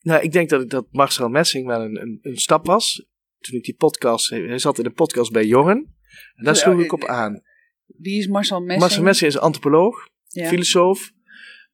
Nou, 0.00 0.22
ik 0.22 0.32
denk 0.32 0.48
dat, 0.48 0.62
ik- 0.62 0.70
dat 0.70 0.86
Marcel 0.90 1.28
Messing 1.28 1.66
wel 1.66 1.80
een, 1.80 2.00
een, 2.00 2.18
een 2.22 2.36
stap 2.36 2.66
was. 2.66 3.06
Toen 3.38 3.56
ik 3.56 3.64
die 3.64 3.74
podcast, 3.76 4.28
hij 4.30 4.58
zat 4.58 4.78
in 4.78 4.84
een 4.84 4.92
podcast 4.92 5.32
bij 5.32 5.44
Jorren. 5.44 5.96
En 6.34 6.44
daar 6.44 6.56
sloeg 6.56 6.80
ik 6.82 6.92
op 6.92 7.04
aan. 7.04 7.42
wie 7.86 8.18
is 8.18 8.26
Marcel 8.26 8.58
Messing? 8.60 8.80
Marcel 8.80 9.02
Messing 9.02 9.30
is 9.30 9.38
antropoloog, 9.38 10.08
Ja. 10.26 10.48
filosoof. 10.48 11.12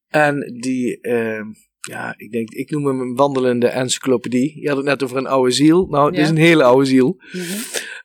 En 0.08 0.58
die, 0.60 1.00
eh, 1.00 1.40
ja, 1.88 2.14
ik 2.16 2.30
denk, 2.30 2.50
ik 2.50 2.70
noem 2.70 2.86
hem 2.86 3.00
een 3.00 3.14
wandelende 3.14 3.68
encyclopedie. 3.68 4.60
Je 4.60 4.68
had 4.68 4.76
het 4.76 4.86
net 4.86 5.02
over 5.02 5.16
een 5.16 5.26
oude 5.26 5.50
ziel. 5.50 5.86
Nou, 5.86 6.06
het 6.06 6.16
Ja. 6.16 6.22
is 6.22 6.28
een 6.28 6.36
hele 6.36 6.62
oude 6.64 6.84
ziel. 6.86 7.16
Mhm. 7.32 7.58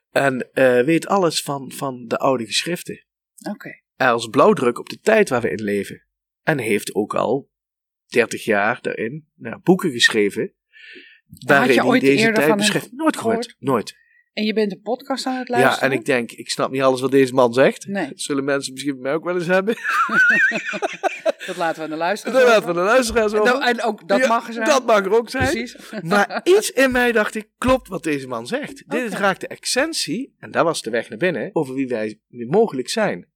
En 0.10 0.50
eh, 0.54 0.84
weet 0.84 1.08
alles 1.08 1.42
van, 1.42 1.72
van 1.72 2.08
de 2.08 2.18
oude 2.18 2.46
geschriften. 2.46 3.06
Oké. 3.50 3.82
als 3.96 4.28
blauwdruk 4.28 4.80
op 4.80 4.90
de 4.90 5.00
tijd 5.00 5.30
waar 5.30 5.42
we 5.42 5.50
in 5.50 5.64
leven. 5.64 6.08
En 6.44 6.58
heeft 6.58 6.96
ook 6.96 7.16
al 7.16 7.50
30 8.06 8.44
jaar 8.44 8.82
daarin 8.82 9.28
nou, 9.36 9.60
boeken 9.64 9.92
geschreven. 9.92 10.54
Waarin 11.46 11.74
je 11.74 11.80
hij 11.80 11.90
ooit 11.90 12.02
deze 12.02 12.18
eerder 12.18 12.44
tijd 12.44 12.56
beschrijft. 12.56 12.92
Nooit 12.92 13.18
gehoord. 13.18 13.46
gehoord? 13.46 13.56
Nooit. 13.60 13.96
En 14.40 14.46
je 14.46 14.54
bent 14.54 14.72
een 14.72 14.82
podcast 14.82 15.26
aan 15.26 15.38
het 15.38 15.48
Ja, 15.48 15.60
luisteren? 15.60 15.92
en 15.92 15.98
ik 16.00 16.06
denk, 16.06 16.32
ik 16.32 16.50
snap 16.50 16.72
niet 16.72 16.82
alles 16.82 17.02
wat 17.02 17.12
deze 17.12 17.34
man 17.34 17.54
zegt. 17.54 17.88
Nee, 17.88 18.08
Dat 18.08 18.20
zullen 18.20 18.44
mensen 18.44 18.74
misschien 18.74 18.94
bij 18.94 19.02
mij 19.02 19.14
ook 19.14 19.24
wel 19.24 19.36
eens 19.36 19.48
hebben. 19.48 19.76
dat 21.48 21.56
laten 21.58 21.76
we 21.78 21.84
aan 21.84 21.90
de 21.90 21.96
luisteraars 21.96 22.38
Dat 22.44 22.48
laten 22.48 22.64
we 22.64 22.70
over. 22.70 22.74
de 22.74 22.90
luisteraars 22.90 23.34
En 23.34 23.40
over. 23.40 23.52
dan- 23.54 23.64
En 23.64 23.82
ook 23.84 24.08
dat 24.08 24.20
Ja, 24.20 24.28
mag 24.28 24.48
er 24.48 24.54
zijn. 24.54 24.66
Dat 24.68 24.86
mag 24.86 25.06
er 25.06 25.12
ook 25.12 25.30
zijn. 25.30 25.50
Precies. 25.50 25.76
Maar 26.02 26.42
iets 26.44 26.72
in 26.72 26.92
mij 26.92 27.12
dacht 27.12 27.36
ik, 27.36 27.50
klopt 27.58 27.88
wat 27.88 28.04
deze 28.04 28.28
man 28.28 28.48
zegt. 28.48 28.84
Dit 28.90 29.14
raakt 29.14 29.42
de 29.42 29.48
essentie, 29.48 30.36
en 30.40 30.52
dat 30.52 30.64
was 30.64 30.82
de 30.82 30.90
weg 30.90 31.10
naar 31.10 31.18
binnen, 31.18 31.50
over 31.54 31.74
wie 31.74 31.88
wij 31.88 32.20
wie 32.28 32.48
mogelijk 32.50 32.90
zijn. 32.90 33.28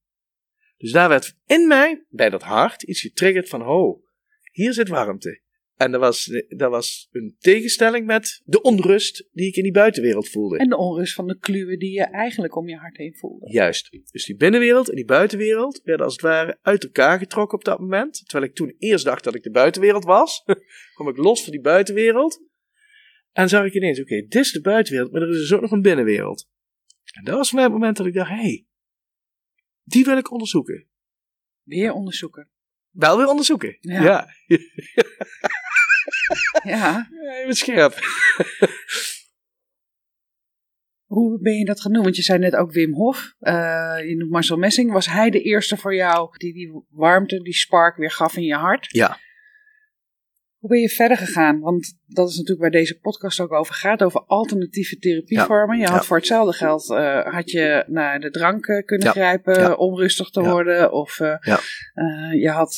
Dus 0.77 0.91
daar 0.91 1.09
werd 1.09 1.35
in 1.45 1.67
mij, 1.67 2.05
bij 2.09 2.29
dat 2.29 2.41
hart, 2.43 2.83
iets 2.83 3.01
getriggerd 3.01 3.49
van, 3.49 3.65
oh, 3.67 4.03
hier 4.51 4.73
zit 4.73 4.87
warmte. 4.87 5.41
En 5.83 5.91
dat 5.91 6.01
was, 6.01 6.43
dat 6.47 6.69
was 6.69 7.07
een 7.11 7.35
tegenstelling 7.39 8.05
met 8.05 8.41
de 8.45 8.61
onrust 8.61 9.29
die 9.31 9.47
ik 9.47 9.55
in 9.55 9.63
die 9.63 9.71
buitenwereld 9.71 10.29
voelde. 10.29 10.57
En 10.57 10.69
de 10.69 10.77
onrust 10.77 11.13
van 11.13 11.27
de 11.27 11.37
kluwen 11.37 11.79
die 11.79 11.91
je 11.91 12.03
eigenlijk 12.03 12.55
om 12.55 12.69
je 12.69 12.75
hart 12.75 12.97
heen 12.97 13.15
voelde. 13.15 13.51
Juist. 13.51 13.97
Dus 14.11 14.25
die 14.25 14.35
binnenwereld 14.35 14.89
en 14.89 14.95
die 14.95 15.05
buitenwereld 15.05 15.81
werden 15.83 16.05
als 16.05 16.13
het 16.13 16.21
ware 16.21 16.57
uit 16.61 16.83
elkaar 16.83 17.19
getrokken 17.19 17.57
op 17.57 17.63
dat 17.63 17.79
moment. 17.79 18.21
Terwijl 18.25 18.49
ik 18.49 18.55
toen 18.55 18.75
eerst 18.77 19.05
dacht 19.05 19.23
dat 19.23 19.35
ik 19.35 19.43
de 19.43 19.51
buitenwereld 19.51 20.03
was, 20.03 20.43
kwam 20.95 21.07
ik 21.07 21.17
los 21.17 21.43
van 21.43 21.51
die 21.51 21.61
buitenwereld. 21.61 22.41
En 23.31 23.49
zag 23.49 23.65
ik 23.65 23.73
ineens, 23.73 23.99
oké, 23.99 24.15
dit 24.15 24.35
is 24.35 24.51
de 24.51 24.61
buitenwereld, 24.61 25.11
maar 25.11 25.21
er 25.21 25.29
is 25.29 25.37
dus 25.37 25.53
ook 25.53 25.61
nog 25.61 25.71
een 25.71 25.81
binnenwereld. 25.81 26.49
En 27.11 27.23
dat 27.23 27.35
was 27.35 27.47
voor 27.49 27.57
mij 27.57 27.67
het 27.67 27.73
moment 27.73 27.97
dat 27.97 28.05
ik 28.05 28.13
dacht, 28.13 28.29
hé, 28.29 28.35
hey, 28.35 28.65
die 29.83 30.05
wil 30.05 30.17
ik 30.17 30.31
onderzoeken. 30.31 30.87
Weer 31.63 31.93
onderzoeken. 31.93 32.49
Wel 32.93 33.17
weer 33.17 33.27
onderzoeken. 33.27 33.77
Ja. 33.79 34.01
Ja, 34.03 34.27
Ja. 36.63 37.07
ja 37.23 37.33
je 37.37 37.43
bent 37.45 37.57
scherp. 37.57 37.93
Hoe 41.13 41.39
ben 41.41 41.53
je 41.53 41.65
dat 41.65 41.81
gaan 41.81 41.93
doen? 41.93 42.03
Want 42.03 42.15
je 42.15 42.21
zei 42.21 42.39
net 42.39 42.55
ook 42.55 42.71
Wim 42.71 42.93
Hof. 42.93 43.33
eh, 43.39 43.95
je 44.07 44.15
noemt 44.17 44.31
Marcel 44.31 44.57
Messing. 44.57 44.91
Was 44.91 45.07
hij 45.07 45.29
de 45.29 45.41
eerste 45.41 45.77
voor 45.77 45.95
jou 45.95 46.37
die 46.37 46.53
die 46.53 46.85
warmte, 46.89 47.41
die 47.41 47.53
spark 47.53 47.97
weer 47.97 48.11
gaf 48.11 48.37
in 48.37 48.43
je 48.43 48.55
hart? 48.55 48.87
Ja. 48.89 49.19
Hoe 50.63 50.71
ben 50.71 50.81
je 50.81 50.89
verder 50.89 51.17
gegaan? 51.17 51.59
Want 51.59 51.99
dat 52.07 52.29
is 52.29 52.33
natuurlijk 52.35 52.61
waar 52.61 52.71
deze 52.81 52.99
podcast 52.99 53.39
ook 53.39 53.51
over 53.51 53.73
gaat. 53.73 54.03
Over 54.03 54.23
alternatieve 54.25 54.97
therapievormen. 54.97 55.77
Je 55.77 55.85
had 55.85 55.99
Ja. 55.99 56.03
voor 56.03 56.17
hetzelfde 56.17 56.53
geld 56.53 56.91
eh, 56.91 57.33
had 57.33 57.51
je 57.51 57.83
naar 57.87 58.19
de 58.19 58.29
drank 58.29 58.65
eh, 58.65 58.85
kunnen 58.85 59.07
Ja. 59.07 59.11
grijpen 59.13 59.77
om 59.77 59.95
rustig 59.97 60.29
te 60.29 60.41
worden. 60.41 60.91
Of 60.91 61.19
eh, 61.19 61.35
je 62.31 62.49
had 62.49 62.77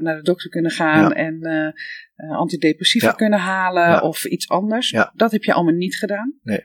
naar 0.00 0.16
de 0.16 0.22
dokter 0.22 0.50
kunnen 0.50 0.70
gaan 0.70 1.12
en 1.12 1.74
antidepressiva 2.30 3.12
kunnen 3.12 3.38
halen. 3.38 4.02
Of 4.02 4.24
iets 4.24 4.48
anders. 4.48 4.96
Dat 5.14 5.32
heb 5.32 5.42
je 5.42 5.52
allemaal 5.52 5.74
niet 5.74 5.96
gedaan. 5.96 6.34
Nee. 6.42 6.64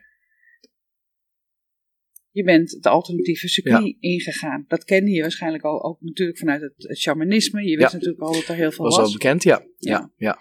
Je 2.35 2.43
bent 2.43 2.71
het 2.71 2.85
alternatieve 2.85 3.47
circuit 3.47 3.95
ingegaan. 3.99 4.65
Dat 4.67 4.83
kende 4.83 5.11
je 5.11 5.21
waarschijnlijk 5.21 5.63
al 5.63 5.83
ook 5.83 6.01
natuurlijk 6.01 6.37
vanuit 6.37 6.61
het, 6.61 6.97
shamanisme. 6.97 7.63
Je 7.63 7.77
wist 7.77 7.91
Ja. 7.91 7.97
natuurlijk 7.97 8.21
al 8.21 8.33
dat 8.33 8.47
er 8.47 8.55
heel 8.55 8.71
veel 8.71 8.85
was 8.85 8.97
was. 8.97 9.05
al 9.05 9.11
bekend, 9.13 9.43
ja. 9.43 9.65
Ja. 9.77 10.11
Ja. 10.17 10.39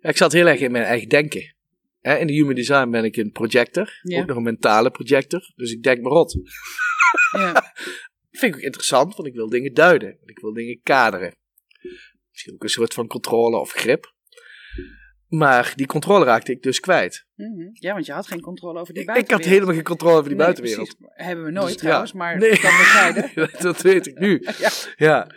Ik 0.00 0.16
zat 0.16 0.32
heel 0.32 0.46
erg 0.46 0.60
in 0.60 0.72
mijn 0.72 0.84
eigen 0.84 1.08
denken. 1.08 1.54
In 2.00 2.26
de 2.26 2.32
human 2.32 2.54
design 2.54 2.90
ben 2.90 3.04
ik 3.04 3.16
een 3.16 3.30
projector, 3.30 4.00
ook 4.02 4.26
nog 4.26 4.36
een 4.36 4.42
mentale 4.42 4.90
projector. 4.90 5.52
Dus 5.54 5.72
ik 5.72 5.82
denk 5.82 6.00
maar 6.02 6.12
rot. 6.12 6.38
Ja. 7.32 7.72
vind 8.30 8.54
ik 8.54 8.58
ook 8.58 8.64
interessant, 8.64 9.16
want 9.16 9.28
ik 9.28 9.34
wil 9.34 9.48
dingen 9.48 9.74
duiden. 9.74 10.18
Ik 10.24 10.38
wil 10.38 10.52
dingen 10.52 10.80
kaderen. 10.82 11.34
Misschien 12.30 12.54
ook 12.54 12.62
een 12.62 12.68
soort 12.68 12.94
van 12.94 13.06
controle 13.06 13.58
of 13.58 13.70
grip. 13.70 14.14
Maar 15.30 15.72
die 15.76 15.86
controle 15.86 16.24
raakte 16.24 16.52
ik 16.52 16.62
dus 16.62 16.80
kwijt. 16.80 17.26
Mhm. 17.34 17.68
ja, 17.72 17.92
want 17.92 18.06
je 18.06 18.12
had 18.12 18.26
geen 18.26 18.40
controle 18.40 18.80
over 18.80 18.94
die 18.94 19.02
Ik, 19.02 19.08
ik 19.08 19.14
buitenwereld. 19.14 19.44
had 19.44 19.54
helemaal 19.54 19.74
geen 19.74 19.84
controle 19.84 20.12
over 20.16 20.28
die 20.28 20.36
Nee, 20.36 20.44
buitenwereld. 20.46 20.96
precies. 20.98 21.26
Hebben 21.26 21.44
we 21.44 21.50
nooit 21.50 21.66
Dus, 21.66 21.74
ja. 21.74 21.80
trouwens, 21.80 22.12
maar 22.12 22.38
Nee. 22.38 22.50
dat 22.50 22.60
bezijden. 22.60 23.30
dat, 23.34 23.60
dat 23.60 23.82
weet 23.82 24.06
ik 24.06 24.18
nu. 24.18 24.42
Ja. 24.58 24.70
Ja. 24.96 25.30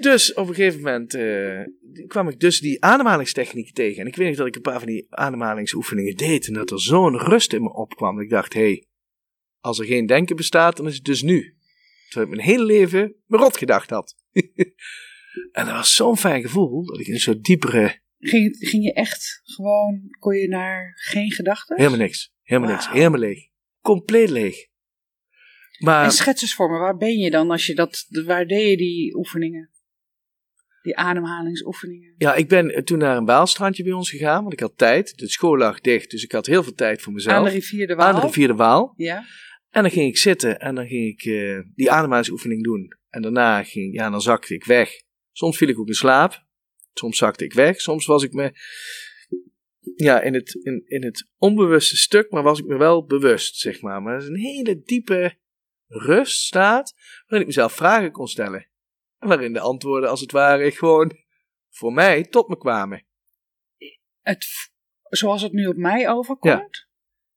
Dus 0.00 0.34
op 0.34 0.48
een 0.48 0.54
gegeven 0.54 0.80
moment 0.80 1.14
eh, 1.14 1.60
kwam 2.06 2.28
ik 2.28 2.40
dus 2.40 2.60
die 2.60 2.84
ademhalingstechnieken 2.84 3.74
tegen. 3.74 4.00
En 4.00 4.06
ik 4.06 4.16
weet 4.16 4.28
nog 4.28 4.36
dat 4.36 4.46
ik 4.46 4.54
een 4.56 4.60
paar 4.62 4.78
van 4.78 4.86
die 4.88 5.06
ademhalingsoefeningen 5.10 6.16
deed. 6.16 6.46
En 6.46 6.52
dat 6.54 6.70
er 6.70 6.80
zo'n 6.80 7.18
rust 7.18 7.52
in 7.52 7.62
me 7.62 7.72
opkwam. 7.74 8.14
Dat 8.14 8.24
ik 8.24 8.30
dacht, 8.30 8.52
hé, 8.54 8.60
hey, 8.60 8.86
als 9.60 9.78
er 9.78 9.84
geen 9.84 10.06
denken 10.06 10.36
bestaat, 10.36 10.76
dan 10.76 10.86
is 10.86 10.94
het 10.94 11.04
dus 11.04 11.22
nu. 11.22 11.56
Terwijl 12.08 12.30
ik 12.30 12.36
mijn 12.36 12.48
hele 12.48 12.64
leven 12.64 13.14
me 13.26 13.36
rot 13.36 13.56
gedacht 13.56 13.90
had. 13.90 14.14
en 15.52 15.64
dat 15.66 15.70
was 15.74 15.94
zo'n 15.94 16.16
fijn 16.16 16.42
gevoel, 16.42 16.84
dat 16.86 17.00
ik 17.00 17.06
in 17.06 17.12
een 17.14 17.20
soort 17.20 17.44
diepere... 17.44 18.04
Ging, 18.28 18.56
ging 18.58 18.84
je 18.84 18.92
echt 18.92 19.40
gewoon, 19.42 20.16
kon 20.18 20.36
je 20.36 20.48
naar 20.48 20.92
geen 20.94 21.32
gedachten? 21.32 21.76
Helemaal 21.76 21.98
niks. 21.98 22.32
Helemaal 22.42 22.70
niks. 22.70 22.90
Helemaal 22.90 23.20
leeg. 23.20 23.48
Compleet 23.80 24.30
leeg. 24.30 24.56
Maar... 25.78 26.04
En 26.04 26.10
schets 26.10 26.42
eens 26.42 26.54
voor 26.54 26.70
me, 26.70 26.78
waar 26.78 26.96
ben 26.96 27.18
je 27.18 27.30
dan 27.30 27.50
als 27.50 27.66
je 27.66 27.74
dat, 27.74 28.06
waar 28.24 28.46
deed 28.46 28.70
je 28.70 28.76
die 28.76 29.16
oefeningen? 29.16 29.70
Die 30.82 30.96
ademhalingsoefeningen? 30.96 32.14
Ja, 32.18 32.34
ik 32.34 32.48
ben 32.48 32.84
toen 32.84 32.98
naar 32.98 33.16
een 33.16 33.24
Waalstrandje 33.24 33.82
bij 33.82 33.92
ons 33.92 34.10
gegaan, 34.10 34.40
want 34.40 34.52
ik 34.52 34.60
had 34.60 34.78
tijd. 34.78 35.18
De 35.18 35.28
school 35.28 35.56
lag 35.56 35.80
dicht, 35.80 36.10
dus 36.10 36.24
ik 36.24 36.32
had 36.32 36.46
heel 36.46 36.62
veel 36.62 36.74
tijd 36.74 37.02
voor 37.02 37.12
mezelf. 37.12 37.36
Aan 37.36 37.44
de 37.44 37.50
rivier 37.50 37.86
de 37.86 37.94
Waal? 37.94 38.14
Aan 38.14 38.20
de 38.20 38.26
rivier 38.26 38.46
de 38.46 38.54
Waal. 38.54 38.92
Ja. 38.96 39.24
En 39.70 39.82
dan 39.82 39.90
ging 39.90 40.08
ik 40.08 40.16
zitten 40.16 40.60
en 40.60 40.74
dan 40.74 40.86
ging 40.86 41.06
ik 41.06 41.24
eh, 41.24 41.58
die 41.74 41.90
ademhalingsoefening 41.90 42.64
doen. 42.64 42.88
En 43.08 43.22
daarna 43.22 43.62
ging, 43.62 43.94
ja, 43.94 44.10
dan 44.10 44.20
zakte 44.20 44.54
ik 44.54 44.64
weg. 44.64 44.90
Soms 45.32 45.56
viel 45.56 45.68
ik 45.68 45.78
ook 45.78 45.88
in 45.88 45.94
slaap. 45.94 46.45
Soms 46.98 47.18
zakte 47.18 47.44
ik 47.44 47.52
weg. 47.52 47.80
Soms 47.80 48.06
was 48.06 48.22
ik 48.22 48.32
me, 48.32 48.52
ja, 49.96 50.20
in 50.20 50.34
het, 50.34 50.54
in, 50.54 50.82
in 50.86 51.04
het 51.04 51.28
onbewuste 51.36 51.96
stuk, 51.96 52.30
maar 52.30 52.42
was 52.42 52.58
ik 52.58 52.66
me 52.66 52.76
wel 52.76 53.04
bewust, 53.04 53.56
zeg 53.56 53.80
maar. 53.80 54.02
Maar 54.02 54.12
dat 54.12 54.22
is 54.22 54.28
een 54.28 54.36
hele 54.36 54.82
diepe 54.82 55.38
ruststaat, 55.86 56.94
waarin 57.26 57.40
ik 57.40 57.46
mezelf 57.46 57.72
vragen 57.72 58.12
kon 58.12 58.28
stellen. 58.28 58.68
En 59.18 59.28
waarin 59.28 59.52
de 59.52 59.60
antwoorden, 59.60 60.10
als 60.10 60.20
het 60.20 60.32
ware, 60.32 60.70
gewoon 60.70 61.12
voor 61.70 61.92
mij 61.92 62.22
tot 62.22 62.48
me 62.48 62.56
kwamen. 62.56 63.06
Het, 64.20 64.46
zoals 65.02 65.42
het 65.42 65.52
nu 65.52 65.66
op 65.66 65.76
mij 65.76 66.08
overkomt, 66.08 66.86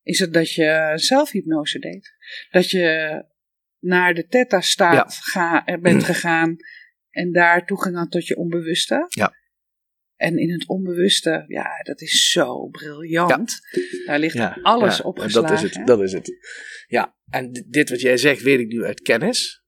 is 0.03 0.19
het 0.19 0.33
dat 0.33 0.53
je 0.53 0.91
zelfhypnose 0.95 1.79
deed. 1.79 2.15
Dat 2.49 2.69
je 2.69 3.25
naar 3.79 4.13
de 4.13 4.27
theta-staat 4.27 5.13
ga, 5.13 5.65
eh, 5.65 5.81
bent 5.81 6.03
gegaan 6.03 6.55
en 7.09 7.31
daar 7.31 7.65
toegang 7.65 7.95
had 7.95 8.11
tot 8.11 8.27
je 8.27 8.37
onbewuste. 8.37 9.05
Ja. 9.07 9.37
En 10.19 10.37
in 10.37 10.51
het 10.51 10.67
onbewuste, 10.67 11.43
ja, 11.47 11.81
dat 11.83 12.01
is 12.01 12.29
zo 12.31 12.67
briljant. 12.67 13.59
Daar 14.05 14.19
ligt 14.19 14.35
Ja, 14.35 14.59
alles 14.61 14.97
ja, 14.97 15.03
opgeslagen. 15.03 15.49
Dat 15.49 15.63
is 15.63 15.75
het, 15.75 15.87
dat 15.87 16.01
is 16.01 16.13
het. 16.13 16.31
Ja, 16.87 17.15
en 17.29 17.65
dit 17.67 17.89
wat 17.89 18.01
jij 18.01 18.17
zegt 18.17 18.41
weet 18.41 18.59
ik 18.59 18.67
nu 18.67 18.83
uit 18.83 19.01
kennis. 19.01 19.63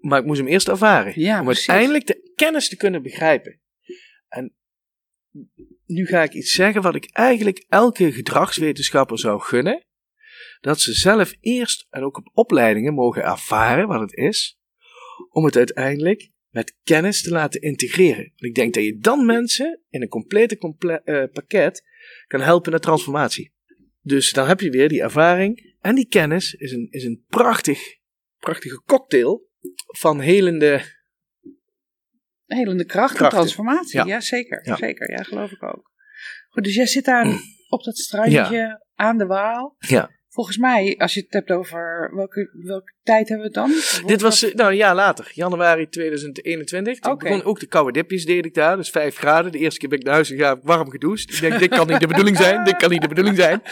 Maar 0.00 0.20
ik 0.20 0.24
moest 0.26 0.38
hem 0.38 0.48
eerst 0.48 0.68
ervaren. 0.68 1.20
Ja, 1.20 1.38
om 1.38 1.44
precies. 1.44 1.68
uiteindelijk 1.68 2.06
de 2.06 2.32
kennis 2.34 2.68
te 2.68 2.76
kunnen 2.76 3.02
begrijpen. 3.02 3.60
En 4.28 4.54
nu 5.86 6.06
ga 6.06 6.22
ik 6.22 6.32
iets 6.32 6.54
zeggen 6.54 6.82
wat 6.82 6.94
ik 6.94 7.08
eigenlijk 7.12 7.64
elke 7.68 8.12
gedragswetenschapper 8.12 9.18
zou 9.18 9.40
gunnen. 9.40 9.84
Dat 10.60 10.80
ze 10.80 10.92
zelf 10.92 11.34
eerst 11.40 11.86
en 11.90 12.02
ook 12.02 12.16
op 12.16 12.30
opleidingen 12.32 12.94
mogen 12.94 13.22
ervaren 13.22 13.86
wat 13.88 14.00
het 14.00 14.14
is. 14.14 14.58
Om 15.30 15.44
het 15.44 15.56
uiteindelijk 15.56 16.30
met 16.50 16.76
kennis 16.82 17.22
te 17.22 17.30
laten 17.30 17.60
integreren. 17.60 18.32
Ik 18.36 18.54
denk 18.54 18.74
dat 18.74 18.84
je 18.84 18.98
dan 18.98 19.26
mensen 19.26 19.80
in 19.88 20.02
een 20.02 20.08
complete 20.08 20.56
comple- 20.58 21.02
eh, 21.04 21.24
pakket 21.32 21.84
kan 22.26 22.40
helpen 22.40 22.70
naar 22.70 22.80
transformatie. 22.80 23.52
Dus 24.00 24.32
dan 24.32 24.46
heb 24.48 24.60
je 24.60 24.70
weer 24.70 24.88
die 24.88 25.02
ervaring 25.02 25.74
en 25.80 25.94
die 25.94 26.06
kennis 26.08 26.54
is 26.54 26.72
een, 26.72 26.86
is 26.90 27.04
een 27.04 27.24
prachtig, 27.28 27.80
prachtige 28.38 28.82
cocktail 28.86 29.48
van 29.98 30.20
helende. 30.20 30.82
Helende 32.46 32.84
kracht 32.84 33.20
en 33.20 33.28
transformatie. 33.28 33.98
Ja, 33.98 34.06
Ja. 34.06 34.20
zeker. 34.20 34.66
Ja. 34.66 34.76
Zeker, 34.76 35.10
ja, 35.10 35.22
geloof 35.22 35.50
ik 35.50 35.62
ook. 35.62 35.90
Goed, 36.48 36.64
dus 36.64 36.74
jij 36.74 36.86
zit 36.86 37.04
daar 37.04 37.26
op 37.68 37.82
dat 37.84 37.96
strandje 37.98 38.84
aan 38.94 39.18
de 39.18 39.26
Waal. 39.26 39.76
Ja. 39.78 40.10
Volgens 40.32 40.56
mij, 40.56 40.94
als 40.98 41.14
je 41.14 41.20
het 41.20 41.32
hebt 41.32 41.50
over 41.50 42.10
welke, 42.14 42.50
welke 42.52 42.92
tijd 43.02 43.28
hebben 43.28 43.52
we 43.52 43.60
het 43.60 43.70
dan? 43.70 44.06
Dit 44.06 44.20
was 44.20 44.42
eh, 44.42 44.54
nou, 44.54 44.70
een 44.70 44.76
jaar 44.76 44.94
later, 44.94 45.30
januari 45.34 45.88
2021. 45.88 46.98
Toen 46.98 47.12
Oké. 47.12 47.28
begon 47.28 47.44
ook 47.44 47.60
de 47.60 47.66
koude 47.66 47.92
dipjes 47.92 48.24
deed 48.24 48.44
ik 48.44 48.54
daar, 48.54 48.76
dus 48.76 48.90
5 48.90 49.16
graden. 49.16 49.52
De 49.52 49.58
eerste 49.58 49.80
keer 49.80 49.88
ben 49.88 49.98
ik 49.98 50.04
naar 50.04 50.14
huis 50.14 50.28
gegaan, 50.28 50.60
warm 50.62 50.90
gedoucht. 50.90 51.32
Ik 51.32 51.40
denk, 51.40 51.58
dit 51.58 51.68
kan 51.68 51.86
niet 51.86 52.00
de 52.00 52.06
bedoeling 52.06 52.36
zijn, 52.36 52.64
dit 52.64 52.76
kan 52.76 52.90
niet 52.90 53.02
de 53.02 53.08
bedoeling 53.08 53.36
zijn. 53.36 53.62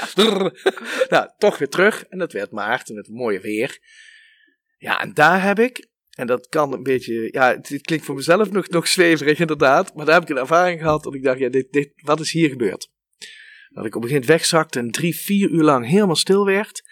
nou, 1.08 1.30
toch 1.38 1.58
weer 1.58 1.68
terug. 1.68 2.04
En 2.08 2.18
dat 2.18 2.32
werd 2.32 2.50
maart 2.50 2.90
en 2.90 2.96
het 2.96 3.08
mooie 3.08 3.40
weer. 3.40 3.78
Ja, 4.78 5.00
en 5.00 5.14
daar 5.14 5.42
heb 5.42 5.58
ik 5.58 5.88
en 6.18 6.26
dat 6.26 6.48
kan 6.48 6.72
een 6.72 6.82
beetje, 6.82 7.28
ja, 7.32 7.54
het, 7.54 7.68
het 7.68 7.82
klinkt 7.82 8.04
voor 8.04 8.14
mezelf 8.14 8.50
nog, 8.50 8.68
nog 8.68 8.88
zweverig 8.88 9.38
inderdaad, 9.38 9.94
maar 9.94 10.04
daar 10.04 10.14
heb 10.14 10.22
ik 10.22 10.28
een 10.28 10.42
ervaring 10.42 10.80
gehad 10.80 11.02
dat 11.02 11.14
ik 11.14 11.22
dacht, 11.22 11.38
ja, 11.38 11.48
dit, 11.48 11.72
dit, 11.72 11.92
wat 11.96 12.20
is 12.20 12.32
hier 12.32 12.48
gebeurd? 12.48 12.90
Dat 13.68 13.84
ik 13.84 13.94
op 13.94 14.02
een 14.02 14.08
gegeven 14.08 14.26
moment 14.26 14.26
wegzakte 14.26 14.78
en 14.78 14.90
drie, 14.90 15.16
vier 15.16 15.50
uur 15.50 15.62
lang 15.62 15.86
helemaal 15.86 16.16
stil 16.16 16.44
werd. 16.44 16.82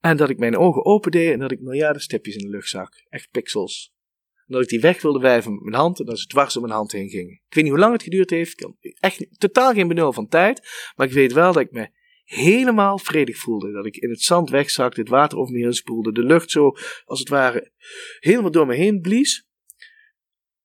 En 0.00 0.16
dat 0.16 0.30
ik 0.30 0.38
mijn 0.38 0.56
ogen 0.56 0.84
opendeed 0.84 1.32
en 1.32 1.38
dat 1.38 1.52
ik 1.52 1.60
miljarden 1.60 2.02
stipjes 2.02 2.36
in 2.36 2.44
de 2.44 2.50
lucht 2.50 2.68
zag. 2.68 2.88
Echt 3.08 3.30
pixels. 3.30 3.92
En 4.34 4.54
dat 4.54 4.62
ik 4.62 4.68
die 4.68 4.80
weg 4.80 5.02
wilde 5.02 5.18
wijven 5.18 5.52
met 5.52 5.62
mijn 5.62 5.76
hand 5.76 6.00
en 6.00 6.06
dat 6.06 6.18
ze 6.18 6.26
dwars 6.26 6.56
om 6.56 6.62
mijn 6.62 6.74
hand 6.74 6.92
heen 6.92 7.08
gingen. 7.08 7.32
Ik 7.32 7.54
weet 7.54 7.64
niet 7.64 7.72
hoe 7.72 7.82
lang 7.82 7.92
het 7.92 8.02
geduurd 8.02 8.30
heeft. 8.30 8.60
Ik 8.80 8.96
echt 9.00 9.26
totaal 9.38 9.72
geen 9.72 9.88
benul 9.88 10.12
van 10.12 10.28
tijd. 10.28 10.68
Maar 10.96 11.06
ik 11.06 11.12
weet 11.12 11.32
wel 11.32 11.52
dat 11.52 11.62
ik 11.62 11.70
me 11.70 11.90
helemaal 12.24 12.98
vredig 12.98 13.38
voelde. 13.38 13.72
Dat 13.72 13.86
ik 13.86 13.96
in 13.96 14.10
het 14.10 14.22
zand 14.22 14.50
wegzakte, 14.50 15.00
het 15.00 15.08
water 15.08 15.38
over 15.38 15.54
me 15.54 15.60
heen 15.60 15.72
spoelde, 15.72 16.12
de 16.12 16.24
lucht 16.24 16.50
zo, 16.50 16.72
als 17.04 17.18
het 17.18 17.28
ware, 17.28 17.72
helemaal 18.18 18.50
door 18.50 18.66
me 18.66 18.74
heen 18.74 19.00
blies. 19.00 19.46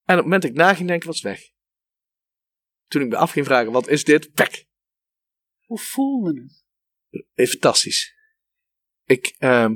En 0.06 0.16
op 0.16 0.16
het 0.16 0.24
moment 0.24 0.42
dat 0.42 0.52
ik 0.52 0.58
na 0.58 0.74
ging 0.74 0.88
denken, 0.88 1.08
was 1.08 1.22
het 1.22 1.32
weg. 1.32 1.42
Toen 2.88 3.02
ik 3.02 3.08
me 3.08 3.18
af 3.18 3.32
ging 3.32 3.46
vragen, 3.46 3.72
wat 3.72 3.88
is 3.88 4.04
dit? 4.04 4.30
Weg. 4.34 4.63
Hoe 5.74 5.82
voelde 5.82 6.42
het? 6.42 6.66
Eh, 7.34 7.48
Fantastisch. 7.48 8.16
Ik, 9.04 9.36
ehm 9.38 9.76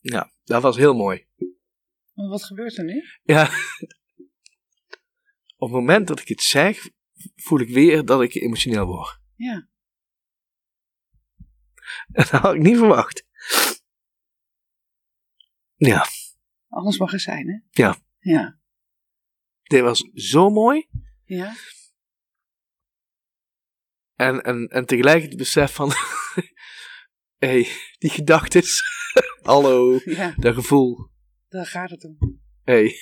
ja, 0.00 0.32
dat 0.44 0.62
was 0.62 0.76
heel 0.76 0.94
mooi. 0.94 1.26
Maar 2.14 2.28
Wat 2.28 2.44
gebeurt 2.44 2.78
er 2.78 2.84
nu? 2.84 3.02
Ja. 3.22 3.44
Op 5.56 5.68
het 5.68 5.70
moment 5.70 6.08
dat 6.08 6.20
ik 6.20 6.28
het 6.28 6.42
zeg, 6.42 6.88
voel 7.36 7.60
ik 7.60 7.68
weer 7.68 8.04
dat 8.04 8.22
ik 8.22 8.34
emotioneel 8.34 8.86
word. 8.86 9.20
Ja. 9.34 9.68
Dat 12.08 12.28
had 12.28 12.54
ik 12.54 12.60
niet 12.62 12.76
verwacht. 12.76 13.26
Ja, 15.74 16.06
Alles 16.68 16.98
mag 16.98 17.12
er 17.12 17.20
zijn, 17.20 17.48
hè? 17.48 17.82
Ja. 17.82 17.96
Ja. 18.18 18.58
dit 19.62 19.80
was 19.80 20.10
zo 20.14 20.50
mooi. 20.50 20.88
Ja. 21.24 21.54
En, 24.16 24.42
en, 24.42 24.66
en 24.68 24.86
tegelijk 24.86 25.22
het 25.22 25.36
besef 25.36 25.72
van, 25.74 25.92
hey, 27.46 27.68
die 27.98 28.10
gedachtes, 28.10 28.82
hallo, 29.42 30.00
Ja. 30.04 30.34
dat 30.36 30.54
gevoel, 30.54 31.10
Daar 31.48 31.66
gaat 31.66 31.90
het 31.90 32.04
om. 32.04 32.40
hey, 32.64 32.94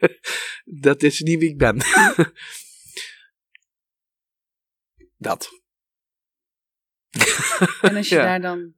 dat 0.86 1.02
is 1.02 1.20
niet 1.20 1.38
wie 1.38 1.48
ik 1.50 1.58
ben. 1.58 1.76
dat. 5.16 5.60
En 7.80 7.96
als 7.96 8.08
je 8.08 8.14
Ja. 8.14 8.22
daar 8.22 8.40
dan... 8.40 8.74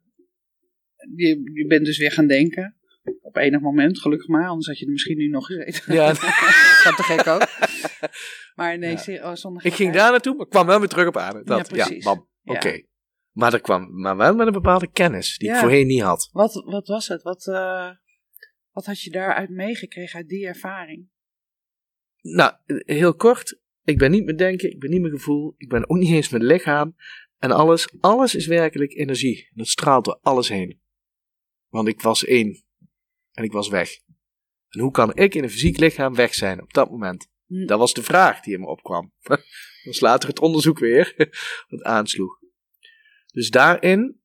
Je, 1.17 1.51
je 1.55 1.67
bent 1.67 1.85
dus 1.85 1.99
weer 1.99 2.13
gaan 2.13 2.27
denken. 2.27 2.77
Op 3.21 3.37
enig 3.37 3.61
moment, 3.61 4.01
gelukkig 4.01 4.29
maar. 4.29 4.47
Anders 4.49 4.67
had 4.67 4.79
je 4.79 4.85
er 4.87 4.93
misschien 4.93 5.17
nu 5.17 5.29
nog 5.29 5.47
gezeten. 5.47 5.95
Ja. 5.95 6.15
Gaat 6.15 6.97
te 6.97 7.03
gek 7.03 7.27
ook. 7.27 7.49
Maar 8.55 8.79
nee, 8.79 8.97
Ja. 9.05 9.31
oh, 9.31 9.35
zonder 9.35 9.67
Ik 9.67 9.75
ging 9.75 9.93
daar 9.93 10.11
naartoe, 10.11 10.37
maar 10.37 10.47
kwam 10.47 10.67
wel 10.67 10.79
weer 10.79 10.89
terug 10.89 11.07
op 11.07 11.17
aarde. 11.17 11.43
Dat, 11.43 11.71
Ja, 11.75 11.87
ja, 11.91 12.27
oké. 12.45 12.83
Maar 13.31 13.51
dat 13.51 13.61
kwam 13.61 14.01
maar 14.01 14.17
wel 14.17 14.35
met 14.35 14.47
een 14.47 14.53
bepaalde 14.53 14.91
kennis, 14.91 15.39
die 15.39 15.51
ik 15.51 15.57
voorheen 15.57 15.87
niet 15.87 16.03
had. 16.03 16.29
Wat, 16.33 16.65
wat 16.65 16.87
was 16.87 17.09
het? 17.09 17.23
Wat, 17.23 17.47
eh, 17.47 17.91
wat 18.71 18.87
had 18.87 19.01
je 19.01 19.11
daaruit 19.11 19.51
meegekregen 19.51 20.19
uit 20.19 20.29
die 20.29 20.47
ervaring? 20.47 21.09
Nou, 22.21 22.53
heel 22.67 23.15
kort. 23.15 23.61
Ik 23.83 23.99
ben 23.99 24.11
niet 24.11 24.25
mijn 24.25 24.37
denken, 24.37 24.71
ik 24.71 24.81
ben 24.81 24.91
niet 24.91 25.01
mijn 25.01 25.13
gevoel, 25.13 25.55
ik 25.57 25.69
ben 25.69 25.89
ook 25.91 25.97
niet 25.97 26.11
eens 26.11 26.29
mijn 26.29 26.45
lichaam. 26.45 26.97
En 27.39 27.51
alles, 27.51 27.89
alles 28.01 28.35
is 28.35 28.47
werkelijk 28.47 28.93
energie. 28.93 29.51
Dat 29.55 29.67
straalt 29.67 30.05
door 30.05 30.19
alles 30.23 30.49
heen. 30.49 30.81
Want 31.69 31.89
ik 31.89 32.01
was 32.01 32.25
één. 32.25 32.65
En 33.33 33.45
ik 33.45 33.53
was 33.53 33.69
weg. 33.69 33.91
En 34.69 34.81
hoe 34.81 34.91
kan 34.91 35.15
ik 35.15 35.35
in 35.35 35.43
een 35.43 35.51
fysiek 35.51 35.79
lichaam 35.79 36.15
weg 36.15 36.35
zijn 36.35 36.63
op 36.63 36.73
dat 36.73 36.91
moment? 36.91 37.33
Dat 37.47 37.79
was 37.79 37.95
de 37.95 38.03
vraag 38.03 38.41
die 38.41 38.55
in 38.55 38.61
me 38.61 38.67
opkwam. 38.67 39.13
Dat 39.23 39.93
was 39.93 40.01
later 40.01 40.29
het 40.29 40.41
onderzoek 40.41 40.79
weer, 40.79 41.15
wat 41.69 41.83
aansloeg. 41.83 42.39
Dus 43.33 43.51
daarin, 43.51 44.21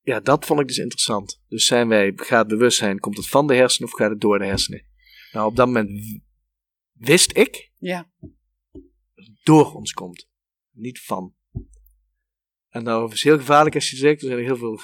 ja, 0.00 0.20
dat 0.20 0.46
vond 0.46 0.60
ik 0.60 0.66
dus 0.66 0.78
interessant. 0.78 1.42
Dus 1.48 1.64
zijn 1.64 1.88
wij, 1.88 2.12
gaat 2.16 2.48
bewustzijn, 2.48 3.00
komt 3.00 3.16
het 3.16 3.28
van 3.28 3.46
de 3.46 3.54
hersenen 3.54 3.90
of 3.90 3.96
gaat 3.96 4.10
het 4.10 4.20
door 4.20 4.38
de 4.38 4.44
hersenen? 4.44 4.86
Nou, 5.32 5.46
op 5.50 5.56
dat 5.56 5.66
moment 5.66 5.90
wist 6.92 7.36
ik 7.36 7.72
Ja, 7.76 8.10
dat 9.14 9.26
het 9.26 9.40
door 9.42 9.74
ons 9.74 9.92
komt, 9.92 10.28
niet 10.70 11.00
van. 11.00 11.34
En 12.68 12.82
nou, 12.82 13.04
het 13.04 13.12
is 13.12 13.22
heel 13.22 13.38
gevaarlijk 13.38 13.74
als 13.74 13.90
je 13.90 13.96
zegt, 13.96 14.22
er 14.22 14.28
zijn 14.28 14.44
heel 14.44 14.56
veel 14.56 14.80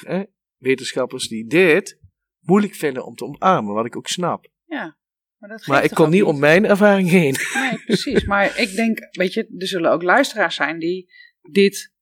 wetenschappers 0.56 1.28
die 1.28 1.46
dit 1.46 2.00
moeilijk 2.38 2.74
vinden 2.74 3.04
om 3.04 3.14
te 3.14 3.24
omarmen, 3.24 3.74
wat 3.74 3.86
ik 3.86 3.96
ook 3.96 4.08
snap. 4.08 4.50
ja. 4.64 4.96
Maar, 5.39 5.49
dat 5.49 5.66
Maar 5.66 5.78
geeft 5.78 5.91
ik 5.91 5.97
kon 5.97 6.07
ook 6.07 6.12
niet 6.12 6.22
om 6.22 6.39
mijn 6.39 6.64
ervaring 6.64 7.09
heen. 7.09 7.34
Nee, 7.55 7.78
precies. 7.86 8.24
Maar 8.24 8.61
ik 8.61 8.74
denk, 8.74 9.09
weet 9.11 9.32
je, 9.32 9.55
er 9.59 9.66
zullen 9.66 9.91
ook 9.91 10.03
luisteraars 10.03 10.55
zijn 10.55 10.78
die 10.78 11.11
dit 11.51 11.93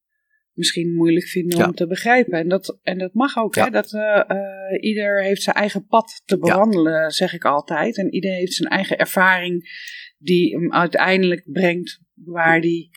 misschien 0.53 0.93
moeilijk 0.93 1.25
vinden 1.27 1.57
Ja. 1.57 1.65
om 1.65 1.73
te 1.73 1.87
begrijpen. 1.87 2.39
En 2.39 2.47
dat, 2.47 2.79
en 2.83 2.97
dat 2.97 3.13
mag 3.13 3.37
ook, 3.37 3.55
Ja. 3.55 3.63
hè. 3.63 3.69
Dat, 3.69 3.93
eh, 3.93 4.29
eh, 4.29 4.83
ieder 4.83 5.23
heeft 5.23 5.41
zijn 5.41 5.55
eigen 5.55 5.85
pad 5.85 6.21
te 6.25 6.37
bewandelen, 6.37 7.11
zeg 7.11 7.33
ik 7.33 7.45
altijd. 7.45 7.97
En 7.97 8.13
ieder 8.13 8.31
heeft 8.31 8.53
zijn 8.53 8.69
eigen 8.69 8.97
ervaring 8.97 9.69
die 10.17 10.55
hem 10.55 10.73
uiteindelijk 10.73 11.43
brengt 11.45 12.01
waar 12.13 12.61
die 12.61 12.89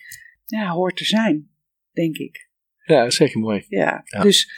ja, 0.45 0.69
hoort 0.69 0.97
te 0.97 1.05
zijn, 1.05 1.49
denk 1.91 2.17
ik. 2.17 2.49
Ja, 2.85 3.03
dat 3.03 3.13
zeg 3.13 3.31
je 3.33 3.39
mooi. 3.39 3.65
Ja, 3.67 4.03
dus 4.21 4.51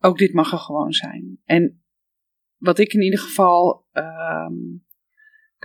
ook 0.00 0.18
dit 0.18 0.32
mag 0.32 0.52
er 0.52 0.58
gewoon 0.58 0.92
zijn. 0.92 1.40
En 1.44 1.82
wat 2.56 2.78
ik 2.78 2.92
in 2.92 3.02
ieder 3.02 3.18
geval, 3.18 3.86
ehm, 3.92 4.52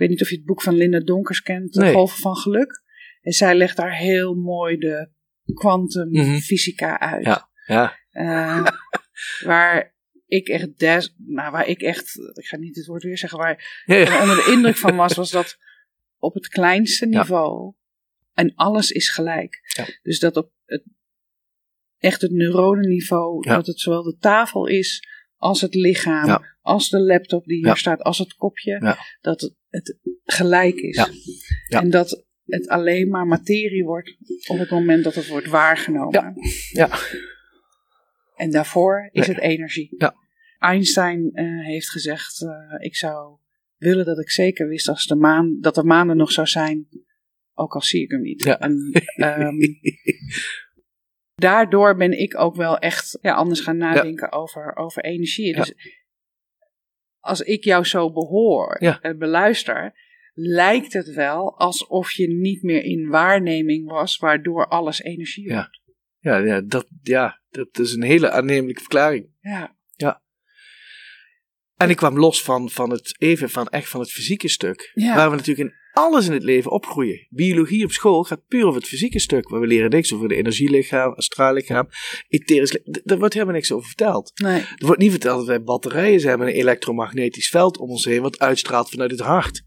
weet 0.02 0.10
niet 0.10 0.22
of 0.22 0.28
je 0.28 0.36
het 0.36 0.44
boek 0.44 0.62
van 0.62 0.74
Linda 0.74 1.00
Donkers 1.00 1.40
kent, 1.40 1.72
De 1.72 1.80
Nee. 1.80 1.92
Golven 1.92 2.18
van 2.18 2.36
Geluk. 2.36 2.82
En 3.20 3.32
zij 3.32 3.54
legt 3.54 3.76
daar 3.76 3.96
heel 3.96 4.34
mooi 4.34 4.76
de 4.76 5.10
kwantumfysica 5.54 6.98
uit. 6.98 7.24
Ja. 7.24 7.50
Ja, 7.66 7.98
Eh, 8.10 8.66
waar 9.50 9.96
ik 10.26 10.48
echt, 10.48 10.78
des, 10.78 11.14
nou, 11.18 11.50
waar 11.50 11.66
ik 11.66 11.82
echt, 11.82 12.16
ik 12.32 12.46
ga 12.46 12.56
niet 12.56 12.76
het 12.76 12.86
woord 12.86 13.02
weer 13.02 13.18
zeggen, 13.18 13.38
waar 13.38 13.82
ik 13.84 14.20
onder 14.20 14.36
de 14.36 14.50
indruk 14.52 14.76
van 14.76 14.96
was, 14.96 15.14
was 15.14 15.30
dat 15.30 15.58
op 16.18 16.34
het 16.34 16.48
kleinste 16.48 17.06
niveau 17.06 17.74
en 18.32 18.54
alles 18.54 18.90
is 18.90 19.10
gelijk. 19.10 19.60
Dus 20.02 20.18
dat 20.18 20.36
op 20.36 20.52
het, 20.64 20.84
echt 21.98 22.20
het 22.20 22.30
neuronenniveau, 22.30 23.48
dat 23.48 23.66
het 23.66 23.80
zowel 23.80 24.02
de 24.02 24.16
tafel 24.16 24.66
is 24.66 25.08
als 25.42 25.60
het 25.60 25.74
lichaam, 25.74 26.26
Ja. 26.26 26.42
als 26.60 26.88
de 26.88 27.00
laptop 27.00 27.44
die 27.44 27.56
hier 27.56 27.66
Ja. 27.66 27.74
staat, 27.74 28.02
als 28.02 28.18
het 28.18 28.34
kopje, 28.34 28.78
Ja. 28.80 28.98
dat 29.20 29.40
het, 29.40 29.54
het 29.68 29.98
gelijk 30.24 30.76
is. 30.76 30.96
Ja. 30.96 31.08
Ja. 31.68 31.80
En 31.80 31.90
dat 31.90 32.24
het 32.44 32.68
alleen 32.68 33.08
maar 33.08 33.26
materie 33.26 33.84
wordt 33.84 34.16
op 34.46 34.58
het 34.58 34.70
moment 34.70 35.04
dat 35.04 35.14
het 35.14 35.28
wordt 35.28 35.46
waargenomen. 35.46 36.34
Ja. 36.72 36.90
En 38.34 38.50
daarvoor 38.50 39.08
is 39.12 39.26
Nee. 39.26 39.36
het 39.36 39.44
energie. 39.44 39.94
Ja. 39.98 40.14
Einstein 40.58 41.30
eh, 41.32 41.64
heeft 41.66 41.90
gezegd: 41.90 42.42
eh, 42.42 42.84
Ik 42.86 42.96
zou 42.96 43.36
willen 43.76 44.04
dat 44.04 44.18
ik 44.18 44.30
zeker 44.30 44.68
wist 44.68 44.88
als 44.88 45.06
de 45.06 45.16
maan, 45.16 45.58
dat 45.60 45.74
de 45.74 45.84
maan 45.84 46.08
er 46.08 46.16
nog 46.16 46.32
zou 46.32 46.46
zijn, 46.46 46.88
ook 47.54 47.74
al 47.74 47.82
zie 47.82 48.02
ik 48.02 48.10
hem 48.10 48.22
niet. 48.22 48.42
Ja. 48.44 48.58
En, 48.60 48.90
ehm, 49.16 49.56
daardoor 51.34 51.96
ben 51.96 52.18
ik 52.18 52.38
ook 52.38 52.56
wel 52.56 52.78
echt 52.78 53.18
ja, 53.20 53.34
anders 53.34 53.60
gaan 53.60 53.76
nadenken 53.76 54.32
over, 54.32 54.76
over 54.76 55.04
energie. 55.04 55.46
Ja. 55.56 55.62
Dus 55.62 55.74
als 57.18 57.40
ik 57.40 57.64
jou 57.64 57.84
zo 57.84 58.12
behoor 58.12 58.76
Ja. 58.80 59.00
en 59.00 59.18
beluister, 59.18 59.92
lijkt 60.34 60.92
het 60.92 61.14
wel 61.14 61.58
alsof 61.58 62.12
je 62.12 62.28
niet 62.28 62.62
meer 62.62 62.82
in 62.82 63.08
waarneming 63.08 63.88
was, 63.90 64.16
waardoor 64.16 64.68
alles 64.68 65.00
energie 65.02 65.48
Ja. 65.48 65.54
wordt. 65.54 65.80
ja, 66.18 66.36
ja, 66.36 66.60
dat, 66.60 66.86
ja, 67.02 67.40
dat 67.50 67.78
is 67.78 67.92
een 67.92 68.02
hele 68.02 68.30
aannemelijke 68.30 68.80
verklaring. 68.80 69.30
Ja. 69.40 69.76
En 71.76 71.90
ik 71.90 71.96
kwam 71.96 72.18
los 72.18 72.42
van, 72.42 72.70
van 72.70 72.90
het 72.90 73.14
even 73.18 73.50
van 73.50 73.68
echt 73.68 73.88
van 73.88 74.00
het 74.00 74.10
fysieke 74.10 74.48
stuk. 74.48 74.90
Ja. 74.94 75.14
Waar 75.14 75.30
we 75.30 75.36
natuurlijk 75.36 75.68
in 75.68 75.76
alles 75.92 76.26
in 76.26 76.32
het 76.32 76.42
leven 76.42 76.70
opgroeien. 76.70 77.26
Biologie 77.30 77.84
op 77.84 77.92
school 77.92 78.22
gaat 78.22 78.46
puur 78.46 78.66
over 78.66 78.80
het 78.80 78.88
fysieke 78.88 79.18
stuk. 79.18 79.48
Waar 79.48 79.60
we 79.60 79.66
leren 79.66 79.90
niks 79.90 80.14
over 80.14 80.28
de 80.28 80.34
energielichaam, 80.34 81.12
astraallichaam, 81.12 81.88
etherisch 82.28 82.78
Daar 83.04 83.18
wordt 83.18 83.34
helemaal 83.34 83.54
niks 83.54 83.72
over 83.72 83.86
verteld. 83.86 84.32
Nee. 84.34 84.60
Er 84.60 84.86
wordt 84.86 85.00
niet 85.00 85.10
verteld 85.10 85.38
dat 85.38 85.46
wij 85.46 85.62
batterijen 85.62 86.20
zijn 86.20 86.38
met 86.38 86.48
een 86.48 86.54
elektromagnetisch 86.54 87.48
veld 87.48 87.78
om 87.78 87.90
ons 87.90 88.04
heen, 88.04 88.22
wat 88.22 88.38
uitstraalt 88.38 88.90
vanuit 88.90 89.10
het 89.10 89.20
hart. 89.20 89.62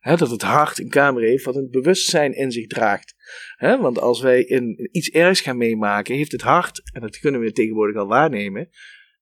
Dat 0.00 0.30
het 0.30 0.42
hart 0.42 0.78
een 0.78 0.88
kamer 0.88 1.22
heeft 1.22 1.44
wat 1.44 1.56
een 1.56 1.70
bewustzijn 1.70 2.32
in 2.32 2.52
zich 2.52 2.66
draagt. 2.66 3.14
Want 3.58 4.00
als 4.00 4.20
wij 4.20 4.42
in 4.42 4.88
iets 4.92 5.08
ergs 5.08 5.40
gaan 5.40 5.56
meemaken, 5.56 6.14
heeft 6.14 6.32
het 6.32 6.42
hart, 6.42 6.90
en 6.92 7.00
dat 7.00 7.18
kunnen 7.18 7.40
we 7.40 7.52
tegenwoordig 7.52 7.96
al 7.96 8.06
waarnemen, 8.06 8.68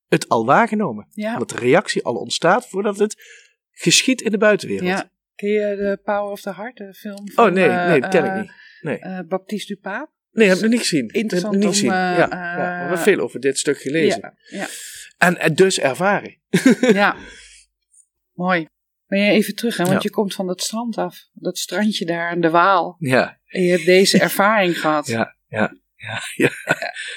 het 0.09 0.29
al 0.29 0.47
waargenomen. 0.47 1.09
Ja. 1.11 1.39
Dat 1.39 1.49
de 1.49 1.57
reactie 1.57 2.05
al 2.05 2.15
ontstaat 2.15 2.69
voordat 2.69 2.99
het 2.99 3.23
geschiet 3.71 4.21
in 4.21 4.31
de 4.31 4.39
buitenwereld. 4.39 4.89
Ja. 4.89 5.13
Ken 5.35 5.49
je 5.51 5.77
de 5.77 6.01
Power 6.05 6.31
of 6.33 6.41
the 6.41 6.55
Heart, 6.55 6.77
de 6.77 6.95
film 6.95 7.31
van 7.31 7.47
Oh 7.47 7.53
nee, 7.53 7.69
eh, 7.69 7.87
nee, 7.89 8.01
dat 8.01 8.11
ken 8.11 8.25
eh, 8.25 8.35
ik 8.35 8.41
niet. 8.41 8.53
Nee, 8.81 8.99
eh, 8.99 9.19
Baptiste 9.29 9.75
Dupap? 9.75 10.11
nee 10.31 10.47
heb 10.49 10.57
ik 10.57 10.63
nog 10.63 10.71
niet 10.71 10.81
gezien. 10.81 11.09
Interessant 11.09 11.55
niet 11.55 11.65
om, 11.65 11.71
gezien. 11.71 11.91
eh, 11.91 11.97
ja, 11.97 12.17
ja, 12.17 12.57
we 12.57 12.63
hebben 12.63 12.97
eh, 12.99 13.03
veel 13.03 13.19
over 13.19 13.41
dit 13.41 13.59
stuk 13.59 13.79
gelezen. 13.79 14.21
Ja, 14.21 14.59
ja. 14.59 14.67
En, 15.19 15.39
en 15.39 15.55
dus 15.55 15.79
ervaren. 15.81 16.37
Ja. 16.81 17.17
Mooi. 18.33 18.67
Ben 19.07 19.19
je 19.21 19.31
even 19.33 19.55
terug, 19.55 19.77
hè? 19.77 19.85
want 19.85 20.03
je 20.03 20.11
komt 20.11 20.35
van 20.35 20.47
dat 20.47 20.61
strand 20.63 20.97
af. 20.99 21.29
Dat 21.33 21.59
strandje 21.59 22.05
daar 22.05 22.31
aan 22.31 22.41
de 22.41 22.51
Waal. 22.51 22.97
Ja, 22.99 23.39
En 23.47 23.63
je 23.63 23.71
hebt 23.71 23.85
deze 23.85 24.19
ervaring 24.21 24.81
gehad. 24.81 25.07
ja, 25.07 25.37
ja. 25.49 25.77
Ja, 26.07 26.23
ja. 26.45 26.51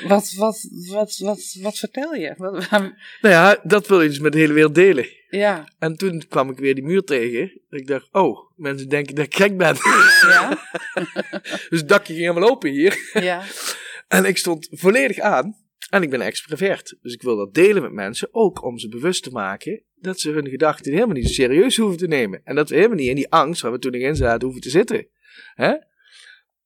Wat, 0.07 0.33
wat, 0.33 0.67
wat, 0.87 1.17
wat, 1.17 1.57
wat 1.61 1.77
vertel 1.77 2.13
je? 2.13 2.33
Wat, 2.37 2.69
Nou 2.69 2.95
ja, 3.21 3.59
dat 3.63 3.87
wil 3.87 4.01
je 4.01 4.09
dus 4.09 4.19
met 4.19 4.31
de 4.31 4.37
hele 4.37 4.53
wereld 4.53 4.75
delen. 4.75 5.07
ja, 5.29 5.67
En 5.79 5.95
toen 5.95 6.23
kwam 6.27 6.49
ik 6.49 6.57
weer 6.57 6.75
die 6.75 6.83
muur 6.83 7.03
tegen. 7.03 7.61
Ik 7.69 7.87
dacht, 7.87 8.07
oh, 8.11 8.51
mensen 8.55 8.89
denken 8.89 9.15
dat 9.15 9.25
ik 9.25 9.35
gek 9.35 9.57
ben. 9.57 9.75
ja, 10.21 10.67
dus 11.69 11.79
het 11.79 11.89
dakje 11.89 12.13
ging 12.13 12.27
helemaal 12.27 12.49
open 12.49 12.69
hier. 12.69 13.09
ja. 13.13 13.43
En 14.07 14.25
ik 14.25 14.37
stond 14.37 14.67
volledig 14.71 15.19
aan. 15.19 15.55
En 15.89 16.01
ik 16.01 16.09
ben 16.09 16.21
extravert. 16.21 16.97
Dus 17.01 17.13
ik 17.13 17.21
wil 17.21 17.35
dat 17.35 17.53
delen 17.53 17.81
met 17.81 17.91
mensen. 17.91 18.27
Ook 18.31 18.63
om 18.63 18.77
ze 18.77 18.89
bewust 18.89 19.23
te 19.23 19.29
maken 19.31 19.83
dat 19.95 20.19
ze 20.19 20.31
hun 20.31 20.49
gedachten 20.49 20.93
helemaal 20.93 21.15
niet 21.15 21.29
serieus 21.29 21.77
hoeven 21.77 21.97
te 21.97 22.07
nemen. 22.07 22.41
En 22.43 22.55
dat 22.55 22.69
we 22.69 22.75
helemaal 22.75 22.97
niet 22.97 23.07
in 23.07 23.15
die 23.15 23.31
angst 23.31 23.61
waar 23.61 23.71
we 23.71 23.79
toen 23.79 23.93
in 23.93 24.15
zaten 24.15 24.43
hoeven 24.43 24.61
te 24.61 24.69
zitten. 24.69 25.07
Hè? 25.53 25.73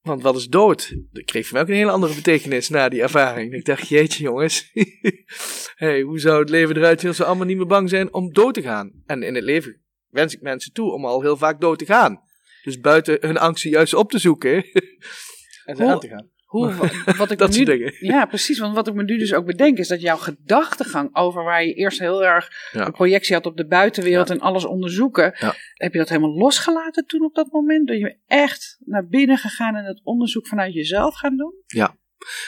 Want 0.02 0.22
wat 0.22 0.36
is 0.36 0.48
dood? 0.48 0.96
Dat 1.12 1.24
kreeg 1.24 1.46
voor 1.46 1.54
mij 1.54 1.62
ook 1.62 1.68
een 1.68 1.76
hele 1.76 1.92
andere 1.92 2.16
betekenis 2.16 2.70
na 2.70 2.90
die 2.90 3.02
ervaring. 3.02 3.54
Ik 3.54 3.66
dacht, 3.66 3.88
jeetje 3.88 4.24
jongens. 4.24 4.72
hey, 5.76 6.02
hoe 6.02 6.20
zou 6.20 6.40
het 6.40 6.50
leven 6.50 6.78
eruit 6.78 7.00
zien 7.00 7.10
als 7.10 7.18
we 7.18 7.26
allemaal 7.26 7.46
niet 7.46 7.58
meer 7.58 7.68
bang 7.68 7.90
zijn 7.90 8.14
om 8.14 8.34
dood 8.34 8.54
te 8.54 8.62
gaan? 8.62 8.92
En 9.06 9.24
in 9.24 9.36
het 9.36 9.44
leven 9.44 9.82
wens 10.10 10.34
ik 10.34 10.42
mensen 10.42 10.74
toe 10.74 10.92
om 10.92 11.06
al 11.06 11.22
heel 11.22 11.38
vaak 11.38 11.62
dood 11.62 11.80
te 11.80 11.86
gaan. 11.86 12.22
Dus 12.64 12.80
buiten 12.80 13.18
hun 13.20 13.38
angsten 13.38 13.70
juist 13.70 13.94
op 13.94 14.12
te 14.12 14.20
zoeken. 14.20 14.56
en 15.66 15.76
ze 15.76 15.86
aan 15.86 16.00
te 16.00 16.08
gaan. 16.08 16.30
Hoe, 16.52 16.74
wa- 17.06 17.14
wat 17.18 17.32
ik 17.32 17.38
Dat 17.38 17.58
nu, 17.58 17.64
dingen. 17.64 17.94
Ja, 18.00 18.26
precies. 18.26 18.60
Want 18.60 18.76
wat 18.76 18.88
ik 18.88 18.94
me 18.94 19.04
nu 19.04 19.18
dus 19.18 19.34
ook 19.34 19.46
bedenk 19.46 19.78
is 19.78 19.88
dat 19.88 20.02
jouw 20.02 20.18
gedachtegang 20.18 21.16
over 21.16 21.44
waar 21.44 21.64
je 21.66 21.74
eerst 21.74 22.00
heel 22.00 22.24
erg 22.24 22.70
Ja. 22.72 22.86
een 22.86 22.92
projectie 22.92 23.36
had 23.36 23.46
op 23.46 23.58
de 23.58 23.68
buitenwereld 23.68 24.30
en 24.30 24.40
alles 24.40 24.66
onderzoeken. 24.66 25.34
Ja. 25.40 25.54
Heb 25.74 25.92
je 25.94 25.98
dat 26.00 26.10
helemaal 26.10 26.38
losgelaten 26.38 27.06
toen 27.06 27.24
op 27.26 27.36
dat 27.36 27.52
moment? 27.52 27.86
Ben 27.86 27.98
je 28.00 28.18
echt 28.28 28.78
naar 28.86 29.08
binnen 29.08 29.38
gegaan 29.38 29.76
en 29.76 29.86
het 29.86 30.02
onderzoek 30.04 30.48
vanuit 30.48 30.74
jezelf 30.74 31.16
gaan 31.16 31.38
doen? 31.38 31.54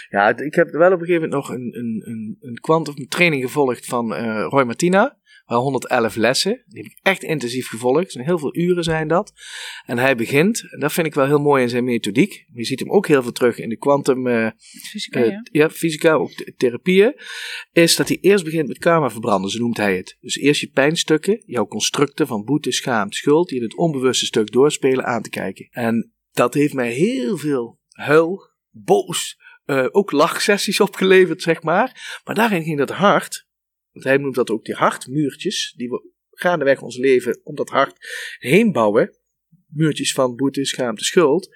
Ja, 0.10 0.26
het- 0.28 0.42
ik 0.42 0.56
heb 0.56 0.70
wel 0.70 0.92
op 0.94 1.00
een 1.00 1.06
gegeven 1.06 1.30
moment 1.30 1.48
nog 1.48 1.50
een, 1.50 1.76
een, 1.78 2.02
een, 2.06 2.38
een 2.42 2.60
quantum 2.60 3.08
training 3.08 3.44
gevolgd 3.44 3.86
van 3.86 4.14
eh, 4.16 4.46
Roy 4.50 4.64
Martina. 4.64 5.18
Waar 5.46 5.58
111 5.58 6.16
lessen. 6.16 6.64
Die 6.66 6.84
heb 6.84 6.92
ik 6.92 7.00
echt 7.02 7.24
intensief 7.24 7.68
gevolgd. 7.68 8.12
zijn 8.12 8.26
heel 8.26 8.40
veel 8.40 8.56
uren 8.56 8.84
zijn 8.84 9.08
dat. 9.08 9.34
En 9.86 9.98
hij 9.98 10.16
begint, 10.16 10.72
en 10.72 10.80
dat 10.80 10.94
vind 10.94 11.08
ik 11.08 11.14
wel 11.14 11.26
heel 11.26 11.40
mooi 11.40 11.64
in 11.64 11.70
zijn 11.70 11.84
methodiek. 11.84 12.46
Je 12.54 12.64
ziet 12.64 12.80
hem 12.80 12.92
ook 12.92 13.08
heel 13.08 13.22
veel 13.24 13.32
terug 13.32 13.60
in 13.60 13.70
de 13.70 13.78
quantum 13.78 14.28
eh, 14.28 14.48
Fysica, 14.90 15.20
eh, 15.20 15.30
ja. 15.30 15.42
ja, 15.52 15.70
fysica, 15.70 16.14
ook 16.14 16.32
th- 16.32 16.54
therapieën, 16.58 17.16
is 17.72 17.96
dat 17.96 18.08
hij 18.08 18.18
eerst 18.22 18.44
begint 18.44 18.68
met 18.68 18.78
karma 18.78 19.10
verbranden, 19.10 19.50
zo 19.50 19.60
noemt 19.60 19.78
hij 19.78 19.98
het. 19.98 20.18
Dus 20.20 20.36
eerst 20.36 20.62
je 20.62 20.70
pijnstukken, 20.70 21.44
jouw 21.46 21.68
constructen 21.68 22.28
van 22.28 22.44
boete, 22.44 22.72
schaamte, 22.72 23.18
schuld, 23.18 23.50
die 23.50 23.58
in 23.58 23.64
het 23.64 23.78
onbewuste 23.78 24.26
stuk 24.26 24.52
doorspelen, 24.52 25.06
aan 25.06 25.22
te 25.22 25.30
kijken. 25.30 25.68
En 25.72 26.14
dat 26.32 26.54
heeft 26.54 26.74
mij 26.74 26.92
heel 26.92 27.38
veel 27.38 27.80
huil, 27.90 28.52
boos, 28.70 29.38
eh, 29.66 29.86
ook 29.92 30.12
lachsessies 30.12 30.80
opgeleverd, 30.88 31.42
zeg 31.42 31.62
maar. 31.64 32.20
Maar 32.24 32.36
daarin 32.36 32.64
ging 32.64 32.78
dat 32.78 32.90
hart, 32.90 33.48
want 33.94 34.06
hij 34.06 34.18
noemt 34.18 34.36
dat 34.36 34.50
ook 34.50 34.66
die 34.66 34.76
hartmuurtjes, 34.76 35.74
die 35.78 35.90
we 35.90 36.12
gaandeweg 36.32 36.82
ons 36.82 36.98
leven 36.98 37.40
om 37.44 37.56
dat 37.56 37.70
hart 37.70 37.98
heen 38.40 38.72
bouwen. 38.72 39.18
Muurtjes 39.68 40.14
van 40.14 40.36
boete, 40.36 40.66
schaamte, 40.66 41.04
schuld. 41.04 41.56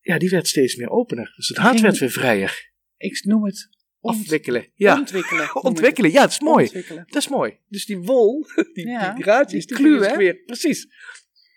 Ja, 0.00 0.18
die 0.18 0.28
werd 0.28 0.48
steeds 0.48 0.76
meer 0.76 0.88
opener. 0.88 1.32
Dus 1.36 1.48
het 1.48 1.56
hart 1.56 1.80
werd 1.80 1.98
weer 1.98 2.10
vrijer. 2.10 2.70
Ik 2.96 3.24
noem 3.24 3.44
het 3.44 3.68
ont- 4.00 4.20
Afwikkelen. 4.20 4.66
Ja, 4.74 4.98
ontwikkelen. 4.98 5.54
ontwikkelen. 5.64 6.10
Ja, 6.10 6.22
het 6.22 6.30
is 6.30 6.40
mooi. 6.40 6.64
Ontwikkelen. 6.64 7.04
Dat 7.06 7.22
is 7.22 7.28
mooi. 7.28 7.58
Dus 7.68 7.86
die 7.86 7.98
wol, 7.98 8.46
die, 8.74 8.86
Ja, 8.88 9.14
die 9.14 9.22
draadjes, 9.24 9.66
die 9.66 9.98
weer. 10.16 10.34
Precies. 10.34 10.86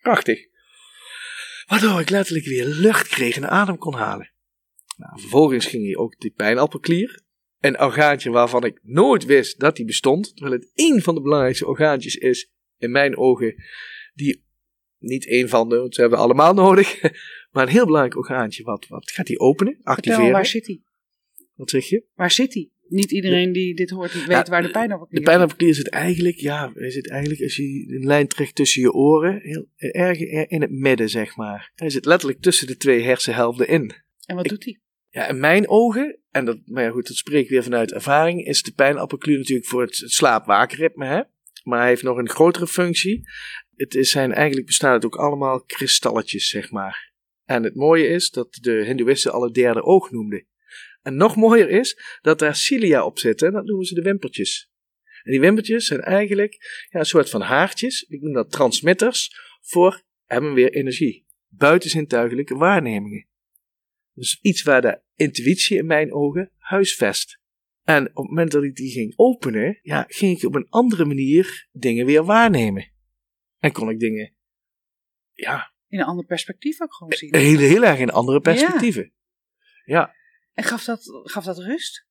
Prachtig. 0.02 0.48
Waardoor 1.66 2.00
ik 2.00 2.10
letterlijk 2.10 2.46
weer 2.46 2.66
lucht 2.66 3.08
kreeg 3.08 3.36
en 3.36 3.50
adem 3.50 3.78
kon 3.78 3.94
halen. 3.94 4.32
Nou, 4.98 5.20
vervolgens 5.20 5.66
ging 5.66 5.86
hij 5.86 5.96
ook 5.96 6.20
die 6.20 6.32
pijnappelklier. 6.32 7.24
Een 7.60 7.82
orgaantje 7.82 8.30
waarvan 8.30 8.64
ik 8.66 8.80
nooit 8.84 9.26
wist 9.26 9.60
dat 9.60 9.76
die 9.76 9.86
bestond. 9.86 10.36
Terwijl 10.36 10.60
het 10.60 10.72
één 10.74 11.02
van 11.02 11.16
de 11.16 11.22
belangrijkste 11.22 11.68
orgaantjes 11.68 12.16
is, 12.16 12.52
in 12.78 12.92
mijn 12.92 13.18
ogen, 13.18 13.56
die 14.14 14.44
niet 15.00 15.28
één 15.28 15.50
van 15.50 15.70
de, 15.70 15.78
want 15.78 15.96
ze 15.96 16.02
hebben 16.02 16.20
allemaal 16.20 16.54
nodig. 16.54 17.00
Maar 17.52 17.64
een 17.64 17.72
heel 17.74 17.86
belangrijk 17.86 18.18
orgaantje. 18.18 18.64
Wat, 18.64 18.88
wat 18.88 19.12
gaat 19.12 19.28
die 19.28 19.40
openen? 19.40 19.74
Vertel, 19.74 19.94
Activeren? 19.94 20.32
waar 20.32 20.46
zit 20.46 20.68
hij? 20.68 20.82
Wat 21.56 21.70
zeg 21.70 21.86
je? 21.90 22.04
Waar 22.16 22.32
zit 22.32 22.54
hij? 22.54 22.70
Niet 22.88 23.12
iedereen 23.12 23.52
die 23.52 23.76
dit 23.76 23.90
hoort, 23.90 24.26
weet 24.26 24.48
waar 24.48 24.62
de 24.62 24.70
pijn 24.70 24.94
op 24.94 25.08
De 25.10 25.22
pijnappelklier 25.22 25.74
zit 25.74 25.90
eigenlijk, 25.90 26.36
ja, 26.38 26.72
hij 26.76 26.92
zit 26.92 27.10
eigenlijk 27.10 27.42
als 27.42 27.56
je 27.56 27.64
een 27.88 28.06
lijn 28.06 28.28
trekt 28.28 28.56
tussen 28.56 28.82
je 28.82 28.92
oren, 28.92 29.40
heel 29.42 29.66
erg 29.76 30.20
in 30.50 30.62
het 30.62 30.72
midden, 30.72 31.10
zeg 31.10 31.36
maar. 31.36 31.72
Hij 31.76 31.90
zit 31.90 32.06
letterlijk 32.06 32.42
tussen 32.42 32.68
de 32.68 32.78
twee 32.78 33.02
hersenhelften 33.02 33.68
in. 33.68 33.94
En 34.26 34.36
wat 34.36 34.46
ik- 34.46 34.52
doet 34.52 34.64
hij? 34.64 34.80
Ja, 35.10 35.28
in 35.28 35.40
mijn 35.40 35.70
ogen, 35.70 36.20
en 36.36 36.46
dat, 36.46 36.58
maar 36.66 36.92
goed, 36.92 37.08
dat 37.08 37.16
spreek 37.16 37.44
ik 37.44 37.50
weer 37.50 37.64
vanuit 37.64 37.92
ervaring, 37.92 38.46
is 38.46 38.62
de 38.62 38.74
pijnappelklier 38.74 39.38
natuurlijk 39.38 39.68
voor 39.68 39.82
het, 39.82 39.98
het 39.98 40.12
slaap-waakritme. 40.12 41.30
Maar 41.64 41.80
hij 41.80 41.88
heeft 41.88 42.04
nog 42.04 42.18
een 42.18 42.30
grotere 42.30 42.68
functie. 42.68 43.30
Het 43.76 43.96
is 43.96 44.12
zijn, 44.12 44.34
eigenlijk 44.34 44.66
bestaan 44.66 44.94
het 44.94 45.06
ook 45.06 45.16
allemaal 45.16 45.64
kristalletjes, 45.64 46.50
zeg 46.50 46.72
maar. 46.72 47.14
En 47.46 47.64
het 47.64 47.76
mooie 47.76 48.08
is 48.08 48.30
dat 48.30 48.58
de 48.62 48.72
hindoeïsten 48.72 49.32
al 49.32 49.44
het 49.44 49.54
derde 49.54 49.84
oog 49.84 50.12
noemden. 50.12 50.48
En 51.02 51.16
nog 51.16 51.36
mooier 51.36 51.70
is 51.70 52.00
dat 52.22 52.40
daar 52.40 52.56
cilia 52.56 53.06
op 53.06 53.20
zitten, 53.20 53.48
en 53.48 53.54
dat 53.54 53.66
noemen 53.66 53.86
ze 53.86 53.94
de 53.94 54.02
wimpertjes. 54.02 54.72
En 55.24 55.32
die 55.32 55.40
wimpertjes 55.40 55.86
zijn 55.86 56.02
eigenlijk 56.02 56.58
ja, 56.90 57.00
een 57.00 57.06
soort 57.06 57.30
van 57.30 57.42
haartjes, 57.42 58.02
ik 58.02 58.22
noem 58.22 58.34
dat 58.34 58.52
transmitters, 58.52 59.32
voor 59.62 60.04
hebben 60.26 60.54
weer 60.54 60.74
energie. 60.74 61.26
Buitenzintuigelijke 61.48 62.56
waarnemingen. 62.56 63.28
Dus 64.16 64.40
iets 64.42 64.64
waar 64.64 64.82
de 64.82 65.02
intuïtie 65.16 65.78
in 65.78 65.86
mijn 65.86 66.14
ogen 66.14 66.52
huisvest. 66.58 67.40
En 67.84 68.08
op 68.10 68.16
het 68.16 68.28
moment 68.28 68.52
dat 68.52 68.64
ik 68.64 68.76
die 68.76 68.92
ging 68.92 69.14
openen, 69.16 69.80
ja, 69.82 70.06
ging 70.08 70.38
ik 70.38 70.44
op 70.44 70.56
een 70.56 70.70
andere 70.70 71.06
manier 71.06 71.68
dingen 71.72 72.06
weer 72.06 72.24
waarnemen. 72.24 72.92
En 73.60 73.72
kon 73.72 73.90
ik 73.90 74.00
dingen, 74.00 74.36
ja, 75.32 75.74
In 75.88 76.00
een 76.00 76.06
ander 76.06 76.26
perspectief 76.26 76.82
ook 76.82 76.94
gewoon 76.94 77.14
zien. 77.14 77.36
heel, 77.36 77.58
heel 77.60 77.84
erg 77.84 78.00
in 78.00 78.10
andere 78.10 78.40
perspectieven. 78.40 79.14
Ja. 79.86 80.16
En 80.54 80.64
gaf 80.64 80.84
dat, 80.84 81.02
gaf 81.24 81.44
dat 81.44 81.58
rust? 81.58 82.08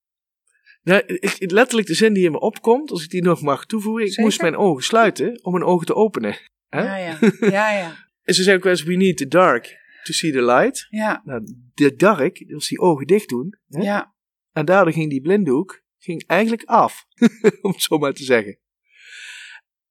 Nou, 0.83 1.03
ik, 1.07 1.51
letterlijk 1.51 1.87
de 1.87 1.95
zin 1.95 2.13
die 2.13 2.25
in 2.25 2.33
me 2.33 2.41
opkomt, 2.41 2.91
als 2.91 3.05
ik 3.05 3.11
die 3.11 3.23
nog 3.23 3.43
mag 3.43 3.67
toevoegen, 3.67 4.03
ik 4.03 4.09
Zeker. 4.09 4.25
moest 4.25 4.41
mijn 4.41 4.57
ogen 4.57 4.83
sluiten 4.85 5.45
om 5.45 5.53
mijn 5.53 5.65
ogen 5.65 5.87
te 5.87 5.95
openen. 5.95 6.37
Hè? 6.69 6.83
Ja, 6.83 6.97
ja. 6.97 7.19
Ja, 7.51 7.71
ja. 7.79 8.09
En 8.23 8.35
ze 8.35 8.43
zeggen 8.43 8.55
ook 8.55 8.63
wel 8.63 8.73
eens, 8.73 8.83
we 8.83 8.95
need 8.95 9.17
the 9.17 9.29
dark 9.29 9.83
to 10.05 10.13
see 10.13 10.33
the 10.33 10.43
light. 10.43 10.87
Ja, 10.91 11.23
Nou, 11.25 11.43
de 11.75 11.95
dark, 11.95 12.45
was 12.47 12.69
die 12.69 12.79
ogen 12.79 13.07
dicht 13.07 13.29
doen. 13.29 13.59
Hè? 13.69 13.81
ja. 13.83 14.15
En 14.53 14.65
daardoor 14.65 14.93
ging 14.93 15.11
die 15.11 15.21
blinddoek 15.21 15.83
ging 15.99 16.25
eigenlijk 16.27 16.63
af, 16.65 17.07
om 17.63 17.71
het 17.71 17.83
zo 17.83 17.99
maar 17.99 18.13
te 18.13 18.25
zeggen. 18.25 18.59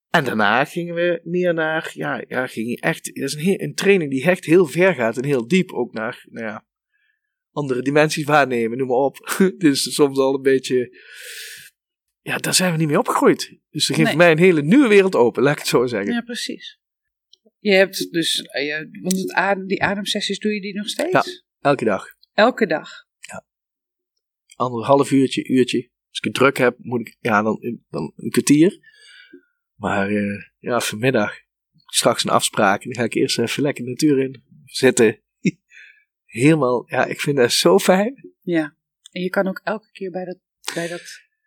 En 0.09 0.23
daarna 0.23 0.65
gingen 0.65 0.95
we 0.95 1.21
meer 1.23 1.53
naar, 1.53 1.91
ja, 1.93 2.23
ja 2.27 2.47
ging 2.47 2.79
echt, 2.81 3.05
dat 3.05 3.23
is 3.23 3.33
een, 3.35 3.63
een 3.63 3.73
training 3.73 4.11
die 4.11 4.23
echt 4.23 4.45
heel 4.45 4.65
ver 4.65 4.93
gaat 4.93 5.17
en 5.17 5.25
heel 5.25 5.47
diep 5.47 5.71
ook 5.71 5.93
naar, 5.93 6.25
nou 6.29 6.45
ja, 6.45 6.65
andere 7.51 7.81
dimensies 7.81 8.23
waarnemen, 8.25 8.77
noem 8.77 8.87
maar 8.87 8.97
op. 8.97 9.35
Dit 9.37 9.63
is 9.63 9.93
soms 9.95 10.17
al 10.17 10.35
een 10.35 10.41
beetje, 10.41 10.97
ja, 12.21 12.37
daar 12.37 12.53
zijn 12.53 12.71
we 12.71 12.77
niet 12.77 12.87
mee 12.87 12.97
opgegroeid. 12.99 13.59
Dus 13.69 13.87
dat 13.87 13.95
geeft 13.95 14.07
Nee. 14.07 14.17
mij 14.17 14.31
een 14.31 14.37
hele 14.37 14.61
nieuwe 14.61 14.87
wereld 14.87 15.15
open, 15.15 15.43
laat 15.43 15.53
ik 15.53 15.59
het 15.59 15.67
zo 15.67 15.85
zeggen. 15.85 16.13
Ja, 16.13 16.21
precies. 16.21 16.79
Je 17.63 17.71
hebt 17.73 18.11
dus, 18.11 18.41
eh, 18.41 18.65
je- 18.65 18.99
want 19.01 19.17
het 19.17 19.31
adem, 19.31 19.67
die 19.67 19.83
ademsessies 19.83 20.39
doe 20.39 20.53
je 20.53 20.61
die 20.61 20.73
nog 20.73 20.87
steeds? 20.87 21.45
Elke 21.61 21.85
dag. 21.85 22.05
Elke 22.33 22.65
dag. 22.67 22.89
Anderhalf 24.55 25.11
uurtje, 25.11 25.47
uurtje. 25.47 25.77
Als 26.09 26.17
ik 26.17 26.23
het 26.23 26.33
druk 26.33 26.57
heb, 26.57 26.75
moet 26.79 26.99
ik, 27.07 27.17
ja, 27.19 27.41
dan, 27.41 27.81
dan 27.89 28.13
een 28.15 28.29
kwartier. 28.29 28.79
Maar 29.75 30.09
eh, 30.09 30.41
ja, 30.59 30.79
vanmiddag, 30.79 31.33
straks 31.85 32.23
een 32.23 32.29
afspraak. 32.29 32.83
Dan 32.83 32.95
ga 32.95 33.03
ik 33.03 33.13
eerst 33.13 33.39
even 33.39 33.63
lekker 33.63 33.83
de 33.83 33.89
natuur 33.89 34.19
in 34.19 34.43
zitten. 34.65 35.21
Helemaal, 36.25 36.83
ja, 36.89 37.05
ik 37.05 37.19
vind 37.21 37.37
dat 37.37 37.51
zo 37.51 37.79
fijn. 37.79 38.33
Ja. 38.41 38.77
En 39.11 39.21
je 39.21 39.29
kan 39.29 39.47
ook 39.47 39.61
elke 39.63 39.91
keer 39.91 40.11
bij 40.11 40.25
dat, 40.25 40.39
bij 40.73 40.87
dat 40.87 41.01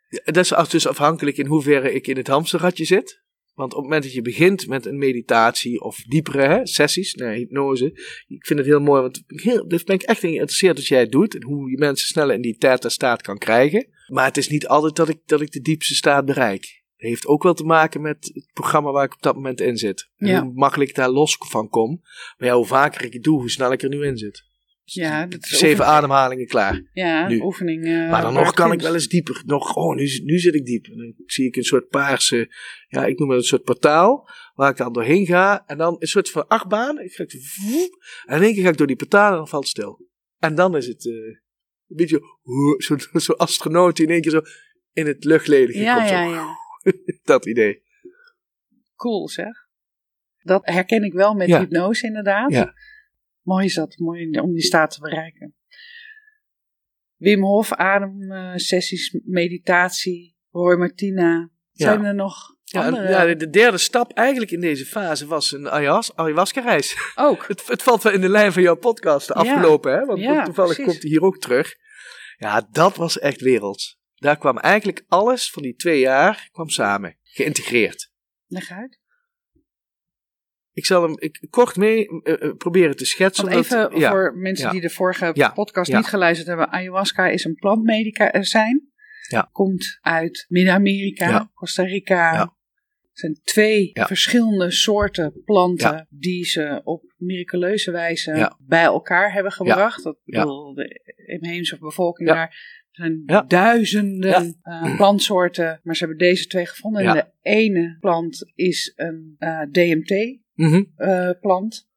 Ja, 0.08 0.32
Dat 0.32 0.44
is 0.64 0.68
dus 0.68 0.86
afhankelijk 0.86 1.36
in 1.36 1.46
hoeverre 1.46 1.92
ik 1.92 2.06
in 2.06 2.16
het 2.16 2.26
hamsterradje 2.26 2.84
zit. 2.84 3.24
Want 3.56 3.72
op 3.72 3.76
het 3.76 3.86
moment 3.86 4.02
dat 4.02 4.12
je 4.12 4.22
begint 4.22 4.66
met 4.66 4.86
een 4.86 4.98
meditatie 4.98 5.80
of 5.80 5.96
diepere 5.96 6.42
hè, 6.42 6.66
sessies, 6.66 7.14
nee, 7.14 7.38
hypnose. 7.38 7.86
Ik 8.28 8.46
vind 8.46 8.58
het 8.58 8.68
heel 8.68 8.80
mooi, 8.80 9.00
want 9.00 9.22
heel, 9.26 9.68
dus 9.68 9.84
ben 9.84 9.94
ik 9.94 10.02
echt 10.02 10.22
in 10.22 10.28
geïnteresseerd 10.28 10.76
dat 10.76 10.86
jij 10.86 11.00
het 11.00 11.12
doet. 11.12 11.34
En 11.34 11.42
hoe 11.42 11.70
je 11.70 11.78
mensen 11.78 12.08
sneller 12.08 12.34
in 12.34 12.40
die 12.40 12.56
theta 12.56 12.88
staat 12.88 13.22
kan 13.22 13.38
krijgen. 13.38 13.88
Maar 14.06 14.24
het 14.24 14.36
is 14.36 14.48
niet 14.48 14.66
altijd 14.66 14.96
dat 14.96 15.08
ik, 15.08 15.20
dat 15.26 15.40
ik 15.40 15.52
de 15.52 15.60
diepste 15.60 15.94
staat 15.94 16.24
bereik. 16.24 16.84
Het 16.96 17.08
heeft 17.08 17.26
ook 17.26 17.42
wel 17.42 17.54
te 17.54 17.64
maken 17.64 18.00
met 18.00 18.30
het 18.34 18.50
programma 18.52 18.90
waar 18.90 19.04
ik 19.04 19.14
op 19.14 19.22
dat 19.22 19.34
moment 19.34 19.60
in 19.60 19.76
zit. 19.76 20.10
En 20.16 20.28
Ja. 20.28 20.42
Hoe 20.42 20.52
makkelijk 20.54 20.90
ik 20.90 20.96
daar 20.96 21.10
los 21.10 21.36
van 21.38 21.68
kom. 21.68 22.00
Maar 22.36 22.48
ja, 22.48 22.54
hoe 22.54 22.66
vaker 22.66 23.04
ik 23.04 23.12
het 23.12 23.22
doe, 23.22 23.38
hoe 23.38 23.50
snel 23.50 23.72
ik 23.72 23.82
er 23.82 23.88
nu 23.88 24.04
in 24.04 24.16
zit. 24.16 24.44
Ja, 24.88 25.26
dat 25.26 25.44
Zeven 25.44 25.86
ademhalingen 25.86 26.46
klaar. 26.46 26.82
Ja, 26.92 27.28
nu. 27.28 27.40
oefening. 27.40 27.84
eh, 27.84 28.10
maar 28.10 28.22
dan 28.22 28.34
nog 28.34 28.54
kan 28.54 28.72
ik 28.72 28.80
wel 28.80 28.94
eens 28.94 29.08
dieper. 29.08 29.42
Nog, 29.46 29.74
oh, 29.74 29.94
nu, 29.96 30.20
nu 30.24 30.38
zit 30.38 30.54
ik 30.54 30.64
diep. 30.64 30.86
En 30.86 30.96
dan 30.96 31.14
zie 31.26 31.46
ik 31.46 31.56
een 31.56 31.62
soort 31.64 31.88
paarse, 31.88 32.54
ja, 32.88 33.04
ik 33.06 33.18
noem 33.18 33.28
het 33.28 33.38
een 33.38 33.44
soort 33.44 33.62
portaal. 33.62 34.28
Waar 34.54 34.70
ik 34.70 34.76
dan 34.76 34.92
doorheen 34.92 35.26
ga. 35.26 35.66
En 35.66 35.78
dan 35.78 35.96
een 35.98 36.06
soort 36.08 36.30
van 36.30 36.46
achtbaan. 36.46 37.00
Ik 37.00 37.12
ga 37.12 37.24
en 37.24 38.36
in 38.36 38.42
één 38.42 38.54
keer 38.54 38.62
ga 38.62 38.68
ik 38.68 38.76
door 38.76 38.86
die 38.86 38.96
portaal 38.96 39.30
en 39.30 39.36
dan 39.36 39.48
valt 39.48 39.62
het 39.62 39.72
stil. 39.72 40.08
En 40.38 40.54
dan 40.54 40.76
is 40.76 40.86
het 40.86 41.06
eh, 41.06 41.12
een 41.12 41.96
beetje 41.96 42.20
zo'n 42.76 43.00
zo 43.20 43.32
astronaut 43.32 43.96
die 43.96 44.06
in 44.06 44.12
één 44.12 44.20
keer 44.22 44.30
zo 44.30 44.40
in 44.92 45.06
het 45.06 45.24
luchtledige 45.24 45.78
Ja, 45.78 45.96
komt. 45.96 46.08
Zo, 46.08 46.14
ja, 46.14 46.24
ja. 46.24 46.46
Dat 47.22 47.46
idee. 47.46 47.82
Cool 48.94 49.28
zeg. 49.28 49.64
Dat 50.42 50.66
herken 50.66 51.04
ik 51.04 51.12
wel 51.12 51.34
met 51.34 51.48
hypnose 51.48 52.06
inderdaad. 52.06 52.50
Ja. 52.52 52.74
Mooi 53.46 53.64
is 53.64 53.74
dat, 53.74 53.98
mooi 53.98 54.30
om 54.40 54.52
die 54.52 54.62
staat 54.62 54.90
te 54.90 55.00
bereiken. 55.00 55.54
Wim 57.16 57.42
Hof, 57.42 57.72
ademsessies, 57.72 59.18
meditatie, 59.24 60.36
Roy 60.50 60.76
Martina. 60.76 61.50
Ja. 61.72 61.86
Zijn 61.86 62.04
er 62.04 62.14
nog 62.14 62.54
Ja, 62.64 62.86
en- 62.86 63.10
ja, 63.10 63.24
de, 63.24 63.36
de 63.36 63.50
derde 63.50 63.78
stap 63.78 64.12
eigenlijk 64.12 64.50
in 64.50 64.60
deze 64.60 64.84
fase 64.86 65.26
was 65.26 65.52
een 65.52 65.68
ayahuas- 65.70 66.16
ayahuasca-reis. 66.16 67.12
Ook. 67.14 67.46
Het, 67.48 67.66
het 67.66 67.82
valt 67.82 68.02
wel 68.02 68.12
in 68.12 68.20
de 68.20 68.28
lijn 68.28 68.52
van 68.52 68.62
jouw 68.62 68.76
podcast, 68.76 69.26
de 69.28 69.34
Ja. 69.34 69.40
afgelopen, 69.40 69.92
hè? 69.92 70.04
Want 70.04 70.20
Ja, 70.20 70.44
toevallig 70.44 70.74
precies. 70.74 70.92
komt 70.92 71.02
hij 71.02 71.10
hier 71.12 71.22
ook 71.22 71.38
terug. 71.38 71.74
Ja, 72.36 72.68
dat 72.70 72.96
was 72.96 73.18
echt 73.18 73.40
werelds. 73.40 73.98
Daar 74.14 74.38
kwam 74.38 74.58
eigenlijk 74.58 75.04
alles 75.08 75.50
van 75.50 75.62
die 75.62 75.74
twee 75.74 76.00
jaar 76.00 76.48
kwam 76.52 76.68
samen, 76.68 77.18
geïntegreerd. 77.22 78.10
Leg 78.46 78.70
uit. 78.70 78.98
Ik 80.76 80.86
zal 80.86 81.02
hem 81.02 81.14
ik, 81.18 81.46
kort 81.50 81.76
mee 81.76 82.06
eh, 82.22 82.42
eh, 82.42 82.56
proberen 82.56 82.96
te 82.96 83.04
schetsen. 83.04 83.44
Want 83.44 83.56
even 83.56 83.98
ja, 83.98 84.10
voor 84.10 84.36
mensen 84.36 84.66
ja. 84.66 84.72
die 84.72 84.80
de 84.80 84.90
vorige 84.90 85.30
Ja, 85.32 85.50
podcast 85.50 85.92
niet 85.92 86.06
geluisterd 86.06 86.48
hebben. 86.48 86.70
Ayahuasca 86.70 87.28
is 87.28 87.44
een 87.44 87.54
plantmedicijn. 87.54 88.90
Ja. 89.28 89.48
Komt 89.52 89.98
uit 90.00 90.46
Midden-Amerika. 90.48 91.50
Costa 91.54 91.82
Rica. 91.82 92.32
Ja. 92.32 92.40
Het 92.40 93.18
zijn 93.18 93.40
twee 93.42 93.90
verschillende 93.92 94.70
soorten 94.70 95.42
planten 95.44 96.06
die 96.10 96.44
ze 96.44 96.80
op 96.84 97.14
miraculeuze 97.16 97.90
wijze 97.90 98.52
bij 98.58 98.84
elkaar 98.84 99.32
hebben 99.32 99.52
gebracht. 99.52 100.04
Dat 100.04 100.18
bedoel, 100.24 100.74
de 100.74 101.00
inheemse 101.40 101.78
bevolking 101.78 102.28
daar 102.28 102.48
er 102.90 103.04
zijn 103.04 103.22
Ja. 103.26 103.42
duizenden 103.42 104.58
eh, 104.62 104.96
plantsoorten, 104.96 105.80
maar 105.82 105.96
ze 105.96 106.04
hebben 106.04 106.26
deze 106.26 106.46
twee 106.46 106.66
gevonden. 106.66 107.02
Ja. 107.02 107.08
En 107.08 107.14
de 107.14 107.50
ene 107.50 107.96
plant 108.00 108.52
is 108.54 108.92
een 108.96 109.36
DMT, 109.70 110.44
Mhm. 110.56 110.82
eh, 110.96 111.30
plant. 111.40 111.88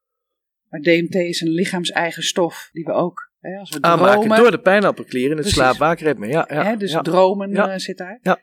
Maar 0.69 0.79
DMT 0.79 1.15
is 1.15 1.41
een 1.41 1.49
lichaams-eigen 1.49 2.23
stof 2.23 2.69
die 2.71 2.83
we 2.83 2.91
ook, 2.91 3.31
hè, 3.39 3.57
als 3.57 3.69
we 3.69 3.81
Aanmaken 3.81 4.19
dromen, 4.19 4.37
door 4.37 4.51
de 4.51 4.59
pijnappelklier 4.59 5.31
in 5.31 5.37
het 5.37 5.47
slaap-waakritme. 5.47 6.27
Ja, 6.27 6.47
ja, 6.51 6.63
hè, 6.63 6.77
dus 6.77 6.91
ja. 6.91 7.01
dromen 7.01 7.51
Ja. 7.51 7.69
eh, 7.69 7.77
zit 7.77 7.97
daar. 7.97 8.19
Ja. 8.21 8.39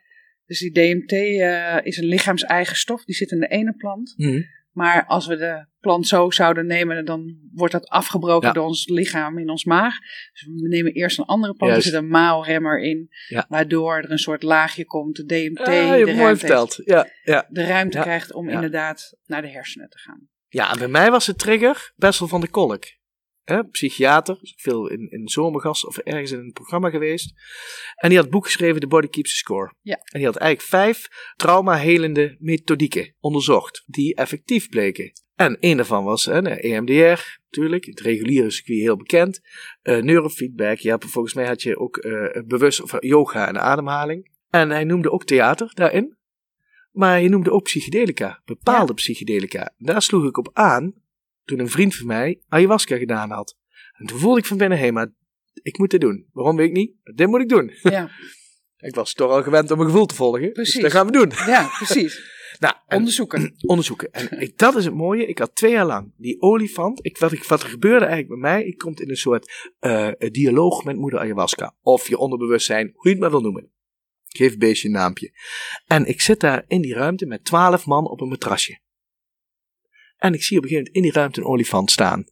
Dus 0.46 0.58
die 0.58 0.72
DMT 0.72 1.12
eh, 1.12 1.76
is 1.82 1.96
een 1.96 2.04
lichaams-eigen 2.04 2.76
stof, 2.76 3.04
die 3.04 3.14
zit 3.14 3.30
in 3.30 3.40
de 3.40 3.46
ene 3.46 3.72
plant. 3.76 4.14
Mhm. 4.16 4.40
Maar 4.76 5.04
als 5.06 5.26
we 5.26 5.36
de 5.36 5.66
plant 5.80 6.06
zo 6.06 6.30
zouden 6.30 6.66
nemen, 6.66 7.04
dan 7.04 7.36
wordt 7.54 7.72
dat 7.72 7.88
afgebroken 7.88 8.48
Ja. 8.48 8.54
door 8.54 8.64
ons 8.64 8.88
lichaam 8.88 9.38
in 9.38 9.50
ons 9.50 9.64
maag. 9.64 9.98
Dus 10.32 10.42
we 10.54 10.68
nemen 10.68 10.92
eerst 10.92 11.18
een 11.18 11.24
andere 11.24 11.54
plant, 11.54 11.72
Juist. 11.72 11.86
er 11.86 11.92
zit 11.92 12.02
een 12.02 12.08
maalremmer 12.08 12.80
in, 12.80 13.08
Ja. 13.28 13.46
waardoor 13.48 13.96
er 13.96 14.10
een 14.10 14.18
soort 14.18 14.42
laagje 14.42 14.84
komt. 14.84 15.16
De 15.16 15.24
DMT 15.24 15.58
Ah, 15.60 15.66
hebt 15.88 15.98
de, 15.98 16.04
mooi 16.04 16.16
ruimte, 16.16 16.38
verteld. 16.38 16.80
Ja, 16.84 17.08
ja. 17.24 17.46
de 17.48 17.66
ruimte 17.66 17.96
Ja. 17.96 18.02
krijgt 18.02 18.32
om 18.32 18.48
Ja. 18.48 18.54
inderdaad 18.54 19.14
naar 19.26 19.42
de 19.42 19.48
hersenen 19.50 19.88
te 19.90 19.98
gaan. 19.98 20.28
ja, 20.48 20.72
en 20.72 20.78
bij 20.78 20.88
mij 20.88 21.10
was 21.10 21.26
de 21.26 21.34
trigger 21.34 21.92
Bessel 21.96 22.28
van 22.28 22.40
de 22.40 22.48
Kolk. 22.48 22.84
Hè, 23.46 23.64
psychiater, 23.64 24.38
veel 24.56 24.88
in, 24.88 25.10
in 25.10 25.28
zomergast 25.28 25.86
of 25.86 25.98
ergens 25.98 26.30
in 26.30 26.38
een 26.38 26.52
programma 26.52 26.90
geweest. 26.90 27.32
En 27.94 28.08
die 28.08 28.18
had 28.18 28.26
het 28.26 28.34
boek 28.34 28.44
geschreven, 28.44 28.80
The 28.80 28.86
Body 28.86 29.08
Keeps 29.08 29.30
the 29.30 29.36
Score. 29.36 29.74
Ja. 29.80 29.94
En 29.94 30.18
die 30.18 30.26
had 30.26 30.36
eigenlijk 30.36 30.70
vijf 30.70 31.08
trauma-helende 31.36 32.36
methodieken 32.38 33.14
onderzocht, 33.20 33.82
die 33.86 34.14
effectief 34.14 34.68
bleken. 34.68 35.12
En 35.34 35.56
een 35.60 35.76
daarvan 35.76 36.04
was 36.04 36.24
hè, 36.24 36.42
de 36.42 36.60
EMDR, 36.60 37.38
natuurlijk, 37.50 37.84
het 37.84 38.00
reguliere 38.00 38.50
circuit 38.50 38.80
heel 38.80 38.96
bekend. 38.96 39.40
Eh, 39.82 40.02
neurofeedback, 40.02 40.78
ja, 40.78 40.98
volgens 40.98 41.34
mij 41.34 41.46
had 41.46 41.62
je 41.62 41.78
ook 41.78 41.96
eh, 41.96 42.42
bewust 42.46 42.82
of 42.82 42.94
yoga 43.02 43.48
en 43.48 43.60
ademhaling. 43.60 44.30
En 44.50 44.70
hij 44.70 44.84
noemde 44.84 45.10
ook 45.10 45.24
theater 45.24 45.70
daarin. 45.74 46.16
Maar 46.92 47.10
hij 47.10 47.28
noemde 47.28 47.50
ook 47.50 47.62
psychedelica, 47.62 48.42
bepaalde 48.44 48.94
psychedelica. 48.94 49.74
Daar 49.78 50.02
sloeg 50.02 50.24
ik 50.24 50.36
op 50.36 50.50
aan 50.52 50.94
toen 51.46 51.58
een 51.58 51.70
vriend 51.70 51.94
van 51.94 52.06
mij 52.06 52.40
ayahuasca 52.48 52.96
gedaan 52.96 53.30
had. 53.30 53.56
En 53.92 54.06
toen 54.06 54.18
voelde 54.18 54.38
ik 54.38 54.46
van 54.46 54.56
binnen, 54.56 54.78
hé, 54.78 54.90
maar 54.92 55.12
ik 55.62 55.78
moet 55.78 55.90
dit 55.90 56.00
doen. 56.00 56.26
Waarom 56.32 56.56
weet 56.56 56.68
ik 56.68 56.74
niet? 56.74 56.92
Dit 57.14 57.26
moet 57.26 57.40
ik 57.40 57.48
doen. 57.48 57.72
Ja, 57.82 58.10
Ik 58.76 58.94
was 58.94 59.12
toch 59.12 59.30
al 59.30 59.42
gewend 59.42 59.70
om 59.70 59.78
mijn 59.78 59.90
gevoel 59.90 60.06
te 60.06 60.14
volgen. 60.14 60.52
Precies. 60.52 60.72
Dus 60.74 60.82
dat 60.82 60.92
gaan 60.92 61.06
we 61.06 61.12
doen. 61.12 61.32
ja 61.54 61.68
precies. 61.76 62.20
Nou, 62.58 62.74
en- 62.86 62.96
Onderzoeken. 62.98 63.54
onderzoeken. 63.66 64.12
En 64.12 64.40
ik, 64.40 64.58
dat 64.58 64.76
is 64.76 64.84
het 64.84 64.94
mooie. 64.94 65.26
Ik 65.26 65.38
had 65.38 65.54
twee 65.54 65.70
jaar 65.72 65.86
lang 65.86 66.12
die 66.16 66.40
olifant. 66.40 67.04
Ik, 67.06 67.18
wat, 67.18 67.32
ik, 67.32 67.44
wat 67.44 67.62
er 67.62 67.68
gebeurde 67.68 68.04
eigenlijk 68.04 68.40
bij 68.40 68.50
mij. 68.50 68.64
Ik 68.64 68.78
kom 68.78 68.92
in 68.96 69.10
een 69.10 69.16
soort 69.16 69.72
eh, 69.78 70.10
dialoog 70.18 70.84
met 70.84 70.96
moeder 70.96 71.20
ayahuasca. 71.20 71.74
Of 71.80 72.08
je 72.08 72.18
onderbewustzijn, 72.18 72.90
hoe 72.92 73.02
je 73.02 73.10
het 73.10 73.18
maar 73.18 73.30
wil 73.30 73.40
noemen. 73.40 73.70
Geef 74.28 74.58
beestje 74.58 74.88
een 74.88 74.94
naampje. 74.94 75.32
En 75.86 76.06
ik 76.06 76.20
zit 76.20 76.40
daar 76.40 76.64
in 76.66 76.80
die 76.80 76.94
ruimte 76.94 77.26
met 77.26 77.44
twaalf 77.44 77.86
man 77.86 78.06
op 78.10 78.20
een 78.20 78.28
matrasje. 78.28 78.78
En 80.16 80.34
ik 80.34 80.42
zie 80.42 80.56
op 80.56 80.62
een 80.62 80.68
gegeven 80.68 80.92
moment 80.92 80.96
in 80.96 81.02
die 81.02 81.12
ruimte 81.12 81.40
een 81.40 81.46
olifant 81.46 81.90
staan. 81.90 82.24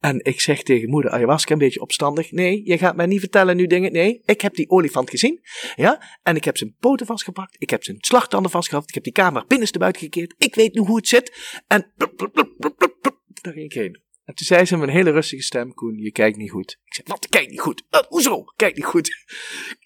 En 0.00 0.24
ik 0.24 0.40
zeg 0.40 0.62
tegen 0.62 0.90
moeder 0.90 1.10
ayahuasca 1.10 1.52
een 1.52 1.58
beetje 1.58 1.80
opstandig. 1.80 2.30
Nee, 2.30 2.60
je 2.64 2.78
gaat 2.78 2.96
mij 2.96 3.06
niet 3.06 3.20
vertellen 3.20 3.56
nu 3.56 3.66
dingen. 3.66 3.92
Nee, 3.92 4.22
ik 4.24 4.40
heb 4.40 4.54
die 4.54 4.70
olifant 4.70 5.10
gezien. 5.10 5.40
Ja, 5.74 6.18
en 6.22 6.36
ik 6.36 6.44
heb 6.44 6.56
zijn 6.56 6.76
poten 6.80 7.06
vastgepakt. 7.06 7.56
Ik 7.58 7.70
heb 7.70 7.84
zijn 7.84 7.96
slagtanden 8.00 8.50
vastgehaald. 8.50 8.88
Ik 8.88 8.94
heb 8.94 9.02
die 9.02 9.12
kamer 9.12 9.44
binnenste 9.46 9.78
buiten 9.78 10.02
gekeerd. 10.02 10.34
Ik 10.38 10.54
weet 10.54 10.74
nu 10.74 10.80
hoe 10.80 10.96
het 10.96 11.08
zit. 11.08 11.60
En 11.66 11.92
plup, 11.96 12.16
plup, 12.16 12.54
plup, 12.58 13.20
daar 13.42 13.52
ging 13.52 13.64
ik 13.64 13.72
heen. 13.72 14.04
En 14.24 14.34
toen 14.34 14.46
zei 14.46 14.64
ze 14.64 14.76
met 14.76 14.88
een 14.88 14.94
hele 14.94 15.10
rustige 15.10 15.42
stem, 15.42 15.74
Koen, 15.74 15.98
je 15.98 16.12
kijkt 16.12 16.36
niet 16.36 16.50
goed. 16.50 16.78
Ik 16.84 16.94
zei, 16.94 17.06
wat, 17.08 17.24
ik 17.24 17.30
kijk 17.30 17.50
niet 17.50 17.60
goed? 17.60 17.82
"Eh, 17.90 18.00
hoezo? 18.08 18.44
Kijk 18.56 18.76
niet 18.76 18.84
goed. 18.84 19.08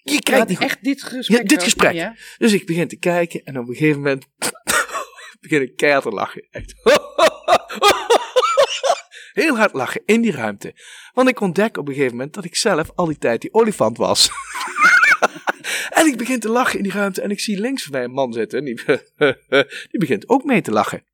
Je 0.03 0.21
kijkt 0.21 0.47
niet 0.47 0.57
goed. 0.57 0.65
echt 0.65 0.83
dit 0.83 1.03
gesprek. 1.03 1.37
Ja, 1.39 1.43
dit 1.43 1.63
gesprek. 1.63 1.93
Ja? 1.93 2.15
Dus 2.37 2.53
ik 2.53 2.65
begin 2.65 2.87
te 2.87 2.97
kijken 2.97 3.43
en 3.43 3.57
op 3.57 3.67
een 3.67 3.75
gegeven 3.75 4.01
moment 4.01 4.25
begin 5.41 5.61
ik 5.61 5.75
keihard 5.75 6.03
te 6.03 6.09
lachen. 6.09 6.47
Echt. 6.51 6.73
Heel 9.33 9.57
hard 9.57 9.73
lachen 9.73 10.01
in 10.05 10.21
die 10.21 10.31
ruimte. 10.31 10.73
Want 11.13 11.29
ik 11.29 11.39
ontdek 11.39 11.77
op 11.77 11.87
een 11.87 11.93
gegeven 11.93 12.15
moment 12.15 12.33
dat 12.33 12.45
ik 12.45 12.55
zelf 12.55 12.91
al 12.95 13.05
die 13.05 13.17
tijd 13.17 13.41
die 13.41 13.53
olifant 13.53 13.97
was. 13.97 14.29
en 15.99 16.05
ik 16.05 16.17
begin 16.17 16.39
te 16.39 16.49
lachen 16.49 16.77
in 16.77 16.83
die 16.83 16.91
ruimte 16.91 17.21
en 17.21 17.31
ik 17.31 17.39
zie 17.39 17.59
links 17.59 17.83
van 17.83 17.91
mij 17.91 18.03
een 18.03 18.11
man 18.11 18.33
zitten. 18.33 18.59
En 18.59 18.65
die, 18.65 18.81
die 19.91 19.99
begint 19.99 20.29
ook 20.29 20.43
mee 20.43 20.61
te 20.61 20.71
lachen. 20.71 21.05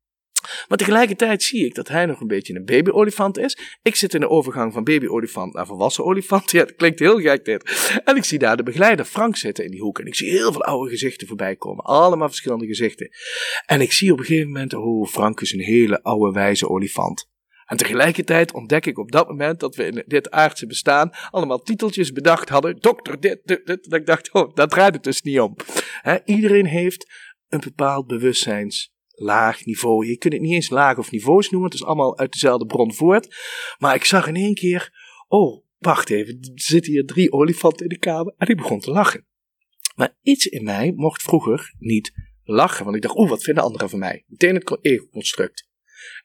Maar 0.68 0.78
tegelijkertijd 0.78 1.42
zie 1.42 1.64
ik 1.64 1.74
dat 1.74 1.88
hij 1.88 2.06
nog 2.06 2.20
een 2.20 2.26
beetje 2.26 2.54
een 2.54 2.64
baby-olifant 2.64 3.38
is. 3.38 3.58
Ik 3.82 3.94
zit 3.94 4.14
in 4.14 4.20
de 4.20 4.28
overgang 4.28 4.72
van 4.72 4.84
baby-olifant 4.84 5.54
naar 5.54 5.66
volwassen 5.66 6.04
olifant. 6.04 6.50
Ja, 6.58 6.64
dat 6.64 6.74
klinkt 6.74 6.98
heel 6.98 7.18
gek 7.18 7.44
dit. 7.44 8.00
En 8.04 8.16
ik 8.16 8.24
zie 8.24 8.38
daar 8.38 8.56
de 8.56 8.62
begeleider 8.62 9.04
Frank 9.04 9.36
zitten 9.36 9.64
in 9.64 9.70
die 9.70 9.80
hoek. 9.80 9.98
En 9.98 10.06
ik 10.06 10.14
zie 10.14 10.30
heel 10.30 10.52
veel 10.52 10.62
oude 10.62 10.90
gezichten 10.90 11.26
voorbij 11.26 11.56
komen. 11.56 11.84
Allemaal 11.84 12.28
verschillende 12.28 12.66
gezichten. 12.66 13.08
En 13.66 13.80
ik 13.80 13.92
zie 13.92 14.12
op 14.12 14.18
een 14.18 14.24
gegeven 14.24 14.46
moment, 14.46 14.74
oh, 14.74 15.06
Frank 15.06 15.40
is 15.40 15.52
een 15.52 15.60
hele 15.60 16.02
oude 16.02 16.32
wijze 16.32 16.68
olifant. 16.68 17.28
En 17.68 17.76
tegelijkertijd 17.76 18.52
ontdek 18.52 18.86
ik 18.86 18.98
op 18.98 19.12
dat 19.12 19.28
moment 19.28 19.60
dat 19.60 19.76
we 19.76 19.84
in 19.84 20.04
dit 20.06 20.30
aardse 20.30 20.66
bestaan 20.66 21.10
allemaal 21.30 21.58
titeltjes 21.58 22.12
bedacht 22.12 22.48
hadden. 22.48 22.76
Dokter, 22.80 23.20
dit, 23.20 23.40
dit, 23.44 23.66
dit. 23.66 23.90
Dat 23.90 24.00
ik 24.00 24.06
dacht, 24.06 24.32
oh, 24.32 24.54
daar 24.54 24.68
draait 24.68 24.94
het 24.94 25.04
dus 25.04 25.22
niet 25.22 25.40
om. 25.40 25.56
Iedereen 26.24 26.66
heeft 26.66 27.06
een 27.48 27.60
bepaald 27.60 28.06
bewustzijnslaag, 29.18 29.64
niveau. 29.64 30.06
Je 30.06 30.16
kunt 30.16 30.32
het 30.32 30.42
niet 30.42 30.52
eens 30.52 30.70
laag 30.70 30.98
of 30.98 31.10
niveaus 31.10 31.50
noemen. 31.50 31.70
Het 31.70 31.78
is 31.78 31.86
allemaal 31.86 32.18
uit 32.18 32.32
dezelfde 32.32 32.66
bron 32.66 32.94
voort. 32.94 33.36
Maar 33.78 33.94
ik 33.94 34.04
zag 34.04 34.26
in 34.26 34.36
één 34.36 34.54
keer, 34.54 34.92
oh, 35.28 35.64
wacht 35.78 36.10
even. 36.10 36.38
Er 36.40 36.50
zitten 36.54 36.92
hier 36.92 37.04
drie 37.04 37.32
olifanten 37.32 37.82
in 37.82 37.88
de 37.88 37.98
kamer. 37.98 38.34
En 38.36 38.48
ik 38.48 38.56
begon 38.56 38.80
te 38.80 38.90
lachen. 38.90 39.26
Maar 39.94 40.16
iets 40.22 40.46
in 40.46 40.64
mij 40.64 40.92
mocht 40.94 41.22
vroeger 41.22 41.74
niet 41.78 42.12
lachen. 42.44 42.84
Want 42.84 42.96
ik 42.96 43.02
dacht, 43.02 43.18
oeh, 43.18 43.28
wat 43.28 43.42
vinden 43.42 43.64
anderen 43.64 43.88
van 43.88 43.98
mij? 43.98 44.24
Meteen 44.26 44.54
het 44.54 44.78
ego-construct. 44.80 45.68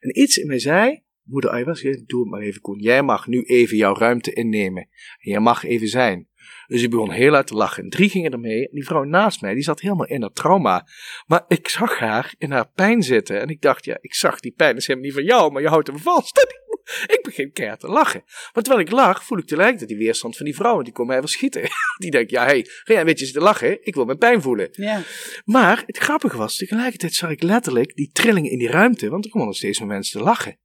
En 0.00 0.20
iets 0.20 0.36
in 0.36 0.46
mij 0.46 0.58
zei, 0.58 1.02
moeder 1.22 1.50
ayahuasca, 1.50 2.02
doe 2.06 2.20
het 2.20 2.30
maar 2.30 2.40
even 2.40 2.60
Koen. 2.60 2.80
Jij 2.80 3.02
mag 3.02 3.26
nu 3.26 3.42
even 3.42 3.76
jouw 3.76 3.94
ruimte 3.94 4.32
innemen. 4.32 4.82
En 5.18 5.30
jij 5.30 5.40
mag 5.40 5.64
even 5.64 5.88
zijn. 5.88 6.28
Dus 6.66 6.82
ik 6.82 6.90
begon 6.90 7.10
heel 7.10 7.32
hard 7.32 7.46
te 7.46 7.54
lachen. 7.54 7.82
En 7.82 7.90
drie 7.90 8.08
gingen 8.08 8.32
ermee. 8.32 8.68
En 8.68 8.74
die 8.74 8.84
vrouw 8.84 9.04
naast 9.04 9.40
mij, 9.40 9.54
die 9.54 9.62
zat 9.62 9.80
helemaal 9.80 10.06
in 10.06 10.20
haar 10.20 10.32
trauma. 10.32 10.86
Maar 11.26 11.44
ik 11.48 11.68
zag 11.68 11.98
haar 11.98 12.34
in 12.38 12.50
haar 12.50 12.70
pijn 12.74 13.02
zitten. 13.02 13.40
En 13.40 13.48
ik 13.48 13.60
dacht, 13.60 13.84
ja, 13.84 13.98
ik 14.00 14.14
zag 14.14 14.40
die 14.40 14.52
pijn 14.52 14.76
is 14.76 14.86
helemaal 14.86 15.08
niet 15.08 15.16
van 15.16 15.24
jou, 15.24 15.52
maar 15.52 15.62
je 15.62 15.68
houdt 15.68 15.86
hem 15.86 15.98
vast. 15.98 16.62
Ik 17.06 17.20
begin 17.22 17.52
keihard 17.52 17.80
te 17.80 17.88
lachen. 17.88 18.22
Maar 18.24 18.62
terwijl 18.62 18.86
ik 18.86 18.90
lach, 18.90 19.24
voel 19.24 19.38
ik 19.38 19.46
tegelijkertijd 19.46 19.88
die 19.88 19.98
weerstand 19.98 20.36
van 20.36 20.46
die 20.46 20.54
vrouw. 20.54 20.82
Die 20.82 20.92
kon 20.92 21.06
mij 21.06 21.18
wel 21.18 21.26
schieten. 21.26 21.62
Die 21.98 22.10
denkt, 22.10 22.30
ja, 22.30 22.42
hé, 22.44 22.50
hey, 22.50 22.62
ga 22.64 22.92
jij 22.92 23.00
een 23.00 23.06
beetje 23.06 23.24
zitten 23.24 23.42
lachen? 23.42 23.86
Ik 23.86 23.94
wil 23.94 24.04
mijn 24.04 24.18
pijn 24.18 24.42
voelen. 24.42 24.68
Ja. 24.72 25.02
Maar 25.44 25.82
het 25.86 25.98
grappige 25.98 26.36
was, 26.36 26.56
tegelijkertijd 26.56 27.14
zag 27.14 27.30
ik 27.30 27.42
letterlijk 27.42 27.94
die 27.94 28.10
trilling 28.12 28.50
in 28.50 28.58
die 28.58 28.70
ruimte, 28.70 29.08
want 29.08 29.24
er 29.24 29.30
begonnen 29.30 29.56
steeds 29.56 29.78
meer 29.78 29.88
mensen 29.88 30.18
te 30.18 30.24
lachen. 30.24 30.58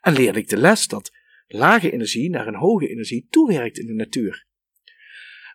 En 0.00 0.12
leerde 0.12 0.38
ik 0.38 0.48
de 0.48 0.56
les 0.56 0.86
dat 0.86 1.10
lage 1.46 1.90
energie 1.90 2.30
naar 2.30 2.46
een 2.46 2.54
hoge 2.54 2.88
energie 2.88 3.26
toewerkt 3.30 3.78
in 3.78 3.86
de 3.86 3.94
natuur. 3.94 4.46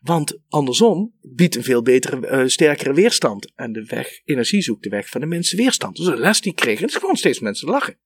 Want 0.05 0.39
andersom 0.49 1.13
biedt 1.21 1.55
een 1.55 1.63
veel 1.63 1.81
betere, 1.81 2.41
uh, 2.41 2.47
sterkere 2.47 2.93
weerstand. 2.93 3.51
En 3.55 3.71
de 3.71 3.85
weg, 3.85 4.21
energie 4.25 4.61
zoekt 4.61 4.83
de 4.83 4.89
weg 4.89 5.09
van 5.09 5.21
de 5.21 5.27
minste 5.27 5.55
weerstand. 5.55 5.95
Dus 5.95 6.05
de 6.05 6.17
les 6.17 6.41
die 6.41 6.51
ik 6.51 6.57
kreeg, 6.57 6.81
en 6.81 6.87
is 6.87 6.95
gewoon 6.95 7.15
steeds 7.15 7.39
mensen 7.39 7.69
lachen. 7.69 7.97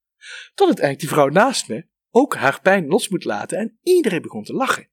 Tot 0.53 0.69
het 0.69 0.79
eigenlijk 0.79 0.99
die 0.99 1.09
vrouw 1.09 1.27
naast 1.27 1.67
me 1.67 1.85
ook 2.11 2.35
haar 2.35 2.61
pijn 2.61 2.87
los 2.87 3.09
moet 3.09 3.23
laten 3.23 3.57
en 3.57 3.77
iedereen 3.83 4.21
begon 4.21 4.43
te 4.43 4.53
lachen. 4.53 4.89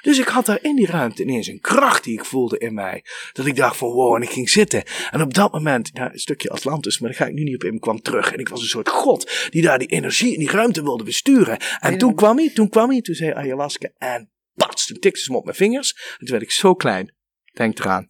Dus 0.00 0.18
ik 0.18 0.28
had 0.28 0.46
daar 0.46 0.62
in 0.62 0.76
die 0.76 0.86
ruimte 0.86 1.22
ineens 1.22 1.46
een 1.46 1.60
kracht 1.60 2.04
die 2.04 2.18
ik 2.18 2.24
voelde 2.24 2.58
in 2.58 2.74
mij. 2.74 3.04
Dat 3.32 3.46
ik 3.46 3.56
dacht 3.56 3.76
van 3.76 3.88
wow, 3.88 4.14
en 4.14 4.22
ik 4.22 4.30
ging 4.30 4.50
zitten. 4.50 4.82
En 5.10 5.22
op 5.22 5.34
dat 5.34 5.52
moment, 5.52 5.90
ja, 5.92 6.12
een 6.12 6.18
stukje 6.18 6.50
Atlantis, 6.50 6.98
maar 6.98 7.10
daar 7.10 7.18
ga 7.18 7.26
ik 7.26 7.34
nu 7.34 7.42
niet 7.42 7.54
op 7.54 7.64
in, 7.64 7.78
kwam 7.78 8.02
terug. 8.02 8.32
En 8.32 8.38
ik 8.38 8.48
was 8.48 8.60
een 8.60 8.68
soort 8.68 8.88
god 8.88 9.48
die 9.50 9.62
daar 9.62 9.78
die 9.78 9.88
energie 9.88 10.32
in 10.32 10.38
die 10.38 10.50
ruimte 10.50 10.82
wilde 10.82 11.04
besturen. 11.04 11.58
En 11.80 11.98
toen 11.98 12.14
kwam 12.14 12.36
hij, 12.36 12.50
toen 12.50 12.68
kwam 12.68 12.90
hij, 12.90 13.00
toen 13.00 13.14
zei 13.14 13.32
ayahuasca 13.32 13.90
en 13.98 14.30
pats, 14.56 14.86
toen 14.86 14.98
tikte 14.98 15.20
ze 15.20 15.26
hem 15.26 15.36
op 15.36 15.44
mijn 15.44 15.56
vingers. 15.56 15.94
En 15.94 16.18
toen 16.18 16.28
werd 16.28 16.42
ik 16.42 16.50
zo 16.50 16.74
klein. 16.74 17.14
Denk 17.52 17.78
eraan. 17.78 18.06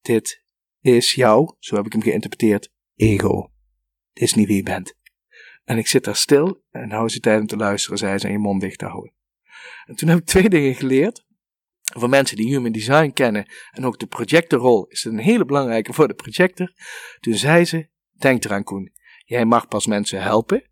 Dit 0.00 0.42
is 0.80 1.14
jou, 1.14 1.56
zo 1.58 1.76
heb 1.76 1.86
ik 1.86 1.92
hem 1.92 2.02
geïnterpreteerd, 2.02 2.70
ego. 2.94 3.52
Dit 4.12 4.22
is 4.22 4.34
niet 4.34 4.46
wie 4.46 4.56
je 4.56 4.62
bent. 4.62 4.94
En 5.64 5.78
ik 5.78 5.86
zit 5.86 6.04
daar 6.04 6.16
stil 6.16 6.64
en 6.70 6.90
hou 6.90 7.08
ze 7.08 7.20
tijd 7.20 7.40
om 7.40 7.46
te 7.46 7.56
luisteren, 7.56 7.98
zei 7.98 8.18
ze, 8.18 8.26
en 8.26 8.32
je 8.32 8.38
mond 8.38 8.60
dicht 8.60 8.78
te 8.78 8.86
houden. 8.86 9.12
En 9.84 9.94
toen 9.94 10.08
heb 10.08 10.18
ik 10.18 10.24
twee 10.24 10.48
dingen 10.56 10.74
geleerd. 10.74 11.24
Voor 11.94 12.08
mensen 12.08 12.36
die 12.36 12.48
human 12.48 12.72
design 12.72 13.10
kennen 13.10 13.46
en 13.70 13.86
ook 13.86 13.98
de 13.98 14.06
projectorrol 14.06 14.86
is 14.86 15.02
het 15.02 15.12
een 15.12 15.18
hele 15.18 15.44
belangrijke 15.44 15.92
voor 15.92 16.08
de 16.08 16.14
projector. 16.14 16.72
Toen 17.20 17.34
zei 17.34 17.64
ze, 17.64 17.88
denk 18.10 18.44
eraan 18.44 18.64
Koen, 18.64 18.92
jij 19.24 19.44
mag 19.44 19.68
pas 19.68 19.86
mensen 19.86 20.22
helpen 20.22 20.70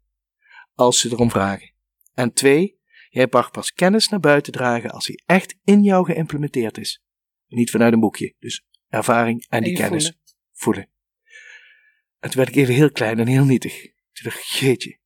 als 0.74 1.00
ze 1.00 1.08
erom 1.08 1.30
vragen. 1.30 1.74
En 2.14 2.32
twee, 2.32 2.79
jij 3.10 3.26
mag 3.30 3.50
pas 3.50 3.72
kennis 3.72 4.08
naar 4.08 4.20
buiten 4.20 4.52
dragen 4.52 4.90
als 4.90 5.06
die 5.06 5.22
echt 5.26 5.56
in 5.64 5.82
jou 5.82 6.04
geïmplementeerd 6.04 6.78
is. 6.78 7.02
niet 7.46 7.70
vanuit 7.70 7.92
een 7.92 8.00
boekje, 8.00 8.34
dus 8.38 8.64
ervaring 8.88 9.46
en 9.48 9.62
die 9.62 9.74
kennis 9.74 10.04
voelen. 10.04 10.20
voelen. 10.52 10.88
En 12.18 12.30
toen 12.30 12.38
werd 12.38 12.48
ik 12.48 12.62
even 12.62 12.74
heel 12.74 12.90
klein 12.90 13.18
en 13.18 13.26
heel 13.26 13.44
nietig. 13.44 13.82
Toen 13.82 14.30
dacht 14.30 14.38
ik, 14.38 14.44
jeetje. 14.44 14.98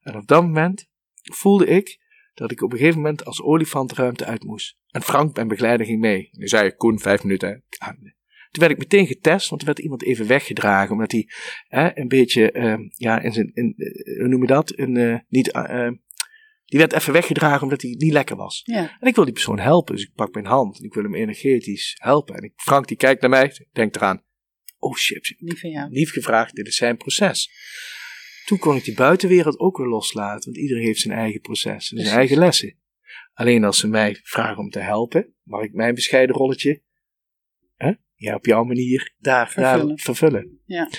En 0.00 0.16
op 0.16 0.26
dat 0.26 0.42
moment 0.42 0.88
voelde 1.22 1.66
ik 1.66 1.98
dat 2.34 2.50
ik 2.50 2.62
op 2.62 2.72
een 2.72 2.78
gegeven 2.78 3.00
moment 3.00 3.24
als 3.24 3.42
olifant 3.42 3.92
ruimte 3.92 4.24
uit 4.24 4.44
moest. 4.44 4.76
En 4.88 5.02
Frank, 5.02 5.34
mijn 5.36 5.48
begeleider, 5.48 5.86
ging 5.86 6.00
mee. 6.00 6.28
Nu 6.32 6.48
zei 6.48 6.66
ik, 6.66 6.76
Koen, 6.76 6.98
vijf 6.98 7.22
minuten. 7.22 7.64
Toen 8.50 8.60
werd 8.60 8.72
ik 8.72 8.78
meteen 8.78 9.06
getest, 9.06 9.48
want 9.48 9.60
er 9.60 9.66
werd 9.66 9.78
iemand 9.78 10.02
even 10.02 10.26
weggedragen, 10.26 10.92
omdat 10.92 11.12
hij 11.12 11.28
een 11.94 12.08
beetje, 12.08 12.52
uh, 12.52 12.88
ja, 12.88 13.20
in 13.20 13.32
zijn, 13.32 13.50
in, 13.54 13.74
uh, 13.76 14.18
hoe 14.18 14.28
noem 14.28 14.40
je 14.40 14.46
dat? 14.46 14.78
Een, 14.78 14.94
uh, 14.94 15.18
niet, 15.28 15.54
uh, 15.54 15.90
die 16.68 16.78
werd 16.78 16.92
even 16.92 17.12
weggedragen 17.12 17.62
omdat 17.62 17.82
hij 17.82 17.90
niet 17.90 18.12
lekker 18.12 18.36
was. 18.36 18.60
Ja. 18.64 18.96
En 19.00 19.08
ik 19.08 19.14
wil 19.14 19.24
die 19.24 19.32
persoon 19.32 19.58
helpen, 19.58 19.94
dus 19.94 20.04
ik 20.04 20.14
pak 20.14 20.34
mijn 20.34 20.46
hand 20.46 20.78
en 20.78 20.84
ik 20.84 20.94
wil 20.94 21.02
hem 21.02 21.14
energetisch 21.14 21.96
helpen. 21.98 22.34
En 22.34 22.42
ik, 22.42 22.52
Frank 22.56 22.88
die 22.88 22.96
kijkt 22.96 23.20
naar 23.20 23.30
mij, 23.30 23.66
denkt 23.72 23.96
eraan, 23.96 24.24
oh 24.78 24.96
shit, 24.96 25.34
jou. 25.60 25.90
Niet 25.90 26.10
gevraagd, 26.10 26.54
dit 26.54 26.66
is 26.66 26.76
zijn 26.76 26.96
proces. 26.96 27.50
Toen 28.44 28.58
kon 28.58 28.76
ik 28.76 28.84
die 28.84 28.94
buitenwereld 28.94 29.58
ook 29.58 29.76
weer 29.76 29.86
loslaten, 29.86 30.44
want 30.44 30.62
iedereen 30.62 30.84
heeft 30.84 31.00
zijn 31.00 31.18
eigen 31.18 31.40
proces 31.40 31.92
en 31.92 32.04
zijn 32.04 32.16
eigen 32.16 32.38
lessen. 32.38 32.78
Alleen 33.32 33.64
als 33.64 33.78
ze 33.78 33.88
mij 33.88 34.20
vragen 34.22 34.58
om 34.58 34.70
te 34.70 34.80
helpen, 34.80 35.34
mag 35.42 35.62
ik 35.62 35.72
mijn 35.72 35.94
bescheiden 35.94 36.36
rolletje 36.36 36.82
hè, 37.76 37.92
ja, 38.14 38.34
op 38.34 38.46
jouw 38.46 38.64
manier 38.64 39.14
daar 39.18 39.50
vervullen. 39.50 39.88
Daar 39.88 39.98
vervullen. 39.98 40.60
Ja. 40.64 40.90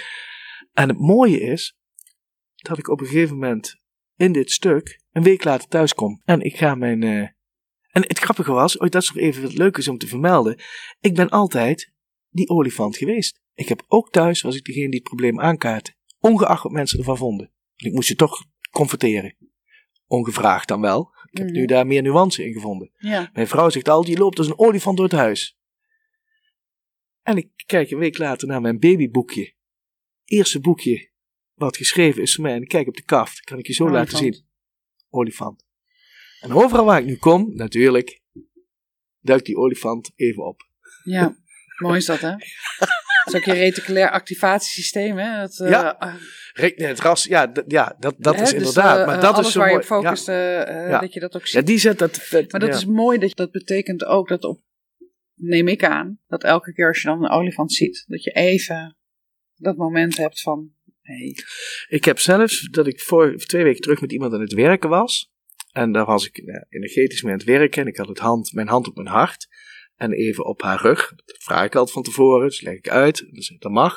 En 0.73 0.89
het 0.89 0.99
mooie 0.99 1.39
is 1.39 1.77
dat 2.55 2.77
ik 2.77 2.87
op 2.87 2.99
een 2.99 3.05
gegeven 3.05 3.33
moment 3.33 3.79
in 4.15 4.31
dit 4.31 4.51
stuk 4.51 5.01
een 5.11 5.23
week 5.23 5.43
later 5.43 5.67
thuis 5.67 5.93
kom. 5.93 6.21
En 6.25 6.41
ik 6.41 6.57
ga 6.57 6.75
mijn. 6.75 7.01
Uh, 7.01 7.27
en 7.89 8.07
het 8.07 8.19
grappige 8.19 8.51
was, 8.51 8.77
oh, 8.77 8.89
dat 8.89 9.01
is 9.01 9.11
nog 9.11 9.23
even 9.23 9.43
wat 9.43 9.53
leuk 9.53 9.77
is 9.77 9.87
om 9.87 9.97
te 9.97 10.07
vermelden. 10.07 10.59
Ik 10.99 11.15
ben 11.15 11.29
altijd 11.29 11.91
die 12.29 12.49
olifant 12.49 12.97
geweest. 12.97 13.41
Ik 13.53 13.69
heb 13.69 13.83
ook 13.87 14.11
thuis, 14.11 14.41
was 14.41 14.55
ik 14.55 14.63
degene 14.63 14.89
die 14.89 14.99
het 14.99 15.07
probleem 15.07 15.39
aankaartte. 15.39 15.93
Ongeacht 16.19 16.63
wat 16.63 16.71
mensen 16.71 16.99
ervan 16.99 17.17
vonden. 17.17 17.51
Ik 17.75 17.93
moest 17.93 18.07
je 18.07 18.15
toch 18.15 18.45
confronteren. 18.71 19.35
Ongevraagd 20.07 20.67
dan 20.67 20.81
wel. 20.81 21.11
Ik 21.31 21.37
heb 21.37 21.49
nu 21.49 21.59
mhm. 21.59 21.67
daar 21.67 21.87
meer 21.87 22.01
nuance 22.01 22.45
in 22.45 22.53
gevonden. 22.53 22.91
Ja. 22.97 23.29
Mijn 23.33 23.47
vrouw 23.47 23.69
zegt 23.69 23.89
al, 23.89 24.03
die 24.03 24.17
loopt 24.17 24.37
als 24.37 24.47
een 24.47 24.59
olifant 24.59 24.97
door 24.97 25.05
het 25.05 25.15
huis. 25.15 25.57
En 27.21 27.37
ik 27.37 27.49
kijk 27.65 27.91
een 27.91 27.99
week 27.99 28.17
later 28.17 28.47
naar 28.47 28.61
mijn 28.61 28.79
babyboekje. 28.79 29.53
Eerste 30.25 30.59
boekje 30.59 31.11
wat 31.53 31.77
geschreven 31.77 32.21
is 32.21 32.35
voor 32.35 32.43
mij. 32.43 32.53
En 32.53 32.61
ik 32.61 32.67
kijk 32.67 32.87
op 32.87 32.95
de 32.95 33.03
kaft. 33.03 33.39
Kan 33.41 33.57
ik 33.57 33.67
je 33.67 33.73
zo 33.73 33.89
laten 33.89 34.17
zien. 34.17 34.47
Olifant. 35.09 35.65
En 36.39 36.53
overal 36.53 36.85
waar 36.85 36.99
ik 36.99 37.05
nu 37.05 37.15
kom, 37.15 37.55
natuurlijk, 37.55 38.21
duikt 39.19 39.45
die 39.45 39.57
olifant 39.57 40.11
even 40.15 40.45
op. 40.45 40.67
Ja, 41.03 41.35
mooi 41.83 41.97
is 41.97 42.05
dat 42.05 42.19
hè? 42.19 42.35
Dat 43.23 43.33
is 43.33 43.35
ook 43.35 43.55
je 43.55 43.61
reticulair 43.61 44.09
activatiesysteem, 44.09 45.17
hè? 45.17 45.39
Dat, 45.39 45.59
uh, 45.59 45.69
ja, 45.69 46.17
het 46.75 46.99
ras, 46.99 47.23
ja, 47.23 47.51
ja 47.67 47.95
dat, 47.99 48.15
dat 48.17 48.33
is 48.33 48.39
dus, 48.39 48.53
inderdaad. 48.53 48.99
Uh, 48.99 49.05
maar 49.05 49.21
dat 49.21 49.37
is 49.37 49.51
zo 49.51 49.59
waar 49.59 49.67
mooi. 49.67 49.79
je 49.79 49.83
op 49.83 50.03
focust, 50.03 50.25
ja. 50.25 50.99
dat 50.99 51.13
je 51.13 51.19
dat 51.19 51.35
ook 51.35 51.45
ziet. 51.45 51.59
Ja, 51.59 51.61
die 51.61 51.77
zet 51.77 51.99
dat 51.99 52.17
vet, 52.17 52.51
Maar 52.51 52.61
dat 52.61 52.75
is 52.75 52.85
mooi, 52.85 53.17
dat, 53.17 53.35
dat 53.35 53.51
betekent 53.51 54.05
ook 54.05 54.27
dat 54.27 54.43
op, 54.43 54.61
neem 55.33 55.67
ik 55.67 55.83
aan, 55.83 56.19
dat 56.27 56.43
elke 56.43 56.73
keer 56.73 56.87
als 56.87 57.01
je 57.01 57.07
dan 57.07 57.23
een 57.23 57.31
olifant 57.31 57.73
ziet, 57.73 58.03
dat 58.07 58.23
je 58.23 58.31
even 58.31 58.97
dat 59.55 59.77
moment 59.77 60.17
hebt 60.17 60.41
van, 60.41 60.73
Ik 61.87 62.05
heb 62.05 62.19
zelfs, 62.19 62.67
dat 62.69 62.87
ik 62.87 63.01
voor 63.01 63.35
twee 63.35 63.63
weken 63.63 63.81
terug 63.81 64.01
met 64.01 64.11
iemand 64.11 64.33
aan 64.33 64.41
het 64.41 64.53
werken 64.53 64.89
was. 64.89 65.31
En 65.71 65.91
daar 65.91 66.05
was 66.05 66.27
ik 66.27 66.65
energetisch 66.69 67.21
mee 67.21 67.31
aan 67.31 67.37
het 67.37 67.47
werken 67.47 67.81
en 67.81 67.87
ik 67.87 67.97
had 67.97 68.07
het 68.07 68.19
hand, 68.19 68.53
mijn 68.53 68.67
hand 68.67 68.87
op 68.87 68.95
mijn 68.95 69.07
hart 69.07 69.47
en 69.95 70.11
even 70.11 70.45
op 70.45 70.61
haar 70.61 70.81
rug. 70.81 71.13
Dat 71.15 71.43
vraag 71.43 71.65
ik 71.65 71.75
altijd 71.75 71.93
van 71.93 72.03
tevoren, 72.03 72.47
dus 72.47 72.61
leg 72.61 72.73
ik 72.73 72.89
uit. 72.89 73.27
Dus 73.31 73.55
dat 73.59 73.71
mag. 73.71 73.93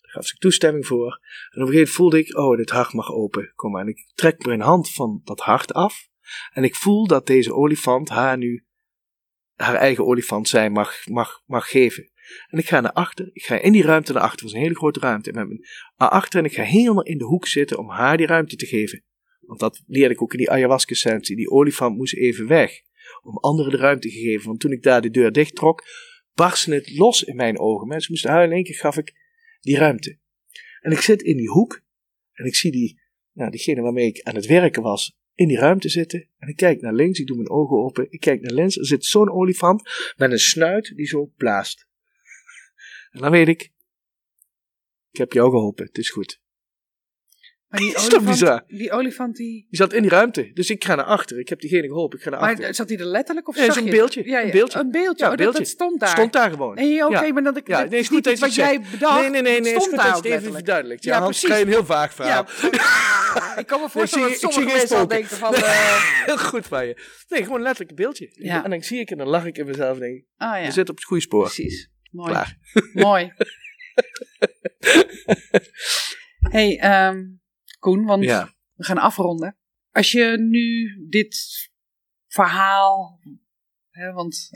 Daar 0.00 0.10
gaf 0.10 0.26
ze 0.26 0.36
toestemming 0.36 0.86
voor. 0.86 1.20
En 1.50 1.62
op 1.62 1.68
een 1.68 1.72
gegeven 1.72 1.72
moment 1.72 1.90
voelde 1.90 2.18
ik, 2.18 2.38
oh, 2.38 2.56
dit 2.56 2.70
hart 2.70 2.92
mag 2.92 3.12
open. 3.12 3.52
Kom 3.54 3.70
maar. 3.70 3.82
En 3.82 3.88
ik 3.88 4.10
trek 4.14 4.44
mijn 4.46 4.60
hand 4.60 4.92
van 4.92 5.20
dat 5.24 5.40
hart 5.40 5.72
af. 5.72 6.08
En 6.52 6.64
ik 6.64 6.74
voel 6.74 7.06
dat 7.06 7.26
deze 7.26 7.54
olifant 7.54 8.08
haar 8.08 8.38
nu 8.38 8.66
haar 9.54 9.74
eigen 9.74 10.06
olifant 10.06 10.48
zijn 10.48 10.72
mag, 10.72 11.06
mag, 11.06 11.42
mag 11.46 11.70
geven. 11.70 12.10
En 12.48 12.58
ik 12.58 12.66
ga 12.66 12.80
naar 12.80 12.92
achter. 12.92 13.30
Ik 13.32 13.42
ga 13.42 13.60
in 13.60 13.72
die 13.72 13.82
ruimte 13.82 14.12
naar 14.12 14.22
achter. 14.22 14.38
Het 14.38 14.44
was 14.44 14.52
een 14.52 14.66
hele 14.66 14.74
grote 14.74 15.00
ruimte. 15.00 15.30
En 15.30 15.36
met 15.36 15.46
mijn 15.46 15.60
naar 15.96 16.08
achter 16.08 16.38
en 16.38 16.44
ik 16.44 16.52
ga 16.52 16.62
helemaal 16.62 17.04
in 17.04 17.18
de 17.18 17.24
hoek 17.24 17.46
zitten 17.46 17.78
om 17.78 17.90
haar 17.90 18.16
die 18.16 18.26
ruimte 18.26 18.56
te 18.56 18.66
geven. 18.66 19.04
Want 19.40 19.60
dat 19.60 19.82
leerde 19.86 20.14
ik 20.14 20.22
ook 20.22 20.32
in 20.32 20.38
die 20.38 20.50
ayahuasca-sessie. 20.50 21.36
Die 21.36 21.50
olifant 21.50 21.96
moest 21.96 22.16
even 22.16 22.46
weg 22.46 22.80
om 23.22 23.36
anderen 23.36 23.72
de 23.72 23.78
ruimte 23.78 24.10
gegeven. 24.10 24.46
Want 24.46 24.60
toen 24.60 24.72
ik 24.72 24.82
daar 24.82 25.00
de 25.00 25.10
deur 25.10 25.32
dicht 25.32 25.54
trok, 25.54 25.84
barstte 26.34 26.74
het 26.74 26.96
los 26.96 27.22
in 27.22 27.36
mijn 27.36 27.58
ogen. 27.58 27.88
Mensen 27.88 28.12
moesten 28.12 28.30
huilen. 28.30 28.50
In 28.50 28.56
één 28.56 28.64
keer 28.64 28.80
gaf 28.80 28.96
ik 28.96 29.14
die 29.60 29.76
ruimte. 29.76 30.18
En 30.80 30.92
ik 30.92 31.00
zit 31.00 31.22
in 31.22 31.36
die 31.36 31.48
hoek 31.48 31.84
en 32.32 32.44
ik 32.44 32.54
zie 32.54 32.72
die, 32.72 33.00
nou, 33.32 33.50
diegene 33.50 33.80
waarmee 33.80 34.06
ik 34.06 34.22
aan 34.22 34.34
het 34.34 34.46
werken 34.46 34.82
was, 34.82 35.18
in 35.34 35.48
die 35.48 35.58
ruimte 35.58 35.88
zitten. 35.88 36.28
En 36.38 36.48
ik 36.48 36.56
kijk 36.56 36.80
naar 36.80 36.94
links, 36.94 37.18
ik 37.18 37.26
doe 37.26 37.36
mijn 37.36 37.50
ogen 37.50 37.76
open. 37.76 38.06
Ik 38.10 38.20
kijk 38.20 38.40
naar 38.40 38.52
links, 38.52 38.76
er 38.76 38.86
zit 38.86 39.04
zo'n 39.04 39.30
olifant 39.30 39.82
met 40.16 40.30
een 40.30 40.38
snuit 40.38 40.92
die 40.96 41.06
zo 41.06 41.32
blaast. 41.36 41.85
En 43.16 43.22
dan 43.22 43.30
weet 43.30 43.48
ik, 43.48 43.62
ik 45.10 45.18
heb 45.18 45.32
jou 45.32 45.50
geholpen, 45.50 45.86
het 45.86 45.98
is 45.98 46.10
goed. 46.10 46.40
Maar 47.68 47.80
die 47.80 47.96
olifant, 48.20 48.62
die 48.66 48.90
olifant 48.92 49.36
die... 49.36 49.66
Die 49.68 49.78
zat 49.78 49.92
in 49.92 50.02
die 50.02 50.10
ruimte. 50.10 50.50
Dus 50.54 50.70
ik 50.70 50.84
ga 50.84 50.94
naar 50.94 51.04
achter. 51.04 51.38
Ik 51.38 51.48
heb 51.48 51.60
diegene 51.60 51.86
geholpen. 51.86 52.18
Ik 52.18 52.24
ga 52.24 52.30
naar 52.30 52.40
maar 52.40 52.50
achter. 52.50 52.74
zat 52.74 52.88
hij 52.88 52.98
er 52.98 53.04
letterlijk 53.04 53.48
of 53.48 53.56
nee, 53.56 53.66
zag 53.66 53.76
een 53.76 53.90
beeldje. 53.90 54.24
Ja, 54.24 54.38
ja, 54.38 54.44
een 54.44 54.50
beeldje. 54.50 54.78
Een 54.78 54.90
beeldje. 54.90 55.24
Ja, 55.24 55.30
oh, 55.30 55.36
beeldje. 55.36 55.58
Dat, 55.58 55.68
stond 55.68 56.00
daar. 56.00 56.08
Stond 56.08 56.32
daar 56.32 56.50
gewoon. 56.50 56.74
Nee, 56.74 57.04
oké, 57.04 57.16
okay, 57.16 57.30
maar 57.30 57.42
dat 57.42 57.56
ik... 57.56 57.66
Ja, 57.66 57.84
nee, 57.84 58.00
is 58.00 58.08
goed 58.08 58.24
dat 58.24 58.38
wat 58.38 58.54
jij 58.54 58.80
bedacht, 58.90 59.20
Nee, 59.20 59.30
nee, 59.30 59.42
nee, 59.42 59.60
nee 59.60 59.70
stond 59.70 59.82
is 59.82 59.88
goed 59.88 59.96
dat 59.96 60.24
je 60.24 60.30
het 60.30 60.40
even 60.40 60.52
verduidelijkt. 60.52 61.04
Ja, 61.04 61.18
krijg 61.18 61.40
je 61.40 61.64
een 61.64 61.68
heel 61.68 61.84
vaag 61.84 62.14
verhaal. 62.14 62.46
Ja, 62.62 63.58
ik 63.62 63.66
kan 63.66 63.80
me 63.80 63.88
voorstellen 63.88 64.28
dat 64.28 64.38
sommige 64.40 64.76
mensen 64.76 64.96
al 64.96 65.08
denken 65.08 65.36
van... 65.36 65.54
Heel 66.26 66.38
goed 66.38 66.66
van 66.66 66.86
je. 66.86 67.02
Nee, 67.28 67.42
gewoon 67.42 67.62
letterlijk 67.62 67.90
een 67.90 67.96
beeldje. 67.96 68.28
Ja. 68.32 68.64
En 68.64 68.70
dan 68.70 68.82
zie 68.82 69.00
ik 69.00 69.10
en 69.10 69.18
dan 69.18 69.28
lach 69.28 69.44
ik 69.44 69.58
in 69.58 69.66
mezelf 69.66 69.94
en 69.94 70.00
denk 70.00 70.16
ik... 70.16 70.24
Ah, 70.36 70.58
ja. 70.58 70.66
We 70.66 70.72
zitten 70.72 70.88
op 70.88 70.96
het 70.96 71.04
goede 71.04 71.22
spoor. 71.22 71.42
Precies. 71.42 71.90
Mooi. 72.16 72.30
Klaar. 72.30 72.58
Mooi. 72.92 73.32
hey, 76.56 77.08
um, 77.08 77.40
Koen, 77.78 78.04
want... 78.04 78.24
Ja 78.24 78.54
we 78.76 78.84
gaan 78.84 78.98
afronden. 78.98 79.56
Als 79.90 80.12
je 80.12 80.36
nu 80.38 80.96
dit 81.08 81.36
verhaal, 82.26 83.20
hè, 83.90 84.12
want 84.12 84.50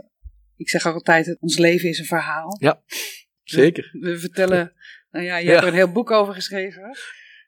ik 0.57 0.69
zeg 0.69 0.87
ook 0.87 0.95
altijd, 0.95 1.37
ons 1.41 1.59
leven 1.59 1.89
is 1.89 1.99
een 1.99 2.05
verhaal. 2.05 2.57
Ja, 2.61 2.83
zeker. 3.43 3.91
We, 3.93 4.19
vertellen, 4.19 4.75
nou 5.11 5.25
ja, 5.25 5.37
je 5.37 5.49
hebt 5.49 5.63
er 5.63 5.69
een 5.69 5.75
heel 5.75 5.93
boek 5.93 6.11
over 6.11 6.35
geschreven. 6.35 6.97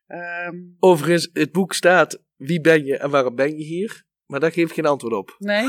Um, 0.07 0.77
Overigens, 0.79 1.31
het 1.33 1.53
boek 1.53 1.73
staat, 1.73 2.23
wie 2.37 2.61
ben 2.61 2.85
je 2.85 2.97
en 2.97 3.11
waarom 3.11 3.35
ben 3.35 3.59
je 3.59 3.65
hier? 3.65 4.05
Maar 4.27 4.41
daar 4.41 4.53
geef 4.53 4.69
ik 4.69 4.75
geen 4.75 4.87
antwoord 4.87 5.15
op. 5.15 5.37
Nee. 5.39 5.65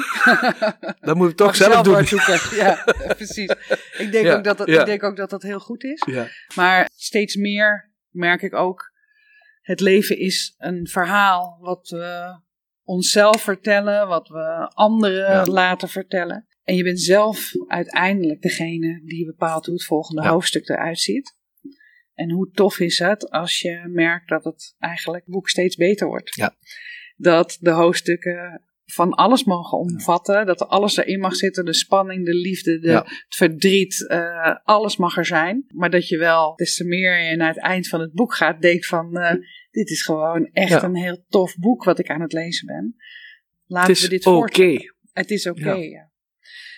dat 0.99 1.16
moet 1.16 1.30
ik 1.30 1.36
toch 1.36 1.56
zelf, 1.56 1.74
zelf 1.74 1.86
doen. 1.86 2.06
Zoeken. 2.06 2.39
Ja, 2.66 2.84
precies. 3.16 3.56
Ik 3.97 4.12
denk, 4.12 4.28
ook 4.28 4.43
dat 4.43 4.58
dat, 4.58 4.68
ik 4.68 4.86
denk 4.86 5.04
ook 5.04 5.16
dat 5.18 5.30
dat 5.30 5.41
heel 5.41 5.60
goed 5.60 5.84
is. 5.84 6.04
Ja. 6.06 6.28
Maar 6.56 6.89
steeds 6.95 7.36
meer 7.36 7.91
merk 8.10 8.41
ik 8.41 8.54
ook 8.54 8.91
het 9.62 9.80
leven 9.80 10.18
is 10.18 10.54
een 10.58 10.88
verhaal 10.88 11.58
wat 11.62 11.89
we 11.89 12.39
onszelf 12.84 13.41
vertellen, 13.41 14.08
wat 14.08 14.28
we 14.28 14.72
anderen 14.74 15.32
Ja. 15.32 15.45
laten 15.45 15.89
vertellen. 15.89 16.47
En 16.64 16.76
je 16.76 16.84
bent 16.84 17.01
zelf 17.01 17.51
uiteindelijk 17.68 18.41
degene 18.41 19.01
die 19.06 19.26
bepaalt 19.26 19.66
hoe 19.66 19.76
het 19.76 19.86
volgende 19.86 20.22
Ja. 20.22 20.30
hoofdstuk 20.30 20.70
eruit 20.70 20.99
ziet. 20.99 21.38
En 22.14 22.32
hoe 22.32 22.51
tof 22.51 22.80
is 22.80 22.99
het 22.99 23.30
als 23.30 23.60
je 23.60 23.82
merkt 23.88 24.30
dat 24.30 24.43
het 24.43 24.76
eigenlijk 24.80 25.26
boek 25.26 25.49
steeds 25.49 25.76
beter 25.76 26.08
wordt. 26.08 26.36
Ja. 26.36 26.56
Dat 27.24 27.57
de 27.61 27.69
hoofdstukken 27.71 28.61
van 28.86 29.13
alles 29.13 29.43
mogen 29.43 29.78
omvatten. 29.78 30.45
Dat 30.45 30.61
er 30.61 30.67
alles 30.67 30.97
erin 30.97 31.19
mag 31.19 31.36
zitten. 31.36 31.65
De 31.65 31.74
spanning, 31.74 32.26
de 32.26 32.34
liefde, 32.34 32.80
de, 32.80 32.88
Ja. 32.88 33.03
het 33.03 33.36
verdriet. 33.36 34.07
eh, 34.07 34.55
alles 34.63 34.97
mag 34.97 35.17
er 35.17 35.26
zijn. 35.26 35.65
Maar 35.67 35.89
dat 35.89 36.07
je 36.07 36.17
wel, 36.17 36.55
des 36.55 36.76
te 36.76 36.84
meer 36.84 37.19
je 37.30 37.36
naar 37.36 37.47
het 37.53 37.59
eind 37.63 37.88
van 37.88 38.01
het 38.01 38.13
boek 38.13 38.34
gaat, 38.36 38.61
denkt 38.61 38.86
van... 38.86 39.17
eh, 39.17 39.36
dit 39.71 39.89
is 39.89 40.01
gewoon 40.01 40.49
echt 40.51 40.69
Ja. 40.69 40.84
een 40.84 40.95
heel 40.95 41.26
tof 41.30 41.55
boek 41.57 41.84
wat 41.84 41.99
ik 41.99 42.09
aan 42.09 42.21
het 42.21 42.34
lezen 42.34 42.67
ben. 42.67 42.95
Laten 43.65 43.89
Het 43.89 43.97
is 43.97 44.03
we 44.03 44.09
dit 44.09 44.26
oké. 44.26 44.36
voortzetten. 44.38 44.95
Het 45.13 45.32
is 45.32 45.47
oké, 45.47 45.71
ja. 45.74 46.11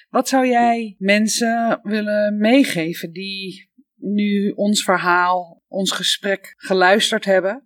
Wat 0.10 0.28
zou 0.28 0.48
jij 0.48 0.96
mensen 0.98 1.80
willen 1.84 2.38
meegeven 2.38 3.12
die 3.12 3.70
nu 3.96 4.52
ons 4.52 4.84
verhaal, 4.84 5.64
ons 5.68 5.92
gesprek 5.92 6.54
geluisterd 6.58 7.26
hebben? 7.26 7.65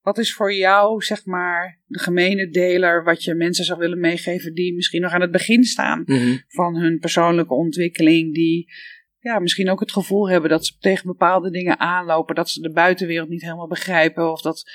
Wat 0.00 0.18
is 0.18 0.34
voor 0.34 0.54
jou, 0.54 1.02
zeg 1.02 1.24
maar, 1.24 1.80
de 1.86 1.98
gemene 1.98 2.48
deler 2.48 3.04
wat 3.04 3.24
je 3.24 3.34
mensen 3.34 3.64
zou 3.64 3.78
willen 3.78 4.00
meegeven 4.00 4.54
die 4.54 4.74
misschien 4.74 5.00
nog 5.00 5.12
aan 5.12 5.20
het 5.20 5.30
begin 5.30 5.64
staan 5.64 6.02
Mhm. 6.06 6.36
van 6.48 6.76
hun 6.76 6.98
persoonlijke 6.98 7.54
ontwikkeling, 7.54 8.34
die 8.34 8.72
ja, 9.18 9.38
misschien 9.38 9.70
ook 9.70 9.80
het 9.80 9.92
gevoel 9.92 10.30
hebben 10.30 10.50
dat 10.50 10.66
ze 10.66 10.76
tegen 10.78 11.06
bepaalde 11.06 11.50
dingen 11.50 11.78
aanlopen, 11.78 12.34
dat 12.34 12.50
ze 12.50 12.60
de 12.60 12.72
buitenwereld 12.72 13.28
niet 13.28 13.42
helemaal 13.42 13.68
begrijpen 13.68 14.30
of 14.32 14.40
dat 14.40 14.70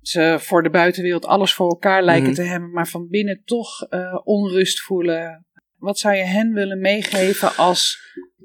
ze 0.00 0.36
voor 0.40 0.62
de 0.62 0.70
buitenwereld 0.70 1.26
alles 1.26 1.54
voor 1.54 1.68
elkaar 1.68 2.02
lijken 2.02 2.26
Mhm. 2.26 2.34
te 2.34 2.42
hebben, 2.42 2.70
maar 2.70 2.88
van 2.88 3.08
binnen 3.08 3.42
toch 3.44 3.82
eh, 3.88 4.20
onrust 4.24 4.80
voelen. 4.80 5.46
Wat 5.76 5.98
zou 5.98 6.14
je 6.14 6.22
hen 6.24 6.52
willen 6.52 6.80
meegeven 6.80 7.56
als 7.56 7.98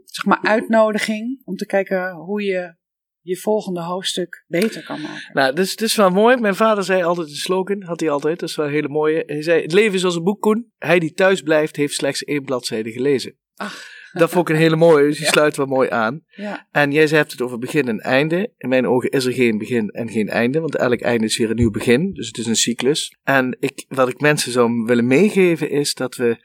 zeg 0.06 0.26
maar, 0.26 0.42
uitnodiging 0.42 1.42
om 1.46 1.56
te 1.56 1.66
kijken 1.66 2.12
hoe 2.12 2.42
je 2.44 2.76
je 3.22 3.38
volgende 3.38 3.82
hoofdstuk 3.82 4.44
beter 4.48 4.84
kan 4.84 5.02
maken? 5.02 5.30
Nou, 5.34 5.56
dus 5.56 5.72
het 5.72 5.82
is 5.82 5.96
wel 5.96 6.10
mooi. 6.10 6.38
Mijn 6.38 6.56
vader 6.56 6.84
zei 6.84 7.04
altijd 7.04 7.28
een 7.28 7.36
slogan, 7.36 7.84
had 7.84 8.00
hij 8.00 8.10
altijd. 8.10 8.40
Dat 8.40 8.50
is 8.50 8.56
wel 8.56 8.66
een 8.66 8.72
hele 8.72 8.90
mooie. 8.90 9.24
Hij 9.26 9.42
zei, 9.42 9.62
het 9.62 9.74
leven 9.74 9.94
is 9.94 10.04
als 10.06 10.16
een 10.16 10.24
boek, 10.24 10.42
Koen. 10.42 10.72
Hij 10.78 11.00
die 11.00 11.14
thuis 11.14 11.42
blijft, 11.42 11.76
heeft 11.76 11.94
slechts 11.94 12.24
één 12.24 12.44
bladzijde 12.44 12.92
gelezen. 12.92 13.38
Ach. 13.56 13.98
Dat 14.12 14.30
vond 14.30 14.50
ik 14.50 14.56
een 14.56 14.62
hele 14.62 14.76
mooie, 14.76 15.04
dus 15.08 15.16
die 15.18 15.26
Ja. 15.26 15.32
sluit 15.32 15.58
wel 15.58 15.66
mooi 15.66 15.90
aan. 15.90 16.22
Ja, 16.28 16.68
En 16.72 16.92
jij 16.92 17.08
zei 17.08 17.20
hebt 17.20 17.32
het 17.32 17.42
over 17.42 17.58
begin 17.60 17.88
en 17.88 18.00
einde. 18.00 18.54
In 18.58 18.70
mijn 18.70 18.88
ogen 18.88 19.10
is 19.10 19.26
er 19.26 19.34
geen 19.34 19.58
begin 19.58 19.90
en 19.90 20.10
geen 20.10 20.28
einde, 20.30 20.60
want 20.60 20.76
elk 20.76 21.00
einde 21.00 21.26
is 21.26 21.38
weer 21.38 21.50
een 21.50 21.56
nieuw 21.56 21.72
begin. 21.72 22.14
Dus 22.14 22.28
het 22.28 22.38
is 22.38 22.46
een 22.46 22.56
cyclus. 22.56 23.18
En 23.24 23.58
ik, 23.60 23.86
wat 23.88 24.10
ik 24.10 24.20
mensen 24.20 24.52
zou 24.52 24.84
willen 24.86 25.08
meegeven 25.08 25.70
is 25.70 25.94
dat 25.94 26.16
we, 26.16 26.38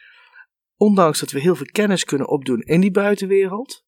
ondanks 0.77 1.21
dat 1.21 1.31
we 1.31 1.41
heel 1.41 1.57
veel 1.57 1.69
kennis 1.73 2.05
kunnen 2.05 2.29
opdoen 2.29 2.61
in 2.61 2.81
die 2.81 2.91
buitenwereld, 2.91 3.85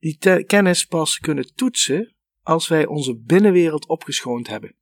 die 0.00 0.44
kennis 0.44 0.84
pas 0.84 1.18
kunnen 1.18 1.54
toetsen 1.54 2.14
als 2.42 2.68
wij 2.68 2.86
onze 2.86 3.18
binnenwereld 3.18 3.86
opgeschoond 3.86 4.46
hebben. 4.48 4.74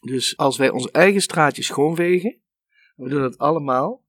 Dus 0.00 0.36
als 0.36 0.56
wij 0.56 0.70
ons 0.70 0.90
eigen 0.90 1.20
straatje 1.20 1.62
schoonvegen, 1.62 2.30
en 2.96 3.04
we 3.04 3.08
doen 3.10 3.20
dat 3.20 3.38
allemaal, 3.38 4.04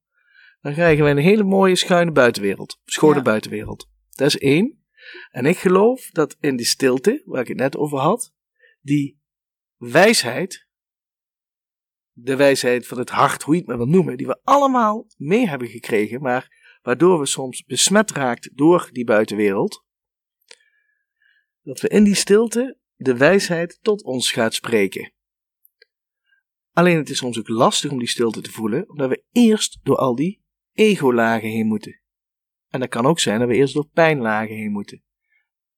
dan 0.62 0.74
krijgen 0.74 1.04
we 1.04 1.10
een 1.10 1.18
hele 1.18 1.44
mooie 1.44 1.76
schuine 1.76 2.12
buitenwereld. 2.12 2.80
Schone 2.86 3.16
Ja. 3.16 3.22
buitenwereld. 3.22 3.90
Dat 4.10 4.28
is 4.28 4.38
één. 4.38 4.84
En 5.32 5.46
ik 5.46 5.58
geloof 5.58 6.10
dat 6.12 6.36
in 6.40 6.56
die 6.56 6.66
stilte, 6.66 7.22
waar 7.26 7.42
ik 7.42 7.48
het 7.48 7.58
net 7.58 7.78
over 7.78 8.00
had, 8.00 8.34
die 8.82 9.22
wijsheid, 9.78 10.68
de 12.12 12.36
wijsheid 12.36 12.88
van 12.88 12.98
het 12.98 13.10
hart, 13.10 13.44
hoe 13.44 13.54
je 13.54 13.60
het 13.60 13.70
maar 13.70 13.78
wil 13.78 13.88
noemen, 13.88 14.18
die 14.18 14.28
we 14.28 14.40
allemaal 14.44 15.08
mee 15.18 15.48
hebben 15.48 15.68
gekregen, 15.68 16.22
maar 16.22 16.78
waardoor 16.82 17.20
we 17.20 17.26
soms 17.26 17.64
besmet 17.64 18.12
raakt 18.12 18.58
door 18.58 18.90
die 18.92 19.06
buitenwereld, 19.06 19.86
dat 21.64 21.80
we 21.82 21.88
in 21.88 22.03
die 22.03 22.16
stilte 22.16 22.78
de 22.95 23.18
wijsheid 23.18 23.80
tot 23.82 24.03
ons 24.03 24.32
gaat 24.32 24.53
spreken. 24.53 25.12
Alleen 26.72 26.97
het 26.97 27.10
is 27.10 27.18
soms 27.18 27.39
ook 27.39 27.47
lastig 27.47 27.91
om 27.91 27.99
die 27.99 28.07
stilte 28.07 28.41
te 28.41 28.51
voelen, 28.51 28.89
omdat 28.89 29.10
we 29.10 29.24
eerst 29.32 29.80
door 29.84 29.97
al 29.97 30.16
die 30.16 30.41
ego-lagen 30.74 31.49
heen 31.49 31.68
moeten. 31.68 32.01
En 32.70 32.80
dat 32.80 32.89
kan 32.89 33.05
ook 33.05 33.20
zijn 33.20 33.39
dat 33.39 33.47
we 33.47 33.55
eerst 33.55 33.74
door 33.74 33.88
pijnlagen 33.93 34.55
heen 34.55 34.72
moeten. 34.72 35.03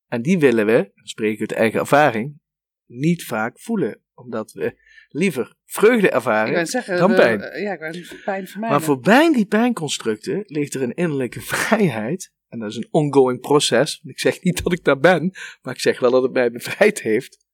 En 0.08 0.22
die 0.22 0.40
willen 0.40 0.66
we, 0.66 0.92
dan 0.96 1.06
spreek 1.08 1.34
ik 1.34 1.40
uit 1.40 1.52
eigen 1.52 1.80
ervaring, 1.80 2.40
niet 2.86 3.24
vaak 3.24 3.60
voelen. 3.60 4.02
Omdat 4.14 4.52
we 4.52 4.80
liever 5.08 5.56
vreugde 5.66 6.10
ervaren 6.10 6.68
zeggen, 6.68 6.98
dan 6.98 7.10
de- 7.10 7.16
pijn. 7.16 7.42
eh, 7.42 7.62
ja, 7.64 7.72
ik 7.74 7.80
pijn 8.26 8.48
vermijden. 8.48 8.60
Maar 8.60 8.82
voorbij 8.82 9.34
die 9.34 9.46
pijnconstructen 9.46 10.44
ligt 10.46 10.74
er 10.74 10.82
een 10.82 10.94
innerlijke 10.94 11.42
vrijheid. 11.42 12.32
En 12.52 12.60
dat 12.60 12.70
is 12.70 12.76
een 12.76 12.88
ongoing 12.92 13.40
proces. 13.40 14.02
Ik 14.06 14.20
zeg 14.20 14.42
niet 14.42 14.64
dat 14.64 14.74
ik 14.74 14.84
daar 14.84 15.00
ben, 15.00 15.32
maar 15.62 15.74
ik 15.74 15.80
zeg 15.80 16.00
wel 16.00 16.12
dat 16.12 16.24
het 16.24 16.32
mij 16.32 16.52
bevrijd 16.52 17.02
heeft. 17.02 17.46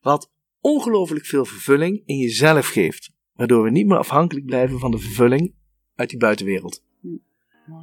Wat 0.00 0.30
ongelooflijk 0.60 1.24
veel 1.24 1.44
vervulling 1.44 2.02
in 2.04 2.16
jezelf 2.16 2.68
geeft. 2.68 3.10
Waardoor 3.32 3.62
we 3.62 3.70
niet 3.70 3.86
meer 3.86 3.98
afhankelijk 3.98 4.46
blijven 4.46 4.78
van 4.78 4.90
de 4.90 4.98
vervulling 4.98 5.54
uit 5.94 6.10
die 6.10 6.18
buitenwereld. 6.18 6.84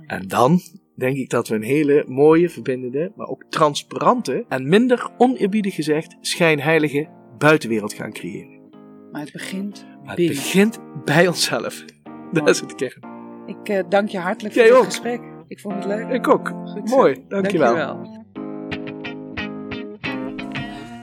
En 0.05 0.27
dan 0.27 0.59
denk 0.95 1.17
ik 1.17 1.29
dat 1.29 1.47
we 1.47 1.55
een 1.55 1.63
hele 1.63 2.03
mooie, 2.07 2.49
verbindende, 2.49 3.11
maar 3.15 3.27
ook 3.27 3.43
transparante 3.49 4.45
en 4.49 4.69
minder 4.69 5.11
oneerbiedig 5.17 5.75
gezegd 5.75 6.17
schijnheilige 6.21 7.09
buitenwereld 7.37 7.93
gaan 7.93 8.13
creëren. 8.13 8.69
Maar 9.11 9.21
het 9.21 9.31
begint 9.31 9.85
Maar 10.03 10.15
het 10.15 10.27
begint 10.27 10.79
bij 11.05 11.27
onszelf. 11.27 11.85
Dat 12.31 12.49
is 12.49 12.59
het 12.59 12.75
kern. 12.75 13.03
Ik 13.45 13.69
eh, 13.69 13.83
dank 13.89 14.09
je 14.09 14.19
hartelijk 14.19 14.55
Jij 14.55 14.63
voor 14.63 14.73
dit 14.73 14.85
ook. 14.85 14.91
gesprek. 14.91 15.34
Ik 15.47 15.59
vond 15.59 15.75
het 15.75 15.85
leuk. 15.85 16.09
Ik 16.09 16.27
ook. 16.27 16.51
Goed 16.65 16.89
zo. 16.89 16.95
Mooi, 16.95 17.25
dankjewel. 17.27 17.75
Dankjewel. 17.75 18.23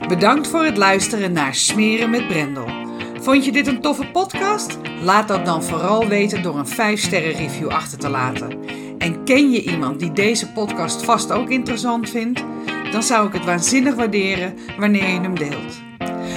Bedankt 0.09 0.49
voor 0.49 0.65
het 0.65 0.77
luisteren 0.77 1.33
naar 1.33 1.55
Smeren 1.55 2.11
met 2.11 2.27
Brendel. 2.27 2.67
Vond 3.21 3.45
je 3.45 3.53
dit 3.53 3.67
een 3.67 3.81
toffe 3.81 4.11
podcast? 4.11 4.79
Laat 5.03 5.29
dat 5.29 5.47
dan 5.47 5.63
vooral 5.63 6.07
weten 6.07 6.43
door 6.43 6.59
een 6.59 6.67
5-sterren 6.67 7.33
review 7.33 7.69
achter 7.69 7.99
te 7.99 8.09
laten. 8.09 8.59
En 8.99 9.25
ken 9.25 9.51
je 9.51 9.63
iemand 9.63 10.01
die 10.01 10.13
deze 10.13 10.53
podcast 10.53 11.05
vast 11.05 11.33
ook 11.33 11.49
interessant 11.49 12.11
vindt? 12.11 12.45
Dan 12.93 13.03
zou 13.03 13.27
ik 13.27 13.33
het 13.33 13.45
waanzinnig 13.45 13.95
waarderen 13.95 14.55
wanneer 14.79 15.09
je 15.09 15.21
hem 15.21 15.39
deelt. 15.39 15.92